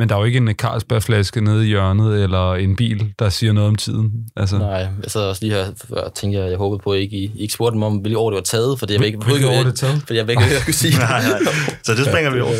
Men 0.00 0.08
der 0.08 0.14
er 0.14 0.18
jo 0.18 0.24
ikke 0.24 0.36
en 0.36 0.54
Carlsbergflaske 0.54 1.40
nede 1.40 1.64
i 1.64 1.68
hjørnet, 1.68 2.22
eller 2.22 2.54
en 2.54 2.76
bil, 2.76 3.14
der 3.18 3.28
siger 3.28 3.52
noget 3.52 3.68
om 3.68 3.76
tiden. 3.76 4.28
Altså, 4.36 4.58
Nej, 4.58 4.68
jeg 5.02 5.10
sad 5.10 5.22
også 5.22 5.44
lige 5.44 5.54
her 5.54 5.72
og 5.90 6.14
tænkte, 6.14 6.40
jeg, 6.40 6.50
jeg 6.50 6.58
håbede 6.58 6.78
på, 6.78 6.92
at 6.92 6.98
I 6.98 7.02
ikke, 7.02 7.16
I 7.16 7.40
ikke 7.40 7.54
spurgte 7.54 7.78
mig 7.78 7.86
om, 7.86 7.96
hvilke 7.96 8.18
år 8.18 8.30
det 8.30 8.34
var 8.34 8.42
taget, 8.42 8.78
fordi 8.78 8.92
jeg 8.92 9.00
vil 9.00 9.06
ikke, 9.06 9.18
Hvilke 9.18 9.48
år 9.48 9.52
det 9.52 9.66
er 9.66 9.72
taget? 9.72 10.02
Fordi 10.06 10.16
jeg 10.16 10.26
vil 10.26 10.32
ikke, 10.32 10.42
jeg 10.42 10.62
kunne 10.64 10.74
sige. 10.74 10.98
Nej, 11.08 11.22
nej. 11.28 11.38
Så 11.82 11.94
det 11.94 12.06
springer 12.06 12.30
vi 12.30 12.40
over. 12.40 12.52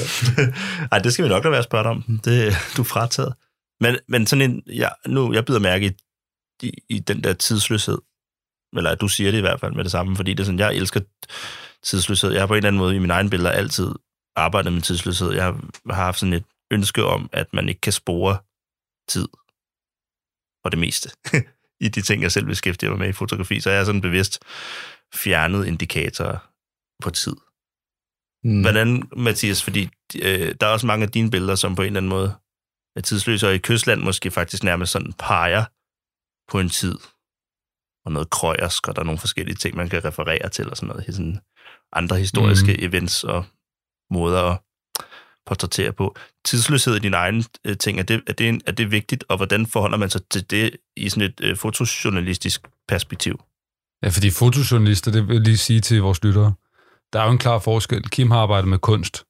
Nej, 0.91 1.01
det 1.05 1.13
skal 1.13 1.25
vi 1.25 1.29
nok 1.29 1.45
lade 1.45 1.51
være 1.51 1.59
at 1.59 1.65
spørge 1.65 1.89
om. 1.89 2.21
Det, 2.25 2.57
du 2.77 2.83
er 2.83 2.87
frataget. 2.87 3.33
Men, 3.81 3.97
men 4.09 4.27
sådan 4.27 4.51
en, 4.51 4.63
ja, 4.67 4.89
nu, 5.07 5.33
jeg 5.35 5.45
bider 5.45 5.59
mærke 5.59 5.87
i, 5.87 5.91
i, 6.67 6.73
i 6.89 6.99
den 6.99 7.25
der 7.25 7.33
tidsløshed. 7.33 7.99
Eller 8.77 8.95
du 8.95 9.09
siger 9.09 9.31
det 9.31 9.39
i 9.39 9.41
hvert 9.41 9.61
fald 9.61 9.73
med 9.73 9.85
det 9.85 9.93
samme, 9.93 10.17
fordi 10.17 10.35
det 10.35 10.41
er 10.41 10.45
sådan, 10.45 10.59
jeg 10.59 10.75
elsker 10.75 11.01
tidsløshed. 11.85 12.31
Jeg 12.33 12.41
har 12.41 12.47
på 12.47 12.55
en 12.55 12.57
eller 12.57 12.69
anden 12.69 12.81
måde 12.81 12.97
i 12.97 12.99
mine 12.99 13.13
egne 13.13 13.31
billeder 13.31 13.51
altid 13.51 13.89
arbejdet 14.37 14.73
med 14.73 14.83
tidsløshed. 14.83 15.33
Jeg 15.33 15.45
har, 15.45 15.61
har 15.91 16.05
haft 16.05 16.19
sådan 16.19 16.33
et 16.33 16.45
ønske 16.71 17.05
om, 17.05 17.31
at 17.33 17.55
man 17.55 17.69
ikke 17.69 17.81
kan 17.81 17.93
spore 17.93 18.39
tid 19.09 19.29
for 20.63 20.71
det 20.71 20.79
meste 20.79 21.11
i 21.87 21.89
de 21.89 22.03
ting, 22.03 22.23
jeg 22.23 22.33
selv 22.33 22.47
beskæftiger 22.47 22.91
mig 22.91 22.99
med 22.99 23.09
i 23.09 23.13
fotografi. 23.13 23.61
Så 23.61 23.71
jeg 23.71 23.81
er 23.81 23.85
sådan 23.85 24.01
bevidst 24.01 24.43
fjernet 25.15 25.67
indikatorer 25.67 26.39
på 27.03 27.11
tid. 27.11 27.37
Mm. 28.45 28.61
Hvordan, 28.61 29.09
Mathias, 29.17 29.63
fordi 29.63 29.89
øh, 30.23 30.55
der 30.61 30.67
er 30.67 30.71
også 30.71 30.87
mange 30.87 31.07
af 31.07 31.13
dine 31.13 31.31
billeder, 31.31 31.55
som 31.55 31.75
på 31.75 31.83
en 31.83 31.87
eller 31.87 32.01
anden 32.01 32.11
måde 32.11 32.35
er 32.97 33.01
tidsløse, 33.01 33.49
og 33.49 33.55
i 33.55 33.59
kystland 33.59 34.01
måske 34.01 34.31
faktisk 34.31 34.63
nærmest 34.65 34.93
sådan 34.93 35.13
peger 35.13 35.65
på 36.51 36.61
en 36.61 36.69
tid, 36.69 36.99
og 38.05 38.13
noget 38.13 38.31
krøjersk, 38.31 38.89
og 38.89 38.97
der 38.97 39.03
er 39.03 39.07
nogle 39.07 39.19
forskellige 39.19 39.57
ting, 39.57 39.77
man 39.77 39.89
kan 39.89 40.05
referere 40.05 40.49
til, 40.49 40.71
og 40.71 40.77
sådan 40.77 40.89
noget, 40.89 41.15
sådan 41.15 41.41
andre 41.93 42.19
historiske 42.19 42.73
mm. 42.73 42.85
events 42.85 43.25
og 43.25 43.45
måder 44.11 44.43
at 44.43 44.59
portrættere 45.47 45.93
på. 45.93 46.17
Tidsløshed 46.45 46.97
i 46.97 46.99
dine 46.99 47.17
egne 47.17 47.45
øh, 47.65 47.77
ting, 47.77 47.99
er 47.99 48.03
det, 48.03 48.23
er, 48.27 48.33
det 48.33 48.49
en, 48.49 48.63
er 48.67 48.73
det 48.73 48.91
vigtigt, 48.91 49.25
og 49.29 49.37
hvordan 49.37 49.67
forholder 49.67 49.99
man 49.99 50.11
sig 50.11 50.21
til 50.31 50.51
det 50.51 50.77
i 50.97 51.09
sådan 51.09 51.29
et 51.29 51.41
øh, 51.43 51.57
fotojournalistisk 51.57 52.69
perspektiv? 52.89 53.41
Ja, 54.03 54.09
fordi 54.09 54.31
fotojournalister, 54.31 55.11
det 55.11 55.29
vil 55.29 55.35
jeg 55.35 55.43
lige 55.43 55.57
sige 55.57 55.81
til 55.81 56.03
vores 56.03 56.25
lyttere, 56.25 56.55
der 57.13 57.21
er 57.21 57.25
jo 57.25 57.31
en 57.31 57.39
klar 57.39 57.59
forskel. 57.59 58.09
Kim 58.09 58.31
har 58.31 58.39
arbejdet 58.39 58.69
med 58.69 58.79
kunst. 58.79 59.25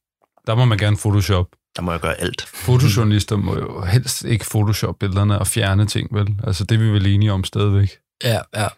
Der 0.47 0.55
må 0.55 0.65
man 0.65 0.79
gerne 0.79 0.97
Photoshop. 0.97 1.47
Der 1.77 1.83
må 1.83 1.93
jeg 1.93 2.01
gøre 2.01 2.21
alt. 2.21 2.43
Fotojournalister 2.43 3.37
må 3.37 3.57
jo 3.57 3.85
helst 3.85 4.25
ikke 4.25 4.45
Photoshop 4.51 4.99
billederne 4.99 5.39
og 5.39 5.47
fjerne 5.47 5.87
ting, 5.87 6.15
vel? 6.15 6.37
Altså, 6.45 6.65
det 6.65 6.75
er 6.75 6.79
vi 6.79 6.89
vel 6.89 7.07
enige 7.07 7.33
om 7.33 7.45
stadigvæk. 7.45 7.99
Ja, 8.25 8.41
ja, 8.57 8.69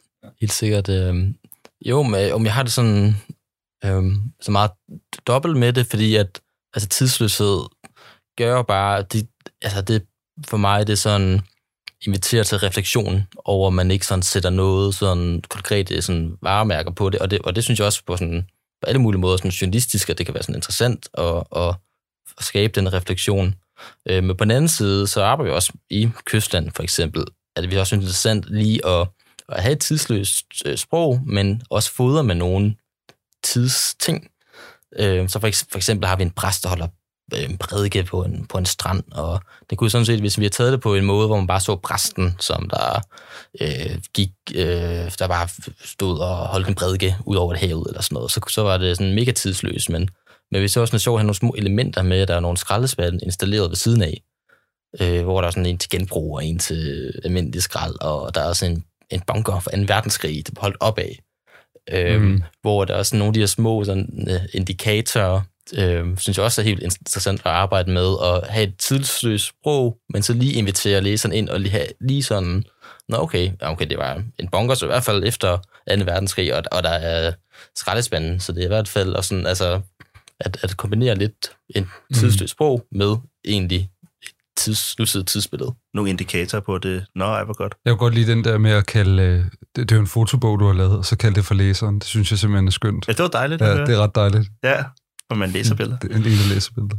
helt 0.41 0.53
sikkert. 0.53 0.89
Øh, 0.89 1.15
jo, 1.87 2.03
men 2.03 2.33
om 2.33 2.45
jeg 2.45 2.55
har 2.55 2.63
det 2.63 2.73
sådan 2.73 3.17
øh, 3.85 4.03
så 4.41 4.51
meget 4.51 4.71
dobbelt 5.27 5.57
med 5.57 5.73
det, 5.73 5.87
fordi 5.87 6.15
at 6.15 6.41
altså, 6.75 6.89
tidsløshed 6.89 7.61
gør 8.39 8.63
bare, 8.63 9.03
det, 9.03 9.29
altså 9.63 9.83
det, 9.83 10.07
for 10.47 10.57
mig 10.57 10.87
det 10.87 10.93
er 10.93 10.97
sådan, 10.97 11.41
inviterer 12.07 12.45
til 12.45 12.59
refleksion 12.59 13.27
over, 13.45 13.67
at 13.67 13.75
man 13.75 13.91
ikke 13.91 14.07
sådan 14.07 14.23
sætter 14.23 14.51
noget 14.51 14.95
sådan 14.95 15.43
konkret 15.49 15.91
øh, 15.91 16.03
sådan 16.03 16.37
varemærker 16.43 16.91
på 16.91 17.11
det, 17.11 17.21
og 17.21 17.31
det, 17.31 17.39
og 17.39 17.57
det 17.57 17.65
synes 17.65 17.79
jeg 17.79 17.87
også 17.87 18.03
på 18.07 18.17
sådan 18.17 18.47
på 18.83 18.87
alle 18.87 19.01
mulige 19.01 19.21
måder 19.21 19.37
sådan 19.37 19.51
journalistisk, 19.51 20.11
at 20.11 20.19
det 20.19 20.27
kan 20.27 20.35
være 20.35 20.43
sådan 20.43 20.55
interessant 20.55 21.09
at, 21.15 21.43
at, 21.57 21.75
at 22.39 22.45
skabe 22.45 22.73
den 22.81 22.93
refleksion. 22.93 23.55
Øh, 24.07 24.25
men 24.25 24.37
på 24.37 24.45
den 24.45 24.51
anden 24.51 24.69
side, 24.69 25.07
så 25.07 25.23
arbejder 25.23 25.51
vi 25.51 25.55
også 25.55 25.73
i 25.91 26.11
Kystland 26.25 26.71
for 26.71 26.83
eksempel, 26.83 27.25
at 27.57 27.71
vi 27.71 27.77
også 27.77 27.91
synes, 27.91 28.01
det 28.01 28.07
er 28.07 28.31
interessant 28.33 28.45
lige 28.45 28.87
at, 28.87 29.09
at 29.49 29.63
have 29.63 29.73
et 29.73 29.81
tidsløst 29.81 30.47
øh, 30.67 30.77
sprog, 30.77 31.21
men 31.27 31.63
også 31.71 31.93
fodre 31.93 32.25
med 32.25 32.35
nogle 32.35 32.75
tidsting. 33.45 34.29
Øh, 34.99 35.29
så 35.29 35.39
for, 35.39 35.49
eks- 35.49 35.67
for 35.71 35.79
eksempel 35.79 36.09
har 36.09 36.17
vi 36.17 36.23
en 36.23 36.31
præst, 36.31 36.63
der 36.63 36.69
holder 36.69 36.87
øh, 37.35 37.51
en 37.51 37.59
prædike 37.59 38.05
på 38.05 38.25
en, 38.25 38.47
på 38.47 38.59
en 38.59 38.67
strand, 38.67 39.03
og 39.13 39.41
det 39.71 39.79
kunne 39.79 39.91
sådan 39.91 40.07
set, 40.07 40.21
hvis 40.21 40.39
vi 40.39 40.45
havde 40.45 40.55
taget 40.55 40.73
det 40.73 40.81
på 40.81 40.95
en 40.95 41.05
måde, 41.05 41.27
hvor 41.27 41.37
man 41.37 41.47
bare 41.47 41.61
så 41.61 41.77
præsten, 41.77 42.37
som 42.41 42.69
der 42.69 43.01
øh, 43.61 43.99
gik, 44.15 44.31
øh, 44.55 45.11
der 45.19 45.29
bare 45.29 45.49
stod 45.85 46.19
og 46.19 46.37
holdt 46.37 46.69
en 46.69 46.75
prædike 46.75 47.17
ud 47.27 47.37
over 47.37 47.53
det 47.53 47.61
havet 47.61 47.87
eller 47.89 48.03
sådan 48.03 48.15
noget, 48.15 48.31
så, 48.31 48.41
så 48.49 48.63
var 48.63 48.79
det 48.79 48.97
sådan 48.97 49.15
mega 49.15 49.31
tidsløst, 49.31 49.91
men, 49.91 50.09
men 50.51 50.63
vi 50.63 50.69
så 50.69 50.81
også 50.81 50.99
sjovt, 50.99 51.17
at 51.17 51.21
have 51.21 51.27
nogle 51.27 51.35
små 51.35 51.55
elementer 51.59 52.03
med, 52.03 52.27
der 52.27 52.37
er 52.37 52.41
nogle 52.41 52.59
skraldespande 52.59 53.19
installeret 53.23 53.71
ved 53.71 53.77
siden 53.77 54.03
af, 54.03 54.23
øh, 55.01 55.23
hvor 55.23 55.41
der 55.41 55.49
er 55.49 55.53
sådan 55.53 55.67
en 55.67 55.79
til 55.79 55.91
genbrug 55.91 56.35
og 56.35 56.45
en 56.45 56.59
til 56.59 57.13
almindelig 57.25 57.63
skrald, 57.63 57.95
og 58.01 58.35
der 58.35 58.41
er 58.41 58.49
også 58.49 58.67
en, 58.67 58.85
en 59.11 59.23
bunker 59.27 59.61
for 59.61 59.71
2. 59.71 59.77
verdenskrig, 59.87 60.47
der 60.47 60.61
holdt 60.61 60.77
op 60.81 60.99
af, 60.99 61.19
øh, 61.93 62.21
Mm. 62.21 62.27
mm. 62.29 62.43
hvor 62.63 62.85
der 62.85 62.95
er 62.95 63.03
sådan 63.03 63.19
nogle 63.19 63.29
af 63.31 63.35
de 63.35 63.41
her 63.41 63.47
små 63.47 63.85
sådan, 63.85 64.27
øh, 64.31 64.41
indikatorer, 64.55 65.41
øh, 65.75 66.19
synes 66.19 66.37
jeg 66.37 66.45
også 66.45 66.61
er 66.61 66.65
helt 66.65 66.83
interessant 66.83 67.41
at 67.41 67.47
arbejde 67.53 67.91
med, 67.91 68.15
at 68.25 68.51
have 68.51 68.65
et 68.65 68.75
tidsløst 68.79 69.47
sprog, 69.47 69.99
men 70.13 70.23
så 70.23 70.33
lige 70.33 70.53
invitere 70.53 71.01
læseren 71.01 71.35
ind 71.35 71.49
og 71.49 71.61
lige 71.61 71.73
have 71.73 71.87
lige 72.01 72.23
sådan, 72.23 72.65
nå 73.09 73.17
okay, 73.17 73.51
okay 73.61 73.87
det 73.87 73.99
var 73.99 74.23
en 74.39 74.49
bunker, 74.49 74.75
så 74.75 74.87
i 74.87 74.89
hvert 74.89 75.05
fald 75.05 75.25
efter 75.25 75.57
2. 75.57 75.63
verdenskrig, 75.87 76.55
og, 76.55 76.63
og 76.73 76.83
der 76.83 76.91
er 76.91 77.33
skraldespanden, 77.77 78.41
så 78.41 78.53
det 78.53 78.61
er 78.61 78.65
i 78.65 78.69
hvert 78.69 78.89
fald 78.89 79.15
også 79.15 79.29
sådan, 79.29 79.47
altså, 79.47 79.81
at, 80.41 80.59
at 80.63 80.77
kombinere 80.77 81.15
lidt 81.15 81.51
et 81.75 81.87
tidsløst 82.15 82.53
sprog 82.53 82.85
med 82.93 83.17
egentlig 83.45 83.91
tids, 84.57 84.99
nutidigt 84.99 85.29
tidsbillede. 85.29 85.75
Nogle 85.95 86.11
indikatorer 86.11 86.63
på 86.63 86.79
det. 86.79 87.05
Nå, 87.15 87.25
ej, 87.25 87.45
hvor 87.45 87.55
godt. 87.55 87.75
Jeg 87.85 87.91
kunne 87.91 87.99
godt 87.99 88.15
lide 88.15 88.31
den 88.31 88.45
der 88.45 88.59
med 88.59 88.71
at 88.71 88.87
kalde... 88.87 89.23
øh, 89.23 89.45
Det, 89.77 89.89
det 89.89 89.93
er 89.93 89.97
jo 89.97 90.01
en 90.01 90.07
fotobog, 90.07 90.61
du 90.61 90.67
har 90.67 90.73
lavet, 90.73 90.97
og 90.99 91.05
så 91.05 91.17
kalde 91.17 91.35
det 91.37 91.45
for 91.45 91.55
læseren. 91.55 91.95
Det 91.95 92.05
synes 92.05 92.31
jeg 92.31 92.39
simpelthen 92.39 92.67
er 92.67 92.71
skønt. 92.73 93.09
Ja, 93.09 93.13
det 93.13 93.23
var 93.23 93.29
dejligt. 93.29 93.61
Ja, 93.63 93.67
at 93.69 93.77
høre. 93.77 93.87
det 93.87 93.95
er 93.95 93.99
ret 93.99 94.15
dejligt. 94.15 94.49
Ja, 94.65 94.83
for 95.31 95.35
man 95.35 95.51
læser 95.51 95.75
billeder. 95.75 95.99
Det 95.99 96.13
er 96.13 96.17
en 96.17 96.23
lille 96.23 96.55
læsebilleder. 96.55 96.97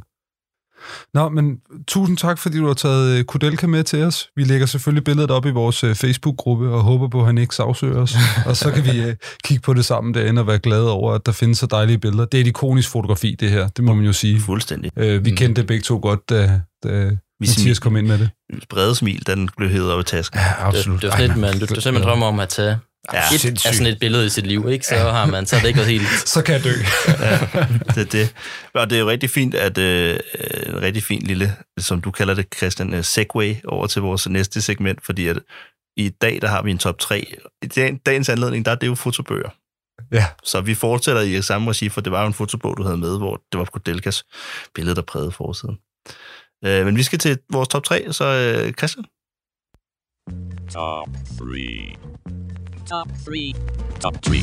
Nå, 1.13 1.29
men 1.29 1.57
tusind 1.87 2.17
tak, 2.17 2.37
fordi 2.39 2.57
du 2.57 2.67
har 2.67 2.73
taget 2.73 3.17
øh, 3.19 3.23
Kudelka 3.25 3.67
med 3.67 3.83
til 3.83 4.03
os. 4.03 4.29
Vi 4.35 4.43
lægger 4.43 4.65
selvfølgelig 4.65 5.03
billedet 5.03 5.31
op 5.31 5.45
i 5.45 5.49
vores 5.51 5.83
øh, 5.83 5.95
Facebook-gruppe 5.95 6.69
og 6.69 6.81
håber 6.83 7.07
på, 7.07 7.19
at 7.19 7.25
han 7.25 7.37
ikke 7.37 7.55
sagsøger 7.55 7.97
os. 7.99 8.15
og 8.47 8.57
så 8.57 8.71
kan 8.71 8.83
vi 8.85 9.15
kigge 9.43 9.61
på 9.61 9.73
det 9.73 9.85
sammen 9.85 10.13
derinde 10.13 10.41
og 10.41 10.47
være 10.47 10.59
glade 10.59 10.91
over, 10.91 11.13
at 11.13 11.25
der 11.25 11.31
findes 11.31 11.57
så 11.57 11.65
dejlige 11.65 11.97
billeder. 11.97 12.25
Det 12.25 12.37
er 12.37 12.41
et 12.41 12.47
ikonisk 12.47 12.89
fotografi, 12.89 13.35
det 13.39 13.49
her. 13.49 13.67
Det 13.67 13.83
må 13.83 13.93
man 13.93 14.05
jo 14.05 14.13
sige. 14.13 14.39
Fuldstændig. 14.39 14.91
Øh, 14.97 15.25
vi 15.25 15.29
Mm. 15.31 15.37
kendte 15.37 15.61
det 15.61 15.67
begge 15.67 15.83
to 15.83 15.99
godt, 16.01 16.29
da, 16.29 16.61
da 16.83 17.17
Vi 17.43 17.47
Mathias 17.49 17.77
smil- 17.77 17.81
kom 17.83 17.97
ind 17.97 18.07
med 18.07 18.17
det. 18.19 18.29
brede 18.69 18.95
smil, 18.95 19.27
den 19.27 19.49
blev 19.57 19.69
hævet 19.69 19.91
op 19.91 19.99
i 19.99 20.03
tasken. 20.03 20.39
Ja, 20.39 20.65
Det, 20.71 20.85
det, 20.85 21.03
er 21.03 21.11
sådan 21.11 21.31
et, 21.31 21.37
man, 21.37 21.53
det, 21.59 21.69
det 21.69 21.77
er 21.77 21.81
sådan, 21.81 21.93
man 21.99 22.03
drømmer 22.03 22.27
om 22.27 22.39
at 22.39 22.49
tage 22.49 22.79
Ja, 23.13 23.19
et 23.19 23.39
sindssygt. 23.41 23.65
af 23.69 23.73
sådan 23.75 23.93
et 23.93 23.99
billede 23.99 24.25
i 24.25 24.29
sit 24.29 24.47
liv, 24.47 24.69
ikke? 24.69 24.85
Så 24.85 24.95
har 24.95 25.25
man, 25.25 25.45
så 25.45 25.55
er 25.55 25.59
det 25.59 25.67
ikke 25.67 25.83
helt... 25.85 26.07
Så 26.33 26.41
kan 26.41 26.55
jeg 26.55 26.63
dø. 26.63 26.69
det 27.95 27.97
er 27.97 28.09
det. 28.11 28.33
Og 28.73 28.89
det 28.89 28.95
er 28.95 28.99
jo 28.99 29.09
rigtig 29.09 29.29
fint, 29.29 29.55
at 29.55 29.77
øh, 29.77 30.19
en 30.67 30.81
rigtig 30.81 31.03
fin 31.03 31.21
lille, 31.21 31.55
som 31.79 32.01
du 32.01 32.11
kalder 32.11 32.33
det, 32.33 32.45
Christian, 32.57 32.93
øh, 32.93 33.03
segway 33.03 33.55
over 33.67 33.87
til 33.87 34.01
vores 34.01 34.29
næste 34.29 34.61
segment, 34.61 35.05
fordi 35.05 35.27
at 35.27 35.39
i 35.97 36.09
dag, 36.09 36.39
der 36.41 36.47
har 36.47 36.61
vi 36.63 36.71
en 36.71 36.77
top 36.77 36.99
3. 36.99 37.33
I 37.63 37.67
dag- 37.67 37.99
dagens 38.05 38.29
anledning, 38.29 38.65
der 38.65 38.71
er 38.71 38.75
det 38.75 38.87
jo 38.87 38.95
fotobøger. 38.95 39.49
ja. 40.11 40.25
Så 40.43 40.61
vi 40.61 40.73
fortsætter 40.75 41.21
i 41.21 41.41
samme 41.41 41.69
regi, 41.71 41.89
for 41.89 42.01
det 42.01 42.11
var 42.11 42.21
jo 42.21 42.27
en 42.27 42.33
fotobog, 42.33 42.77
du 42.77 42.83
havde 42.83 42.97
med, 42.97 43.17
hvor 43.17 43.41
det 43.51 43.57
var 43.59 43.65
Kodelkas 43.65 44.23
billede, 44.75 44.95
der 44.95 45.01
prægede 45.01 45.31
forsiden. 45.31 45.77
Øh, 46.65 46.85
men 46.85 46.95
vi 46.97 47.03
skal 47.03 47.19
til 47.19 47.39
vores 47.51 47.67
top 47.69 47.83
3, 47.83 48.13
så 48.13 48.25
øh, 48.25 48.73
Christian. 48.73 49.05
Top 50.69 51.07
3. 51.39 51.95
Top 52.89 53.07
3. 53.25 53.53
Top 54.01 54.21
3. 54.21 54.33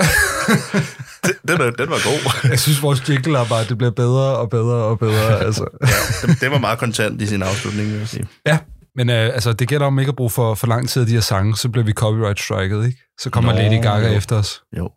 Den, 1.24 1.34
den, 1.48 1.58
var, 1.58 1.70
den 1.70 1.90
var 1.90 2.00
god. 2.10 2.20
Jeg 2.50 2.60
synes, 2.60 2.82
vores 2.82 3.08
jingle-arbejde 3.08 3.68
det 3.68 3.78
bliver 3.78 3.90
bedre 3.90 4.36
og 4.36 4.50
bedre 4.50 4.74
og 4.74 4.98
bedre. 4.98 5.40
Altså. 5.40 5.64
ja, 5.82 6.26
den, 6.26 6.36
den 6.40 6.50
var 6.50 6.58
meget 6.58 6.78
kontant 6.78 7.22
i 7.22 7.26
sin 7.26 7.42
afslutning, 7.42 7.90
vil 7.90 7.98
jeg 7.98 8.08
sige. 8.08 8.28
Ja, 8.46 8.58
men 8.94 9.10
øh, 9.10 9.16
altså, 9.34 9.52
det 9.52 9.68
gælder 9.68 9.86
om 9.86 9.98
ikke 9.98 10.08
at 10.08 10.16
bruge 10.16 10.30
for, 10.30 10.54
for 10.54 10.66
lang 10.66 10.88
tid 10.88 11.02
af 11.02 11.06
de 11.06 11.12
her 11.12 11.20
sange, 11.20 11.56
så 11.56 11.68
bliver 11.68 11.84
vi 11.84 11.92
copyright-striket, 11.92 12.86
ikke? 12.86 12.98
Så 13.20 13.30
kommer 13.30 13.52
Nå, 13.52 13.58
Lady 13.58 13.82
Gaga 13.82 14.08
jo. 14.08 14.16
efter 14.16 14.36
os. 14.36 14.62
Jo. 14.78 14.90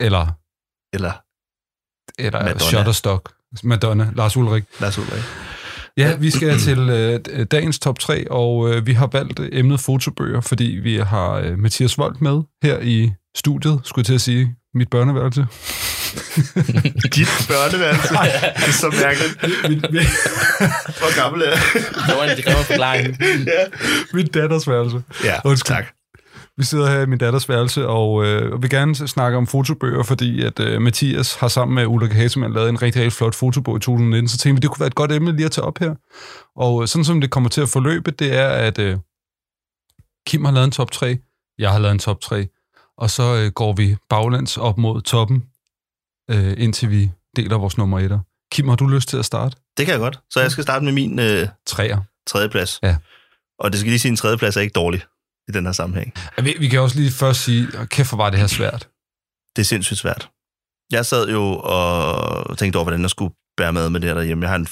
Eller, 0.00 0.26
Eller 0.92 1.12
eller 2.18 2.42
Madonna. 2.42 2.58
Shutterstock. 2.58 3.33
Madonna. 3.62 4.10
Lars 4.16 4.36
Ulrik. 4.36 4.64
Lars 4.80 4.98
Ulrik. 4.98 5.22
Ja, 5.96 6.14
vi 6.16 6.30
skal 6.30 6.58
til 6.68 6.78
øh, 6.78 7.20
dagens 7.50 7.78
top 7.78 7.98
3, 7.98 8.30
og 8.30 8.70
øh, 8.74 8.86
vi 8.86 8.92
har 8.92 9.06
valgt 9.06 9.40
emnet 9.52 9.80
fotobøger, 9.80 10.40
fordi 10.40 10.64
vi 10.64 10.96
har 10.96 11.30
øh, 11.32 11.58
Mathias 11.58 11.98
Vold 11.98 12.16
med 12.20 12.42
her 12.62 12.78
i 12.82 13.12
studiet, 13.36 13.80
skulle 13.84 14.02
jeg 14.02 14.06
til 14.06 14.14
at 14.14 14.20
sige, 14.20 14.54
mit 14.74 14.90
børneværelse. 14.90 15.40
Dit 17.16 17.28
børneværelse? 17.48 18.08
det 18.56 18.68
er 18.68 18.72
så 18.72 18.94
mærkeligt. 19.02 19.34
Hvor 21.00 21.22
gammel 21.22 21.42
er 21.42 21.46
jeg? 21.50 21.58
Det 21.74 22.16
var 22.16 22.24
en, 22.24 22.64
forklaring. 22.64 23.16
ja. 23.46 23.64
Min 24.12 24.26
datters 24.26 24.68
værelse. 24.68 25.02
Ja, 25.24 25.34
Undskyld. 25.44 25.76
tak. 25.76 25.84
Vi 26.56 26.64
sidder 26.64 26.90
her 26.90 27.00
i 27.00 27.06
min 27.06 27.18
datters 27.18 27.48
værelse, 27.48 27.88
og 27.88 28.24
øh, 28.24 28.62
vil 28.62 28.70
gerne 28.70 28.94
snakke 28.94 29.38
om 29.38 29.46
fotobøger, 29.46 30.02
fordi 30.02 30.42
at 30.42 30.60
øh, 30.60 30.82
Mathias 30.82 31.34
har 31.34 31.48
sammen 31.48 31.74
med 31.74 31.86
Ulrik 31.86 32.12
Hasemann 32.12 32.54
lavet 32.54 32.68
en 32.68 32.82
rigtig, 32.82 33.02
rigtig 33.02 33.12
flot 33.12 33.34
fotobog 33.34 33.76
i 33.76 33.80
2019, 33.80 34.28
så 34.28 34.38
tænkte 34.38 34.60
vi, 34.60 34.62
det 34.62 34.70
kunne 34.70 34.80
være 34.80 34.86
et 34.86 34.94
godt 34.94 35.12
emne 35.12 35.36
lige 35.36 35.44
at 35.46 35.52
tage 35.52 35.64
op 35.64 35.78
her. 35.78 35.94
Og 36.56 36.82
øh, 36.82 36.88
sådan 36.88 37.04
som 37.04 37.20
det 37.20 37.30
kommer 37.30 37.50
til 37.50 37.60
at 37.60 37.68
forløbe, 37.68 38.10
det 38.10 38.36
er, 38.36 38.48
at 38.48 38.78
øh, 38.78 38.98
Kim 40.26 40.44
har 40.44 40.52
lavet 40.52 40.64
en 40.64 40.70
top 40.70 40.90
3, 40.90 41.18
jeg 41.58 41.72
har 41.72 41.78
lavet 41.78 41.92
en 41.92 41.98
top 41.98 42.20
3, 42.20 42.48
og 42.98 43.10
så 43.10 43.22
øh, 43.36 43.52
går 43.52 43.72
vi 43.72 43.96
baglands 44.08 44.56
op 44.56 44.78
mod 44.78 45.02
toppen, 45.02 45.44
øh, 46.30 46.54
indtil 46.56 46.90
vi 46.90 47.10
deler 47.36 47.58
vores 47.58 47.78
nummer 47.78 47.98
etter. 47.98 48.20
Kim, 48.52 48.68
har 48.68 48.76
du 48.76 48.86
lyst 48.86 49.08
til 49.08 49.16
at 49.16 49.24
starte? 49.24 49.56
Det 49.76 49.86
kan 49.86 49.92
jeg 49.92 50.00
godt. 50.00 50.20
Så 50.30 50.40
jeg 50.40 50.50
skal 50.50 50.64
starte 50.64 50.84
med 50.84 50.92
min 50.92 51.18
øh, 51.18 51.48
Træer. 51.66 51.98
tredje 52.26 52.48
plads. 52.48 52.78
Ja. 52.82 52.96
Og 53.58 53.72
det 53.72 53.80
skal 53.80 53.90
lige 53.90 53.98
sige, 53.98 54.08
at 54.08 54.12
en 54.12 54.16
tredje 54.16 54.38
plads 54.38 54.56
er 54.56 54.60
ikke 54.60 54.72
dårlig 54.72 55.02
i 55.48 55.52
den 55.52 55.64
her 55.66 55.72
sammenhæng. 55.72 56.14
Vi, 56.42 56.54
vi 56.58 56.68
kan 56.68 56.80
også 56.80 56.96
lige 56.98 57.10
først 57.10 57.40
sige, 57.40 57.68
"Åh, 57.78 57.86
kæft 57.86 58.10
hvor 58.10 58.16
var 58.16 58.30
det 58.30 58.38
her 58.40 58.46
svært. 58.46 58.88
Det 59.56 59.62
er 59.62 59.66
sindssygt 59.66 59.98
svært. 59.98 60.30
Jeg 60.92 61.06
sad 61.06 61.28
jo 61.28 61.42
og 61.64 62.58
tænkte 62.58 62.76
over, 62.76 62.84
hvordan 62.84 63.00
jeg 63.02 63.10
skulle 63.10 63.34
bære 63.56 63.72
med 63.72 63.90
med 63.90 64.00
det 64.00 64.08
her 64.08 64.14
derhjemme. 64.14 64.42
Jeg 64.44 64.50
har 64.50 64.56
en, 64.56 64.68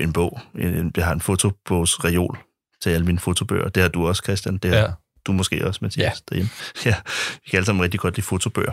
en 0.00 0.12
bog. 0.12 0.40
En, 0.54 0.92
jeg 0.96 1.04
har 1.06 1.12
en 1.12 1.20
fotobogsreol 1.20 2.38
til 2.82 2.90
alle 2.90 3.06
mine 3.06 3.18
fotobøger. 3.18 3.68
Det 3.68 3.82
har 3.82 3.90
du 3.90 4.08
også, 4.08 4.22
Christian. 4.24 4.58
Det 4.58 4.70
har 4.70 4.78
Ja. 4.80 4.90
du 5.26 5.32
måske 5.32 5.66
også, 5.66 5.78
Mathias, 5.82 6.04
Ja. 6.04 6.12
derhjemme. 6.28 6.50
Ja, 6.84 6.94
vi 7.44 7.50
kan 7.50 7.56
alle 7.56 7.66
sammen 7.66 7.82
rigtig 7.82 8.00
godt 8.00 8.16
lide 8.16 8.26
fotobøger. 8.26 8.72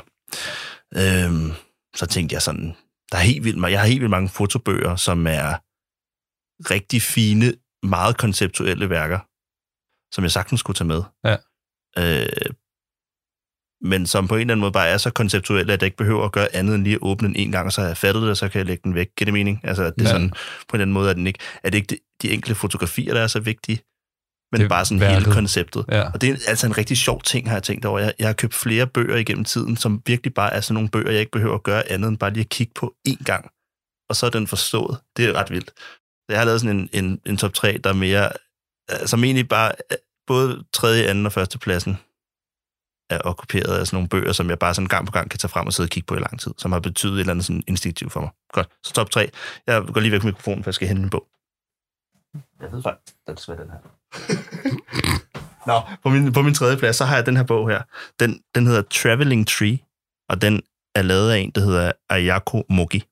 Øhm, 0.95 1.51
så 1.95 2.05
tænkte 2.05 2.33
jeg 2.33 2.41
sådan, 2.41 2.75
der 3.11 3.17
er 3.17 3.21
helt 3.21 3.43
vildt, 3.43 3.69
jeg 3.71 3.79
har 3.79 3.87
helt 3.87 3.99
vildt 4.01 4.11
mange 4.11 4.29
fotobøger, 4.29 4.95
som 4.95 5.27
er 5.27 5.55
rigtig 6.73 7.01
fine, 7.01 7.53
meget 7.83 8.17
konceptuelle 8.17 8.89
værker, 8.89 9.19
som 10.15 10.23
jeg 10.23 10.31
sagtens 10.31 10.59
skulle 10.59 10.75
tage 10.75 10.87
med. 10.87 11.01
Ja. 11.25 11.35
Øh, 11.97 12.51
men 13.81 14.07
som 14.07 14.27
på 14.27 14.35
en 14.35 14.41
eller 14.41 14.53
anden 14.53 14.59
måde 14.61 14.71
bare 14.71 14.87
er 14.87 14.97
så 14.97 15.09
konceptuelle, 15.09 15.73
at 15.73 15.81
jeg 15.81 15.85
ikke 15.87 15.97
behøver 15.97 16.25
at 16.25 16.31
gøre 16.31 16.55
andet 16.55 16.75
end 16.75 16.83
lige 16.83 16.93
at 16.95 16.99
åbne 17.01 17.27
den 17.27 17.35
en 17.35 17.51
gang, 17.51 17.65
og 17.65 17.73
så 17.73 17.81
har 17.81 17.87
jeg 17.87 17.97
fattet 17.97 18.21
det, 18.21 18.29
og 18.29 18.37
så 18.37 18.49
kan 18.49 18.59
jeg 18.59 18.65
lægge 18.65 18.81
den 18.83 18.95
væk. 18.95 19.07
Giver 19.17 19.25
det 19.25 19.33
mening? 19.33 19.59
Altså, 19.63 19.83
at 19.83 19.93
det 19.95 20.01
er 20.01 20.05
Ja. 20.09 20.11
sådan, 20.15 20.29
på 20.29 20.35
en 20.37 20.39
eller 20.73 20.81
anden 20.83 20.93
måde 20.93 21.09
er, 21.09 21.13
den 21.13 21.27
ikke, 21.27 21.39
er 21.63 21.69
det 21.69 21.77
ikke 21.77 21.87
de, 21.95 21.97
de 22.21 22.31
enkelte 22.33 22.55
fotografier, 22.55 23.13
der 23.13 23.21
er 23.21 23.27
så 23.27 23.39
vigtige, 23.39 23.79
men 24.51 24.61
Det 24.61 24.69
bare 24.69 24.85
sådan 24.85 24.99
værket. 25.01 25.17
hele 25.23 25.31
konceptet. 25.33 25.85
Ja. 25.91 26.11
Og 26.11 26.21
det 26.21 26.29
er 26.29 26.37
altså 26.47 26.67
en 26.67 26.77
rigtig 26.77 26.97
sjov 26.97 27.21
ting, 27.21 27.47
har 27.49 27.55
jeg 27.55 27.63
tænkt 27.63 27.85
over. 27.85 27.99
Jeg, 27.99 28.13
jeg 28.19 28.27
har 28.27 28.33
købt 28.33 28.53
flere 28.53 28.87
bøger 28.87 29.15
igennem 29.17 29.45
tiden, 29.45 29.77
som 29.77 30.01
virkelig 30.05 30.33
bare 30.33 30.53
er 30.53 30.61
sådan 30.61 30.73
nogle 30.73 30.89
bøger, 30.89 31.11
jeg 31.11 31.19
ikke 31.19 31.31
behøver 31.31 31.55
at 31.55 31.63
gøre 31.63 31.91
andet 31.91 32.07
end 32.07 32.17
bare 32.17 32.33
lige 32.33 32.43
at 32.43 32.49
kigge 32.49 32.73
på 32.75 32.95
én 33.07 33.23
gang. 33.23 33.49
Og 34.09 34.15
så 34.15 34.25
er 34.25 34.29
den 34.29 34.47
forstået. 34.47 34.97
Det 35.17 35.25
er 35.25 35.33
ret 35.33 35.51
vildt. 35.51 35.71
Jeg 36.29 36.37
har 36.37 36.45
lavet 36.45 36.61
sådan 36.61 36.79
en, 36.79 36.89
en, 37.05 37.21
en 37.25 37.37
top 37.37 37.53
3, 37.53 37.77
der 37.83 37.89
er 37.89 37.93
mere, 37.93 38.29
som 39.05 39.23
egentlig 39.23 39.49
bare, 39.49 39.71
både 40.27 40.63
tredje, 40.73 41.03
anden 41.03 41.25
og 41.25 41.31
første 41.31 41.59
pladsen 41.59 41.97
er 43.09 43.19
okkuperet 43.23 43.77
af 43.79 43.87
sådan 43.87 43.95
nogle 43.95 44.09
bøger, 44.09 44.31
som 44.31 44.49
jeg 44.49 44.59
bare 44.59 44.73
sådan 44.73 44.87
gang 44.87 45.05
på 45.05 45.11
gang 45.11 45.29
kan 45.29 45.39
tage 45.39 45.49
frem 45.49 45.67
og 45.67 45.73
sidde 45.73 45.87
og 45.87 45.91
kigge 45.91 46.07
på 46.07 46.15
i 46.15 46.19
lang 46.19 46.39
tid, 46.39 46.51
som 46.57 46.71
har 46.71 46.79
betydet 46.79 47.13
et 47.13 47.19
eller 47.19 47.33
andet 47.33 47.45
sådan 47.45 47.63
instinktivt 47.67 48.11
for 48.11 48.21
mig. 48.21 48.29
Godt. 48.53 48.69
Så 48.83 48.93
top 48.93 49.09
3. 49.09 49.29
Jeg 49.67 49.83
går 49.93 50.01
lige 50.01 50.11
væk 50.11 50.21
fra 50.21 50.27
mikrofonen, 50.27 50.63
for 50.63 50.69
jeg 50.69 50.75
skal 50.75 50.87
hente 50.87 51.01
min 51.01 51.09
bog. 51.09 51.27
Jeg 52.61 52.71
ved 52.71 52.83
faktisk, 52.83 53.15
det 53.25 53.31
er 53.31 53.35
desværre 53.35 53.61
den 53.61 53.69
her. 53.71 53.79
Nå, 55.69 55.81
på 56.03 56.09
min, 56.09 56.33
på 56.33 56.41
min 56.41 56.53
tredje 56.53 56.77
plads, 56.77 56.95
så 56.95 57.05
har 57.05 57.15
jeg 57.15 57.25
den 57.25 57.37
her 57.37 57.43
bog 57.43 57.69
her. 57.69 57.81
Den, 58.19 58.41
den 58.55 58.67
hedder 58.67 58.81
Traveling 58.81 59.47
Tree, 59.47 59.79
og 60.29 60.41
den 60.41 60.61
er 60.95 61.01
lavet 61.01 61.31
af 61.31 61.37
en, 61.37 61.51
der 61.51 61.61
hedder 61.61 61.91
Ayako 62.09 62.63
Mogi. 62.69 63.03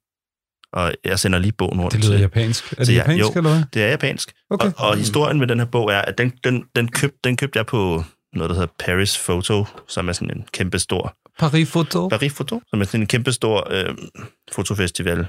Og 0.73 0.93
jeg 1.03 1.19
sender 1.19 1.39
lige 1.39 1.51
bogen 1.51 1.81
rundt. 1.81 1.93
Det 1.93 2.01
lyder 2.01 2.13
til- 2.13 2.21
japansk. 2.21 2.71
Er 2.71 2.75
det 2.75 2.85
til 2.85 2.95
japansk, 2.95 3.19
jo, 3.21 3.27
eller 3.35 3.49
hvad? 3.49 3.63
det 3.73 3.83
er 3.83 3.87
japansk. 3.87 4.33
Okay. 4.49 4.67
Og, 4.67 4.73
og 4.89 4.97
historien 4.97 5.39
med 5.39 5.47
den 5.47 5.59
her 5.59 5.65
bog 5.65 5.91
er, 5.91 6.01
at 6.01 6.17
den, 6.17 6.33
den, 6.43 6.63
den, 6.75 6.87
køb, 6.91 7.15
den 7.23 7.37
købte 7.37 7.57
jeg 7.57 7.65
på 7.65 8.03
noget, 8.33 8.49
der 8.49 8.55
hedder 8.55 8.73
Paris 8.79 9.17
Photo, 9.25 9.65
som 9.87 10.09
er 10.09 10.13
sådan 10.13 10.37
en 10.37 10.45
kæmpe 10.51 10.79
stor... 10.79 11.17
Paris 11.39 11.71
Photo. 11.71 12.07
Paris 12.09 12.33
Photo? 12.33 12.61
Som 12.67 12.81
er 12.81 12.85
sådan 12.85 13.01
en 13.01 13.07
kæmpe 13.07 13.31
stor 13.31 13.67
øh, 13.71 13.95
fotofestival 14.51 15.27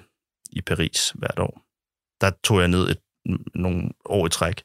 i 0.52 0.60
Paris 0.60 1.12
hvert 1.14 1.38
år. 1.38 1.60
Der 2.20 2.30
tog 2.44 2.60
jeg 2.60 2.68
ned 2.68 2.90
et, 2.90 2.98
nogle 3.54 3.88
år 4.04 4.26
i 4.26 4.30
træk 4.30 4.62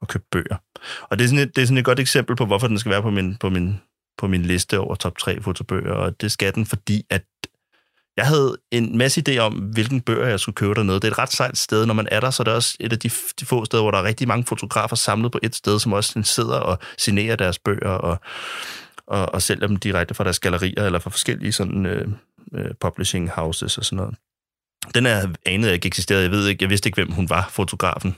og 0.00 0.08
købte 0.08 0.28
bøger. 0.32 0.56
Og 1.02 1.18
det 1.18 1.24
er, 1.24 1.28
sådan 1.28 1.48
et, 1.48 1.56
det 1.56 1.62
er 1.62 1.66
sådan 1.66 1.78
et 1.78 1.84
godt 1.84 2.00
eksempel 2.00 2.36
på, 2.36 2.46
hvorfor 2.46 2.66
den 2.68 2.78
skal 2.78 2.90
være 2.92 3.02
på 3.02 3.10
min, 3.10 3.36
på 3.36 3.50
min, 3.50 3.80
på 4.18 4.26
min 4.26 4.42
liste 4.42 4.78
over 4.78 4.94
top 4.94 5.18
3 5.18 5.40
fotobøger, 5.42 5.92
og 5.92 6.20
det 6.20 6.32
skal 6.32 6.54
den, 6.54 6.66
fordi 6.66 7.02
at 7.10 7.22
jeg 8.16 8.26
havde 8.26 8.56
en 8.70 8.98
masse 8.98 9.22
idé 9.28 9.38
om, 9.38 9.52
hvilken 9.52 10.00
bøger 10.00 10.28
jeg 10.28 10.40
skulle 10.40 10.54
købe 10.54 10.74
dernede. 10.74 10.96
Det 11.00 11.04
er 11.04 11.10
et 11.10 11.18
ret 11.18 11.32
sejt 11.32 11.58
sted. 11.58 11.86
Når 11.86 11.94
man 11.94 12.08
er 12.10 12.20
der, 12.20 12.30
så 12.30 12.42
er 12.42 12.44
det 12.44 12.54
også 12.54 12.76
et 12.80 12.92
af 12.92 12.98
de, 12.98 13.10
de 13.40 13.46
få 13.46 13.64
steder, 13.64 13.82
hvor 13.82 13.90
der 13.90 13.98
er 13.98 14.04
rigtig 14.04 14.28
mange 14.28 14.44
fotografer 14.46 14.96
samlet 14.96 15.32
på 15.32 15.38
et 15.42 15.54
sted, 15.54 15.78
som 15.78 15.92
også 15.92 16.22
sidder 16.22 16.56
og 16.56 16.78
signerer 16.98 17.36
deres 17.36 17.58
bøger 17.58 17.90
og, 17.90 18.18
og, 19.06 19.34
og 19.34 19.42
sælger 19.42 19.66
dem 19.66 19.76
direkte 19.76 20.14
fra 20.14 20.24
deres 20.24 20.40
gallerier 20.40 20.86
eller 20.86 20.98
fra 20.98 21.10
forskellige 21.10 21.52
sådan, 21.52 21.86
øh, 21.86 22.08
øh, 22.54 22.70
publishing 22.80 23.30
houses 23.30 23.78
og 23.78 23.84
sådan 23.84 23.96
noget. 23.96 24.14
Den 24.94 25.06
er 25.06 25.28
anede 25.46 25.68
jeg 25.68 25.74
ikke 25.74 25.86
eksisterede. 25.86 26.22
Jeg 26.22 26.30
ved 26.30 26.48
ikke, 26.48 26.62
jeg 26.62 26.70
vidste 26.70 26.88
ikke, 26.88 27.02
hvem 27.02 27.12
hun 27.12 27.30
var, 27.30 27.48
fotografen. 27.50 28.16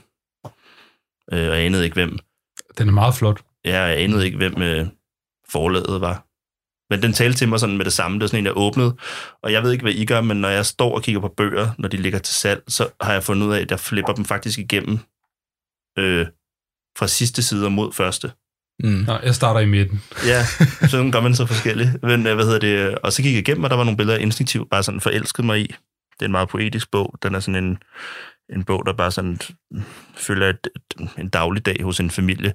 Øh, 1.33 1.49
og 1.49 1.57
jeg 1.57 1.65
anede 1.65 1.83
ikke, 1.83 1.93
hvem 1.93 2.19
Den 2.77 2.87
er 2.87 2.93
meget 2.93 3.15
flot. 3.15 3.41
Ja, 3.65 3.81
jeg 3.81 3.99
anede 3.99 4.25
ikke, 4.25 4.37
hvem 4.37 4.61
øh, 4.61 4.87
forlaget 5.49 6.01
var. 6.01 6.25
Men 6.89 7.01
den 7.01 7.13
talte 7.13 7.37
til 7.37 7.49
mig 7.49 7.59
sådan 7.59 7.77
med 7.77 7.85
det 7.85 7.93
samme. 7.93 8.15
Det 8.15 8.21
var 8.21 8.27
sådan 8.27 8.39
en, 8.39 8.45
jeg 8.45 8.57
åbnede. 8.57 8.95
Og 9.43 9.51
jeg 9.51 9.63
ved 9.63 9.71
ikke, 9.71 9.81
hvad 9.81 9.93
I 9.93 10.05
gør, 10.05 10.21
men 10.21 10.37
når 10.37 10.49
jeg 10.49 10.65
står 10.65 10.95
og 10.95 11.03
kigger 11.03 11.21
på 11.21 11.27
bøger, 11.37 11.69
når 11.77 11.89
de 11.89 11.97
ligger 11.97 12.19
til 12.19 12.35
salg, 12.35 12.63
så 12.67 12.87
har 13.01 13.13
jeg 13.13 13.23
fundet 13.23 13.47
ud 13.47 13.53
af, 13.53 13.59
at 13.59 13.71
jeg 13.71 13.79
flipper 13.79 14.13
dem 14.13 14.25
faktisk 14.25 14.59
igennem 14.59 14.99
øh, 15.97 16.25
fra 16.97 17.07
sidste 17.07 17.43
side 17.43 17.69
mod 17.69 17.93
første. 17.93 18.31
Mm. 18.79 19.03
Nå, 19.07 19.19
jeg 19.23 19.35
starter 19.35 19.59
i 19.59 19.65
midten. 19.65 20.03
Ja, 20.25 20.45
sådan 20.91 21.11
gør 21.11 21.21
man 21.21 21.35
så 21.35 21.45
forskelligt. 21.45 21.89
Men 22.03 22.27
øh, 22.27 22.35
hvad 22.35 22.45
hedder 22.45 22.59
det? 22.59 22.97
Og 22.97 23.13
så 23.13 23.21
gik 23.21 23.31
jeg 23.31 23.39
igennem, 23.39 23.63
og 23.63 23.69
der 23.69 23.75
var 23.75 23.83
nogle 23.83 23.97
billeder, 23.97 24.17
jeg 24.17 24.23
instinktivt 24.23 24.69
bare 24.69 24.83
sådan 24.83 25.01
forelskede 25.01 25.47
mig 25.47 25.59
i. 25.59 25.67
Det 26.13 26.21
er 26.21 26.25
en 26.25 26.31
meget 26.31 26.49
poetisk 26.49 26.91
bog. 26.91 27.15
Den 27.23 27.35
er 27.35 27.39
sådan 27.39 27.63
en, 27.63 27.77
en 28.49 28.63
bog, 28.63 28.85
der 28.85 28.93
bare 28.93 29.11
sådan 29.11 29.39
øh, 29.75 29.81
følger 30.15 30.49
et, 30.49 30.67
et, 30.75 31.09
en 31.17 31.29
dagligdag 31.29 31.83
hos 31.83 31.99
en 31.99 32.11
familie. 32.11 32.53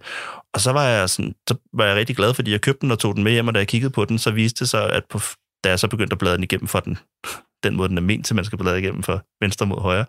Og 0.55 0.61
så 0.61 0.73
var 0.73 0.85
jeg 0.85 1.11
sådan, 1.11 1.35
så 1.49 1.55
var 1.73 1.85
jeg 1.85 1.97
rigtig 1.97 2.17
glad, 2.17 2.35
fordi 2.35 2.51
jeg 2.51 2.61
købte 2.61 2.81
den 2.81 2.91
og 2.91 2.99
tog 2.99 3.17
den 3.17 3.25
med 3.25 3.33
hjem, 3.33 3.49
og 3.49 3.55
da 3.55 3.59
jeg 3.59 3.69
kiggede 3.69 3.93
på 3.93 4.05
den, 4.05 4.19
så 4.19 4.31
viste 4.31 4.61
det 4.61 4.69
sig, 4.69 4.93
at 4.93 5.05
på, 5.11 5.21
da 5.65 5.69
jeg 5.69 5.79
så 5.79 5.89
begyndte 5.89 6.15
at 6.15 6.19
bladre 6.19 6.37
den 6.37 6.45
igennem 6.45 6.69
for 6.69 6.81
den, 6.81 6.99
den 7.65 7.77
måde, 7.77 7.89
den 7.89 7.99
er 7.99 8.03
ment 8.03 8.27
til, 8.27 8.37
man 8.37 8.45
skal 8.45 8.59
bladre 8.59 8.79
igennem 8.79 9.03
fra 9.03 9.19
venstre 9.41 9.67
mod 9.67 9.81
højre. 9.81 10.05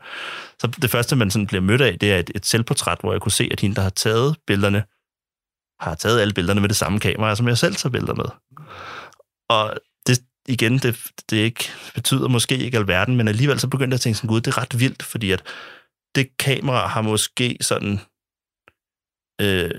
Så 0.59 0.67
det 0.81 0.89
første, 0.89 1.15
man 1.15 1.31
sådan 1.31 1.47
bliver 1.47 1.61
mødt 1.61 1.81
af, 1.81 1.99
det 1.99 2.11
er 2.11 2.19
et, 2.19 2.31
et 2.35 2.45
selvportræt, 2.45 2.97
hvor 3.01 3.11
jeg 3.11 3.21
kunne 3.21 3.31
se, 3.31 3.49
at 3.51 3.59
hende, 3.59 3.75
der 3.75 3.81
har 3.81 3.89
taget 3.89 4.35
billederne, 4.47 4.83
har 5.79 5.95
taget 5.95 6.21
alle 6.21 6.33
billederne 6.33 6.61
med 6.61 6.69
det 6.69 6.77
samme 6.77 6.99
kamera, 6.99 7.35
som 7.35 7.47
jeg 7.47 7.57
selv 7.57 7.75
tager 7.75 7.91
billeder 7.91 8.13
med. 8.13 8.25
Og 9.49 9.77
igen, 10.47 10.77
det, 10.77 10.99
det 11.29 11.37
ikke, 11.37 11.69
betyder 11.95 12.27
måske 12.27 12.57
ikke 12.57 12.77
alverden, 12.77 13.15
men 13.15 13.27
alligevel 13.27 13.59
så 13.59 13.67
begyndte 13.67 13.93
jeg 13.93 13.97
at 13.97 14.01
tænke 14.01 14.17
sådan, 14.17 14.27
gud, 14.27 14.41
det 14.41 14.53
er 14.53 14.57
ret 14.57 14.79
vildt, 14.79 15.03
fordi 15.03 15.31
at 15.31 15.43
det 16.15 16.37
kamera 16.37 16.87
har 16.87 17.01
måske 17.01 17.57
sådan... 17.61 17.99
Øh, 19.41 19.71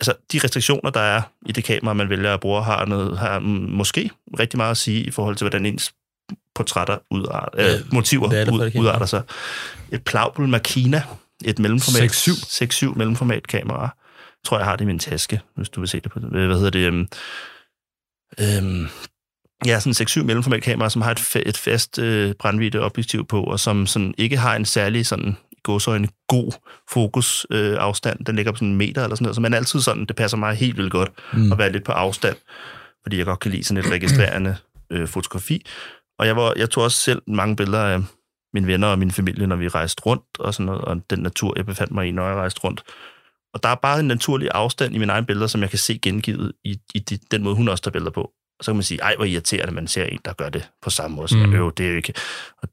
altså, 0.00 0.14
de 0.32 0.40
restriktioner, 0.44 0.90
der 0.90 1.00
er 1.00 1.22
i 1.46 1.52
det 1.52 1.64
kamera, 1.64 1.94
man 1.94 2.10
vælger 2.10 2.34
at 2.34 2.40
bruge, 2.40 2.62
har, 2.62 2.84
noget, 2.84 3.18
har 3.18 3.38
måske 3.38 4.10
rigtig 4.38 4.56
meget 4.56 4.70
at 4.70 4.76
sige 4.76 5.04
i 5.04 5.10
forhold 5.10 5.36
til, 5.36 5.44
hvordan 5.44 5.66
ens 5.66 5.92
portrætter 6.54 6.98
udarter, 7.10 7.62
Ja, 7.62 7.74
øh, 7.74 7.80
motiver 7.92 8.28
hvad 8.28 8.40
er 8.40 8.44
det 8.44 8.72
for 8.72 8.78
ud, 8.78 8.82
udarter 8.82 9.06
sig. 9.06 9.22
Et 9.92 10.04
Plaubel 10.04 10.48
Makina, 10.48 11.02
et 11.44 11.58
mellemformat, 11.58 12.28
6.7. 12.28 12.86
6.7 12.86 12.98
mellemformat 12.98 13.46
kamera. 13.46 13.96
Tror, 14.44 14.58
jeg 14.58 14.66
har 14.66 14.76
det 14.76 14.84
i 14.84 14.86
min 14.86 14.98
taske, 14.98 15.40
hvis 15.56 15.68
du 15.68 15.80
vil 15.80 15.88
se 15.88 16.00
det 16.00 16.12
på 16.12 16.18
det. 16.18 16.28
Hvad 16.28 16.56
hedder 16.56 16.70
det? 16.70 16.86
Øhm, 16.86 17.08
øhm, 18.40 18.88
ja, 19.66 19.80
sådan 19.80 20.22
6-7 20.22 20.22
mellemformat 20.22 20.62
kamera, 20.62 20.90
som 20.90 21.02
har 21.02 21.10
et, 21.10 21.36
et 21.46 21.56
fast 21.56 21.98
øh, 21.98 22.34
brændvidde 22.34 22.80
objektiv 22.80 23.26
på, 23.26 23.42
og 23.42 23.60
som 23.60 23.86
sådan 23.86 24.14
ikke 24.18 24.36
har 24.36 24.56
en 24.56 24.64
særlig 24.64 25.06
sådan 25.06 25.36
i 25.52 25.56
gåsøjne 25.62 26.08
god 26.28 26.52
fokus 26.90 27.46
øh, 27.50 27.76
afstand. 27.78 28.24
Den 28.24 28.36
ligger 28.36 28.52
på 28.52 28.56
sådan 28.56 28.68
en 28.68 28.76
meter 28.76 29.02
eller 29.02 29.16
sådan 29.16 29.24
noget, 29.24 29.34
så 29.34 29.40
man 29.40 29.52
er 29.52 29.56
altid 29.56 29.80
sådan, 29.80 30.06
det 30.06 30.16
passer 30.16 30.36
mig 30.36 30.54
helt 30.54 30.76
vildt 30.76 30.92
godt 30.92 31.10
mm. 31.32 31.52
at 31.52 31.58
være 31.58 31.72
lidt 31.72 31.84
på 31.84 31.92
afstand, 31.92 32.36
fordi 33.02 33.18
jeg 33.18 33.26
godt 33.26 33.40
kan 33.40 33.50
lide 33.50 33.64
sådan 33.64 33.84
et 33.84 33.90
registrerende 33.90 34.56
øh, 34.92 35.08
fotografi. 35.08 35.66
Og 36.18 36.26
jeg, 36.26 36.36
var, 36.36 36.52
jeg 36.56 36.70
tog 36.70 36.84
også 36.84 36.96
selv 36.96 37.22
mange 37.26 37.56
billeder 37.56 37.84
af 37.84 38.02
mine 38.54 38.66
venner 38.66 38.88
og 38.88 38.98
min 38.98 39.10
familie, 39.10 39.46
når 39.46 39.56
vi 39.56 39.68
rejste 39.68 40.02
rundt 40.06 40.24
og 40.38 40.54
sådan 40.54 40.66
noget, 40.66 40.80
og 40.80 41.10
den 41.10 41.18
natur, 41.18 41.52
jeg 41.56 41.66
befandt 41.66 41.92
mig 41.92 42.08
i, 42.08 42.10
når 42.10 42.26
jeg 42.26 42.36
rejste 42.36 42.60
rundt. 42.64 42.82
Og 43.54 43.62
der 43.62 43.68
er 43.68 43.74
bare 43.74 44.00
en 44.00 44.06
naturlig 44.06 44.48
afstand 44.54 44.94
i 44.94 44.98
mine 44.98 45.12
egne 45.12 45.26
billeder, 45.26 45.46
som 45.46 45.60
jeg 45.60 45.70
kan 45.70 45.78
se 45.78 45.98
gengivet 45.98 46.52
i, 46.64 46.78
i 46.94 46.98
de, 46.98 47.18
den 47.30 47.42
måde, 47.42 47.54
hun 47.54 47.68
også 47.68 47.84
tager 47.84 47.92
billeder 47.92 48.10
på. 48.10 48.32
Og 48.60 48.64
så 48.64 48.70
kan 48.70 48.76
man 48.76 48.82
sige, 48.82 49.00
ej, 49.00 49.16
hvor 49.16 49.24
irriterende, 49.24 49.74
man 49.74 49.86
ser 49.86 50.04
en, 50.04 50.18
der 50.24 50.32
gør 50.32 50.48
det 50.48 50.68
på 50.82 50.90
samme 50.90 51.16
måde. 51.16 51.28
Så 51.28 51.36
Mm. 51.36 51.54
øv, 51.54 51.72
det 51.76 51.86
er 51.86 51.90
jo 51.90 51.96
ikke... 51.96 52.14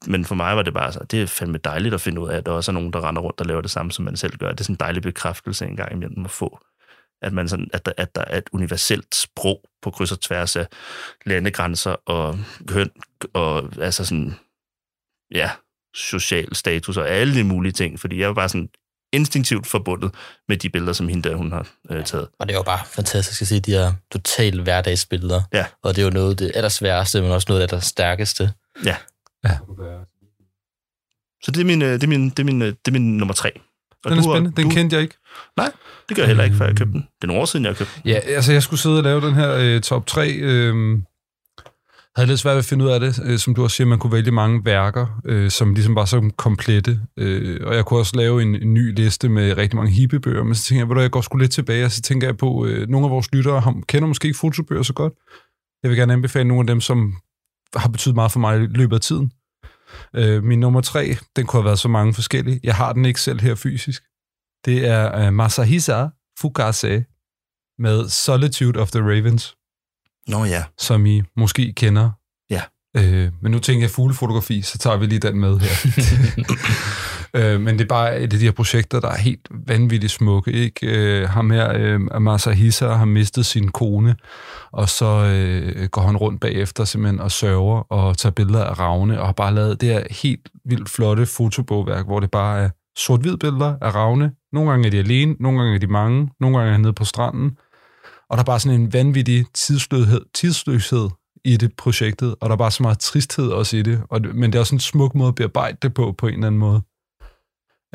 Men 0.08 0.26
for 0.26 0.36
mig 0.36 0.56
var 0.56 0.62
det 0.62 0.74
bare 0.74 0.92
så, 0.92 1.00
det 1.12 1.22
er 1.22 1.28
fandme 1.28 1.58
dejligt 1.58 1.94
at 1.94 2.02
finde 2.02 2.22
ud 2.22 2.30
af, 2.30 2.38
at 2.38 2.46
der 2.46 2.52
også 2.52 2.72
er 2.72 2.74
nogen, 2.74 2.94
der 2.94 3.08
render 3.08 3.22
rundt 3.22 3.40
og 3.40 3.46
laver 3.46 3.62
det 3.62 3.72
samme, 3.72 3.92
som 3.92 4.06
man 4.06 4.18
selv 4.18 4.38
gør. 4.38 4.52
Det 4.52 4.60
er 4.60 4.64
sådan 4.64 4.74
en 4.74 4.80
dejlig 4.80 5.02
bekræftelse 5.04 5.66
en 5.66 5.76
gang 5.76 5.92
imellem 5.92 6.26
at 6.26 6.32
få. 6.32 6.60
At, 7.22 7.34
man 7.34 7.50
sådan, 7.50 7.70
at, 7.74 7.86
der, 7.86 7.92
at 7.98 8.16
der 8.16 8.24
er 8.28 8.38
et 8.38 8.50
universelt 8.54 9.16
sprog 9.16 9.62
på 9.82 9.92
kryds 9.92 10.12
og 10.12 10.22
tværs 10.22 10.56
af 10.56 10.68
landegrænser 11.26 11.96
og 12.06 12.40
køn 12.68 12.90
og 13.34 13.70
altså 13.82 14.06
sådan, 14.06 14.36
ja, 15.32 15.52
social 15.94 16.56
status 16.56 16.98
og 16.98 17.10
alle 17.10 17.36
de 17.36 17.44
mulige 17.44 17.72
ting. 17.72 18.00
Fordi 18.00 18.20
jeg 18.20 18.28
var 18.28 18.34
bare 18.34 18.50
sådan 18.50 18.70
instinktivt 19.14 19.68
forbundet 19.68 20.12
med 20.48 20.58
de 20.58 20.70
billeder, 20.70 20.94
som 20.94 21.08
hende 21.08 21.30
der, 21.30 21.36
hun 21.36 21.52
har 21.52 21.68
øh, 21.92 22.04
taget. 22.06 22.28
Og 22.40 22.48
det 22.48 22.54
er 22.54 22.58
jo 22.58 22.64
bare 22.64 22.80
fantastisk 22.86 23.42
at 23.42 23.48
se 23.48 23.60
de 23.60 23.72
her 23.72 23.94
totalt 24.12 24.62
hverdagsbilleder. 24.62 25.42
Ja. 25.54 25.66
Og 25.84 25.96
det 25.96 26.02
er 26.02 26.06
jo 26.06 26.12
noget 26.12 26.32
af 26.32 26.38
det 26.38 26.52
allersværeste, 26.56 27.22
men 27.22 27.32
også 27.32 27.46
noget 27.50 27.62
af 27.62 27.68
det 27.70 27.84
stærkeste. 27.84 28.52
Ja. 28.86 28.96
Så 31.44 31.52
det 31.52 31.62
er 31.62 31.66
min, 31.66 31.82
øh, 31.82 31.94
det 31.94 32.04
er 32.04 32.08
min, 32.08 32.30
det 32.30 32.40
er 32.40 32.44
min, 32.44 32.62
øh, 32.62 32.68
det 32.68 32.88
er 32.88 32.92
min 32.92 33.18
nummer 33.18 33.34
tre. 33.34 33.52
Og 34.06 34.12
Den 34.12 34.20
er 34.20 34.24
har- 34.24 34.32
spændende. 34.34 34.56
Den 34.62 34.70
du, 34.70 34.76
kendte 34.76 34.94
jeg 34.96 35.04
ikke. 35.04 35.16
Nej, 35.58 35.72
det 36.10 36.16
gør 36.16 36.24
jeg 36.24 36.28
heller 36.28 36.44
ikke, 36.44 36.56
før 36.56 36.66
jeg 36.66 36.76
købte 36.76 36.94
den. 36.94 37.02
Det 37.02 37.24
er 37.24 37.28
nogle 37.28 37.42
år 37.42 37.46
siden, 37.46 37.66
jeg 37.66 37.70
har 37.70 37.76
købt 37.76 37.90
den. 37.96 38.02
Ja, 38.12 38.14
altså 38.20 38.52
jeg 38.54 38.64
skulle 38.64 38.80
sidde 38.80 38.98
og 38.98 39.04
lave 39.04 39.22
den 39.22 39.34
her 39.34 39.52
øh, 39.54 39.82
top 39.82 40.06
3. 40.08 40.30
Øh, 40.34 40.98
havde 42.18 42.28
lidt 42.28 42.40
svært 42.40 42.54
ved 42.54 42.60
at 42.60 42.66
finde 42.66 42.86
ud 42.86 42.90
af 42.90 43.00
det. 43.00 43.20
Øh, 43.24 43.40
som 43.40 43.56
du 43.56 43.64
også 43.64 43.76
siger, 43.76 43.88
man 43.88 44.00
kunne 44.00 44.12
vælge 44.12 44.32
mange 44.32 44.66
værker, 44.66 45.22
øh, 45.26 45.52
som 45.52 45.74
ligesom 45.74 45.96
var 45.96 46.06
så 46.06 46.32
komplette. 46.38 47.02
Øh, 47.18 47.68
og 47.68 47.76
jeg 47.76 47.86
kunne 47.86 48.00
også 48.00 48.16
lave 48.16 48.42
en, 48.42 48.56
en 48.56 48.74
ny 48.74 48.96
liste 48.96 49.30
med 49.30 49.58
rigtig 49.58 49.76
mange 49.76 49.92
hippiebøger, 49.92 50.44
men 50.44 50.56
så 50.56 50.64
tænker 50.64 50.86
jeg, 50.86 50.98
at 50.98 51.04
jeg 51.04 51.12
går 51.12 51.22
sgu 51.22 51.38
lidt 51.38 51.52
tilbage, 51.52 51.86
og 51.86 51.92
så 51.92 52.02
tænker 52.02 52.28
jeg 52.28 52.38
på, 52.38 52.66
øh, 52.66 52.88
nogle 52.90 53.06
af 53.08 53.12
vores 53.12 53.32
lyttere 53.34 53.60
har, 53.60 53.82
kender 53.88 54.08
måske 54.08 54.26
ikke 54.26 54.40
fotobøger 54.40 54.84
så 54.84 54.94
godt. 54.94 55.14
Jeg 55.84 55.90
vil 55.90 55.98
gerne 55.98 56.14
anbefale 56.14 56.48
nogle 56.48 56.62
af 56.62 56.68
dem, 56.68 56.82
som 56.82 57.14
har 57.76 57.90
betydet 57.90 58.16
meget 58.16 58.32
for 58.32 58.40
mig 58.40 58.58
i 58.58 58.66
løbet 58.66 58.96
af 58.96 59.02
tiden. 59.02 59.32
Øh, 60.16 60.44
min 60.44 60.60
nummer 60.60 60.82
tre, 60.82 61.18
den 61.36 61.46
kunne 61.46 61.62
have 61.62 61.66
været 61.66 61.80
så 61.80 61.88
mange 61.88 62.14
forskellige. 62.14 62.60
Jeg 62.64 62.76
har 62.76 62.94
den 62.94 63.06
ikke 63.06 63.22
selv 63.22 63.40
her 63.42 63.56
fysisk. 63.56 64.04
Det 64.66 64.88
er 64.88 65.26
øh, 65.26 65.34
Masahisa 65.34 66.08
Fukase 66.40 67.06
med 67.80 68.10
Solitude 68.10 68.80
of 68.80 68.92
the 68.92 69.02
Ravens, 69.02 69.57
Nå 70.28 70.46
ja. 70.46 70.64
som 70.78 71.06
I 71.06 71.24
måske 71.36 71.74
kender. 71.74 72.10
Ja. 72.50 72.62
Øh, 72.98 73.32
men 73.42 73.52
nu 73.52 73.60
tænker 73.60 73.84
jeg 73.84 73.92
fuglefotografi, 73.92 74.62
så 74.62 74.78
tager 74.78 74.98
vi 74.98 75.06
lige 75.06 75.20
den 75.20 75.40
med 75.40 75.60
her. 75.60 75.92
øh, 77.54 77.62
men 77.62 77.78
det 77.78 77.84
er 77.84 77.88
bare 77.88 78.20
et 78.20 78.34
af 78.34 78.40
de 78.40 78.46
her 78.46 78.52
projekter, 78.52 79.00
der 79.00 79.08
er 79.08 79.18
helt 79.18 79.48
vanvittigt 79.68 80.12
smukke. 80.12 80.52
Ikke? 80.52 80.88
Øh, 80.88 81.30
ham 81.30 81.52
her, 81.52 81.74
øh, 81.76 82.22
Masahisa, 82.22 82.88
har 82.88 83.06
mistet 83.06 83.46
sin 83.46 83.72
kone, 83.72 84.16
og 84.72 84.90
så 84.90 85.06
øh, 85.06 85.88
går 85.90 86.02
han 86.02 86.18
rundt 86.18 86.42
bagefter 86.42 86.84
simpelthen 86.84 87.20
og 87.20 87.32
sørger 87.32 87.80
og 87.92 88.18
tager 88.18 88.34
billeder 88.34 88.64
af 88.64 88.80
ravne, 88.80 89.20
og 89.20 89.26
har 89.26 89.34
bare 89.34 89.54
lavet 89.54 89.82
det 89.82 89.90
her 89.90 90.04
helt 90.24 90.50
vildt 90.66 90.90
flotte 90.90 91.26
fotobogværk, 91.26 92.06
hvor 92.06 92.20
det 92.20 92.32
bare 92.32 92.60
er 92.60 92.70
sort-hvid 92.98 93.38
billeder 93.38 93.76
af 93.82 93.96
ravne. 93.96 94.32
Nogle 94.54 94.70
gange 94.70 94.88
er 94.88 94.92
de 94.92 94.98
alene, 94.98 95.36
nogle 95.40 95.60
gange 95.60 95.76
er 95.76 95.80
de 95.80 95.88
mange, 95.88 96.30
nogle 96.40 96.58
gange 96.58 96.70
er 96.70 96.72
han 96.72 96.82
nede 96.82 96.94
på 96.94 97.06
stranden. 97.06 97.58
Og 98.30 98.38
der 98.38 98.44
er 98.44 98.46
bare 98.46 98.60
sådan 98.60 98.82
en 98.82 98.94
vanvittig 98.94 99.46
tidsløshed, 99.54 100.22
tidsløshed 100.34 101.10
i 101.46 101.58
det 101.58 101.76
projektet, 101.78 102.36
og 102.42 102.50
der 102.50 102.54
er 102.54 102.58
bare 102.58 102.72
så 102.72 102.84
meget 102.84 103.00
tristhed 103.00 103.48
også 103.50 103.78
i 103.78 103.82
det. 103.82 104.02
Og, 104.10 104.22
men 104.34 104.52
det 104.52 104.56
er 104.56 104.60
også 104.60 104.76
en 104.76 104.80
smuk 104.80 105.16
måde 105.16 105.28
at 105.28 105.36
bearbejde 105.36 105.78
det 105.82 105.94
på, 105.94 106.16
på 106.18 106.28
en 106.28 106.34
eller 106.34 106.48
anden 106.48 106.60
måde. 106.60 106.82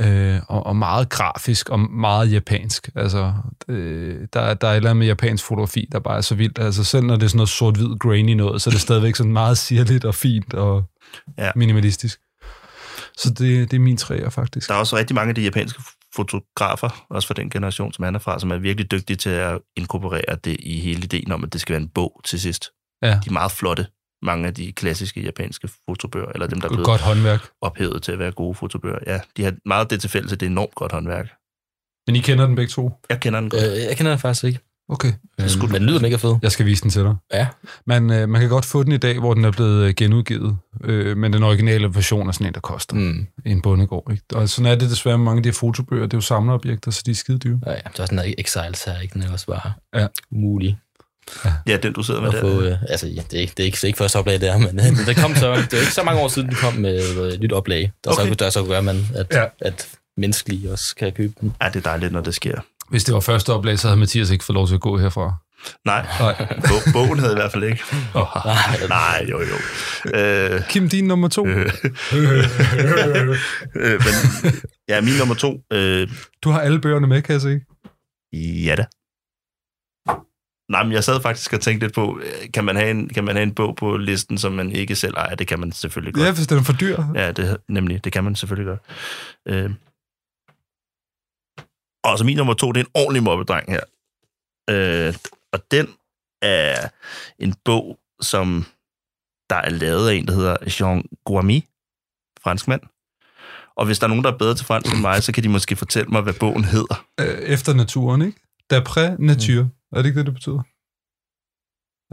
Øh, 0.01 0.41
og, 0.49 0.67
og 0.67 0.77
meget 0.77 1.09
grafisk 1.09 1.69
og 1.69 1.81
meget 1.81 2.33
japansk. 2.33 2.89
Altså, 2.97 3.33
øh, 3.69 4.27
der, 4.33 4.55
der 4.55 4.69
er 4.69 4.73
et 4.73 4.77
eller 4.77 4.91
andet 4.91 4.97
med 4.97 5.07
japansk 5.07 5.45
fotografi, 5.45 5.89
der 5.93 5.99
bare 5.99 6.17
er 6.17 6.21
så 6.21 6.35
vildt. 6.35 6.59
Altså, 6.59 6.85
selv 6.85 7.05
når 7.07 7.17
det 7.17 7.23
er 7.23 7.29
sådan 7.29 7.37
noget 7.37 7.49
sort-hvid 7.49 7.99
grainy 7.99 8.31
noget, 8.35 8.63
så 8.63 8.71
er 8.71 8.73
det 8.73 8.81
stadigvæk 8.81 9.17
sådan 9.17 9.33
meget 9.33 9.59
sirligt 9.59 10.05
og 10.05 10.15
fint 10.15 10.55
og 10.55 10.85
Ja. 11.39 11.51
minimalistisk. 11.57 12.21
Så 13.17 13.31
det, 13.31 13.71
det 13.71 13.77
er 13.77 13.81
min 13.81 13.97
træer, 13.97 14.31
faktisk. 14.31 14.69
Der 14.69 14.75
er 14.75 14.79
også 14.79 14.97
rigtig 14.97 15.15
mange 15.15 15.29
af 15.29 15.35
de 15.35 15.43
japanske 15.43 15.83
fotografer, 16.17 17.07
også 17.11 17.27
fra 17.29 17.35
den 17.35 17.51
generation, 17.51 17.93
som 17.93 18.05
han 18.05 18.15
er 18.15 18.19
fra, 18.19 18.39
som 18.39 18.51
er 18.51 18.57
virkelig 18.57 18.91
dygtige 18.91 19.17
til 19.17 19.31
at 19.31 19.61
inkorporere 19.77 20.37
det 20.45 20.57
i 20.61 20.81
hele 20.81 21.03
ideen 21.05 21.33
om, 21.33 21.45
at 21.45 21.53
det 21.53 21.61
skal 21.61 21.73
være 21.73 21.83
en 21.83 21.89
bog 21.89 22.21
til 22.25 22.41
sidst. 22.41 22.71
Ja. 23.03 23.09
De 23.09 23.29
er 23.29 23.33
meget 23.33 23.53
flotte, 23.53 23.87
mange 24.23 24.47
af 24.47 24.55
de 24.55 24.73
klassiske 24.73 25.23
japanske 25.23 25.69
fotobøger, 25.89 26.29
eller 26.35 26.47
dem, 26.47 26.61
der 26.61 26.69
er 26.69 26.73
blevet 26.73 26.87
Godt 26.87 27.01
håndværk. 27.01 27.49
ophævet 27.61 28.03
til 28.03 28.13
at 28.13 28.19
være 28.19 28.33
gode 28.33 28.55
fotobøger. 28.55 28.99
Ja, 29.07 29.21
de 29.37 29.45
har 29.45 29.55
meget 29.65 29.91
det 29.91 30.01
til 30.01 30.11
fælles, 30.11 30.33
at 30.33 30.41
det 30.41 30.47
er 30.47 30.51
enormt 30.51 30.75
godt 30.75 30.93
håndværk. 30.93 31.29
Men 32.07 32.17
I 32.17 32.19
kender 32.19 32.47
den 32.47 32.57
begge 32.57 32.71
to? 32.71 32.91
Jeg 33.11 33.21
kender 33.21 33.41
den 33.41 33.51
godt. 33.51 33.63
Øh, 33.63 33.69
jeg 33.89 33.97
kender 33.97 34.13
den 34.13 34.19
faktisk 34.19 34.45
ikke. 34.45 34.61
Okay. 34.93 35.13
Det 35.39 35.51
skulle, 35.51 35.73
men 35.73 35.81
den 35.81 35.89
lyder 35.89 36.01
mega 36.01 36.17
fed. 36.17 36.35
Jeg 36.43 36.53
skal 36.53 36.67
vise 36.67 36.83
den 36.83 36.91
til 36.91 37.03
dig. 37.03 37.15
Ja. 37.35 37.47
Man, 37.87 38.11
øh, 38.11 38.29
man 38.29 38.41
kan 38.41 38.51
godt 38.51 38.65
få 38.65 38.83
den 38.83 38.93
i 38.93 38.97
dag, 38.97 39.19
hvor 39.19 39.35
den 39.35 39.45
er 39.45 39.51
blevet 39.51 39.85
øh, 39.89 39.95
genudgivet. 39.97 40.57
Øh, 40.85 41.17
men 41.17 41.33
den 41.33 41.43
originale 41.43 41.95
version 41.95 42.29
er 42.29 42.33
sådan 42.33 42.47
en, 42.47 42.55
der 42.55 42.61
koster 42.61 42.97
Mm. 42.97 43.27
en 43.47 43.63
bundegård. 43.63 44.13
Ikke? 44.13 44.23
Og 44.35 44.49
sådan 44.49 44.71
er 44.73 44.75
det 44.75 44.91
desværre 44.91 45.19
med 45.19 45.25
mange 45.25 45.39
af 45.39 45.43
de 45.43 45.49
her 45.49 45.55
fotobøger. 45.55 46.03
Det 46.07 46.15
er 46.15 46.19
jo 46.19 46.23
samlerobjekter, 46.23 46.91
så 46.91 47.03
de 47.07 47.11
er 47.11 47.15
skide 47.15 47.39
dyre. 47.39 47.61
Ja, 47.67 47.71
ja. 47.73 47.77
Der 47.97 48.03
er 48.03 48.07
sådan 48.07 48.19
en 48.29 48.35
Exiles 48.39 48.85
her, 48.85 49.01
ikke? 49.01 49.13
Den 49.15 49.23
er 49.23 49.33
også 49.33 49.47
bare 49.47 49.73
Ja. 50.01 50.07
umulig 50.33 50.79
Ja, 51.67 51.77
den 51.77 51.93
du 51.93 52.03
sidder 52.03 52.21
med 52.21 52.33
der. 52.33 52.41
få. 52.41 52.61
Øh, 52.63 52.77
altså, 52.89 53.07
ja, 53.07 53.23
det, 53.31 53.37
er 53.37 53.41
ikke, 53.41 53.53
det, 53.57 53.61
er 53.63 53.65
ikke, 53.67 53.75
det 53.77 53.83
er 53.85 53.87
ikke 53.87 53.97
første 53.99 54.17
oplag 54.19 54.41
der, 54.41 54.59
men 54.59 54.81
øh, 54.81 55.07
det, 55.07 55.17
kom 55.17 55.35
så, 55.35 55.55
det 55.55 55.73
er 55.75 55.81
ikke 55.81 55.93
så 55.93 56.03
mange 56.03 56.21
år 56.21 56.29
siden, 56.29 56.49
den 56.49 56.57
kom 56.57 56.73
med 56.75 57.03
øh, 57.19 57.33
et 57.33 57.41
nyt 57.41 57.53
oplag, 57.53 57.93
der, 58.05 58.11
Okay. 58.11 58.29
så, 58.29 58.35
der 58.35 58.51
så 58.51 58.65
gør 58.65 58.81
man, 58.81 59.07
at, 59.15 59.27
Ja. 59.33 59.41
ja. 59.41 59.47
at 59.61 59.89
menneskelige 60.17 60.73
også 60.73 60.97
kan 60.97 61.13
købe 61.13 61.33
den. 61.41 61.55
Ja, 61.63 61.69
det 61.69 61.77
er 61.77 61.81
dejligt, 61.81 62.13
når 62.13 62.21
det 62.21 62.35
sker. 62.35 62.61
Hvis 62.93 63.05
det 63.05 63.15
var 63.15 63.21
første 63.21 63.53
oplag, 63.53 63.79
så 63.79 63.89
havde 63.89 64.01
Mathias 64.01 64.31
ikke 64.31 64.45
fået 64.45 64.55
lov 64.55 64.67
til 64.67 64.75
at 64.75 64.81
gå 64.81 64.99
herfra. 64.99 65.35
Nej, 65.85 66.07
Nej. 66.21 66.47
Bo- 66.69 66.93
bogen 66.93 67.19
havde 67.19 67.33
i 67.33 67.37
hvert 67.37 67.53
fald 67.53 67.65
ikke. 67.65 67.83
Oh. 68.15 68.27
Nej, 68.89 69.27
jo, 69.31 69.41
jo. 69.41 69.57
Øh, 70.19 70.69
Kim, 70.69 70.89
din 70.89 71.05
nummer 71.05 71.29
to. 71.29 71.47
øh, 71.49 71.73
øh, 73.75 74.01
men, 74.05 74.53
ja, 74.89 75.01
min 75.01 75.15
nummer 75.19 75.35
to. 75.35 75.61
Øh, 75.73 76.09
Du 76.43 76.51
har 76.51 76.61
alle 76.61 76.81
bøgerne 76.81 77.07
med, 77.07 77.23
kan 77.23 77.33
jeg 77.33 77.41
se. 77.41 77.61
ja 78.67 78.75
da. 78.77 78.85
Nej, 80.73 80.83
men 80.85 80.93
jeg 80.93 81.05
sad 81.05 81.23
faktisk 81.23 81.53
og 81.53 81.61
tænkte 81.61 81.87
lidt 81.87 81.95
på, 81.95 82.19
øh, 82.23 82.51
kan 82.55 82.65
man, 82.65 82.77
have 82.77 82.91
en, 82.91 83.09
kan 83.09 83.25
man 83.25 83.37
have 83.37 83.43
en 83.43 83.55
bog 83.55 83.77
på 83.77 83.97
listen, 83.97 84.39
som 84.39 84.53
man 84.53 84.71
ikke 84.73 84.97
selv 84.97 85.15
ejer? 85.17 85.35
Det 85.35 85.47
kan 85.47 85.61
man 85.61 85.73
selvfølgelig 85.73 86.15
godt. 86.15 86.27
Ja, 86.27 86.33
hvis 86.33 86.47
den 86.47 86.59
er 86.59 86.63
for 86.63 86.73
dyr. 86.73 87.03
Ja, 87.15 87.33
det, 87.33 87.57
nemlig. 87.69 88.05
Det 88.05 88.13
kan 88.13 88.25
man 88.25 88.37
selvfølgelig 88.37 88.67
godt. 88.69 88.81
Øh. 89.57 89.71
Og 92.05 92.19
så 92.19 92.25
min 92.25 92.37
nummer 92.37 92.55
to, 92.55 92.73
det 92.73 92.81
er 92.81 92.85
en 92.85 92.91
ordentlig 92.95 93.23
mobbedreng 93.23 93.71
her. 93.71 93.85
Øh, 94.71 95.15
og 95.53 95.71
den 95.71 95.89
er 96.43 96.89
en 97.39 97.55
bog, 97.65 97.99
som 98.21 98.65
der 99.51 99.57
er 99.57 99.71
lavet 99.71 100.09
af 100.09 100.15
en, 100.15 100.27
der 100.27 100.35
hedder 100.35 100.57
Jean 100.81 101.05
Guamy, 101.25 101.61
fransk 102.43 102.69
mand. 102.69 102.83
Og 103.77 103.87
hvis 103.87 103.99
der 103.99 104.07
er 104.07 104.09
nogen, 104.09 104.25
der 104.25 104.33
er 104.33 104.39
bedre 104.39 104.55
til 104.55 104.67
fransk 104.67 104.93
end 104.93 105.01
mig, 105.01 105.23
så 105.23 105.33
kan 105.33 105.43
de 105.43 105.49
måske 105.49 105.77
fortælle 105.77 106.09
mig, 106.11 106.23
hvad 106.23 106.35
bogen 106.41 106.65
hedder. 106.65 107.07
Øh, 107.21 107.39
efter 107.39 107.75
naturen, 107.75 108.23
ikke? 108.23 108.41
D'après 108.73 109.17
nature. 109.19 109.63
Mm. 109.63 109.71
Er 109.93 110.03
det 110.03 110.07
ikke 110.07 110.19
det, 110.19 110.27
det 110.27 110.35
betyder? 110.35 110.63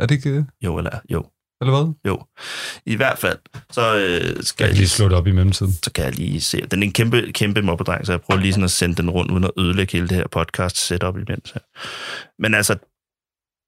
Er 0.01 0.05
det 0.05 0.15
ikke 0.15 0.35
det? 0.35 0.47
Jo, 0.61 0.77
eller 0.77 0.99
jo. 1.09 1.25
Eller 1.61 1.83
hvad? 1.83 1.93
Jo. 2.07 2.23
I 2.85 2.95
hvert 2.95 3.17
fald, 3.17 3.37
så 3.71 3.95
øh, 3.95 4.43
skal 4.43 4.63
Jeg 4.63 4.69
kan 4.69 4.77
lige 4.77 4.89
slå 4.89 5.05
det 5.09 5.17
op 5.17 5.27
i 5.27 5.31
mellemtiden. 5.31 5.73
så 5.73 5.91
kan 5.91 6.05
jeg 6.05 6.15
lige 6.15 6.41
se. 6.41 6.61
Den 6.61 6.83
er 6.83 6.87
en 6.87 6.93
kæmpe, 6.93 7.31
kæmpe 7.31 7.61
mobbedreng, 7.61 8.05
så 8.05 8.11
jeg 8.11 8.21
prøver 8.21 8.41
lige 8.41 8.53
sådan 8.53 8.63
at 8.63 8.71
sende 8.71 8.95
den 8.95 9.09
rundt, 9.09 9.31
uden 9.31 9.43
at 9.43 9.51
ødelægge 9.57 9.91
hele 9.91 10.07
det 10.07 10.17
her 10.17 10.27
podcast 10.31 10.77
setup 10.77 11.17
imens. 11.17 11.51
Her. 11.51 11.61
Men 12.41 12.53
altså, 12.53 12.75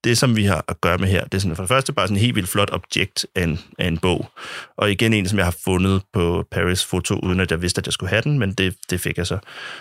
det 0.04 0.18
som 0.18 0.36
vi 0.36 0.44
har 0.44 0.64
at 0.68 0.80
gøre 0.80 0.98
med 0.98 1.08
her, 1.08 1.24
det 1.24 1.34
er 1.34 1.38
sådan 1.38 1.56
for 1.56 1.62
det 1.62 1.68
første 1.68 1.92
bare 1.92 2.06
sådan 2.06 2.16
en 2.16 2.20
helt 2.20 2.34
vildt 2.34 2.48
flot 2.48 2.70
objekt 2.72 3.26
af 3.34 3.44
en, 3.44 3.58
af 3.78 3.86
en 3.88 3.98
bog. 3.98 4.30
Og 4.76 4.92
igen 4.92 5.12
en, 5.12 5.28
som 5.28 5.38
jeg 5.38 5.46
har 5.46 5.56
fundet 5.64 6.02
på 6.12 6.44
Paris 6.50 6.84
Foto, 6.84 7.14
uden 7.14 7.40
at 7.40 7.50
jeg 7.50 7.62
vidste, 7.62 7.78
at 7.78 7.86
jeg 7.86 7.92
skulle 7.92 8.10
have 8.10 8.22
den, 8.22 8.38
men 8.38 8.52
det, 8.52 8.76
det 8.90 9.00
fik 9.00 9.18
jeg 9.18 9.26
så. 9.26 9.38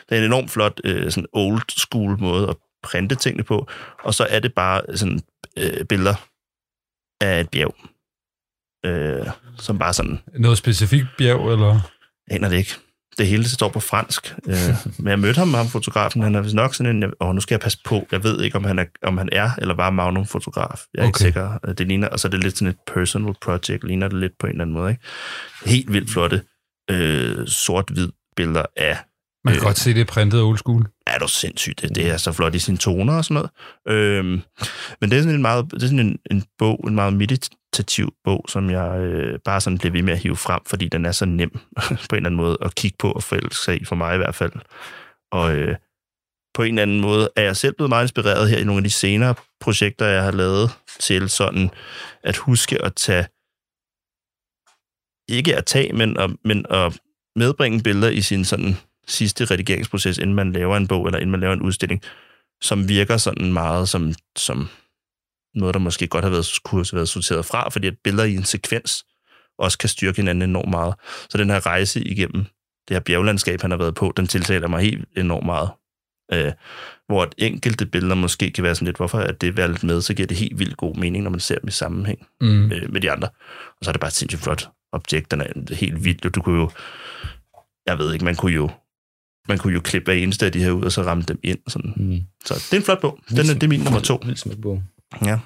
Det 0.10 0.16
er 0.16 0.20
en 0.20 0.26
enormt 0.26 0.52
flot, 0.52 0.82
øh, 0.84 1.12
sådan 1.12 1.28
old 1.34 1.62
school 1.70 2.20
måde 2.20 2.50
at 2.50 2.56
printe 2.84 3.16
tingene 3.16 3.44
på, 3.44 3.68
og 4.04 4.14
så 4.14 4.28
er 4.30 4.40
det 4.40 4.54
bare 4.54 4.98
sådan 4.98 5.22
øh, 5.58 5.86
billeder 5.86 6.16
af 7.22 7.40
et 7.40 7.50
bjerg. 7.50 7.76
Øh, 8.86 9.26
som 9.58 9.80
bare 9.80 9.94
sådan 9.94 10.20
Noget 10.40 10.58
specifikt 10.58 11.08
bjerg, 11.18 11.52
eller? 11.54 11.80
aner 12.32 12.50
det 12.50 12.58
ikke. 12.58 12.74
Det 13.18 13.28
hele 13.28 13.50
står 13.50 13.70
på 13.70 13.80
fransk. 13.80 14.36
Øh, 14.48 14.56
men 15.00 15.08
jeg 15.08 15.20
mødte 15.20 15.38
ham, 15.40 15.54
ham 15.54 15.68
fotografen. 15.68 16.22
Han 16.22 16.36
er 16.36 16.42
vist 16.42 16.56
nok 16.56 16.76
sådan 16.76 17.04
en... 17.04 17.14
Åh, 17.22 17.36
nu 17.36 17.42
skal 17.42 17.56
jeg 17.56 17.60
passe 17.60 17.80
på. 17.86 18.08
Jeg 18.12 18.24
ved 18.24 18.42
ikke, 18.42 18.58
om 18.58 18.64
han 18.64 18.80
er, 18.80 18.86
om 19.04 19.18
han 19.18 19.30
er 19.32 19.50
eller 19.58 19.76
bare 19.76 19.92
Magnum-fotograf. 19.92 20.86
Jeg 20.94 21.00
er 21.00 21.04
okay. 21.04 21.10
ikke 21.10 21.20
sikker. 21.20 21.60
Øh, 21.68 21.78
Det 21.78 21.88
ligner, 21.88 22.08
og 22.08 22.20
så 22.20 22.28
er 22.28 22.30
det 22.30 22.44
lidt 22.44 22.58
sådan 22.58 22.68
et 22.68 22.78
personal 22.94 23.36
project. 23.42 23.84
Ligner 23.84 24.08
det 24.08 24.20
lidt 24.20 24.34
på 24.40 24.48
en 24.48 24.52
eller 24.52 24.64
anden 24.64 24.74
måde. 24.74 24.92
Ikke? 24.92 25.04
Helt 25.66 25.94
vildt 25.94 26.12
flotte 26.12 26.42
øh, 26.92 27.48
sort-hvid 27.48 28.10
billeder 28.36 28.66
af... 28.78 28.98
Man 29.46 29.54
kan 29.54 29.62
Øh. 29.62 29.66
godt 29.66 29.78
se, 29.80 29.94
det 29.94 30.02
er 30.02 30.06
printet 30.06 30.42
old 30.42 30.58
school. 30.58 30.88
Er 31.08 31.18
du 31.20 31.28
sindssygt? 31.28 31.82
Det, 31.82 31.96
det 31.96 32.10
er 32.12 32.18
så 32.18 32.32
flot 32.32 32.56
i 32.56 32.60
sine 32.60 32.78
toner 32.78 33.14
og 33.18 33.26
sådan 33.26 33.36
noget. 33.36 33.50
Øhm, 33.88 34.42
men 35.02 35.12
det 35.12 35.18
er 35.18 35.22
sådan 35.22 35.36
en 35.36 35.42
meget, 35.42 35.66
det 35.72 35.84
er 35.84 35.88
sådan 35.88 36.00
en, 36.00 36.20
en 36.32 36.44
bog, 36.58 36.84
en 36.88 36.96
meget 36.96 37.14
meditativ 37.14 38.14
bog, 38.24 38.46
som 38.50 38.70
jeg 38.70 39.00
øh, 39.00 39.40
bare 39.46 39.62
sådan 39.62 39.78
bliver 39.78 39.92
ved 39.92 40.02
med 40.02 40.14
at 40.14 40.20
hive 40.20 40.36
frem, 40.36 40.62
fordi 40.66 40.88
den 40.88 41.06
er 41.06 41.12
så 41.12 41.26
nem 41.26 41.50
på 42.10 42.16
en 42.16 42.16
eller 42.16 42.30
anden 42.30 42.36
måde 42.36 42.58
at 42.62 42.76
kigge 42.76 42.98
på 43.00 43.12
og 43.12 43.24
forelske 43.24 43.66
sig 43.66 43.82
i, 43.82 43.86
for 43.86 43.96
mig 43.96 44.14
i 44.16 44.18
hvert 44.18 44.36
fald. 44.36 44.52
Og, 45.32 45.56
øh, 45.56 45.76
på 46.54 46.64
en 46.64 46.70
eller 46.74 46.82
anden 46.82 47.02
måde 47.02 47.30
er 47.36 47.42
jeg 47.42 47.58
selv 47.58 47.74
blevet 47.76 47.90
meget 47.90 48.04
inspireret 48.04 48.50
her 48.50 48.58
i 48.58 48.64
nogle 48.64 48.80
af 48.80 48.84
de 48.84 48.90
senere 48.90 49.36
projekter, 49.62 50.06
jeg 50.06 50.24
har 50.24 50.32
lavet 50.32 50.70
til 51.00 51.30
sådan 51.30 51.70
at 52.24 52.38
huske 52.38 52.82
at 52.82 52.96
tage, 52.96 53.26
ikke 55.38 55.56
at 55.58 55.66
tage, 55.66 55.94
men 55.94 56.18
at, 56.18 56.30
men 56.46 56.66
at 56.70 57.00
medbringe 57.36 57.84
billeder 57.84 58.10
i 58.10 58.22
sin 58.22 58.46
sådan 58.46 58.78
sidste 59.08 59.46
redigeringsproces, 59.46 60.18
inden 60.18 60.36
man 60.36 60.52
laver 60.54 60.78
en 60.78 60.88
bog, 60.88 61.06
eller 61.06 61.20
inden 61.20 61.32
man 61.32 61.40
laver 61.40 61.54
en 61.54 61.62
udstilling, 61.62 62.02
som 62.62 62.90
virker 62.90 63.18
sådan 63.18 63.54
meget 63.54 63.90
som, 63.90 64.14
som 64.38 64.70
noget, 65.56 65.74
der 65.74 65.80
måske 65.80 66.08
godt 66.08 66.24
har 66.24 66.32
været, 66.32 66.48
kunne 66.64 66.86
have 66.92 66.96
været 66.96 67.10
sorteret 67.10 67.46
fra, 67.46 67.70
fordi 67.70 67.88
at 67.88 67.98
billeder 68.04 68.24
i 68.24 68.36
en 68.36 68.44
sekvens 68.44 69.06
også 69.60 69.78
kan 69.78 69.90
styrke 69.90 70.16
hinanden 70.16 70.50
enormt 70.50 70.70
meget. 70.70 70.94
Så 71.30 71.38
den 71.38 71.50
her 71.50 71.66
rejse 71.66 72.02
igennem 72.04 72.46
det 72.88 72.96
her 72.96 73.00
bjerglandskab, 73.00 73.62
han 73.62 73.72
har 73.72 73.78
været 73.78 73.96
på, 73.96 74.14
den 74.18 74.28
tiltaler 74.28 74.68
mig 74.68 74.82
helt 74.82 75.08
enormt 75.18 75.46
meget. 75.46 75.70
Øh, 76.34 76.52
hvor 77.08 77.24
et 77.24 77.34
enkelte 77.38 77.86
billeder 77.86 78.16
måske 78.16 78.52
kan 78.52 78.64
være 78.64 78.76
sådan 78.76 78.86
lidt, 78.86 78.98
hvorfor 78.98 79.20
er 79.20 79.32
det 79.32 79.58
valgt 79.58 79.84
med, 79.84 80.02
så 80.02 80.14
giver 80.14 80.28
det 80.28 80.38
helt 80.38 80.60
vildt 80.60 80.78
god 80.78 80.96
mening, 80.96 81.24
når 81.24 81.32
man 81.32 81.40
ser 81.40 81.60
dem 81.60 81.68
i 81.68 81.72
sammenhæng 81.72 82.28
Mm. 82.42 82.48
med, 82.48 82.88
med 82.88 83.02
de 83.02 83.12
andre. 83.12 83.28
Og 83.68 83.78
så 83.82 83.90
er 83.90 83.92
det 83.92 84.02
bare 84.02 84.08
et 84.08 84.14
sindssygt 84.14 84.44
flot 84.44 84.70
objekt, 84.92 85.32
den 85.32 85.42
er 85.42 85.76
helt 85.76 86.04
vildt. 86.06 86.36
Du 86.36 86.42
kunne 86.42 86.60
jo, 86.62 86.70
jeg 87.86 87.98
ved 88.00 88.14
ikke, 88.14 88.26
man 88.26 88.36
kunne 88.36 88.54
jo 88.54 88.70
man 89.48 89.58
kunne 89.58 89.74
jo 89.74 89.80
klippe 89.80 90.06
hver 90.12 90.24
eneste 90.24 90.46
af 90.46 90.52
de 90.52 90.64
her 90.64 90.72
ud, 90.72 90.84
og 90.84 90.92
så 90.92 91.02
ramme 91.02 91.24
dem 91.24 91.40
ind. 91.44 91.60
Sådan. 91.68 91.94
Mm. 91.98 92.20
Så 92.46 92.54
det 92.54 92.74
er 92.74 92.78
en 92.78 92.84
flot 92.84 93.02
bog. 93.02 93.20
Den 93.30 93.38
er, 93.38 93.54
det 93.54 93.64
er 93.64 93.68
min 93.68 93.80
nummer 93.80 94.00
to. 94.00 94.20
Vildt 94.26 94.40
smuk 94.40 94.62
bog. 94.62 94.84
Ja. 95.26 95.40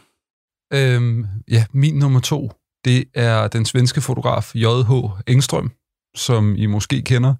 Øhm, 0.73 1.25
ja, 1.51 1.65
min 1.73 1.95
nummer 1.95 2.19
to, 2.19 2.51
det 2.85 3.03
er 3.13 3.47
den 3.47 3.65
svenske 3.65 4.01
fotograf 4.01 4.55
J.H. 4.55 4.91
Engstrøm, 5.27 5.71
som 6.15 6.55
I 6.55 6.65
måske 6.65 7.01
kender. 7.01 7.33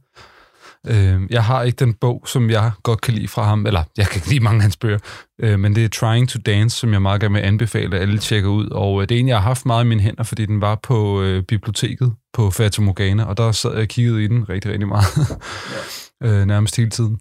Øhm, 0.87 1.27
jeg 1.29 1.43
har 1.43 1.63
ikke 1.63 1.75
den 1.75 1.93
bog, 1.93 2.23
som 2.27 2.49
jeg 2.49 2.71
godt 2.83 3.01
kan 3.01 3.13
lide 3.13 3.27
fra 3.27 3.43
ham, 3.43 3.65
eller 3.65 3.83
jeg 3.97 4.07
kan 4.07 4.17
ikke 4.17 4.29
lide 4.29 4.39
mange 4.39 4.57
af 4.57 4.61
hans 4.61 4.77
bøger, 4.77 4.99
øh, 5.41 5.59
men 5.59 5.75
det 5.75 5.83
er 5.85 5.89
Trying 5.89 6.29
to 6.29 6.39
Dance, 6.45 6.77
som 6.77 6.93
jeg 6.93 7.01
meget 7.01 7.21
gerne 7.21 7.33
vil 7.33 7.41
anbefale, 7.41 7.95
at 7.95 8.01
alle 8.01 8.17
tjekker 8.17 8.49
ud. 8.49 8.69
Og 8.69 9.01
øh, 9.01 9.09
det 9.09 9.15
er 9.15 9.19
en, 9.19 9.27
jeg 9.27 9.37
har 9.37 9.43
haft 9.43 9.65
meget 9.65 9.85
i 9.85 9.87
mine 9.87 10.01
hænder, 10.01 10.23
fordi 10.23 10.45
den 10.45 10.61
var 10.61 10.75
på 10.83 11.21
øh, 11.21 11.43
biblioteket 11.43 12.13
på 12.33 12.51
Fata 12.51 12.81
Morgana, 12.81 13.23
og 13.23 13.37
der 13.37 13.51
sad 13.51 13.71
jeg 13.71 13.81
og 13.81 13.87
kiggede 13.87 14.23
i 14.23 14.27
den 14.27 14.49
rigtig, 14.49 14.71
rigtig 14.71 14.87
meget. 14.87 15.05
øh, 16.23 16.45
nærmest 16.45 16.77
hele 16.77 16.89
tiden. 16.89 17.19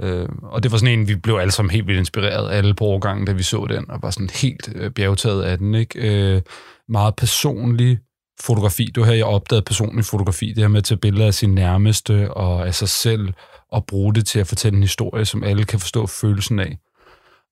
Øh, 0.00 0.28
og 0.42 0.62
det 0.62 0.72
var 0.72 0.78
sådan 0.78 0.98
en, 0.98 1.08
vi 1.08 1.16
blev 1.16 1.34
alle 1.34 1.52
sammen 1.52 1.70
helt 1.70 1.86
vildt 1.86 1.98
inspireret 1.98 2.52
alle 2.52 2.74
på 2.74 2.84
årgangen, 2.84 3.26
da 3.26 3.32
vi 3.32 3.42
så 3.42 3.66
den, 3.70 3.90
og 3.90 4.02
var 4.02 4.10
sådan 4.10 4.30
helt 4.30 4.72
øh, 4.74 4.90
bjergtaget 4.90 5.42
af 5.42 5.58
den. 5.58 5.74
Ikke? 5.74 6.34
Øh, 6.34 6.42
meget 6.88 7.16
personlig 7.16 7.98
fotografi. 8.40 8.84
Det 8.94 9.00
var 9.00 9.06
her, 9.06 9.14
jeg 9.14 9.24
opdagede 9.24 9.64
personlig 9.64 10.04
fotografi. 10.04 10.48
Det 10.48 10.58
her 10.58 10.68
med 10.68 10.78
at 10.78 10.84
tage 10.84 10.98
billeder 10.98 11.26
af 11.26 11.34
sin 11.34 11.54
nærmeste 11.54 12.34
og 12.34 12.66
af 12.66 12.74
sig 12.74 12.88
selv, 12.88 13.32
og 13.68 13.86
bruge 13.86 14.14
det 14.14 14.26
til 14.26 14.38
at 14.38 14.46
fortælle 14.46 14.76
en 14.76 14.82
historie, 14.82 15.24
som 15.24 15.44
alle 15.44 15.64
kan 15.64 15.80
forstå 15.80 16.06
følelsen 16.06 16.58
af. 16.58 16.78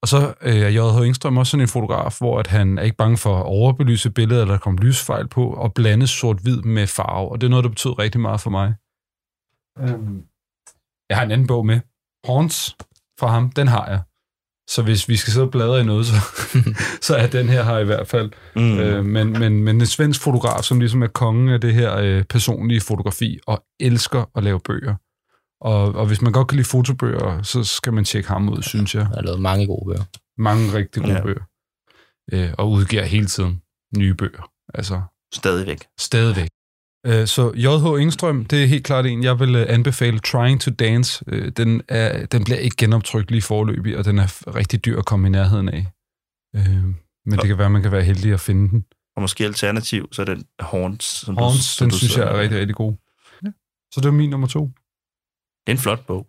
Og 0.02 0.08
så 0.08 0.34
øh, 0.42 0.56
er 0.56 0.68
J.H. 0.68 1.06
Engstrøm 1.06 1.38
også 1.38 1.50
sådan 1.50 1.62
en 1.62 1.68
fotograf, 1.68 2.18
hvor 2.18 2.38
at 2.38 2.46
han 2.46 2.78
er 2.78 2.82
ikke 2.82 2.96
bange 2.96 3.16
for 3.16 3.36
at 3.36 3.46
overbelyse 3.46 4.10
billedet, 4.10 4.40
eller 4.40 4.54
der 4.54 4.58
kommer 4.58 4.82
lysfejl 4.82 5.28
på, 5.28 5.52
og 5.52 5.74
blande 5.74 6.06
sort-hvid 6.06 6.62
med 6.62 6.86
farve. 6.86 7.28
Og 7.28 7.40
det 7.40 7.46
er 7.46 7.50
noget, 7.50 7.64
der 7.64 7.70
betyder 7.70 7.98
rigtig 7.98 8.20
meget 8.20 8.40
for 8.40 8.50
mig. 8.50 8.74
Øhm, 9.78 10.22
jeg 11.10 11.18
har 11.18 11.24
en 11.24 11.30
anden 11.30 11.46
bog 11.46 11.66
med. 11.66 11.80
Horns 12.26 12.76
fra 13.20 13.26
ham, 13.26 13.52
den 13.52 13.68
har 13.68 13.86
jeg. 13.86 14.00
Så 14.70 14.82
hvis 14.82 15.08
vi 15.08 15.16
skal 15.16 15.32
sidde 15.32 15.46
og 15.46 15.50
bladre 15.50 15.80
i 15.80 15.84
noget, 15.84 16.06
så, 16.06 16.14
så 17.06 17.16
er 17.16 17.26
den 17.26 17.48
her 17.48 17.64
her 17.64 17.78
i 17.78 17.84
hvert 17.84 18.08
fald. 18.08 18.30
Mm. 18.56 18.78
Øh, 18.78 19.04
men, 19.04 19.32
men, 19.32 19.64
men 19.64 19.80
en 19.80 19.86
svensk 19.86 20.20
fotograf, 20.20 20.64
som 20.64 20.80
ligesom 20.80 21.02
er 21.02 21.06
kongen 21.06 21.48
af 21.48 21.60
det 21.60 21.74
her 21.74 21.96
øh, 21.96 22.24
personlige 22.24 22.80
fotografi, 22.80 23.38
og 23.46 23.64
elsker 23.80 24.24
at 24.36 24.44
lave 24.44 24.60
bøger. 24.60 24.94
Og, 25.60 25.94
og 25.94 26.06
hvis 26.06 26.22
man 26.22 26.32
godt 26.32 26.48
kan 26.48 26.56
lide 26.56 26.68
fotobøger, 26.68 27.42
så 27.42 27.64
skal 27.64 27.92
man 27.92 28.04
tjekke 28.04 28.28
ham 28.28 28.48
ud, 28.48 28.62
synes 28.62 28.94
jeg. 28.94 29.00
Jeg 29.00 29.16
har 29.16 29.22
lavet 29.22 29.40
mange 29.40 29.66
gode 29.66 29.84
bøger. 29.86 30.04
Mange 30.38 30.72
rigtig 30.74 31.02
gode 31.02 31.14
ja. 31.14 31.22
bøger. 31.22 31.44
Øh, 32.32 32.54
og 32.58 32.70
udgiver 32.70 33.04
hele 33.04 33.26
tiden 33.26 33.62
nye 33.96 34.14
bøger. 34.14 34.50
Altså 34.74 35.02
Stadigvæk. 35.34 35.78
stadigvæk. 35.98 36.48
Øh, 37.06 37.26
Så 37.26 37.52
J.H. 37.54 38.02
Engstrøm, 38.02 38.44
det 38.44 38.62
er 38.62 38.66
helt 38.66 38.84
klart 38.84 39.06
en, 39.06 39.24
jeg 39.24 39.38
vil 39.40 39.56
øh, 39.56 39.66
anbefale. 39.68 40.18
Trying 40.18 40.60
to 40.60 40.70
Dance, 40.70 41.24
øh, 41.26 41.52
den, 41.56 41.82
er, 41.88 42.26
den 42.26 42.44
bliver 42.44 42.58
ikke 42.58 42.76
genoptrykt 42.76 43.30
lige 43.30 43.42
forløbig, 43.42 43.96
og 43.98 44.04
den 44.04 44.18
er 44.18 44.54
rigtig 44.54 44.84
dyr 44.84 44.98
at 44.98 45.04
komme 45.06 45.26
i 45.26 45.30
nærheden 45.30 45.68
af. 45.68 45.86
Men 47.26 47.38
det 47.38 47.46
kan 47.46 47.58
være, 47.58 47.70
man 47.70 47.82
kan 47.82 47.92
være 47.92 48.02
heldig 48.02 48.32
at 48.32 48.40
finde 48.40 48.68
den. 48.70 48.84
Og 49.16 49.22
måske 49.22 49.44
alternativ, 49.44 50.08
så 50.12 50.22
er 50.22 50.26
den 50.26 50.44
Horns. 50.60 51.04
Som 51.04 51.36
Horns, 51.36 51.64
som 51.64 51.88
den 51.90 51.98
synes 51.98 52.16
jeg 52.16 52.26
er 52.26 52.40
rigtig, 52.40 52.58
rigtig 52.60 52.76
god. 52.76 52.94
Ja. 53.44 53.50
Så 53.92 54.00
det 54.00 54.04
var 54.04 54.12
min 54.12 54.30
nummer 54.30 54.46
to. 54.46 54.64
Det 55.66 55.66
er 55.66 55.72
en 55.72 55.78
flot 55.78 56.06
bog. 56.06 56.26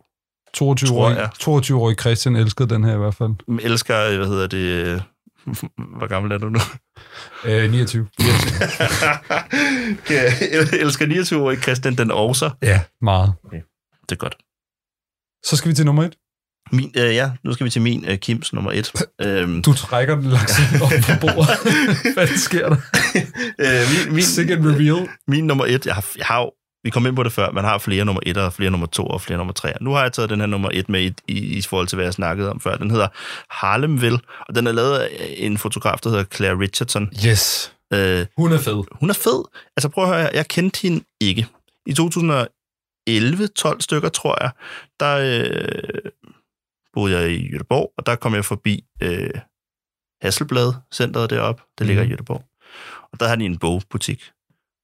22-årig, 0.57 1.15
jeg. 1.15 1.30
22-årig 1.41 1.99
Christian 1.99 2.35
elskede 2.35 2.69
den 2.69 2.84
her 2.84 2.95
i 2.95 2.98
hvert 2.98 3.15
fald. 3.15 3.60
Elsker, 3.61 4.18
hvad 4.18 4.27
hedder 4.27 4.48
det... 4.48 5.03
Hvor 5.97 6.07
gammel 6.07 6.31
er 6.31 6.38
du 6.38 6.49
nu? 6.49 6.59
Øh, 7.45 7.72
29. 7.72 8.07
jeg 10.09 10.34
elsker 10.73 11.05
29-årig 11.05 11.57
Christian 11.61 11.95
den 11.95 12.11
også. 12.11 12.49
Ja, 12.61 12.81
meget. 13.01 13.34
Det 14.01 14.11
er 14.11 14.15
godt. 14.15 14.35
Så 15.45 15.55
skal 15.55 15.69
vi 15.69 15.76
til 15.76 15.85
nummer 15.85 16.03
et. 16.03 16.15
Min, 16.72 16.91
øh, 16.97 17.15
ja, 17.15 17.31
nu 17.43 17.53
skal 17.53 17.65
vi 17.65 17.69
til 17.69 17.81
min 17.81 18.05
øh, 18.07 18.18
Kims 18.18 18.53
nummer 18.53 18.72
et. 18.72 18.91
øhm, 19.22 19.61
Du 19.61 19.73
trækker 19.73 20.15
den 20.15 20.23
langs 20.30 20.59
op 20.81 20.89
på 20.89 21.11
bordet. 21.22 21.57
Hvad 22.15 22.27
sker 22.27 22.69
der? 22.69 22.77
øh, 23.59 23.81
min, 24.07 24.15
min, 24.15 24.49
en 24.59 24.73
reveal. 24.76 25.09
min 25.27 25.47
nummer 25.47 25.65
et, 25.65 25.85
jeg 25.85 25.95
har, 25.95 26.05
jeg 26.18 26.26
har 26.26 26.39
jo, 26.39 26.51
vi 26.84 26.90
kom 26.90 27.06
ind 27.06 27.16
på 27.16 27.24
det 27.24 27.32
før, 27.32 27.52
man 27.52 27.64
har 27.64 27.78
flere 27.78 28.06
nummer 28.06 28.22
et, 28.26 28.38
og 28.38 28.53
flere 28.53 28.72
nummer 28.72 28.88
to, 28.88 29.06
og 29.08 29.22
flere 29.22 29.38
nummer 29.38 29.53
tre. 29.53 29.74
Nu 29.82 29.91
har 29.94 30.02
jeg 30.02 30.14
taget 30.14 30.30
den 30.30 30.40
her 30.40 30.48
nummer 30.48 30.70
et 30.74 30.90
med 30.90 31.02
i, 31.03 31.14
i, 31.28 31.58
i 31.58 31.62
forhold 31.62 31.88
til, 31.88 31.95
hvad 31.95 32.06
jeg 32.06 32.14
snakkede 32.14 32.49
om 32.52 32.60
før. 32.60 32.76
Den 32.78 32.91
hedder 32.91 33.08
Harlemville, 33.49 34.20
og 34.48 34.56
den 34.56 34.68
er 34.68 34.72
lavet 34.72 34.98
af 34.98 35.34
en 35.38 35.58
fotograf, 35.58 35.99
der 36.03 36.10
hedder 36.10 36.24
Claire 36.24 36.60
Richardson. 36.60 37.10
Yes. 37.28 37.74
Øh, 37.94 38.26
Hun 38.38 38.52
er 38.52 38.60
fed. 38.60 38.84
hun 38.99 39.10
er 39.10 39.14
fed. 39.14 39.44
Altså 39.78 39.90
prøv 39.90 40.03
at 40.03 40.10
høre, 40.10 40.30
jeg 40.34 40.48
kendte 40.48 40.82
hende 40.82 41.03
ikke. 41.22 41.48
I 41.86 41.94
2011, 41.94 43.48
12 43.48 43.82
stykker, 43.82 44.10
tror 44.10 44.44
jeg, 44.44 44.52
der 44.99 45.18
øh, 45.18 46.12
boede 46.94 47.18
jeg 47.20 47.32
i 47.32 47.52
Jødeborg, 47.52 47.94
og 47.98 48.06
der 48.06 48.16
kom 48.16 48.36
jeg 48.36 48.45
forbi 48.45 48.84
øh, 49.03 49.30
Hasselblad 50.22 50.74
centret 50.94 51.30
deroppe, 51.30 51.64
det 51.80 51.88
ligger 51.88 52.03
mm. 52.03 52.06
i 52.06 52.08
Mhm. 52.08 52.12
Jødeborg. 52.12 52.44
Og 53.14 53.20
der 53.20 53.28
har 53.28 53.36
de 53.36 53.45
en 53.45 53.58
bogbutik. 53.58 54.24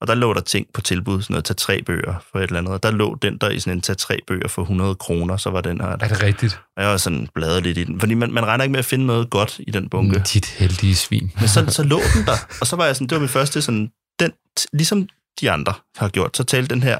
Og 0.01 0.07
der 0.07 0.15
lå 0.15 0.33
der 0.33 0.41
ting 0.41 0.67
på 0.73 0.81
tilbud, 0.81 1.21
sådan 1.21 1.33
noget, 1.33 1.45
tag 1.45 1.57
tre 1.57 1.81
bøger 1.81 2.25
for 2.31 2.39
et 2.39 2.43
eller 2.43 2.57
andet. 2.57 2.73
Og 2.73 2.83
der 2.83 2.91
lå 2.91 3.15
den 3.15 3.37
der 3.37 3.49
i 3.49 3.59
sådan 3.59 3.77
en 3.77 3.81
tag 3.81 3.97
tre 3.97 4.19
bøger 4.27 4.47
for 4.47 4.61
100 4.61 4.95
kroner, 4.95 5.37
så 5.37 5.49
var 5.49 5.61
den 5.61 5.81
her. 5.81 5.87
Er 5.87 5.95
det 5.97 6.23
rigtigt? 6.23 6.59
Og 6.77 6.83
jeg 6.83 6.91
var 6.91 6.97
sådan 6.97 7.27
bladret 7.35 7.63
lidt 7.63 7.77
i 7.77 7.83
den, 7.83 7.99
fordi 7.99 8.13
man, 8.13 8.31
man 8.31 8.45
regner 8.45 8.63
ikke 8.63 8.71
med 8.71 8.79
at 8.79 8.85
finde 8.85 9.05
noget 9.05 9.29
godt 9.29 9.59
i 9.59 9.71
den 9.71 9.89
bunke. 9.89 10.21
Dit 10.33 10.45
heldige 10.45 10.95
svin. 10.95 11.31
Men 11.39 11.47
så, 11.47 11.65
så 11.67 11.83
lå 11.83 11.99
den 12.15 12.25
der, 12.25 12.37
og 12.61 12.67
så 12.67 12.75
var 12.75 12.85
jeg 12.85 12.95
sådan, 12.95 13.07
det 13.07 13.15
var 13.15 13.19
min 13.19 13.29
første 13.29 13.61
sådan, 13.61 13.91
den, 14.19 14.31
ligesom 14.73 15.07
de 15.41 15.51
andre 15.51 15.73
har 15.95 16.09
gjort, 16.09 16.37
så 16.37 16.43
talte 16.43 16.75
den 16.75 16.83
her 16.83 16.99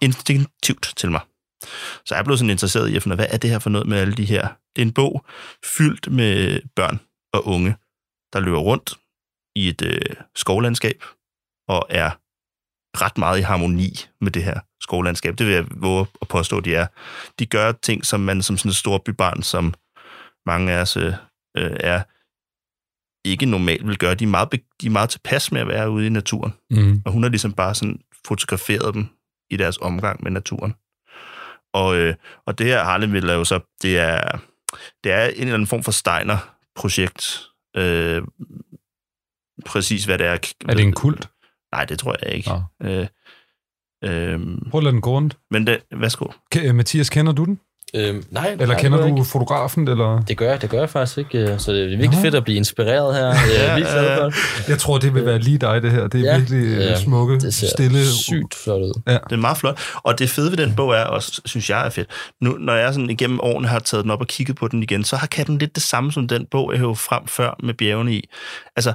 instinktivt 0.00 0.92
til 0.96 1.10
mig. 1.10 1.20
Så 2.06 2.14
jeg 2.14 2.24
blev 2.24 2.36
sådan 2.36 2.50
interesseret 2.50 2.88
i 2.88 2.96
at 2.96 3.02
finde, 3.02 3.16
hvad 3.16 3.26
er 3.30 3.36
det 3.36 3.50
her 3.50 3.58
for 3.58 3.70
noget 3.70 3.86
med 3.86 3.98
alle 3.98 4.14
de 4.14 4.24
her? 4.24 4.48
Det 4.76 4.82
er 4.82 4.86
en 4.86 4.92
bog 4.92 5.24
fyldt 5.78 6.12
med 6.12 6.60
børn 6.76 7.00
og 7.32 7.46
unge, 7.46 7.76
der 8.32 8.40
løber 8.40 8.58
rundt 8.58 8.94
i 9.56 9.68
et 9.68 9.82
øh, 9.82 10.16
skovlandskab 10.36 11.04
og 11.68 11.86
er 11.90 12.10
ret 13.02 13.18
meget 13.18 13.38
i 13.38 13.42
harmoni 13.42 13.92
med 14.20 14.30
det 14.30 14.44
her 14.44 14.60
skovlandskab. 14.80 15.38
Det 15.38 15.46
vil 15.46 15.54
jeg 15.54 15.64
våge 15.70 16.06
at 16.20 16.28
påstå, 16.28 16.60
de 16.60 16.74
er. 16.74 16.86
De 17.38 17.46
gør 17.46 17.72
ting, 17.72 18.06
som 18.06 18.20
man 18.20 18.42
som 18.42 18.58
sådan 18.58 18.68
et 18.68 18.76
stort 18.76 19.04
bybarn, 19.04 19.42
som 19.42 19.74
mange 20.46 20.72
af 20.72 20.80
os 20.80 20.96
øh, 20.96 21.12
øh, 21.56 21.76
er, 21.80 22.02
ikke 23.24 23.46
normalt 23.46 23.86
vil 23.86 23.98
gøre. 23.98 24.14
De 24.14 24.24
er, 24.24 24.28
meget, 24.28 24.52
de 24.52 24.86
er 24.86 24.90
meget 24.90 25.10
tilpas 25.10 25.52
med 25.52 25.60
at 25.60 25.68
være 25.68 25.90
ude 25.90 26.06
i 26.06 26.10
naturen. 26.10 26.52
Mm. 26.70 27.02
Og 27.04 27.12
hun 27.12 27.22
har 27.22 27.30
ligesom 27.30 27.52
bare 27.52 27.74
sådan 27.74 28.00
fotograferet 28.26 28.94
dem 28.94 29.06
i 29.50 29.56
deres 29.56 29.78
omgang 29.78 30.22
med 30.22 30.30
naturen. 30.30 30.74
Og, 31.74 31.96
øh, 31.96 32.14
og 32.46 32.58
det 32.58 32.66
her 32.66 32.84
Harlemville 32.84 33.32
er 33.32 33.36
jo 33.36 33.44
så, 33.44 33.60
det 33.82 33.98
er, 33.98 34.38
det 35.04 35.12
er 35.12 35.26
en 35.26 35.40
eller 35.40 35.54
anden 35.54 35.66
form 35.66 35.82
for 35.82 35.92
Steiner-projekt. 35.92 37.42
Øh, 37.76 38.22
præcis 39.66 40.04
hvad 40.04 40.18
det 40.18 40.26
er. 40.26 40.32
Er 40.68 40.74
det 40.74 40.80
en 40.82 40.92
kult? 40.92 41.28
Nej, 41.74 41.84
det 41.84 41.98
tror 41.98 42.16
jeg 42.22 42.34
ikke. 42.34 42.50
Nå. 42.50 42.88
Øh, 42.88 43.06
øh, 44.04 44.40
Prøv 44.70 44.78
at 44.78 44.84
lade 44.84 44.92
den 44.92 45.00
gå 45.00 45.10
rundt. 45.10 45.36
men 45.50 45.66
det, 45.66 45.78
værsgo. 46.00 46.26
K- 46.54 46.72
Mathias, 46.72 47.10
kender 47.10 47.32
du 47.32 47.44
den? 47.44 47.60
Øhm, 47.96 48.24
nej, 48.30 48.48
Eller 48.50 48.66
nej, 48.66 48.80
kender 48.80 49.08
du 49.08 49.16
jeg 49.16 49.26
fotografen? 49.26 49.88
Eller? 49.88 50.18
ikke. 50.18 50.28
Det 50.28 50.36
gør, 50.36 50.50
jeg- 50.50 50.62
det 50.62 50.70
gør 50.70 50.78
jeg 50.78 50.90
faktisk 50.90 51.18
ikke, 51.18 51.38
øh, 51.38 51.58
så 51.58 51.72
det 51.72 51.82
er 51.82 51.86
virkelig 51.86 52.10
Nå. 52.10 52.22
fedt 52.22 52.34
at 52.34 52.44
blive 52.44 52.56
inspireret 52.56 53.14
her. 53.14 53.26
Jeg 53.58 53.66
er 53.70 53.74
vildt 53.74 53.88
glad 53.90 54.18
for 54.18 54.24
det. 54.24 54.68
Jeg 54.68 54.78
tror, 54.78 54.98
det 54.98 55.14
vil 55.14 55.24
være 55.26 55.38
lige 55.38 55.58
dig, 55.58 55.82
det 55.82 55.92
her. 55.92 56.06
Det 56.08 56.20
er 56.20 56.24
Ja. 56.32 56.38
virkelig 56.38 56.78
Ja, 56.78 56.84
ja, 56.84 56.96
smukke, 57.00 57.38
Det 57.38 57.54
ser 57.54 57.66
stille. 57.76 58.06
sygt 58.06 58.54
flot 58.64 58.82
ud. 58.82 58.92
Det 59.06 59.32
er 59.32 59.36
meget 59.36 59.56
flot. 59.56 59.80
Og 60.02 60.18
det 60.18 60.30
fede 60.30 60.50
ved 60.50 60.56
den 60.66 60.76
bog 60.76 60.94
er 60.94 61.04
også, 61.04 61.40
synes 61.44 61.70
jeg 61.70 61.86
er 61.86 61.90
fedt. 61.90 62.08
Nu, 62.40 62.50
når 62.58 62.74
jeg 62.74 62.94
sådan 62.94 63.10
igennem 63.10 63.40
årene 63.40 63.68
har 63.68 63.78
taget 63.78 64.02
den 64.04 64.10
op 64.10 64.20
og 64.20 64.26
kigget 64.26 64.56
på 64.56 64.68
den 64.68 64.82
igen, 64.82 65.04
så 65.04 65.16
har 65.16 65.26
kan 65.26 65.46
den 65.46 65.58
lidt 65.58 65.74
det 65.74 65.82
samme 65.82 66.12
som 66.12 66.28
den 66.28 66.46
bog, 66.50 66.72
jeg 66.72 66.78
hævde 66.80 66.96
frem 66.96 67.26
før 67.26 67.56
med 67.62 67.74
bjergene 67.74 68.14
i. 68.14 68.28
Altså, 68.76 68.92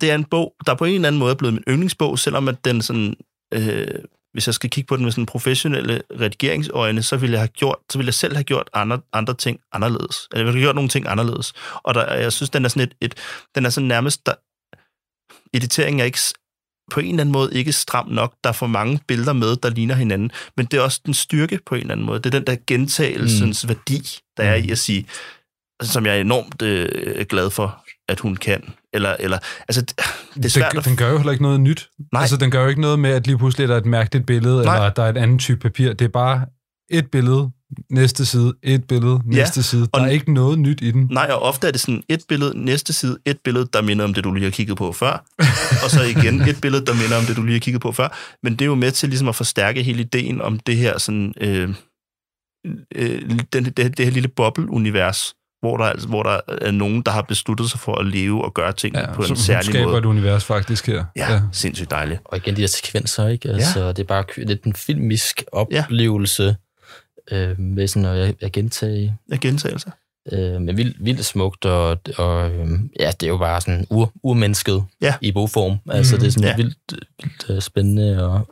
det 0.00 0.10
er 0.10 0.14
en 0.14 0.24
bog, 0.24 0.54
der 0.66 0.74
på 0.74 0.84
en 0.84 0.94
eller 0.94 1.08
anden 1.08 1.18
måde 1.18 1.30
er 1.30 1.36
blevet 1.36 1.54
min 1.54 1.64
yndlingsbog, 1.68 2.18
selvom 2.18 2.48
at 2.48 2.64
den 2.64 2.82
sådan, 2.82 3.14
øh, 3.54 3.86
hvis 4.32 4.46
jeg 4.46 4.54
skal 4.54 4.70
kigge 4.70 4.88
på 4.88 4.96
den 4.96 5.04
med 5.04 5.12
sådan 5.12 5.26
professionelle 5.26 6.02
redigeringsøjne, 6.20 7.02
så 7.02 7.16
ville 7.16 7.32
jeg 7.32 7.40
have 7.40 7.48
gjort, 7.48 7.78
så 7.90 7.98
ville 7.98 8.08
jeg 8.08 8.14
selv 8.14 8.34
have 8.34 8.44
gjort 8.44 8.70
andre, 8.74 9.00
andre 9.12 9.34
ting 9.34 9.60
anderledes. 9.72 10.28
Eller 10.32 10.40
jeg 10.40 10.46
ville 10.46 10.58
have 10.58 10.64
gjort 10.64 10.74
nogle 10.74 10.88
ting 10.88 11.08
anderledes. 11.08 11.52
Og 11.72 11.94
der, 11.94 12.14
jeg 12.14 12.32
synes, 12.32 12.50
den 12.50 12.64
er 12.64 12.68
sådan 12.68 12.82
et, 12.82 12.94
et 13.00 13.14
den 13.54 13.66
er 13.66 13.70
sådan 13.70 13.88
nærmest, 13.88 14.26
der, 14.26 14.34
editeringen 15.54 16.00
er 16.00 16.04
ikke 16.04 16.18
på 16.90 17.00
en 17.00 17.06
eller 17.06 17.20
anden 17.20 17.32
måde 17.32 17.54
ikke 17.54 17.72
stram 17.72 18.08
nok. 18.08 18.34
Der 18.44 18.50
er 18.50 18.54
for 18.54 18.66
mange 18.66 19.00
billeder 19.06 19.32
med, 19.32 19.56
der 19.56 19.70
ligner 19.70 19.94
hinanden. 19.94 20.30
Men 20.56 20.66
det 20.66 20.76
er 20.76 20.82
også 20.82 21.00
den 21.06 21.14
styrke 21.14 21.60
på 21.66 21.74
en 21.74 21.80
eller 21.80 21.92
anden 21.92 22.06
måde. 22.06 22.18
Det 22.18 22.26
er 22.26 22.38
den 22.38 22.46
der 22.46 22.56
gentagelsens 22.66 23.64
mm. 23.64 23.68
værdi, 23.68 24.18
der 24.36 24.42
er 24.42 24.54
i 24.54 24.70
at 24.70 24.78
sige, 24.78 25.06
som 25.82 26.06
jeg 26.06 26.16
er 26.16 26.20
enormt 26.20 26.62
øh, 26.62 27.26
glad 27.26 27.50
for, 27.50 27.84
at 28.08 28.20
hun 28.20 28.36
kan. 28.36 28.62
Eller, 28.94 29.16
eller 29.20 29.38
altså, 29.68 29.80
det, 30.34 30.44
er 30.44 30.48
svært 30.48 30.70
den, 30.72 30.78
at 30.78 30.84
den 30.84 30.96
gør 30.96 31.10
jo 31.10 31.16
heller 31.16 31.32
ikke 31.32 31.42
noget 31.42 31.60
nyt. 31.60 31.88
Nej. 32.12 32.20
Altså, 32.20 32.36
den 32.36 32.50
gør 32.50 32.62
jo 32.62 32.68
ikke 32.68 32.80
noget 32.80 32.98
med, 32.98 33.10
at 33.10 33.26
lige 33.26 33.38
pludselig 33.38 33.64
er 33.64 33.68
der 33.68 33.76
et 33.76 33.86
mærkeligt 33.86 34.26
billede, 34.26 34.64
Nej. 34.64 34.76
eller 34.76 34.90
der 34.90 35.02
er 35.02 35.08
et 35.10 35.16
andet 35.16 35.40
type 35.40 35.60
papir. 35.60 35.92
Det 35.92 36.04
er 36.04 36.08
bare 36.08 36.46
et 36.90 37.10
billede, 37.10 37.50
næste 37.90 38.26
side, 38.26 38.54
et 38.62 38.84
billede, 38.84 39.20
næste 39.24 39.62
side. 39.62 39.82
Der 39.82 39.88
og- 39.92 40.06
er 40.06 40.08
ikke 40.10 40.32
noget 40.32 40.58
nyt 40.58 40.80
i 40.82 40.90
den. 40.90 41.08
Nej, 41.10 41.28
og 41.32 41.42
ofte 41.42 41.66
er 41.66 41.70
det 41.72 41.80
sådan 41.80 42.02
et 42.08 42.20
billede, 42.28 42.64
næste 42.64 42.92
side, 42.92 43.18
et 43.26 43.38
billede, 43.44 43.68
der 43.72 43.82
minder 43.82 44.04
om 44.04 44.14
det, 44.14 44.24
du 44.24 44.32
lige 44.32 44.44
har 44.44 44.50
kigget 44.50 44.76
på 44.76 44.92
før, 44.92 45.24
og 45.84 45.90
så 45.90 46.02
igen 46.02 46.40
et 46.40 46.60
billede, 46.60 46.86
der 46.86 46.94
minder 46.94 47.16
om 47.18 47.24
det, 47.24 47.36
du 47.36 47.42
lige 47.42 47.52
har 47.52 47.60
kigget 47.60 47.82
på 47.82 47.92
før. 47.92 48.18
Men 48.42 48.52
det 48.52 48.60
er 48.62 48.66
jo 48.66 48.74
med 48.74 48.90
til 48.90 49.08
ligesom 49.08 49.28
at 49.28 49.34
forstærke 49.34 49.82
hele 49.82 50.00
ideen 50.00 50.40
om 50.40 50.58
det 50.58 50.76
her 50.76 50.98
sådan, 50.98 51.34
øh, 51.40 51.68
øh, 52.94 53.22
den, 53.52 53.64
det, 53.64 53.76
det 53.76 54.04
her 54.04 54.10
lille 54.10 54.28
boble-univers, 54.28 55.34
hvor 55.60 55.76
der, 55.76 55.84
altså, 55.84 56.08
hvor 56.08 56.22
der 56.22 56.40
er 56.60 56.70
nogen, 56.70 57.02
der 57.02 57.10
har 57.12 57.22
besluttet 57.22 57.70
sig 57.70 57.80
for 57.80 57.94
at 57.94 58.06
leve 58.06 58.44
og 58.44 58.54
gøre 58.54 58.72
ting 58.72 58.94
ja, 58.96 59.12
på 59.12 59.22
en 59.22 59.36
særlig 59.36 59.64
skaber 59.64 59.86
måde. 59.86 59.98
et 59.98 60.04
univers 60.04 60.44
faktisk 60.44 60.86
her. 60.86 61.04
Ja, 61.16 61.32
ja, 61.32 61.40
sindssygt 61.52 61.90
dejligt. 61.90 62.20
Og 62.24 62.36
igen 62.36 62.56
de 62.56 62.60
der 62.60 62.66
sekvenser, 62.66 63.28
ikke? 63.28 63.48
Altså, 63.48 63.80
ja. 63.80 63.88
det 63.88 63.98
er 63.98 64.04
bare 64.04 64.24
lidt 64.36 64.64
en 64.64 64.72
filmisk 64.74 65.44
oplevelse 65.52 66.56
ja. 67.30 67.36
øh, 67.36 67.60
med 67.60 67.86
sådan 67.88 68.04
at, 68.04 68.34
at 68.40 68.52
gentage. 68.52 69.16
Ja, 69.30 69.36
gentagelser. 69.36 69.90
Øh, 70.32 70.60
men 70.60 70.76
vildt, 70.76 70.96
vildt 71.04 71.24
smukt, 71.24 71.64
og, 71.64 71.98
og 72.18 72.50
øh, 72.50 72.68
ja, 73.00 73.10
det 73.20 73.22
er 73.22 73.28
jo 73.28 73.36
bare 73.38 73.60
sådan 73.60 73.86
ur, 73.90 74.12
urmennesket 74.22 74.84
ja. 75.00 75.14
i 75.20 75.32
bogform. 75.32 75.76
Altså, 75.90 76.14
Mhm. 76.14 76.20
det 76.20 76.26
er 76.26 76.32
sådan 76.32 76.44
Ja. 76.44 76.50
ja. 76.50 76.56
vildt, 76.56 76.78
vildt 77.22 77.50
øh, 77.50 77.62
spændende. 77.62 78.26
Og 78.28 78.48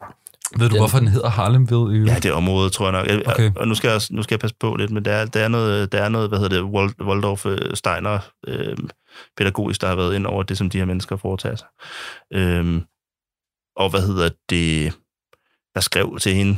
Ved 0.59 0.69
du, 0.69 0.77
hvorfor 0.77 0.99
den 0.99 1.09
hedder 1.09 1.29
Harlemville? 1.29 2.13
Ja, 2.13 2.19
det 2.19 2.33
område, 2.33 2.71
tror 2.71 2.93
jeg 2.93 2.93
nok. 2.93 3.27
Okay. 3.27 3.51
Og 3.57 3.69
nu 3.69 3.75
skal, 3.75 3.91
jeg, 3.91 4.01
nu 4.11 4.23
skal 4.23 4.35
jeg 4.35 4.41
passe 4.41 4.57
på 4.61 4.77
lidt, 4.77 4.91
men 4.91 5.05
der 5.05 5.13
er, 5.13 5.27
der 5.27 5.41
er 5.45 5.49
noget, 5.49 5.93
der 5.93 6.03
er 6.03 6.09
noget 6.09 6.29
hvad 6.29 6.39
hedder 6.39 6.57
det, 6.63 6.71
Wald- 6.75 7.07
Waldorf 7.07 7.47
øh, 7.47 7.77
Steiner 7.77 8.19
øh, 8.47 8.77
pædagogisk, 9.37 9.81
der 9.81 9.87
har 9.89 9.95
været 9.97 10.15
ind 10.15 10.27
over 10.27 10.43
det, 10.43 10.59
som 10.59 10.71
de 10.71 10.79
her 10.79 10.85
mennesker 10.85 11.17
foretager 11.17 11.57
sig. 11.57 11.67
Øhm, 12.33 12.85
og 13.77 13.91
hvad 13.91 14.07
hedder 14.07 14.31
det, 14.51 14.85
jeg 15.75 15.83
skrev 15.83 16.19
til 16.21 16.35
hende 16.35 16.57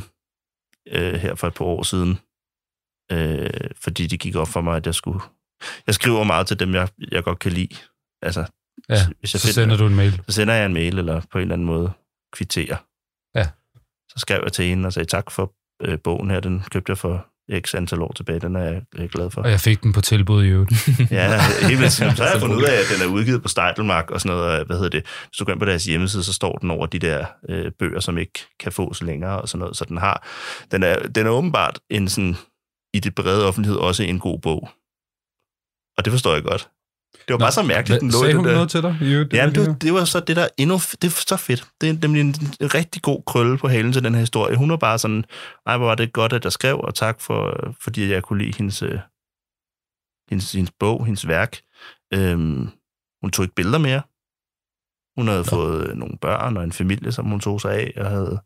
øh, 0.91 1.13
her 1.13 1.35
for 1.35 1.47
et 1.47 1.53
par 1.53 1.65
år 1.65 1.83
siden, 1.83 2.19
øh, 3.11 3.69
fordi 3.81 4.07
det 4.07 4.19
gik 4.19 4.35
op 4.35 4.47
for 4.47 4.61
mig, 4.61 4.75
at 4.75 4.85
jeg 4.85 4.95
skulle... 4.95 5.19
Jeg 5.87 5.95
skriver 5.95 6.23
meget 6.23 6.47
til 6.47 6.59
dem, 6.59 6.73
jeg, 6.73 6.89
jeg 7.11 7.23
godt 7.23 7.39
kan 7.39 7.51
lide. 7.51 7.75
Altså, 8.21 8.45
Ja, 8.89 8.95
hvis 9.19 9.33
jeg 9.33 9.39
så 9.41 9.53
sender 9.53 9.77
du 9.77 9.85
en 9.87 9.95
mail. 9.95 10.21
Så 10.27 10.35
sender 10.35 10.53
jeg 10.53 10.65
en 10.65 10.73
mail, 10.73 10.99
eller 10.99 11.21
på 11.31 11.37
en 11.37 11.41
eller 11.41 11.53
anden 11.55 11.65
måde 11.65 11.91
kvitterer. 12.33 12.77
Så 14.09 14.15
skrev 14.17 14.41
jeg 14.43 14.53
til 14.53 14.65
hende 14.65 14.87
og 14.87 14.93
sagde 14.93 15.07
tak 15.07 15.31
for 15.31 15.53
øh, 15.83 15.99
bogen 16.03 16.31
her. 16.31 16.39
Den 16.39 16.63
købte 16.71 16.89
jeg 16.89 16.97
for 16.97 17.25
x 17.61 17.75
antal 17.75 18.01
år 18.01 18.13
tilbage. 18.15 18.39
Den 18.39 18.55
er 18.55 18.63
jeg 18.63 18.81
øh, 18.95 19.09
glad 19.09 19.29
for. 19.31 19.41
Og 19.41 19.51
jeg 19.51 19.59
fik 19.59 19.83
den 19.83 19.93
på 19.93 20.01
tilbud 20.01 20.43
i 20.43 20.47
øvrigt. 20.47 20.71
Ja, 21.11 21.41
helt 21.67 21.79
vildt. 21.79 21.93
Så 22.17 22.23
har 22.23 22.31
jeg 22.31 22.41
fundet 22.41 22.57
ud 22.57 22.63
af, 22.63 22.73
at 22.73 22.85
den 22.97 23.09
er 23.09 23.13
udgivet 23.13 23.41
på 23.41 23.47
Steidelmark 23.47 24.11
og 24.11 24.21
sådan 24.21 24.37
noget. 24.37 24.59
og 24.59 24.65
Hvad 24.65 24.75
hedder 24.75 24.89
det? 24.89 25.05
Hvis 25.27 25.37
du 25.37 25.45
går 25.45 25.51
ind 25.51 25.59
på 25.59 25.65
deres 25.65 25.85
hjemmeside, 25.85 26.23
så 26.23 26.33
står 26.33 26.57
den 26.57 26.71
over 26.71 26.85
de 26.85 26.99
der 26.99 27.25
øh, 27.49 27.71
bøger, 27.79 27.99
som 27.99 28.17
ikke 28.17 28.39
kan 28.59 28.71
fås 28.71 29.01
længere 29.03 29.41
og 29.41 29.49
sådan 29.49 29.59
noget. 29.59 29.77
Så 29.77 29.85
den 29.85 29.97
har, 29.97 30.27
den 30.71 30.83
er, 30.83 31.07
den 31.07 31.25
er 31.25 31.29
åbenbart 31.29 31.79
en 31.89 32.09
sådan, 32.09 32.35
i 32.93 32.99
det 32.99 33.15
brede 33.15 33.47
offentlighed 33.47 33.77
også 33.79 34.03
en 34.03 34.19
god 34.19 34.39
bog. 34.39 34.69
Og 35.97 36.05
det 36.05 36.11
forstår 36.11 36.33
jeg 36.33 36.43
godt. 36.43 36.69
Det 37.29 37.33
var 37.33 37.45
bare 37.45 37.51
så 37.51 37.63
mærkeligt, 37.63 38.01
den 38.01 38.11
lå 38.11 38.23
i 38.23 38.27
den 38.27 38.35
hun 38.35 38.45
der... 38.45 38.53
noget 38.53 38.69
til 38.69 38.81
dig? 38.81 38.97
I 39.01 39.13
øvrigt, 39.13 39.33
Ja, 39.33 39.45
men 39.45 39.55
det 39.55 39.81
det, 39.81 39.93
var- 39.93 39.99
det 39.99 40.07
så 40.07 40.19
det 40.19 40.35
der 40.35 40.47
endnu... 40.57 40.75
Det 40.75 41.03
er 41.03 41.09
så 41.27 41.37
fedt. 41.37 41.67
Det 41.81 41.89
er 41.89 41.93
nemlig 42.01 42.21
en, 42.21 42.35
en 42.61 42.75
rigtig 42.75 43.01
god 43.01 43.23
krølle 43.27 43.57
på 43.57 43.67
halen 43.67 43.93
til 43.93 44.03
den 44.03 44.13
her 44.13 44.19
historie. 44.19 44.55
Hun 44.57 44.69
var 44.69 44.77
bare 44.77 44.99
sådan, 44.99 45.23
ej, 45.65 45.77
hvor 45.77 45.85
var 45.87 45.95
det 45.95 46.13
godt, 46.13 46.33
at 46.33 46.43
jeg 46.43 46.51
skrev, 46.51 46.79
og 46.79 46.95
tak 46.95 47.21
for, 47.21 47.59
fordi 47.81 48.11
jeg 48.11 48.23
kunne 48.23 48.43
lide 48.43 48.57
hendes, 48.57 48.81
øh, 48.83 48.99
hendes, 50.29 50.51
hendes 50.51 50.71
bog, 50.79 51.05
hendes 51.05 51.27
værk. 51.27 51.57
Øhm, 52.13 52.69
hun 53.21 53.31
tog 53.31 53.43
ikke 53.45 53.55
billeder 53.55 53.77
mere. 53.77 54.01
Hun 55.17 55.27
havde 55.27 55.43
ja. 55.51 55.55
fået 55.55 55.87
øh, 55.89 55.95
nogle 55.97 56.17
børn 56.17 56.57
og 56.57 56.63
en 56.63 56.71
familie, 56.71 57.11
som 57.11 57.25
hun 57.25 57.39
tog 57.39 57.61
sig 57.61 57.73
af, 57.73 57.93
og 57.97 58.05
havde, 58.09 58.39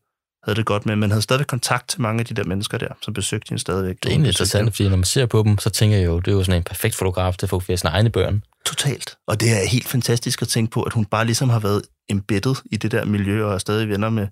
havde 0.43 0.55
det 0.55 0.65
godt 0.65 0.85
med, 0.85 0.95
men 0.95 1.11
havde 1.11 1.21
stadig 1.21 1.47
kontakt 1.47 1.89
til 1.89 2.01
mange 2.01 2.19
af 2.19 2.25
de 2.25 2.33
der 2.33 2.43
mennesker 2.43 2.77
der, 2.77 2.87
som 3.01 3.13
besøgte 3.13 3.49
hende 3.49 3.61
stadigvæk. 3.61 3.95
det 3.95 4.05
er 4.05 4.09
egentlig 4.09 4.29
interessant, 4.29 4.75
fordi 4.75 4.89
når 4.89 4.95
man 4.95 5.03
ser 5.03 5.25
på 5.25 5.43
dem, 5.43 5.57
så 5.57 5.69
tænker 5.69 5.97
jeg 5.97 6.05
jo, 6.05 6.19
det 6.19 6.27
er 6.27 6.35
jo 6.35 6.43
sådan 6.43 6.59
en 6.59 6.63
perfekt 6.63 6.95
fotograf 6.95 7.37
til 7.37 7.45
at 7.45 7.49
fotografere 7.49 7.77
sine 7.77 7.89
egne 7.89 8.09
børn. 8.09 8.43
Totalt. 8.65 9.17
Og 9.27 9.39
det 9.39 9.49
er 9.51 9.69
helt 9.69 9.87
fantastisk 9.87 10.41
at 10.41 10.47
tænke 10.47 10.71
på, 10.71 10.83
at 10.83 10.93
hun 10.93 11.05
bare 11.05 11.25
ligesom 11.25 11.49
har 11.49 11.59
været 11.59 11.81
embedded 12.09 12.55
i 12.65 12.77
det 12.77 12.91
der 12.91 13.05
miljø, 13.05 13.45
og 13.45 13.53
er 13.53 13.57
stadig 13.57 13.89
venner 13.89 14.09
med 14.09 14.27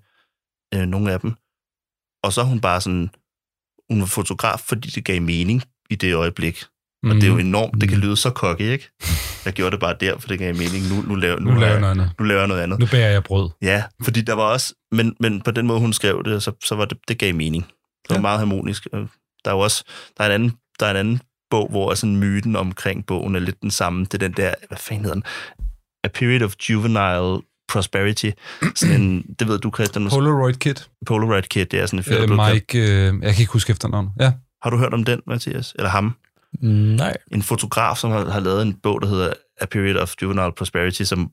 øh, 0.74 0.86
nogle 0.86 1.12
af 1.12 1.20
dem. 1.20 1.34
Og 2.22 2.32
så 2.32 2.40
er 2.40 2.44
hun 2.44 2.60
bare 2.60 2.80
sådan, 2.80 3.10
hun 3.90 4.00
var 4.00 4.06
fotograf, 4.06 4.60
fordi 4.60 4.88
det 4.88 5.04
gav 5.04 5.22
mening 5.22 5.62
i 5.90 5.94
det 5.94 6.14
øjeblik. 6.14 6.64
Mm. 7.02 7.10
Og 7.10 7.14
det 7.16 7.22
er 7.24 7.28
jo 7.28 7.34
Mhm. 7.34 7.46
enormt, 7.46 7.80
det 7.80 7.88
kan 7.88 7.98
lyde 7.98 8.16
så 8.16 8.30
cocky, 8.30 8.60
ikke? 8.62 8.88
Jeg 9.44 9.52
gjorde 9.52 9.70
det 9.70 9.80
bare 9.80 9.94
der, 10.00 10.18
for 10.18 10.28
det 10.28 10.38
gav 10.38 10.54
mening. 10.56 10.88
Nu, 10.94 11.02
nu, 11.08 11.14
laver, 11.14 11.40
Nu 11.40 11.50
laver 11.50 11.60
har 11.60 11.66
jeg 11.66 11.80
noget 11.80 11.90
andet. 11.92 12.10
Nu 12.18 12.24
laver 12.24 12.40
jeg 12.40 12.48
noget 12.48 12.60
andet. 12.62 12.78
Nu 12.78 12.86
bærer 12.86 13.10
jeg 13.10 13.24
brød. 13.24 13.50
Ja, 13.62 13.82
fordi 14.04 14.20
der 14.20 14.32
var 14.34 14.42
også, 14.42 14.74
men, 14.92 15.16
men 15.20 15.40
på 15.40 15.50
den 15.50 15.66
måde, 15.66 15.80
hun 15.80 15.92
skrev 15.92 16.22
det, 16.24 16.42
så, 16.42 16.52
så 16.64 16.74
var 16.74 16.84
det, 16.84 16.98
det 17.08 17.18
gav 17.18 17.34
mening. 17.34 17.64
Det 17.64 18.10
var 18.10 18.16
ja. 18.16 18.20
meget 18.20 18.38
harmonisk. 18.38 18.86
Øh, 18.94 19.00
Der 19.44 19.50
er 19.50 19.54
jo 19.54 19.60
også, 19.60 19.84
der 20.18 20.24
er 20.24 20.28
en 20.28 20.32
anden, 20.34 20.52
der 20.80 20.86
er 20.86 20.90
en 20.90 20.96
anden 20.96 21.20
bog, 21.50 21.68
hvor 21.70 21.94
sådan 21.94 22.16
myten 22.16 22.56
omkring 22.56 23.06
bogen 23.06 23.34
er 23.36 23.40
lidt 23.40 23.62
den 23.62 23.70
samme. 23.70 24.04
Det 24.04 24.14
er 24.14 24.18
den 24.18 24.32
der, 24.32 24.54
hvad 24.68 24.78
fanden 24.78 25.04
hedder 25.04 25.14
den? 25.14 25.24
A 26.04 26.08
Period 26.08 26.42
of 26.42 26.52
Juvenile 26.70 27.42
Prosperity. 27.72 28.30
Sådan 28.74 29.00
en, 29.02 29.22
det 29.38 29.48
ved 29.48 29.58
du, 29.58 29.70
Christian. 29.74 30.08
Polaroid 30.08 30.54
Kit. 30.54 30.88
Polaroid 31.06 31.42
Kit, 31.42 31.72
det 31.72 31.80
er 31.80 31.86
sådan 31.86 31.98
en 31.98 32.04
film, 32.04 32.40
Øh, 32.40 32.52
Mike, 32.52 32.78
øh, 32.78 33.04
jeg 33.22 33.34
kan 33.34 33.40
ikke 33.42 33.52
huske 33.52 33.70
efternavn. 33.70 34.08
Ja. 34.20 34.32
Har 34.62 34.70
du 34.70 34.76
hørt 34.76 34.94
om 34.94 35.04
den, 35.04 35.20
Mathias? 35.26 35.72
Eller 35.78 35.88
ham? 35.90 36.14
Nej. 36.60 37.16
En 37.32 37.42
fotograf, 37.42 37.96
som 37.98 38.10
har, 38.10 38.24
har 38.30 38.40
lavet 38.40 38.62
en 38.62 38.74
bog, 38.82 39.02
der 39.02 39.08
hedder 39.08 39.32
A 39.60 39.66
Period 39.66 39.96
of 39.96 40.14
Juvenile 40.22 40.52
Prosperity, 40.56 41.02
som 41.02 41.30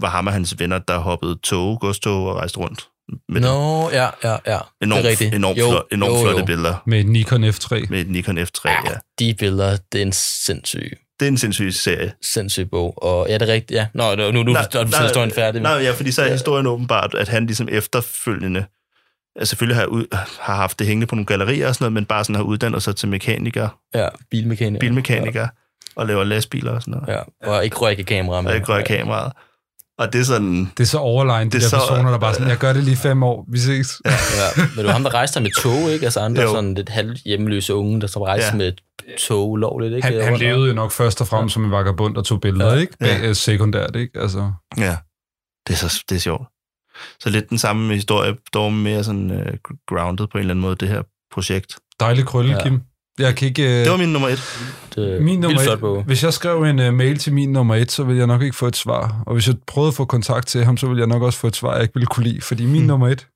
var 0.00 0.08
ham 0.08 0.26
og 0.26 0.32
hans 0.32 0.54
venner, 0.58 0.78
der 0.78 0.98
hoppede 0.98 1.36
tog, 1.42 1.80
godstog 1.80 2.26
og 2.26 2.36
rejste 2.36 2.58
rundt. 2.58 2.88
Med 3.28 3.40
Nå, 3.40 3.90
ja, 3.90 4.08
ja, 4.24 4.36
ja. 4.46 4.58
Enormt, 4.82 5.02
det 5.02 5.06
er 5.06 5.10
rigtigt. 5.10 5.34
enormt, 5.34 5.58
Jo, 5.58 5.70
flot, 5.70 5.84
enormt 5.92 6.12
jo, 6.14 6.20
flotte 6.22 6.40
jo. 6.40 6.46
billeder. 6.46 6.74
Med 6.86 7.00
et 7.00 7.06
Nikon 7.08 7.44
F3. 7.44 7.86
Med 7.90 8.00
et 8.00 8.10
Nikon 8.10 8.38
F3, 8.38 8.60
ja. 8.64 8.70
ja. 8.84 8.94
De 9.18 9.34
billeder, 9.38 9.76
det 9.92 9.98
er 9.98 10.06
en 10.06 10.12
sindssyg, 10.12 10.92
Det 11.20 11.26
er 11.26 11.30
en 11.30 11.38
sindssyg 11.38 11.72
serie. 11.74 12.12
sindssyg 12.22 12.70
bog. 12.70 13.02
Og 13.02 13.26
ja, 13.28 13.34
det 13.38 13.48
er 13.48 13.52
rigtigt, 13.52 13.76
ja. 13.76 13.86
Nå, 13.94 14.14
nu, 14.14 14.30
nu, 14.30 14.42
nu 14.42 14.52
Nej, 14.52 14.62
er 14.74 15.02
historien 15.02 15.30
færdig. 15.30 15.62
Nej, 15.62 15.72
ja, 15.72 15.90
fordi 15.92 16.12
så 16.12 16.22
er 16.22 16.32
historien 16.32 16.66
åbenbart, 16.66 17.14
at 17.14 17.28
han 17.28 17.46
ligesom 17.46 17.68
efterfølgende, 17.72 18.60
altså 18.60 18.70
selvfølgelig 19.44 19.76
har, 19.76 19.86
ud, 19.86 20.04
har 20.40 20.54
haft 20.56 20.78
det 20.78 20.86
hængende 20.86 21.06
på 21.06 21.14
nogle 21.14 21.26
gallerier 21.26 21.68
og 21.68 21.74
sådan 21.74 21.84
noget, 21.84 21.92
men 21.92 22.04
bare 22.04 22.24
sådan 22.24 22.34
har 22.36 22.42
uddannet 22.42 22.82
sig 22.82 22.96
til 22.96 23.08
mekaniker, 23.08 23.68
Ja, 23.94 24.08
bilmekaniker. 24.30 24.80
bilmekaniker, 24.80 25.40
ja. 25.40 25.48
og 25.96 26.06
laver 26.06 26.24
lastbiler 26.24 26.72
og 26.72 26.82
sådan 26.82 27.00
noget. 27.00 27.08
Ja, 27.42 27.50
og 27.52 27.64
ikke 27.64 27.76
røg 27.76 27.98
i 27.98 28.02
kamera 28.02 28.40
med. 28.40 28.50
Og 28.50 28.56
ikke 28.56 28.68
rører 28.68 28.84
kameraet. 28.84 29.32
Og 29.98 30.12
det 30.12 30.20
er 30.20 30.24
sådan... 30.24 30.70
Det 30.76 30.80
er 30.82 30.86
så 30.86 30.98
overlegnet, 30.98 31.52
de 31.52 31.58
Det 31.58 31.64
er 31.64 31.68
der 31.70 31.78
så- 31.80 31.88
personer, 31.88 32.10
der 32.10 32.18
bare 32.18 32.34
sådan, 32.34 32.48
jeg 32.48 32.58
gør 32.58 32.72
det 32.72 32.82
lige 32.84 32.92
i 32.92 32.96
fem 32.96 33.22
år, 33.22 33.44
vi 33.48 33.58
ses. 33.58 34.00
Ja. 34.04 34.10
Ja, 34.10 34.16
men 34.56 34.68
det 34.76 34.84
var 34.84 34.92
ham, 34.92 35.02
der 35.02 35.14
rejste 35.14 35.40
med 35.40 35.50
tog, 35.62 35.90
ikke? 35.92 36.04
Altså 36.04 36.20
andre 36.20 36.42
Jo. 36.42 36.48
sådan 36.48 36.74
lidt 36.74 36.88
halv 36.88 37.16
hjemløse 37.24 37.74
unge, 37.74 38.00
der 38.00 38.06
så 38.06 38.24
rejste 38.26 38.46
Ja. 38.46 38.50
ja. 38.52 38.56
med 38.56 38.72
tog 39.28 39.50
ulovligt, 39.50 39.94
ikke? 39.94 40.08
Han, 40.08 40.22
han 40.24 40.36
levede 40.36 40.68
jo 40.68 40.74
nok 40.74 40.92
først 40.92 41.20
og 41.20 41.26
fremmest 41.26 41.54
som 41.54 41.64
en 41.64 41.70
vagabond 41.70 42.16
og 42.16 42.24
tog 42.24 42.40
billeder, 42.40 42.72
Ja. 42.74 42.80
ikke? 42.80 42.92
Bag, 43.00 43.08
Ja. 43.20 43.26
ja. 43.26 43.32
Sekundært, 43.32 43.96
ikke? 43.96 44.20
Altså, 44.20 44.52
Ja, 44.78 44.96
det 45.66 45.72
er, 45.74 45.76
så, 45.88 46.02
det 46.08 46.16
er 46.16 46.20
sjovt. 46.20 46.42
Så 47.20 47.30
lidt 47.30 47.50
den 47.50 47.58
samme 47.58 47.94
historie, 47.94 48.34
dog 48.54 48.72
mere 48.72 49.04
sådan 49.04 49.30
uh, 49.30 49.38
grounded 49.88 50.26
på 50.26 50.38
en 50.38 50.40
eller 50.40 50.50
anden 50.54 50.62
måde, 50.62 50.76
det 50.76 50.88
her 50.88 51.02
projekt. 51.34 51.76
dejlig 52.00 52.24
krølle, 52.26 52.52
Ja. 52.52 52.62
Kim. 52.62 52.80
Jeg 53.18 53.36
kan 53.36 53.48
ikke... 53.48 53.62
øh, 53.62 53.68
Det 53.84 53.90
var 53.90 53.96
min 53.96 54.08
nummer 54.08 54.28
et. 54.28 54.42
Det, 54.94 55.22
min 55.22 55.40
nummer 55.40 55.60
et, 55.98 56.04
hvis 56.04 56.24
jeg 56.24 56.32
skrev 56.32 56.62
en 56.62 56.78
uh, 56.78 56.94
mail 56.94 57.18
til 57.18 57.32
min 57.32 57.52
nummer 57.52 57.74
et, 57.74 57.92
så 57.92 58.04
ville 58.04 58.18
jeg 58.18 58.26
nok 58.26 58.42
ikke 58.42 58.56
få 58.56 58.66
et 58.66 58.76
svar. 58.76 59.22
Og 59.26 59.32
hvis 59.32 59.46
jeg 59.48 59.56
prøvede 59.66 59.88
at 59.88 59.94
få 59.94 60.04
kontakt 60.04 60.46
til 60.46 60.64
ham, 60.64 60.76
så 60.76 60.86
ville 60.86 61.00
jeg 61.00 61.06
nok 61.08 61.22
også 61.22 61.38
få 61.38 61.46
et 61.46 61.56
svar, 61.56 61.72
jeg 61.74 61.82
ikke 61.82 61.94
ville 61.94 62.06
kunne 62.06 62.24
lide. 62.26 62.40
Fordi 62.40 62.66
min 62.66 62.76
Hmm. 62.80 62.86
nummer 62.86 63.08
et, 63.08 63.26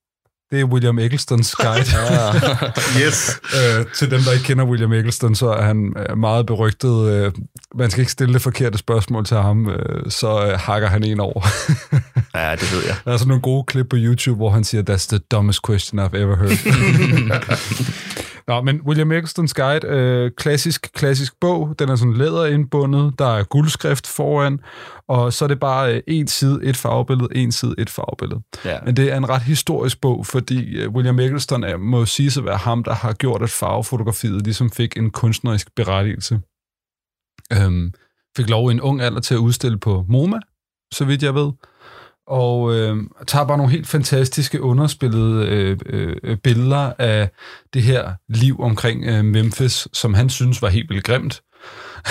det 0.51 0.61
er 0.61 0.65
William 0.65 0.99
Egglestons 0.99 1.55
guide. 1.55 1.85
Ja. 2.11 3.07
Yes. 3.07 3.41
øh, 3.55 3.87
til 3.95 4.11
dem, 4.11 4.21
der 4.21 4.33
ikke 4.33 4.45
kender 4.45 4.65
William 4.65 4.93
Eggleston, 4.93 5.35
så 5.35 5.49
er 5.49 5.63
han 5.63 5.95
øh, 6.11 6.19
meget 6.19 6.47
berygtet. 6.47 7.09
Øh, 7.09 7.33
man 7.75 7.91
skal 7.91 8.01
ikke 8.01 8.13
stille 8.13 8.35
det 8.35 8.43
forkerte 8.43 8.79
spørgsmål 8.79 9.25
til 9.27 9.37
ham, 9.37 9.69
øh, 9.71 10.11
så 10.11 10.47
øh, 10.47 10.59
hakker 10.59 10.89
han 10.89 11.05
en 11.05 11.21
over. 11.21 11.47
Ja, 12.35 12.53
det 12.53 12.73
ved 12.73 12.83
jeg. 12.87 12.97
Der 13.05 13.13
er 13.13 13.17
sådan 13.17 13.29
nogle 13.29 13.43
gode 13.43 13.65
klip 13.65 13.87
på 13.91 13.97
YouTube, 13.99 14.37
hvor 14.37 14.51
han 14.51 14.65
siger, 14.65 14.83
that's 14.91 15.09
the 15.09 15.19
dumbest 15.19 15.61
question 15.67 16.01
I've 16.01 16.17
ever 16.17 16.37
heard. 16.37 16.53
Nå, 18.51 18.63
men 18.63 18.81
William 18.81 19.13
Egglestons 19.13 19.55
Guide, 19.55 19.87
øh, 19.87 20.31
klassisk, 20.37 20.93
klassisk 20.95 21.41
bog. 21.41 21.75
Den 21.79 21.89
er 21.89 21.97
sådan 21.97 22.15
læderindbundet. 22.15 23.19
Der 23.19 23.27
er 23.27 23.45
guldskrift 23.45 24.07
foran. 24.07 24.61
Og 25.09 25.33
så 25.33 25.45
er 25.45 25.49
det 25.49 25.61
bare 25.61 25.95
øh, 25.95 26.03
en 26.07 26.29
side, 26.29 26.61
et 26.65 26.77
farvebillede, 26.77 27.29
en 27.35 27.53
side, 27.53 27.75
et 27.79 27.91
farvebillede. 27.91 28.41
Ja. 28.65 28.79
Men 28.85 28.97
det 28.97 29.13
er 29.13 29.17
en 29.17 29.29
ret 29.29 29.43
historisk 29.43 30.01
bog, 30.01 30.27
fordi 30.27 30.77
øh, 30.77 30.91
William 30.91 31.19
Eggleston 31.19 31.65
er, 31.65 31.77
må 31.77 32.07
sige 32.07 32.41
at 32.41 32.45
være 32.45 32.57
ham, 32.57 32.85
der 32.85 32.95
har 32.95 33.13
gjort, 33.13 33.43
at 33.43 33.51
farvefotografiet 33.51 34.45
ligesom 34.45 34.71
fik 34.71 34.97
en 34.97 35.11
kunstnerisk 35.11 35.75
berettigelse. 35.77 36.41
Øhm, 37.53 37.93
fik 38.37 38.51
lov 38.51 38.71
i 38.71 38.73
en 38.73 38.81
ung 38.81 39.01
alder 39.01 39.21
til 39.21 39.35
at 39.35 39.39
udstille 39.39 39.79
på 39.79 40.05
MoMA, 40.09 40.39
så 40.93 41.05
vidt 41.05 41.23
jeg 41.23 41.35
ved. 41.35 41.53
Og 42.31 42.75
øh, 42.75 42.97
tager 43.27 43.45
bare 43.45 43.57
nogle 43.57 43.73
helt 43.73 43.87
fantastiske 43.87 44.63
underspillede 44.63 45.47
øh, 45.47 45.79
øh, 45.87 46.37
billeder 46.37 46.93
af 46.99 47.31
det 47.75 47.83
her 47.83 48.13
liv 48.29 48.61
omkring 48.61 49.05
øh, 49.05 49.25
Memphis, 49.25 49.89
som 49.93 50.15
han 50.15 50.31
synes 50.31 50.63
var 50.63 50.69
helt 50.69 50.91
vildt 50.91 51.05
grimt. 51.05 51.43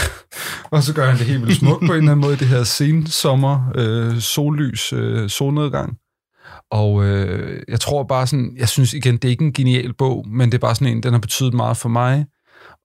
og 0.72 0.84
så 0.84 0.94
gør 0.94 1.10
han 1.10 1.18
det 1.18 1.26
helt 1.26 1.42
vildt 1.42 1.60
smukt 1.60 1.80
på 1.80 1.94
en 1.94 1.98
eller 1.98 2.12
anden 2.12 2.26
måde, 2.26 2.38
det 2.38 2.48
her 2.48 2.64
sensommer, 2.64 3.72
øh, 3.76 4.20
sollys, 4.20 4.94
øh, 4.94 5.30
solnedgang. 5.30 5.98
Og 6.72 7.06
øh, 7.06 7.64
jeg 7.68 7.80
tror 7.80 8.04
bare 8.04 8.28
sådan, 8.28 8.54
jeg 8.58 8.70
synes 8.70 8.94
igen, 8.94 9.14
det 9.18 9.26
er 9.26 9.30
ikke 9.30 9.46
en 9.46 9.54
genial 9.54 9.94
bog, 9.94 10.28
men 10.28 10.52
det 10.52 10.58
er 10.58 10.62
bare 10.62 10.76
sådan 10.76 10.88
en, 10.88 11.04
den 11.04 11.14
har 11.14 11.20
betydet 11.20 11.54
meget 11.54 11.78
for 11.78 11.90
mig. 11.90 12.26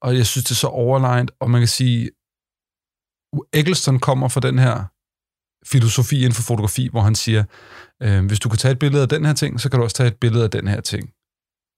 Og 0.03 0.17
jeg 0.17 0.27
synes, 0.27 0.45
det 0.45 0.51
er 0.51 0.55
så 0.55 0.67
overlegnet, 0.67 1.31
og 1.41 1.51
man 1.51 1.61
kan 1.61 1.69
sige, 1.69 2.11
Eggleston 3.53 3.99
kommer 3.99 4.29
fra 4.29 4.41
den 4.41 4.59
her 4.59 4.85
filosofi 5.67 6.17
inden 6.17 6.33
for 6.33 6.43
fotografi, 6.43 6.89
hvor 6.91 7.01
han 7.01 7.15
siger, 7.15 7.45
øh, 8.03 8.25
hvis 8.25 8.41
du 8.41 8.49
kan 8.49 8.59
tage 8.59 8.73
et 8.73 8.79
billede 8.79 9.03
af 9.03 9.09
den 9.09 9.25
her 9.25 9.33
ting, 9.33 9.61
så 9.61 9.69
kan 9.69 9.79
du 9.79 9.85
også 9.85 9.97
tage 9.97 10.07
et 10.07 10.17
billede 10.21 10.45
af 10.45 10.51
den 10.51 10.69
her 10.69 10.81
ting. 10.81 11.09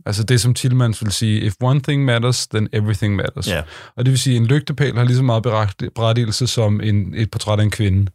Altså 0.06 0.24
det, 0.24 0.40
som 0.40 0.54
Tillmans 0.54 1.04
vil 1.04 1.12
sige, 1.12 1.40
if 1.40 1.54
one 1.62 1.80
thing 1.80 2.04
matters, 2.04 2.46
then 2.46 2.68
everything 2.72 3.16
matters. 3.16 3.48
Ja. 3.48 3.62
Og 3.96 4.04
det 4.04 4.10
vil 4.10 4.18
sige, 4.18 4.36
at 4.36 4.40
en 4.40 4.46
lygtepæl 4.46 4.96
har 4.96 5.04
lige 5.04 5.16
så 5.16 5.22
meget 5.22 5.42
beret- 5.42 5.90
berettigelse 5.94 6.46
som 6.46 6.80
en, 6.80 7.14
et 7.14 7.30
portræt 7.30 7.58
af 7.60 7.64
en 7.64 7.70
kvinde. 7.70 8.10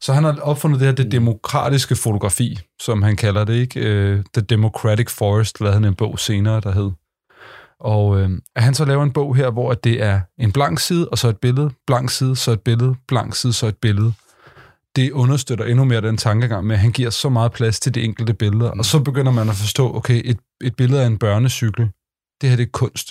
Så 0.00 0.12
han 0.12 0.24
har 0.24 0.36
opfundet 0.40 0.80
det 0.80 0.88
her, 0.88 0.94
det 0.94 1.12
demokratiske 1.12 1.96
fotografi, 1.96 2.58
som 2.82 3.02
han 3.02 3.16
kalder 3.16 3.44
det, 3.44 3.54
ikke? 3.54 3.80
Øh, 3.80 4.24
The 4.34 4.42
Democratic 4.42 5.10
Forest, 5.10 5.60
lavede 5.60 5.74
han 5.74 5.84
en 5.84 5.94
bog 5.94 6.18
senere, 6.18 6.60
der 6.60 6.72
hed. 6.72 6.90
Og 7.80 8.20
øh, 8.20 8.30
at 8.56 8.62
han 8.62 8.74
så 8.74 8.84
laver 8.84 9.02
en 9.02 9.12
bog 9.12 9.36
her, 9.36 9.50
hvor 9.50 9.74
det 9.74 10.02
er 10.02 10.20
en 10.38 10.52
blank 10.52 10.80
side, 10.80 11.08
og 11.08 11.18
så 11.18 11.28
et 11.28 11.38
billede, 11.38 11.70
blank 11.86 12.10
side, 12.10 12.36
så 12.36 12.50
et 12.50 12.60
billede, 12.60 12.94
blank 13.08 13.34
side, 13.34 13.52
så 13.52 13.66
et 13.66 13.76
billede. 13.76 14.12
Det 14.96 15.10
understøtter 15.12 15.64
endnu 15.64 15.84
mere 15.84 16.00
den 16.00 16.16
tankegang 16.16 16.66
med, 16.66 16.74
at 16.76 16.80
han 16.80 16.92
giver 16.92 17.10
så 17.10 17.28
meget 17.28 17.52
plads 17.52 17.80
til 17.80 17.94
de 17.94 18.02
enkelte 18.02 18.34
billeder. 18.34 18.74
Mm. 18.74 18.78
Og 18.78 18.84
så 18.84 19.02
begynder 19.02 19.32
man 19.32 19.48
at 19.48 19.54
forstå, 19.54 19.96
okay, 19.96 20.22
et, 20.24 20.38
et 20.64 20.76
billede 20.76 21.02
af 21.02 21.06
en 21.06 21.18
børnecykel, 21.18 21.90
det 22.40 22.48
her 22.48 22.56
det 22.56 22.66
er 22.66 22.70
kunst. 22.72 23.08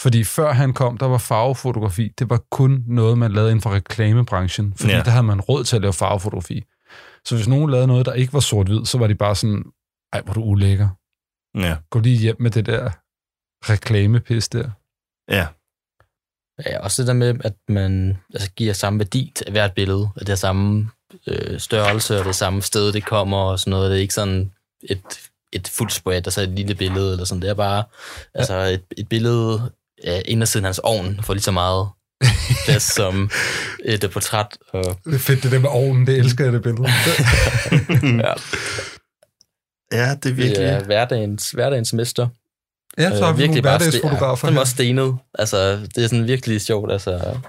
Fordi 0.00 0.24
før 0.24 0.52
han 0.52 0.72
kom, 0.72 0.98
der 0.98 1.06
var 1.06 1.18
farvefotografi, 1.18 2.12
det 2.18 2.30
var 2.30 2.40
kun 2.50 2.84
noget, 2.86 3.18
man 3.18 3.32
lavede 3.32 3.50
inden 3.50 3.62
for 3.62 3.70
reklamebranchen, 3.70 4.74
fordi 4.76 4.92
Ja. 4.92 5.02
der 5.02 5.10
havde 5.10 5.22
man 5.22 5.40
råd 5.40 5.64
til 5.64 5.76
at 5.76 5.82
lave 5.82 5.92
farvefotografi. 5.92 6.64
Så 7.24 7.34
hvis 7.36 7.48
nogen 7.48 7.70
lavede 7.70 7.86
noget, 7.86 8.06
der 8.06 8.12
ikke 8.12 8.32
var 8.32 8.40
sort-hvid, 8.40 8.84
så 8.84 8.98
var 8.98 9.06
de 9.06 9.14
bare 9.14 9.36
sådan, 9.36 9.64
ej, 10.12 10.20
hvor 10.22 10.32
du 10.34 10.42
ulækker. 10.42 10.88
Ja. 11.58 11.76
Gå 11.90 11.98
lige 11.98 12.16
hjem 12.18 12.36
med 12.40 12.50
det 12.50 12.66
der 12.66 12.90
reklamepis 13.72 14.48
der. 14.48 14.70
Ja. 15.30 15.46
Ja, 16.66 16.78
også 16.78 17.02
det 17.02 17.06
der 17.06 17.14
med, 17.14 17.34
at 17.44 17.54
man 17.68 18.18
altså, 18.34 18.50
giver 18.50 18.72
samme 18.72 18.98
værdi 18.98 19.32
til 19.34 19.46
hvert 19.50 19.72
billede, 19.72 20.08
at 20.16 20.26
det 20.26 20.32
er 20.32 20.36
samme 20.36 20.90
øh, 21.26 21.60
størrelse, 21.60 22.18
og 22.18 22.24
det 22.24 22.28
er 22.28 22.32
samme 22.32 22.62
sted, 22.62 22.92
det 22.92 23.04
kommer, 23.04 23.38
og 23.38 23.58
sådan 23.58 23.70
noget. 23.70 23.90
Det 23.90 23.96
er 23.96 24.02
ikke 24.02 24.14
sådan 24.14 24.52
et, 24.82 25.02
et 25.52 25.68
fuldt 25.68 25.92
spread, 25.92 26.26
og 26.26 26.32
så 26.32 26.40
et 26.40 26.48
lille 26.48 26.74
billede, 26.74 27.12
eller 27.12 27.24
sådan. 27.24 27.42
Det 27.42 27.50
er 27.50 27.54
bare 27.54 27.76
ja. 27.76 28.38
altså 28.38 28.54
et, 28.54 28.82
et 28.96 29.08
billede 29.08 29.72
af 30.04 30.22
indersiden 30.24 30.64
af 30.64 30.68
hans 30.68 30.78
ovn, 30.78 31.20
får 31.22 31.34
lige 31.34 31.42
så 31.42 31.50
meget 31.50 31.88
plads 32.64 32.82
som 32.96 33.30
et 33.84 34.04
øh, 34.04 34.10
portræt. 34.10 34.58
Og, 34.72 34.84
Det 35.04 35.14
er 35.14 35.18
fedt, 35.18 35.42
det 35.42 35.52
der 35.52 35.58
med 35.58 35.68
ovnen, 35.72 36.06
det 36.06 36.18
elsker 36.18 36.44
jeg, 36.44 36.52
det 36.52 36.62
billede. 36.62 36.88
ja, 38.26 38.32
Ja, 39.92 40.02
det 40.02 40.10
er 40.10 40.14
det 40.14 40.36
virkelig... 40.36 40.66
er 40.66 40.84
hverdagens, 40.84 41.50
hverdagens 41.50 41.92
mester. 41.92 42.28
Ja, 42.98 43.16
så 43.18 43.24
har 43.24 43.32
vi 43.32 43.46
nogle 43.46 43.62
bare 43.62 43.78
hverdagsfotografer 43.78 44.48
ja, 44.48 44.52
her. 44.52 44.60
også 44.60 44.70
stenet. 44.72 45.18
Altså, 45.34 45.76
det 45.94 46.04
er 46.04 46.08
sådan 46.08 46.26
virkelig 46.26 46.60
sjovt. 46.60 46.92
Altså, 46.92 47.40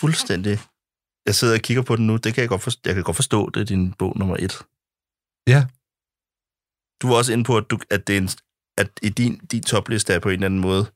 Fuldstændig. 0.00 0.58
Jeg 1.26 1.34
sidder 1.34 1.54
og 1.54 1.60
kigger 1.60 1.82
på 1.82 1.96
den 1.96 2.06
nu. 2.06 2.16
Det 2.16 2.34
kan 2.34 2.40
jeg 2.40 2.48
godt 2.48 2.62
forstå. 2.62 2.80
Jeg 2.84 2.94
kan 2.94 3.04
godt 3.04 3.16
forstå, 3.16 3.50
det 3.50 3.60
er 3.60 3.64
din 3.64 3.92
bog 3.92 4.12
nummer 4.18 4.36
et. 4.38 4.58
Ja. 5.48 5.64
Du 7.02 7.08
var 7.08 7.16
også 7.16 7.32
inde 7.32 7.44
på, 7.44 7.56
at, 7.56 7.64
du, 7.70 7.78
at, 7.90 8.06
det 8.06 8.16
er 8.16 8.20
en, 8.20 8.28
at 8.78 8.90
i 9.02 9.08
din, 9.08 9.38
din 9.38 9.62
topliste 9.62 10.14
er 10.14 10.18
på 10.18 10.28
en 10.28 10.32
eller 10.34 10.46
anden 10.46 10.60
måde 10.60 10.86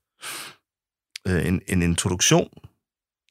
øh, 1.28 1.46
en, 1.46 1.62
en 1.68 1.82
introduktion 1.82 2.48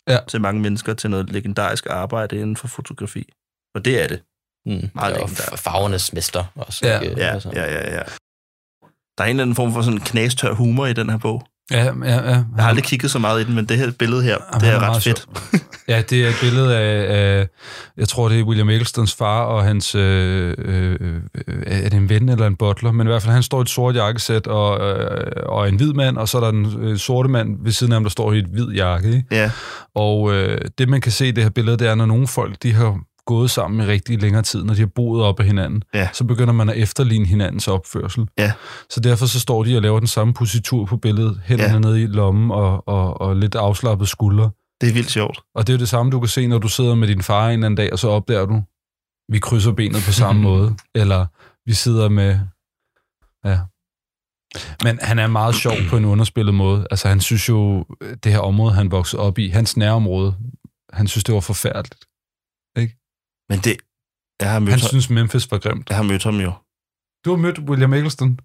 Ja. 0.07 0.17
til 0.27 0.41
mange 0.41 0.61
mennesker 0.61 0.93
til 0.93 1.09
noget 1.09 1.29
legendarisk 1.29 1.85
arbejde 1.89 2.35
inden 2.35 2.57
for 2.57 2.67
fotografi. 2.67 3.33
Og 3.75 3.85
det 3.85 4.03
er 4.03 4.07
det. 4.07 4.23
mm, 4.65 4.89
Meget 4.95 5.17
og 5.17 5.29
farvernes 5.59 6.13
mester 6.13 6.45
også. 6.55 6.87
Ja. 6.87 6.99
ikke? 6.99 7.15
Ja, 7.21 7.27
Altså. 7.33 7.51
ja, 7.55 7.63
ja, 7.73 7.95
ja. 7.95 8.03
Der 9.21 9.25
er 9.25 9.29
en 9.29 9.35
eller 9.35 9.43
anden 9.43 9.55
form 9.55 9.73
for 9.73 9.81
sådan 9.81 9.99
knastør 9.99 10.53
humor 10.53 10.85
i 10.85 10.93
den 10.93 11.09
her 11.09 11.17
bog. 11.17 11.43
Ja, 11.71 11.83
ja, 11.83 11.91
ja. 12.03 12.29
Jeg 12.29 12.43
har 12.59 12.67
aldrig 12.67 12.83
kigget 12.83 13.11
så 13.11 13.19
meget 13.19 13.41
i 13.41 13.43
den, 13.43 13.55
men 13.55 13.65
det 13.65 13.77
her 13.77 13.91
billede 13.99 14.23
her, 14.23 14.37
Jamen, 14.53 14.61
det 14.61 14.69
er 14.69 14.79
er 14.79 14.89
ret 14.89 15.03
fedt. 15.03 15.25
Ja, 15.87 16.01
det 16.09 16.25
er 16.25 16.29
et 16.29 16.35
billede 16.41 16.77
af, 16.77 17.05
af 17.09 17.47
jeg 17.97 18.07
tror, 18.07 18.29
det 18.29 18.39
er 18.39 18.43
William 18.43 18.69
Egglestons 18.69 19.15
far 19.15 19.43
og 19.43 19.63
hans, 19.63 19.95
øh, 19.95 20.53
øh, 20.57 20.97
øh, 21.01 21.63
er 21.65 21.89
det 21.89 21.93
en 21.93 22.09
ven 22.09 22.29
eller 22.29 22.47
en 22.47 22.55
butler, 22.55 22.91
men 22.91 23.07
i 23.07 23.09
hvert 23.09 23.21
fald, 23.21 23.33
han 23.33 23.43
står 23.43 23.59
i 23.59 23.61
et 23.61 23.69
sort 23.69 23.95
jakkesæt 23.95 24.47
og, 24.47 24.99
øh, 24.99 25.31
og 25.45 25.69
en 25.69 25.75
hvid 25.75 25.93
mand, 25.93 26.17
og 26.17 26.29
så 26.29 26.37
er 26.37 26.41
der 26.41 26.49
en 26.49 26.83
øh, 26.83 26.97
sorte 26.97 27.29
mand 27.29 27.63
ved 27.63 27.71
siden 27.71 27.93
af 27.93 27.95
ham, 27.95 28.03
der 28.03 28.09
står 28.09 28.33
i 28.33 28.37
et 28.37 28.45
hvid 28.45 28.67
jakke. 28.67 29.07
Ikke? 29.07 29.23
Ja, 29.31 29.51
Og 29.95 30.33
øh, 30.33 30.57
det, 30.77 30.89
man 30.89 31.01
kan 31.01 31.11
se 31.11 31.27
i 31.27 31.31
det 31.31 31.43
her 31.43 31.51
billede, 31.51 31.77
det 31.77 31.87
er, 31.87 31.95
når 31.95 32.05
nogle 32.05 32.27
folk, 32.27 32.55
de 32.63 32.73
har 32.73 32.99
gået 33.25 33.51
sammen 33.51 33.81
i 33.81 33.91
rigtig 33.91 34.21
længere 34.21 34.41
tid, 34.43 34.63
når 34.63 34.73
de 34.73 34.79
har 34.79 34.87
boet 34.95 35.23
op 35.23 35.39
af 35.39 35.45
hinanden, 35.45 35.83
Ja. 35.93 36.09
så 36.13 36.23
begynder 36.23 36.53
man 36.53 36.69
at 36.69 36.77
efterligne 36.77 37.25
hinandens 37.25 37.67
opførsel. 37.67 38.27
Ja. 38.37 38.53
Så 38.89 38.99
derfor 38.99 39.25
så 39.25 39.39
står 39.39 39.63
de 39.63 39.75
og 39.75 39.81
laver 39.81 39.99
den 39.99 40.07
samme 40.07 40.33
positur 40.33 40.85
på 40.85 40.97
billedet, 40.97 41.41
hænderne 41.45 41.73
Ja. 41.73 41.79
nede 41.79 42.03
i 42.03 42.05
lommen 42.07 42.51
og, 42.51 42.87
og, 42.87 43.21
og 43.21 43.35
lidt 43.35 43.55
afslappet 43.55 44.07
skuldre. 44.09 44.51
det 44.81 44.89
er 44.89 44.93
vildt 44.93 45.11
sjovt. 45.11 45.39
Og 45.55 45.67
det 45.67 45.73
er 45.73 45.77
jo 45.77 45.79
det 45.79 45.89
samme, 45.89 46.11
du 46.11 46.19
kan 46.19 46.29
se, 46.29 46.47
når 46.47 46.57
du 46.57 46.67
sidder 46.67 46.95
med 46.95 47.07
din 47.07 47.21
far 47.21 47.47
en 47.47 47.53
eller 47.53 47.65
anden 47.65 47.77
dag, 47.77 47.93
og 47.93 47.99
så 47.99 48.07
opdager 48.09 48.45
du, 48.45 48.63
vi 49.31 49.39
krydser 49.39 49.71
benet 49.71 50.03
på 50.05 50.11
samme 50.11 50.41
måde. 50.49 50.75
Eller 50.95 51.25
vi 51.65 51.73
sidder 51.73 52.09
med... 52.09 52.39
Ja. 53.45 53.59
Men 54.83 54.99
han 55.01 55.19
er 55.19 55.27
meget 55.27 55.55
sjov 55.55 55.73
på 55.89 55.97
en 55.97 56.05
underspillet 56.05 56.53
måde. 56.55 56.87
Altså, 56.91 57.07
han 57.07 57.21
synes 57.21 57.49
jo, 57.49 57.85
det 58.23 58.31
her 58.31 58.39
område, 58.39 58.73
han 58.73 58.91
voksede 58.91 59.21
op 59.21 59.37
i, 59.39 59.47
hans 59.47 59.77
nærområde, 59.77 60.35
han 60.93 61.07
synes, 61.07 61.23
det 61.23 61.35
var 61.35 61.41
forfærdeligt. 61.41 62.05
Men 63.51 63.59
det... 63.59 63.75
Jeg 64.41 64.51
har 64.51 64.59
mødt, 64.59 64.69
Han 64.71 64.79
ham, 64.79 64.87
synes, 64.89 65.09
Memphis 65.09 65.51
var 65.51 65.57
grimt. 65.57 65.89
jeg 65.89 65.97
har 65.97 66.03
mødt 66.11 66.23
ham 66.23 66.35
jo. 66.47 66.51
Du 67.25 67.29
har 67.29 67.37
mødt 67.37 67.59
William 67.59 67.93
Eggleston. 67.93 68.39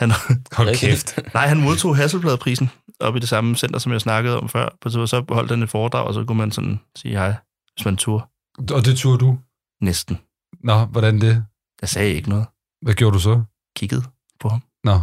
Han, 0.00 0.10
Hold 0.56 0.68
Rigtig. 0.68 0.88
kæft. 0.88 1.18
nej, 1.34 1.46
han 1.46 1.60
modtog 1.60 1.96
Hasselbladprisen 1.96 2.70
op 3.00 3.16
i 3.16 3.18
det 3.18 3.28
samme 3.28 3.56
center, 3.56 3.78
som 3.78 3.92
jeg 3.92 4.00
snakkede 4.00 4.40
om 4.40 4.48
før. 4.48 4.68
På 4.80 4.90
så 4.90 5.06
så 5.06 5.24
holdt 5.28 5.50
han 5.50 5.62
et 5.62 5.70
foredrag, 5.70 6.06
og 6.06 6.14
så 6.14 6.24
kunne 6.24 6.38
man 6.38 6.50
sådan 6.52 6.80
sige 6.96 7.14
hej, 7.16 7.34
hvis 7.74 7.84
man 7.84 7.96
turde. 7.96 8.24
Og 8.58 8.84
det 8.84 8.96
turde 8.96 9.18
du. 9.18 9.38
Næsten. 9.82 10.18
Nå, 10.60 10.84
hvordan 10.84 11.20
det? 11.20 11.44
Jeg 11.80 11.88
sagde 11.88 12.14
ikke 12.14 12.28
noget. 12.28 12.46
Hvad 12.82 12.94
gjorde 12.94 13.14
du 13.14 13.20
så? 13.20 13.42
Kiggede 13.76 14.02
på 14.40 14.48
ham. 14.48 14.62
Nå, 14.84 15.00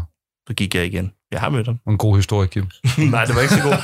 Så 0.47 0.53
gik 0.53 0.75
jeg 0.75 0.85
igen. 0.85 1.11
Jeg 1.31 1.39
har 1.39 1.49
mødt 1.49 1.67
ham. 1.67 1.79
en 1.87 1.97
god 1.97 2.15
historie, 2.15 2.47
Kim. 2.47 2.63
nej, 3.13 3.25
det 3.25 3.35
var 3.35 3.41
ikke 3.41 3.53
så 3.53 3.63
godt. 3.63 3.79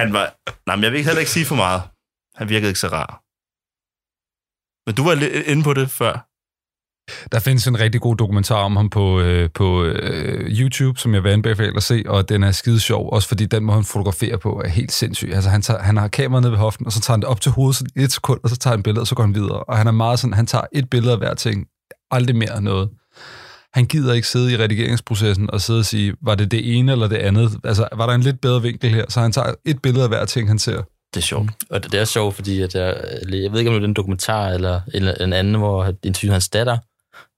Han 0.00 0.12
var... 0.12 0.34
Nej, 0.66 0.76
men 0.76 0.84
jeg 0.84 0.92
vil 0.92 1.04
heller 1.04 1.18
ikke 1.20 1.30
sige 1.30 1.46
for 1.46 1.56
meget. 1.56 1.82
Han 2.34 2.48
virkede 2.48 2.68
ikke 2.70 2.80
så 2.80 2.88
rar. 2.88 3.22
Men 4.88 4.94
du 4.94 5.04
var 5.04 5.14
lidt 5.14 5.32
øh, 5.32 5.42
inde 5.46 5.62
på 5.62 5.74
det 5.74 5.90
før. 5.90 6.24
Der 7.32 7.38
findes 7.38 7.66
en 7.66 7.80
rigtig 7.80 8.00
god 8.00 8.16
dokumentar 8.16 8.56
om 8.56 8.76
ham 8.76 8.90
på, 8.90 9.20
øh, 9.20 9.50
på 9.54 9.84
øh, 9.84 10.60
YouTube, 10.60 11.00
som 11.00 11.14
jeg 11.14 11.24
vil 11.24 11.30
anbefale 11.30 11.76
at 11.76 11.82
se, 11.82 12.02
og 12.06 12.28
den 12.28 12.42
er 12.42 12.52
skide 12.52 12.80
sjov, 12.80 13.12
også 13.12 13.28
fordi 13.28 13.46
den 13.46 13.64
måde, 13.64 13.74
han 13.74 13.84
fotograferer 13.84 14.36
på, 14.36 14.62
er 14.64 14.68
helt 14.68 14.92
sindssyg. 14.92 15.30
Altså, 15.34 15.50
han, 15.50 15.62
tager, 15.62 15.82
han 15.82 15.96
har 15.96 16.08
kameraet 16.08 16.42
nede 16.42 16.52
ved 16.52 16.58
hoften, 16.58 16.86
og 16.86 16.92
så 16.92 17.00
tager 17.00 17.14
han 17.14 17.20
det 17.20 17.28
op 17.28 17.40
til 17.40 17.52
hovedet 17.52 17.76
sådan 17.76 18.04
et 18.04 18.12
sekund, 18.12 18.40
og 18.42 18.50
så 18.50 18.56
tager 18.56 18.76
han 18.76 18.82
billeder, 18.82 19.00
og 19.00 19.06
så 19.06 19.14
går 19.14 19.22
han 19.22 19.34
videre. 19.34 19.62
Og 19.62 19.76
han 19.76 19.86
er 19.86 19.92
meget 19.92 20.18
sådan, 20.18 20.34
han 20.34 20.46
tager 20.46 20.64
et 20.72 20.90
billede 20.90 21.12
af 21.12 21.18
hver 21.18 21.34
ting, 21.34 21.66
aldrig 22.10 22.36
mere 22.36 22.62
noget. 22.62 22.88
Han 23.74 23.86
gider 23.86 24.14
ikke 24.14 24.28
sidde 24.28 24.52
i 24.52 24.56
redigeringsprocessen 24.56 25.50
og 25.50 25.60
sidde 25.60 25.78
og 25.78 25.84
sige, 25.84 26.14
var 26.22 26.34
det 26.34 26.50
det 26.50 26.78
ene 26.78 26.92
eller 26.92 27.08
det 27.08 27.16
andet? 27.16 27.56
Altså, 27.64 27.88
var 27.96 28.06
der 28.06 28.14
en 28.14 28.20
lidt 28.20 28.40
bedre 28.40 28.62
vinkel 28.62 28.94
her? 28.94 29.04
Så 29.08 29.20
han 29.20 29.32
tager 29.32 29.54
et 29.64 29.82
billede 29.82 30.02
af 30.04 30.10
hver 30.10 30.24
ting, 30.24 30.48
han 30.48 30.58
ser. 30.58 30.82
Det 31.14 31.20
er 31.20 31.24
sjovt. 31.24 31.50
Og 31.70 31.82
det, 31.82 31.92
det 31.92 32.00
er 32.00 32.04
sjovt, 32.04 32.34
fordi 32.34 32.60
at 32.62 32.74
jeg, 32.74 32.96
jeg 33.22 33.52
ved 33.52 33.58
ikke, 33.58 33.70
om 33.70 33.74
det 33.74 33.82
er 33.82 33.86
den 33.86 33.94
dokumentar 33.94 34.48
eller, 34.48 34.80
eller 34.94 35.14
en 35.14 35.32
anden, 35.32 35.54
hvor 35.54 35.82
han 35.84 35.96
interviewede 36.02 36.34
hans 36.34 36.48
datter, 36.48 36.78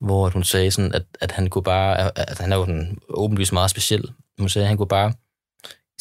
hvor 0.04 0.28
hun 0.28 0.44
sagde 0.44 0.70
sådan, 0.70 0.94
at, 0.94 1.02
at 1.20 1.32
han 1.32 1.50
kunne 1.50 1.62
bare, 1.62 2.18
at 2.30 2.38
han 2.38 2.52
er 2.52 2.56
jo 2.56 2.62
sådan 2.66 2.98
åbenlyst 3.08 3.52
meget 3.52 3.70
speciel. 3.70 4.04
Hun 4.38 4.48
sagde, 4.48 4.64
at 4.64 4.68
han 4.68 4.76
kunne 4.76 4.88
bare 4.88 5.12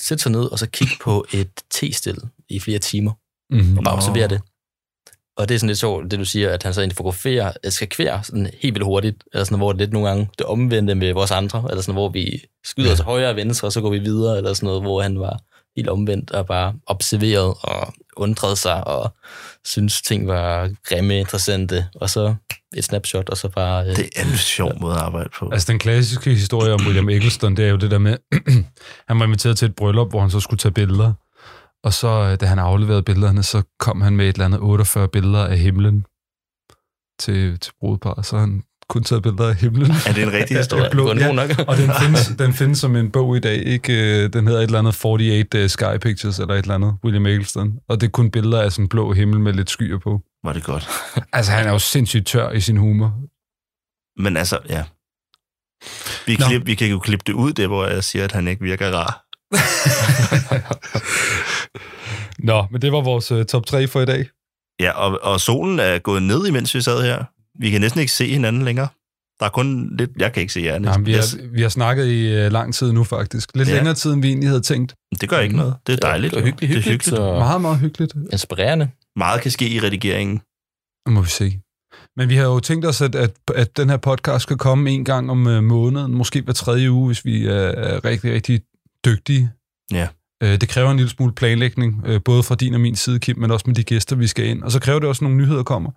sætte 0.02 0.22
sig 0.24 0.32
ned 0.32 0.52
og 0.52 0.60
så 0.60 0.68
kigge 0.70 0.94
på 1.02 1.26
et 1.34 1.50
testil 1.72 2.18
i 2.50 2.60
flere 2.60 2.80
timer, 2.80 3.12
Mm-hmm. 3.54 3.78
og 3.78 3.84
bare 3.84 3.96
observere 3.96 4.28
det. 4.28 4.42
Og 5.38 5.50
det 5.50 5.56
er 5.56 5.60
sådan 5.60 5.68
lidt 5.68 5.80
sjovt, 5.80 6.12
det 6.12 6.20
du 6.20 6.26
siger, 6.26 6.50
at 6.50 6.64
han 6.64 6.74
så 6.74 6.82
egentlig 6.82 6.98
fotograferer, 6.98 7.52
øh, 7.64 7.72
skal 7.72 7.90
kvære 7.90 8.24
sådan 8.24 8.46
helt 8.62 8.76
vildt 8.76 8.86
hurtigt, 8.86 9.24
eller 9.34 9.44
sådan, 9.44 9.58
hvor 9.58 9.72
det 9.72 9.78
er 9.82 9.86
lidt 9.86 9.94
nogle 9.94 10.08
gange 10.08 10.30
det 10.38 10.46
omvendte 10.46 10.96
med 10.96 11.14
vores 11.14 11.32
andre, 11.32 11.66
eller 11.70 11.82
sådan, 11.82 11.94
hvor 11.94 12.10
vi 12.10 12.44
skyder 12.66 12.88
Ja. 12.88 12.92
ja. 12.92 12.96
til 12.96 13.06
højre 13.06 13.30
og 13.30 13.36
venstre, 13.36 13.68
og 13.68 13.72
så 13.72 13.82
går 13.82 13.90
vi 13.90 14.00
videre, 14.00 14.38
eller 14.38 14.54
sådan 14.54 14.68
noget, 14.68 14.82
hvor 14.82 15.02
han 15.02 15.20
var 15.20 15.42
helt 15.80 15.90
omvendt 15.90 16.32
og 16.32 16.46
bare 16.46 16.74
observeret 16.88 17.54
og 17.62 17.94
undrede 18.18 18.56
sig 18.56 18.88
og 18.88 19.14
synes 19.66 20.02
ting 20.02 20.28
var 20.28 20.70
grimme, 20.84 21.20
interessante, 21.20 21.88
og 21.96 22.10
så 22.10 22.36
et 22.76 22.84
snapshot, 22.84 23.30
og 23.30 23.38
så 23.38 23.50
bare... 23.50 23.90
Øh, 23.90 23.96
Det 23.96 24.10
er 24.16 24.24
en 24.24 24.38
sjov 24.38 24.72
måde 24.82 24.96
at 24.96 25.02
arbejde 25.02 25.30
på. 25.40 25.50
Altså, 25.52 25.72
den 25.72 25.80
klassiske 25.80 26.30
historie 26.30 26.74
om 26.74 26.80
William 26.86 27.10
Eggleston, 27.10 27.58
det 27.58 27.66
er 27.66 27.70
jo 27.70 27.78
det 27.78 27.92
der 27.92 27.98
med, 27.98 28.18
han 29.10 29.20
var 29.20 29.26
inviteret 29.26 29.58
til 29.58 29.66
et 29.66 29.76
bryllup, 29.76 30.10
hvor 30.10 30.22
han 30.22 30.30
så 30.30 30.40
skulle 30.40 30.58
tage 30.58 30.72
billeder. 30.72 31.14
Og 31.84 31.94
så, 31.94 32.08
øh, 32.08 32.40
da 32.40 32.46
han 32.46 32.60
afleverede 32.60 33.04
billederne, 33.04 33.44
så 33.44 33.62
kom 33.80 34.02
han 34.02 34.16
med 34.16 34.30
et 34.30 34.34
eller 34.34 34.46
andet 34.46 34.60
48 34.60 35.08
billeder 35.08 35.46
af 35.46 35.58
himlen 35.58 36.06
til, 37.20 37.60
til 37.60 37.74
brudeparret. 37.80 38.26
Så 38.26 38.38
han 38.38 38.64
kun 38.90 39.04
taget 39.04 39.24
billeder 39.24 39.50
af 39.50 39.56
himlen. 39.56 39.92
Er 40.08 40.14
det 40.14 40.24
en 40.24 40.34
rigtig 40.34 40.58
historie? 40.62 40.84
Ja, 40.84 40.90
blå, 40.90 41.14
ja. 41.14 41.32
nok. 41.32 41.50
Og 41.68 41.78
den 41.78 41.92
findes, 42.02 42.32
den 42.40 42.54
findes 42.54 42.80
som 42.80 42.96
en 42.96 43.12
bog 43.12 43.38
i 43.38 43.40
dag, 43.40 43.64
ikke? 43.66 44.24
Øh, 44.24 44.34
Den 44.34 44.48
hedder 44.48 44.60
et 44.60 44.64
eller 44.66 44.80
andet 44.80 45.06
48 45.06 45.64
øh, 45.64 45.70
Sky 45.70 45.98
Pictures, 46.02 46.40
eller 46.40 46.54
et 46.54 46.60
eller 46.62 46.76
andet, 46.76 46.96
William 47.04 47.26
Eggleston. 47.26 47.74
Og 47.90 48.02
det 48.02 48.08
er 48.08 48.12
kun 48.12 48.32
billeder 48.32 48.62
af 48.62 48.72
sådan 48.72 48.86
en 48.86 48.90
blå 48.90 49.14
himmel 49.14 49.40
med 49.40 49.54
lidt 49.54 49.70
skyer 49.70 49.98
på. 49.98 50.22
Var 50.44 50.54
det 50.54 50.64
godt. 50.64 50.88
Altså, 51.34 51.52
han 51.52 51.68
er 51.68 51.72
jo 51.72 51.80
sindssygt 51.80 52.28
tør 52.28 52.52
i 52.52 52.62
sin 52.62 52.78
humor. 52.78 53.14
Men 54.24 54.38
altså, 54.38 54.60
ja. 54.70 54.84
Vi, 56.28 56.36
Nå. 56.40 56.46
klip, 56.48 56.66
vi 56.66 56.76
kan 56.76 56.88
jo 56.90 57.00
klippe 57.00 57.24
det 57.28 57.34
ud, 57.34 57.54
det 57.54 57.68
hvor 57.68 57.86
jeg 57.88 58.04
siger, 58.04 58.24
at 58.24 58.32
han 58.32 58.48
ikke 58.48 58.62
virker 58.64 58.92
rar. 58.92 59.26
Nå, 62.40 62.66
men 62.72 62.82
det 62.82 62.92
var 62.92 63.02
vores 63.02 63.32
uh, 63.32 63.44
top 63.44 63.66
3 63.66 63.88
for 63.88 64.02
i 64.02 64.06
dag. 64.06 64.26
Ja, 64.80 64.92
og, 64.92 65.20
og 65.24 65.42
solen 65.42 65.80
er 65.80 66.00
gået 66.00 66.24
ned, 66.24 66.48
imens 66.48 66.76
vi 66.76 66.82
sad 66.82 67.04
her. 67.04 67.24
Vi 67.60 67.70
kan 67.70 67.82
næsten 67.82 68.00
ikke 68.00 68.12
se 68.14 68.28
hinanden 68.28 68.62
længere. 68.66 68.88
Der 69.40 69.46
er 69.46 69.50
kun 69.50 69.96
lidt... 69.98 70.10
Jeg 70.18 70.34
kan 70.34 70.42
ikke 70.42 70.54
se 70.54 70.62
jer 70.62 70.80
Nej, 70.80 70.98
næsten. 70.98 71.06
vi, 71.06 71.14
har, 71.14 71.52
vi 71.54 71.62
har 71.62 71.70
snakket 71.70 72.06
i 72.08 72.46
uh, 72.46 72.52
lang 72.52 72.74
tid 72.74 72.92
nu, 72.92 73.04
faktisk. 73.04 73.50
Lidt 73.56 73.70
Ja. 73.70 73.76
længere 73.76 73.94
tid, 73.94 74.14
end 74.14 74.22
vi 74.22 74.28
egentlig 74.28 74.50
havde 74.50 74.62
tænkt. 74.62 74.96
Det 75.22 75.30
gør 75.30 75.40
ikke 75.40 75.56
noget. 75.56 75.76
Det 75.88 75.94
er 75.94 75.98
dejligt. 75.98 76.34
Det 76.34 76.40
var 76.42 76.46
hyggeligt, 76.46 76.70
Det 76.70 76.78
er 76.78 76.82
hyggeligt, 76.82 77.04
hyggeligt. 77.06 77.20
og 77.20 77.40
Meget, 77.40 77.62
meget 77.62 77.80
hyggeligt. 77.80 78.14
inspirerende. 78.32 78.90
Meget 79.16 79.42
kan 79.42 79.52
ske 79.52 79.70
i 79.70 79.80
redigeringen. 79.80 80.42
Nu 81.08 81.14
må 81.14 81.22
vi 81.22 81.30
se. 81.30 81.60
Men 82.18 82.30
vi 82.30 82.36
har 82.36 82.44
jo 82.44 82.60
tænkt 82.60 82.86
os, 82.86 83.02
at, 83.02 83.16
at, 83.16 83.32
at 83.56 83.78
den 83.78 83.90
her 83.90 83.98
podcast 83.98 84.44
skal 84.44 84.58
komme 84.58 84.90
en 84.92 85.06
gang 85.06 85.32
om 85.32 85.48
uh, 85.48 85.64
måneden, 85.64 86.14
måske 86.16 86.42
hver 86.42 86.54
tredje 86.54 86.92
uge, 86.92 87.06
hvis 87.08 87.26
vi 87.26 87.46
er, 87.48 87.54
er 87.54 88.06
rigtig, 88.06 88.34
rigtig 88.34 88.62
dygtige. 89.06 89.50
Ja. 89.92 90.08
Uh, 90.44 90.50
det 90.50 90.70
kræver 90.70 90.92
en 90.92 90.98
lille 90.98 91.10
smule 91.10 91.34
planlægning, 91.34 92.04
uh, 92.10 92.18
både 92.26 92.44
fra 92.44 92.56
din 92.56 92.74
og 92.74 92.82
min 92.82 92.96
side, 92.96 93.20
Kim, 93.20 93.38
men 93.40 93.52
også 93.52 93.64
med 93.68 93.76
de 93.76 93.84
gæster, 93.84 94.16
vi 94.16 94.28
skal 94.28 94.46
ind. 94.46 94.64
Og 94.64 94.72
så 94.72 94.80
kræver 94.80 95.00
det 95.00 95.10
også, 95.10 95.20
at 95.20 95.22
nogle 95.24 95.38
nyheder 95.38 95.64
kommer. 95.64 95.92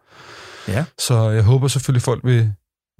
Ja. 0.68 0.84
Så 0.98 1.30
jeg 1.30 1.44
håber 1.44 1.68
selvfølgelig, 1.68 2.02
folk 2.02 2.24
vil 2.24 2.52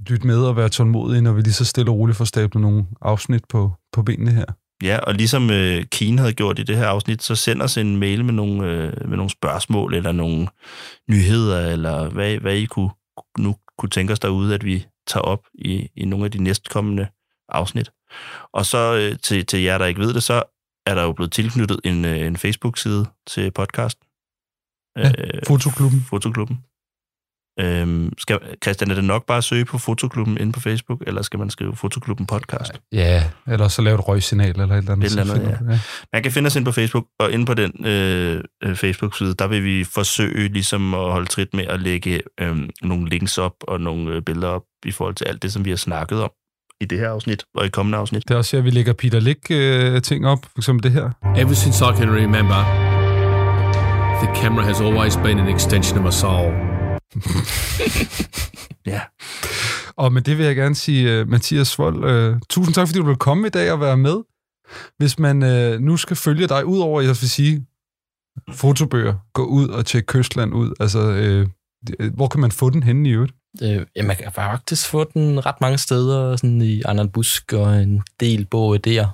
lytte 0.09 0.26
med 0.26 0.44
og 0.44 0.56
være 0.56 0.68
tålmodige, 0.68 1.22
når 1.22 1.32
vi 1.32 1.40
lige 1.40 1.52
så 1.52 1.64
stille 1.64 1.90
og 1.90 1.97
roligt 1.97 2.18
får 2.18 2.24
stablet 2.24 2.60
nogle 2.60 2.86
afsnit 3.01 3.44
på, 3.48 3.72
på 3.93 4.02
benene 4.02 4.30
her. 4.30 4.44
Ja, 4.82 4.98
og 4.98 5.14
ligesom 5.14 5.51
øh, 5.51 5.84
Keen 5.93 6.18
havde 6.18 6.32
gjort 6.32 6.59
i 6.59 6.62
det 6.62 6.76
her 6.76 6.86
afsnit, 6.86 7.22
så 7.22 7.34
send 7.34 7.62
os 7.62 7.76
en 7.76 7.97
mail 7.97 8.24
med 8.24 8.34
nogle, 8.34 8.66
øh, 8.66 9.09
med 9.09 9.16
nogle 9.16 9.30
spørgsmål, 9.30 9.94
eller 9.94 10.12
nogle 10.12 10.48
nyheder, 11.10 11.66
eller 11.72 12.09
hvad, 12.09 12.39
hvad 12.39 12.56
I 12.56 12.66
kunne, 12.66 12.90
nu 13.39 13.56
kunne 13.78 13.90
tænke 13.90 14.12
os 14.12 14.20
derude, 14.20 14.55
at 14.55 14.64
vi 14.64 14.86
tager 15.06 15.24
op 15.24 15.47
i, 15.55 15.89
i 15.97 16.05
nogle 16.05 16.24
af 16.24 16.30
de 16.30 16.43
næstkommende 16.43 17.06
afsnit. 17.48 17.90
Og 18.52 18.66
så 18.66 18.97
øh, 18.97 19.18
til, 19.18 19.47
til 19.47 19.62
jer, 19.62 19.78
der 19.78 19.86
ikke 19.86 20.01
ved 20.01 20.14
det, 20.14 20.22
så 20.22 20.43
er 20.86 20.94
der 20.94 21.02
jo 21.02 21.12
blevet 21.12 21.32
tilknyttet 21.32 21.80
en, 21.84 22.05
øh, 22.05 22.26
en 22.26 22.36
Facebook-side 22.36 23.06
til 23.26 23.51
podcasten. 23.51 24.06
Ja, 24.97 25.12
Fotoklubben. 25.47 26.01
Fotoklubben. 26.10 26.59
Øhm, 27.60 28.12
skal, 28.18 28.38
Christian, 28.62 28.90
er 28.90 28.94
det 28.94 29.04
nok 29.04 29.26
bare 29.26 29.38
at 29.38 29.44
søge 29.44 29.64
på 29.64 29.78
Fotoklubben 29.78 30.38
inde 30.38 30.52
på 30.52 30.60
Facebook, 30.60 31.02
eller 31.06 31.22
skal 31.22 31.38
man 31.38 31.50
skrive 31.50 31.76
Fotoklubben 31.76 32.26
podcast? 32.26 32.72
Ja, 32.92 33.24
eller 33.48 33.68
så 33.68 33.82
lave 33.82 33.94
et 33.94 34.08
røgsignal 34.08 34.60
eller 34.60 34.74
et 34.74 34.78
eller 34.78 34.92
andet. 34.92 35.06
Et 35.06 35.20
eller 35.20 35.34
andet, 35.34 35.48
ja. 35.48 35.72
ja. 35.72 35.78
Man 36.12 36.22
kan 36.22 36.32
finde 36.32 36.46
os 36.46 36.56
ind 36.56 36.64
på 36.64 36.72
Facebook, 36.72 37.04
og 37.20 37.32
inde 37.32 37.46
på 37.46 37.54
den 37.54 37.86
øh, 37.86 38.44
øh, 38.64 38.76
Facebook-side, 38.76 39.34
der 39.34 39.46
vil 39.46 39.64
vi 39.64 39.84
forsøge 39.84 40.48
ligesom 40.48 40.94
at 40.94 41.12
holde 41.12 41.26
trit 41.26 41.54
med 41.54 41.66
at 41.66 41.80
lægge 41.80 42.22
øh, 42.40 42.56
nogle 42.82 43.08
links 43.08 43.38
op 43.38 43.54
og 43.60 43.80
nogle 43.80 44.14
øh, 44.14 44.22
billeder 44.22 44.48
op 44.48 44.62
i 44.84 44.90
forhold 44.90 45.14
til 45.14 45.24
alt 45.24 45.42
det, 45.42 45.52
som 45.52 45.64
vi 45.64 45.70
har 45.70 45.76
snakket 45.76 46.22
om 46.22 46.30
i 46.80 46.84
det 46.84 46.98
her 46.98 47.10
afsnit 47.10 47.44
og 47.54 47.66
i 47.66 47.68
kommende 47.68 47.98
afsnit. 47.98 48.28
Det 48.28 48.34
er 48.34 48.38
også 48.38 48.56
her, 48.56 48.62
vi 48.62 48.70
lægger 48.70 48.92
Peter 48.92 49.20
Lick 49.20 49.50
øh, 49.50 50.02
ting 50.02 50.26
op, 50.26 50.38
for 50.44 50.58
eksempel 50.58 50.82
det 50.82 50.92
her. 50.92 51.10
Ever 51.36 51.54
since 51.54 51.84
I 51.84 51.92
can 51.98 52.10
remember, 52.10 52.64
the 54.22 54.42
camera 54.42 54.64
has 54.64 54.80
always 54.80 55.16
been 55.16 55.38
an 55.38 55.48
extension 55.48 55.98
of 55.98 56.04
my 56.04 56.10
soul. 56.10 56.71
Ja. 58.86 59.01
Og 59.97 60.12
med 60.12 60.22
det 60.22 60.39
vil 60.39 60.47
jeg 60.47 60.56
gerne 60.56 60.74
sige, 60.74 61.20
uh, 61.20 61.28
Mathias 61.28 61.78
Vold, 61.78 62.32
uh, 62.32 62.40
tusind 62.48 62.74
tak, 62.74 62.89
fordi 62.89 62.98
du 62.98 63.06
vil 63.06 63.16
komme 63.16 63.47
i 63.47 63.51
dag 63.51 63.72
og 63.72 63.80
være 63.80 63.97
med. 63.97 64.16
Hvis 64.98 65.18
man 65.18 65.43
uh, 65.43 65.80
nu 65.80 65.97
skal 65.97 66.16
følge 66.16 66.47
dig, 66.47 66.64
ud 66.64 66.78
over, 66.78 67.01
jeg 67.01 67.09
vil 67.09 67.30
sige, 67.30 67.66
fotobøger, 68.52 69.14
gå 69.32 69.44
ud 69.44 69.68
og 69.68 69.86
tjek 69.86 70.05
Kystland 70.06 70.55
ud. 70.55 70.72
Altså, 70.80 71.01
uh, 71.01 72.06
hvor 72.14 72.28
kan 72.28 72.40
man 72.40 72.52
få 72.52 72.70
den 72.70 72.82
henne 72.82 73.09
i 73.09 73.12
øvrigt? 73.12 73.34
Øh, 73.62 73.86
ja, 73.97 74.02
man 74.02 74.16
kan 74.16 74.32
faktisk 74.32 74.89
få 74.89 75.05
den 75.05 75.47
ret 75.47 75.60
mange 75.60 75.78
steder, 75.78 76.36
sådan 76.36 76.62
i 76.62 76.82
Arnold 76.82 77.09
Busk 77.09 77.52
og 77.52 77.82
en 77.82 78.02
del 78.20 78.44
bog 78.44 78.76
idéer. 78.76 79.06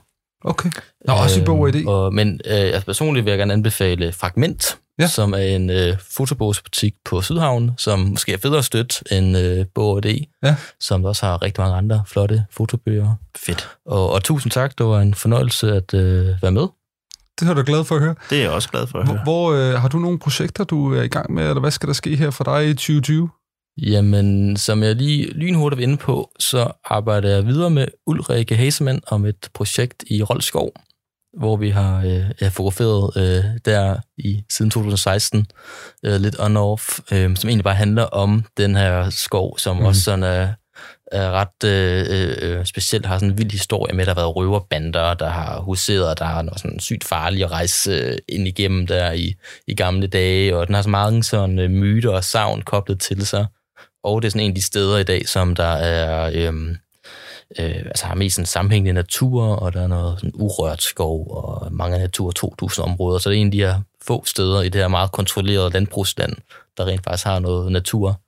Okay. 0.44 0.70
Nå, 1.04 1.12
også 1.12 1.40
i 1.40 1.44
Bog 1.44 1.60
og 1.60 1.68
Idé. 1.68 1.88
Og, 1.88 2.14
men 2.14 2.40
øh, 2.44 2.52
altså 2.54 2.86
personligt 2.86 3.24
vil 3.24 3.30
jeg 3.30 3.38
gerne 3.38 3.52
anbefale 3.52 4.12
Fragment, 4.12 4.78
Ja. 4.98 5.06
som 5.06 5.32
er 5.32 5.38
en 5.38 5.70
øh, 5.70 5.96
fotobogsbutik 6.16 6.94
på 7.04 7.22
Sydhavn, 7.22 7.70
som 7.78 7.98
måske 7.98 8.32
er 8.32 8.36
federe 8.38 8.62
stødt 8.62 9.02
end 9.12 9.38
øh, 9.38 9.66
Bog 9.74 10.02
Ja. 10.42 10.56
som 10.80 11.04
også 11.04 11.26
har 11.26 11.42
rigtig 11.42 11.62
mange 11.62 11.76
andre 11.76 12.02
flotte 12.06 12.44
fotobøger. 12.50 13.14
Fedt. 13.36 13.68
Og, 13.86 14.12
og 14.12 14.24
tusind 14.24 14.50
tak, 14.52 14.78
det 14.78 14.86
var 14.86 15.00
en 15.00 15.14
fornøjelse 15.14 15.72
at 15.72 15.94
øh, 15.94 16.26
være 16.42 16.52
med. 16.52 16.66
Det 17.40 17.48
er 17.48 17.54
du 17.54 17.62
glad 17.66 17.84
for 17.84 17.94
at 17.94 18.00
høre. 18.00 18.14
Det 18.30 18.38
er 18.38 18.42
jeg 18.42 18.50
også 18.50 18.68
glad 18.68 18.86
for 18.86 18.98
at 18.98 19.04
Hvor, 19.06 19.14
høre. 19.14 19.22
hvor 19.24 19.52
øh, 19.52 19.80
har 19.80 19.88
du 19.88 19.98
nogle 19.98 20.18
projekter, 20.18 20.64
du 20.64 20.94
er 20.94 21.02
i 21.02 21.08
gang 21.08 21.32
med, 21.34 21.48
eller 21.48 21.60
hvad 21.60 21.70
skal 21.70 21.86
der 21.86 21.92
ske 21.92 22.16
her 22.16 22.30
for 22.30 22.44
dig 22.44 22.68
i 22.68 22.74
2020? 22.74 23.28
Jamen, 23.82 24.56
som 24.56 24.82
jeg 24.82 24.94
lige 24.96 25.32
lynhurtigt 25.32 25.78
var 25.78 25.82
inde 25.82 25.96
på, 25.96 26.30
så 26.38 26.72
arbejder 26.84 27.28
jeg 27.28 27.46
videre 27.46 27.70
med 27.70 27.86
Ulrike 28.06 28.56
Hasemann 28.56 29.00
om 29.06 29.24
et 29.24 29.48
projekt 29.54 30.04
i 30.10 30.22
Roldskov, 30.22 30.72
hvor 31.36 31.56
vi 31.56 31.70
har 31.70 31.98
øh, 31.98 32.24
ja, 32.40 32.48
fotograferet 32.48 33.16
øh, 33.16 33.44
der 33.64 33.96
i 34.18 34.44
siden 34.50 34.70
2016, 34.70 35.46
øh, 36.04 36.20
lidt 36.20 36.36
on-off, 36.40 36.98
øh, 37.12 37.36
som 37.36 37.48
egentlig 37.48 37.64
bare 37.64 37.74
handler 37.74 38.04
om 38.04 38.44
den 38.56 38.76
her 38.76 39.10
skov, 39.10 39.58
som 39.58 39.76
mm. 39.76 39.84
også 39.84 40.00
sådan 40.00 40.22
er, 40.22 40.52
er 41.12 41.30
ret 41.30 41.64
øh, 41.64 42.36
øh, 42.40 42.64
specielt, 42.64 43.06
har 43.06 43.18
sådan 43.18 43.30
en 43.30 43.38
vild 43.38 43.50
historie 43.50 43.94
med, 43.94 44.00
at 44.00 44.06
der 44.06 44.14
har 44.14 44.20
været 44.20 44.36
røverbander, 44.36 45.14
der 45.14 45.28
har 45.28 45.60
huseret, 45.60 46.18
der 46.18 46.24
er 46.24 46.42
noget 46.42 46.60
sådan 46.60 46.80
sygt 46.80 47.04
farligt 47.04 47.44
at 47.44 47.50
rejse 47.50 47.90
øh, 47.90 48.18
ind 48.28 48.48
igennem 48.48 48.86
der 48.86 49.12
i, 49.12 49.34
i 49.66 49.74
gamle 49.74 50.06
dage, 50.06 50.56
og 50.56 50.66
den 50.66 50.74
har 50.74 50.82
så 50.82 50.88
mange 50.88 51.24
sådan 51.24 51.58
øh, 51.58 51.70
myter 51.70 52.10
og 52.10 52.24
savn 52.24 52.62
koblet 52.62 53.00
til 53.00 53.26
sig. 53.26 53.46
Og 54.04 54.22
det 54.22 54.28
er 54.28 54.30
sådan 54.30 54.44
en 54.44 54.50
af 54.50 54.54
de 54.54 54.62
steder 54.62 54.98
i 54.98 55.04
dag, 55.04 55.28
som 55.28 55.54
der 55.54 55.72
er, 55.72 56.30
øhm, 56.34 56.76
øh, 57.58 57.76
altså 57.84 58.06
har 58.06 58.14
mest 58.14 58.36
sådan 58.36 58.46
sammenhængende 58.46 58.92
natur, 58.92 59.44
og 59.44 59.72
der 59.72 59.82
er 59.82 59.86
noget 59.86 60.18
sådan 60.18 60.32
urørt 60.34 60.82
skov, 60.82 61.30
og 61.30 61.72
mange 61.72 61.98
Natur 61.98 62.30
2000 62.30 62.84
områder. 62.84 63.18
Så 63.18 63.30
det 63.30 63.36
er 63.36 63.40
en 63.40 63.46
af 63.46 63.52
de 63.52 63.58
her 63.58 63.80
få 64.02 64.24
steder 64.24 64.62
i 64.62 64.68
det 64.68 64.80
her 64.80 64.88
meget 64.88 65.12
kontrollerede 65.12 65.70
landbrugsland, 65.70 66.36
der 66.76 66.86
rent 66.86 67.04
faktisk 67.04 67.26
har 67.26 67.38
noget 67.38 67.72
natur. 67.72 68.20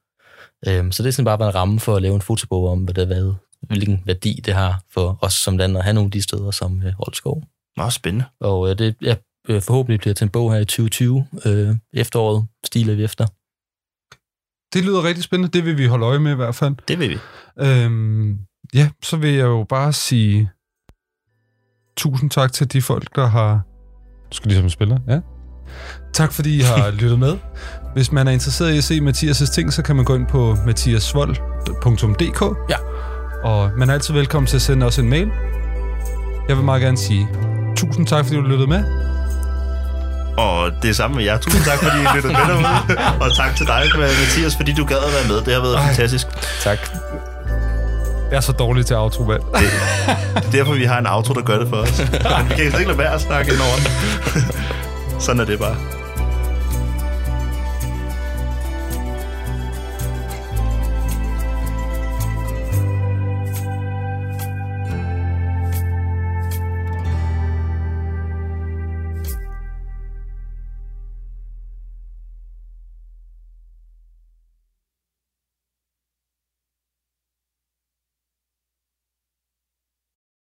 Øhm, 0.69 0.93
så 0.93 1.03
det 1.03 1.09
er 1.09 1.13
sådan 1.13 1.39
bare 1.39 1.49
en 1.49 1.55
ramme 1.55 1.81
for 1.81 1.97
at 1.97 2.03
lave 2.03 2.15
en 2.15 2.21
fotobog 2.21 2.69
om, 2.69 2.85
hvad 2.85 2.95
det 2.95 3.09
været, 3.09 3.37
hvilken 3.61 4.03
værdi 4.07 4.41
det 4.45 4.55
har 4.55 4.83
for 4.91 5.19
os 5.21 5.33
som 5.33 5.57
land 5.57 5.79
at 5.79 5.85
have 5.85 5.95
nogle 5.95 6.09
af 6.09 6.11
de 6.11 6.23
steder 6.23 6.51
som 6.51 6.83
øh, 6.83 7.01
Roldskov. 7.01 7.43
Meget 7.77 7.93
spændende. 7.93 8.25
Og 8.41 8.71
øh, 8.71 8.79
det 8.79 8.97
ja, 9.03 9.15
øh, 9.49 9.63
forhåbentlig 9.63 10.01
bliver 10.01 10.15
til 10.15 10.25
en 10.25 10.31
bog 10.31 10.53
her 10.53 10.61
i 10.61 10.65
2020, 10.65 11.27
øh, 11.45 11.75
efteråret, 11.93 12.47
stiler 12.67 12.95
vi 12.95 13.05
efter. 13.05 13.27
Det 14.75 14.85
lyder 14.85 15.05
rigtig 15.05 15.25
spændende. 15.25 15.59
Det 15.59 15.65
vil 15.65 15.79
vi 15.79 15.87
holde 15.87 16.07
øje 16.07 16.19
med 16.19 16.33
i 16.33 16.35
hvert 16.35 16.55
fald. 16.55 16.75
Det 16.89 16.99
vil 16.99 17.11
vi. 17.11 17.19
Øhm, 17.59 18.39
ja, 18.75 18.89
så 19.03 19.17
vil 19.17 19.35
jeg 19.35 19.45
jo 19.45 19.67
bare 19.69 19.93
sige 19.93 20.51
tusind 21.97 22.31
tak 22.31 22.53
til 22.53 22.73
de 22.73 22.83
folk, 22.83 23.17
der 23.17 23.27
har... 23.27 23.61
Du 24.31 24.37
skal 24.37 24.49
ligesom 24.49 24.71
spille, 24.71 25.01
ja. 25.09 25.21
Tak 26.13 26.33
fordi 26.33 26.59
I 26.59 26.61
har 26.61 26.91
lyttet 27.01 27.19
med. 27.19 27.37
Hvis 27.95 28.13
man 28.13 28.29
er 28.29 28.33
interesseret 28.33 28.73
i 28.73 28.79
at 28.79 28.85
se 28.85 29.01
Mathias' 29.01 29.55
ting, 29.55 29.73
så 29.73 29.83
kan 29.83 29.97
man 29.97 30.05
gå 30.05 30.15
ind 30.15 30.27
på 30.27 30.57
mathiasvold.dk. 30.67 32.71
Ja. 32.71 32.77
Og 33.45 33.71
man 33.79 33.91
er 33.91 33.95
altid 33.95 34.15
velkommen 34.15 34.47
til 34.47 34.57
at 34.57 34.63
sende 34.63 34.87
os 34.87 34.99
en 34.99 35.09
mail. 35.09 35.31
Jeg 36.49 36.57
vil 36.57 36.65
meget 36.65 36.83
gerne 36.83 36.99
sige 36.99 37.29
tusind 37.77 38.07
tak, 38.07 38.25
fordi 38.25 38.37
du 38.37 38.43
lyttede 38.43 38.69
med. 38.69 38.85
Og 40.39 40.73
det 40.83 40.91
er 40.91 40.95
samme 40.95 41.17
med 41.17 41.25
jer. 41.25 41.39
Tusind 41.39 41.65
tak, 41.65 41.79
fordi 41.79 41.97
I 41.97 42.07
lyttede 42.17 42.33
med 42.33 42.43
derude. 42.43 42.67
Og 43.25 43.37
tak 43.37 43.57
til 43.57 43.67
dig, 43.67 43.83
Mathias, 43.99 44.57
fordi 44.57 44.75
du 44.75 44.85
gad 44.85 44.97
at 44.97 45.13
være 45.13 45.29
med. 45.29 45.45
Det 45.45 45.55
har 45.55 45.61
været 45.61 45.77
Ej. 45.77 45.87
fantastisk. 45.87 46.27
Tak. 46.63 46.79
Jeg 48.31 48.37
er 48.37 48.41
så 48.41 48.53
dårlig 48.53 48.87
til 48.87 48.97
outro, 48.97 49.25
mand. 49.25 49.43
Det 49.53 50.47
er 50.47 50.51
derfor, 50.53 50.75
vi 50.75 50.85
har 50.85 50.99
en 50.99 51.07
auto, 51.07 51.35
der 51.35 51.43
gør 51.43 51.59
det 51.59 51.69
for 51.69 51.77
os. 51.77 51.99
Men 52.39 52.49
vi 52.49 52.55
kan 52.55 52.65
ikke 52.65 52.85
lade 52.85 52.99
være 52.99 53.15
at 53.15 53.21
snakke 53.21 53.53
ind 53.53 53.61
over. 53.61 53.79
Sådan 55.25 55.41
er 55.41 55.45
det 55.45 55.59
bare. 55.59 56.00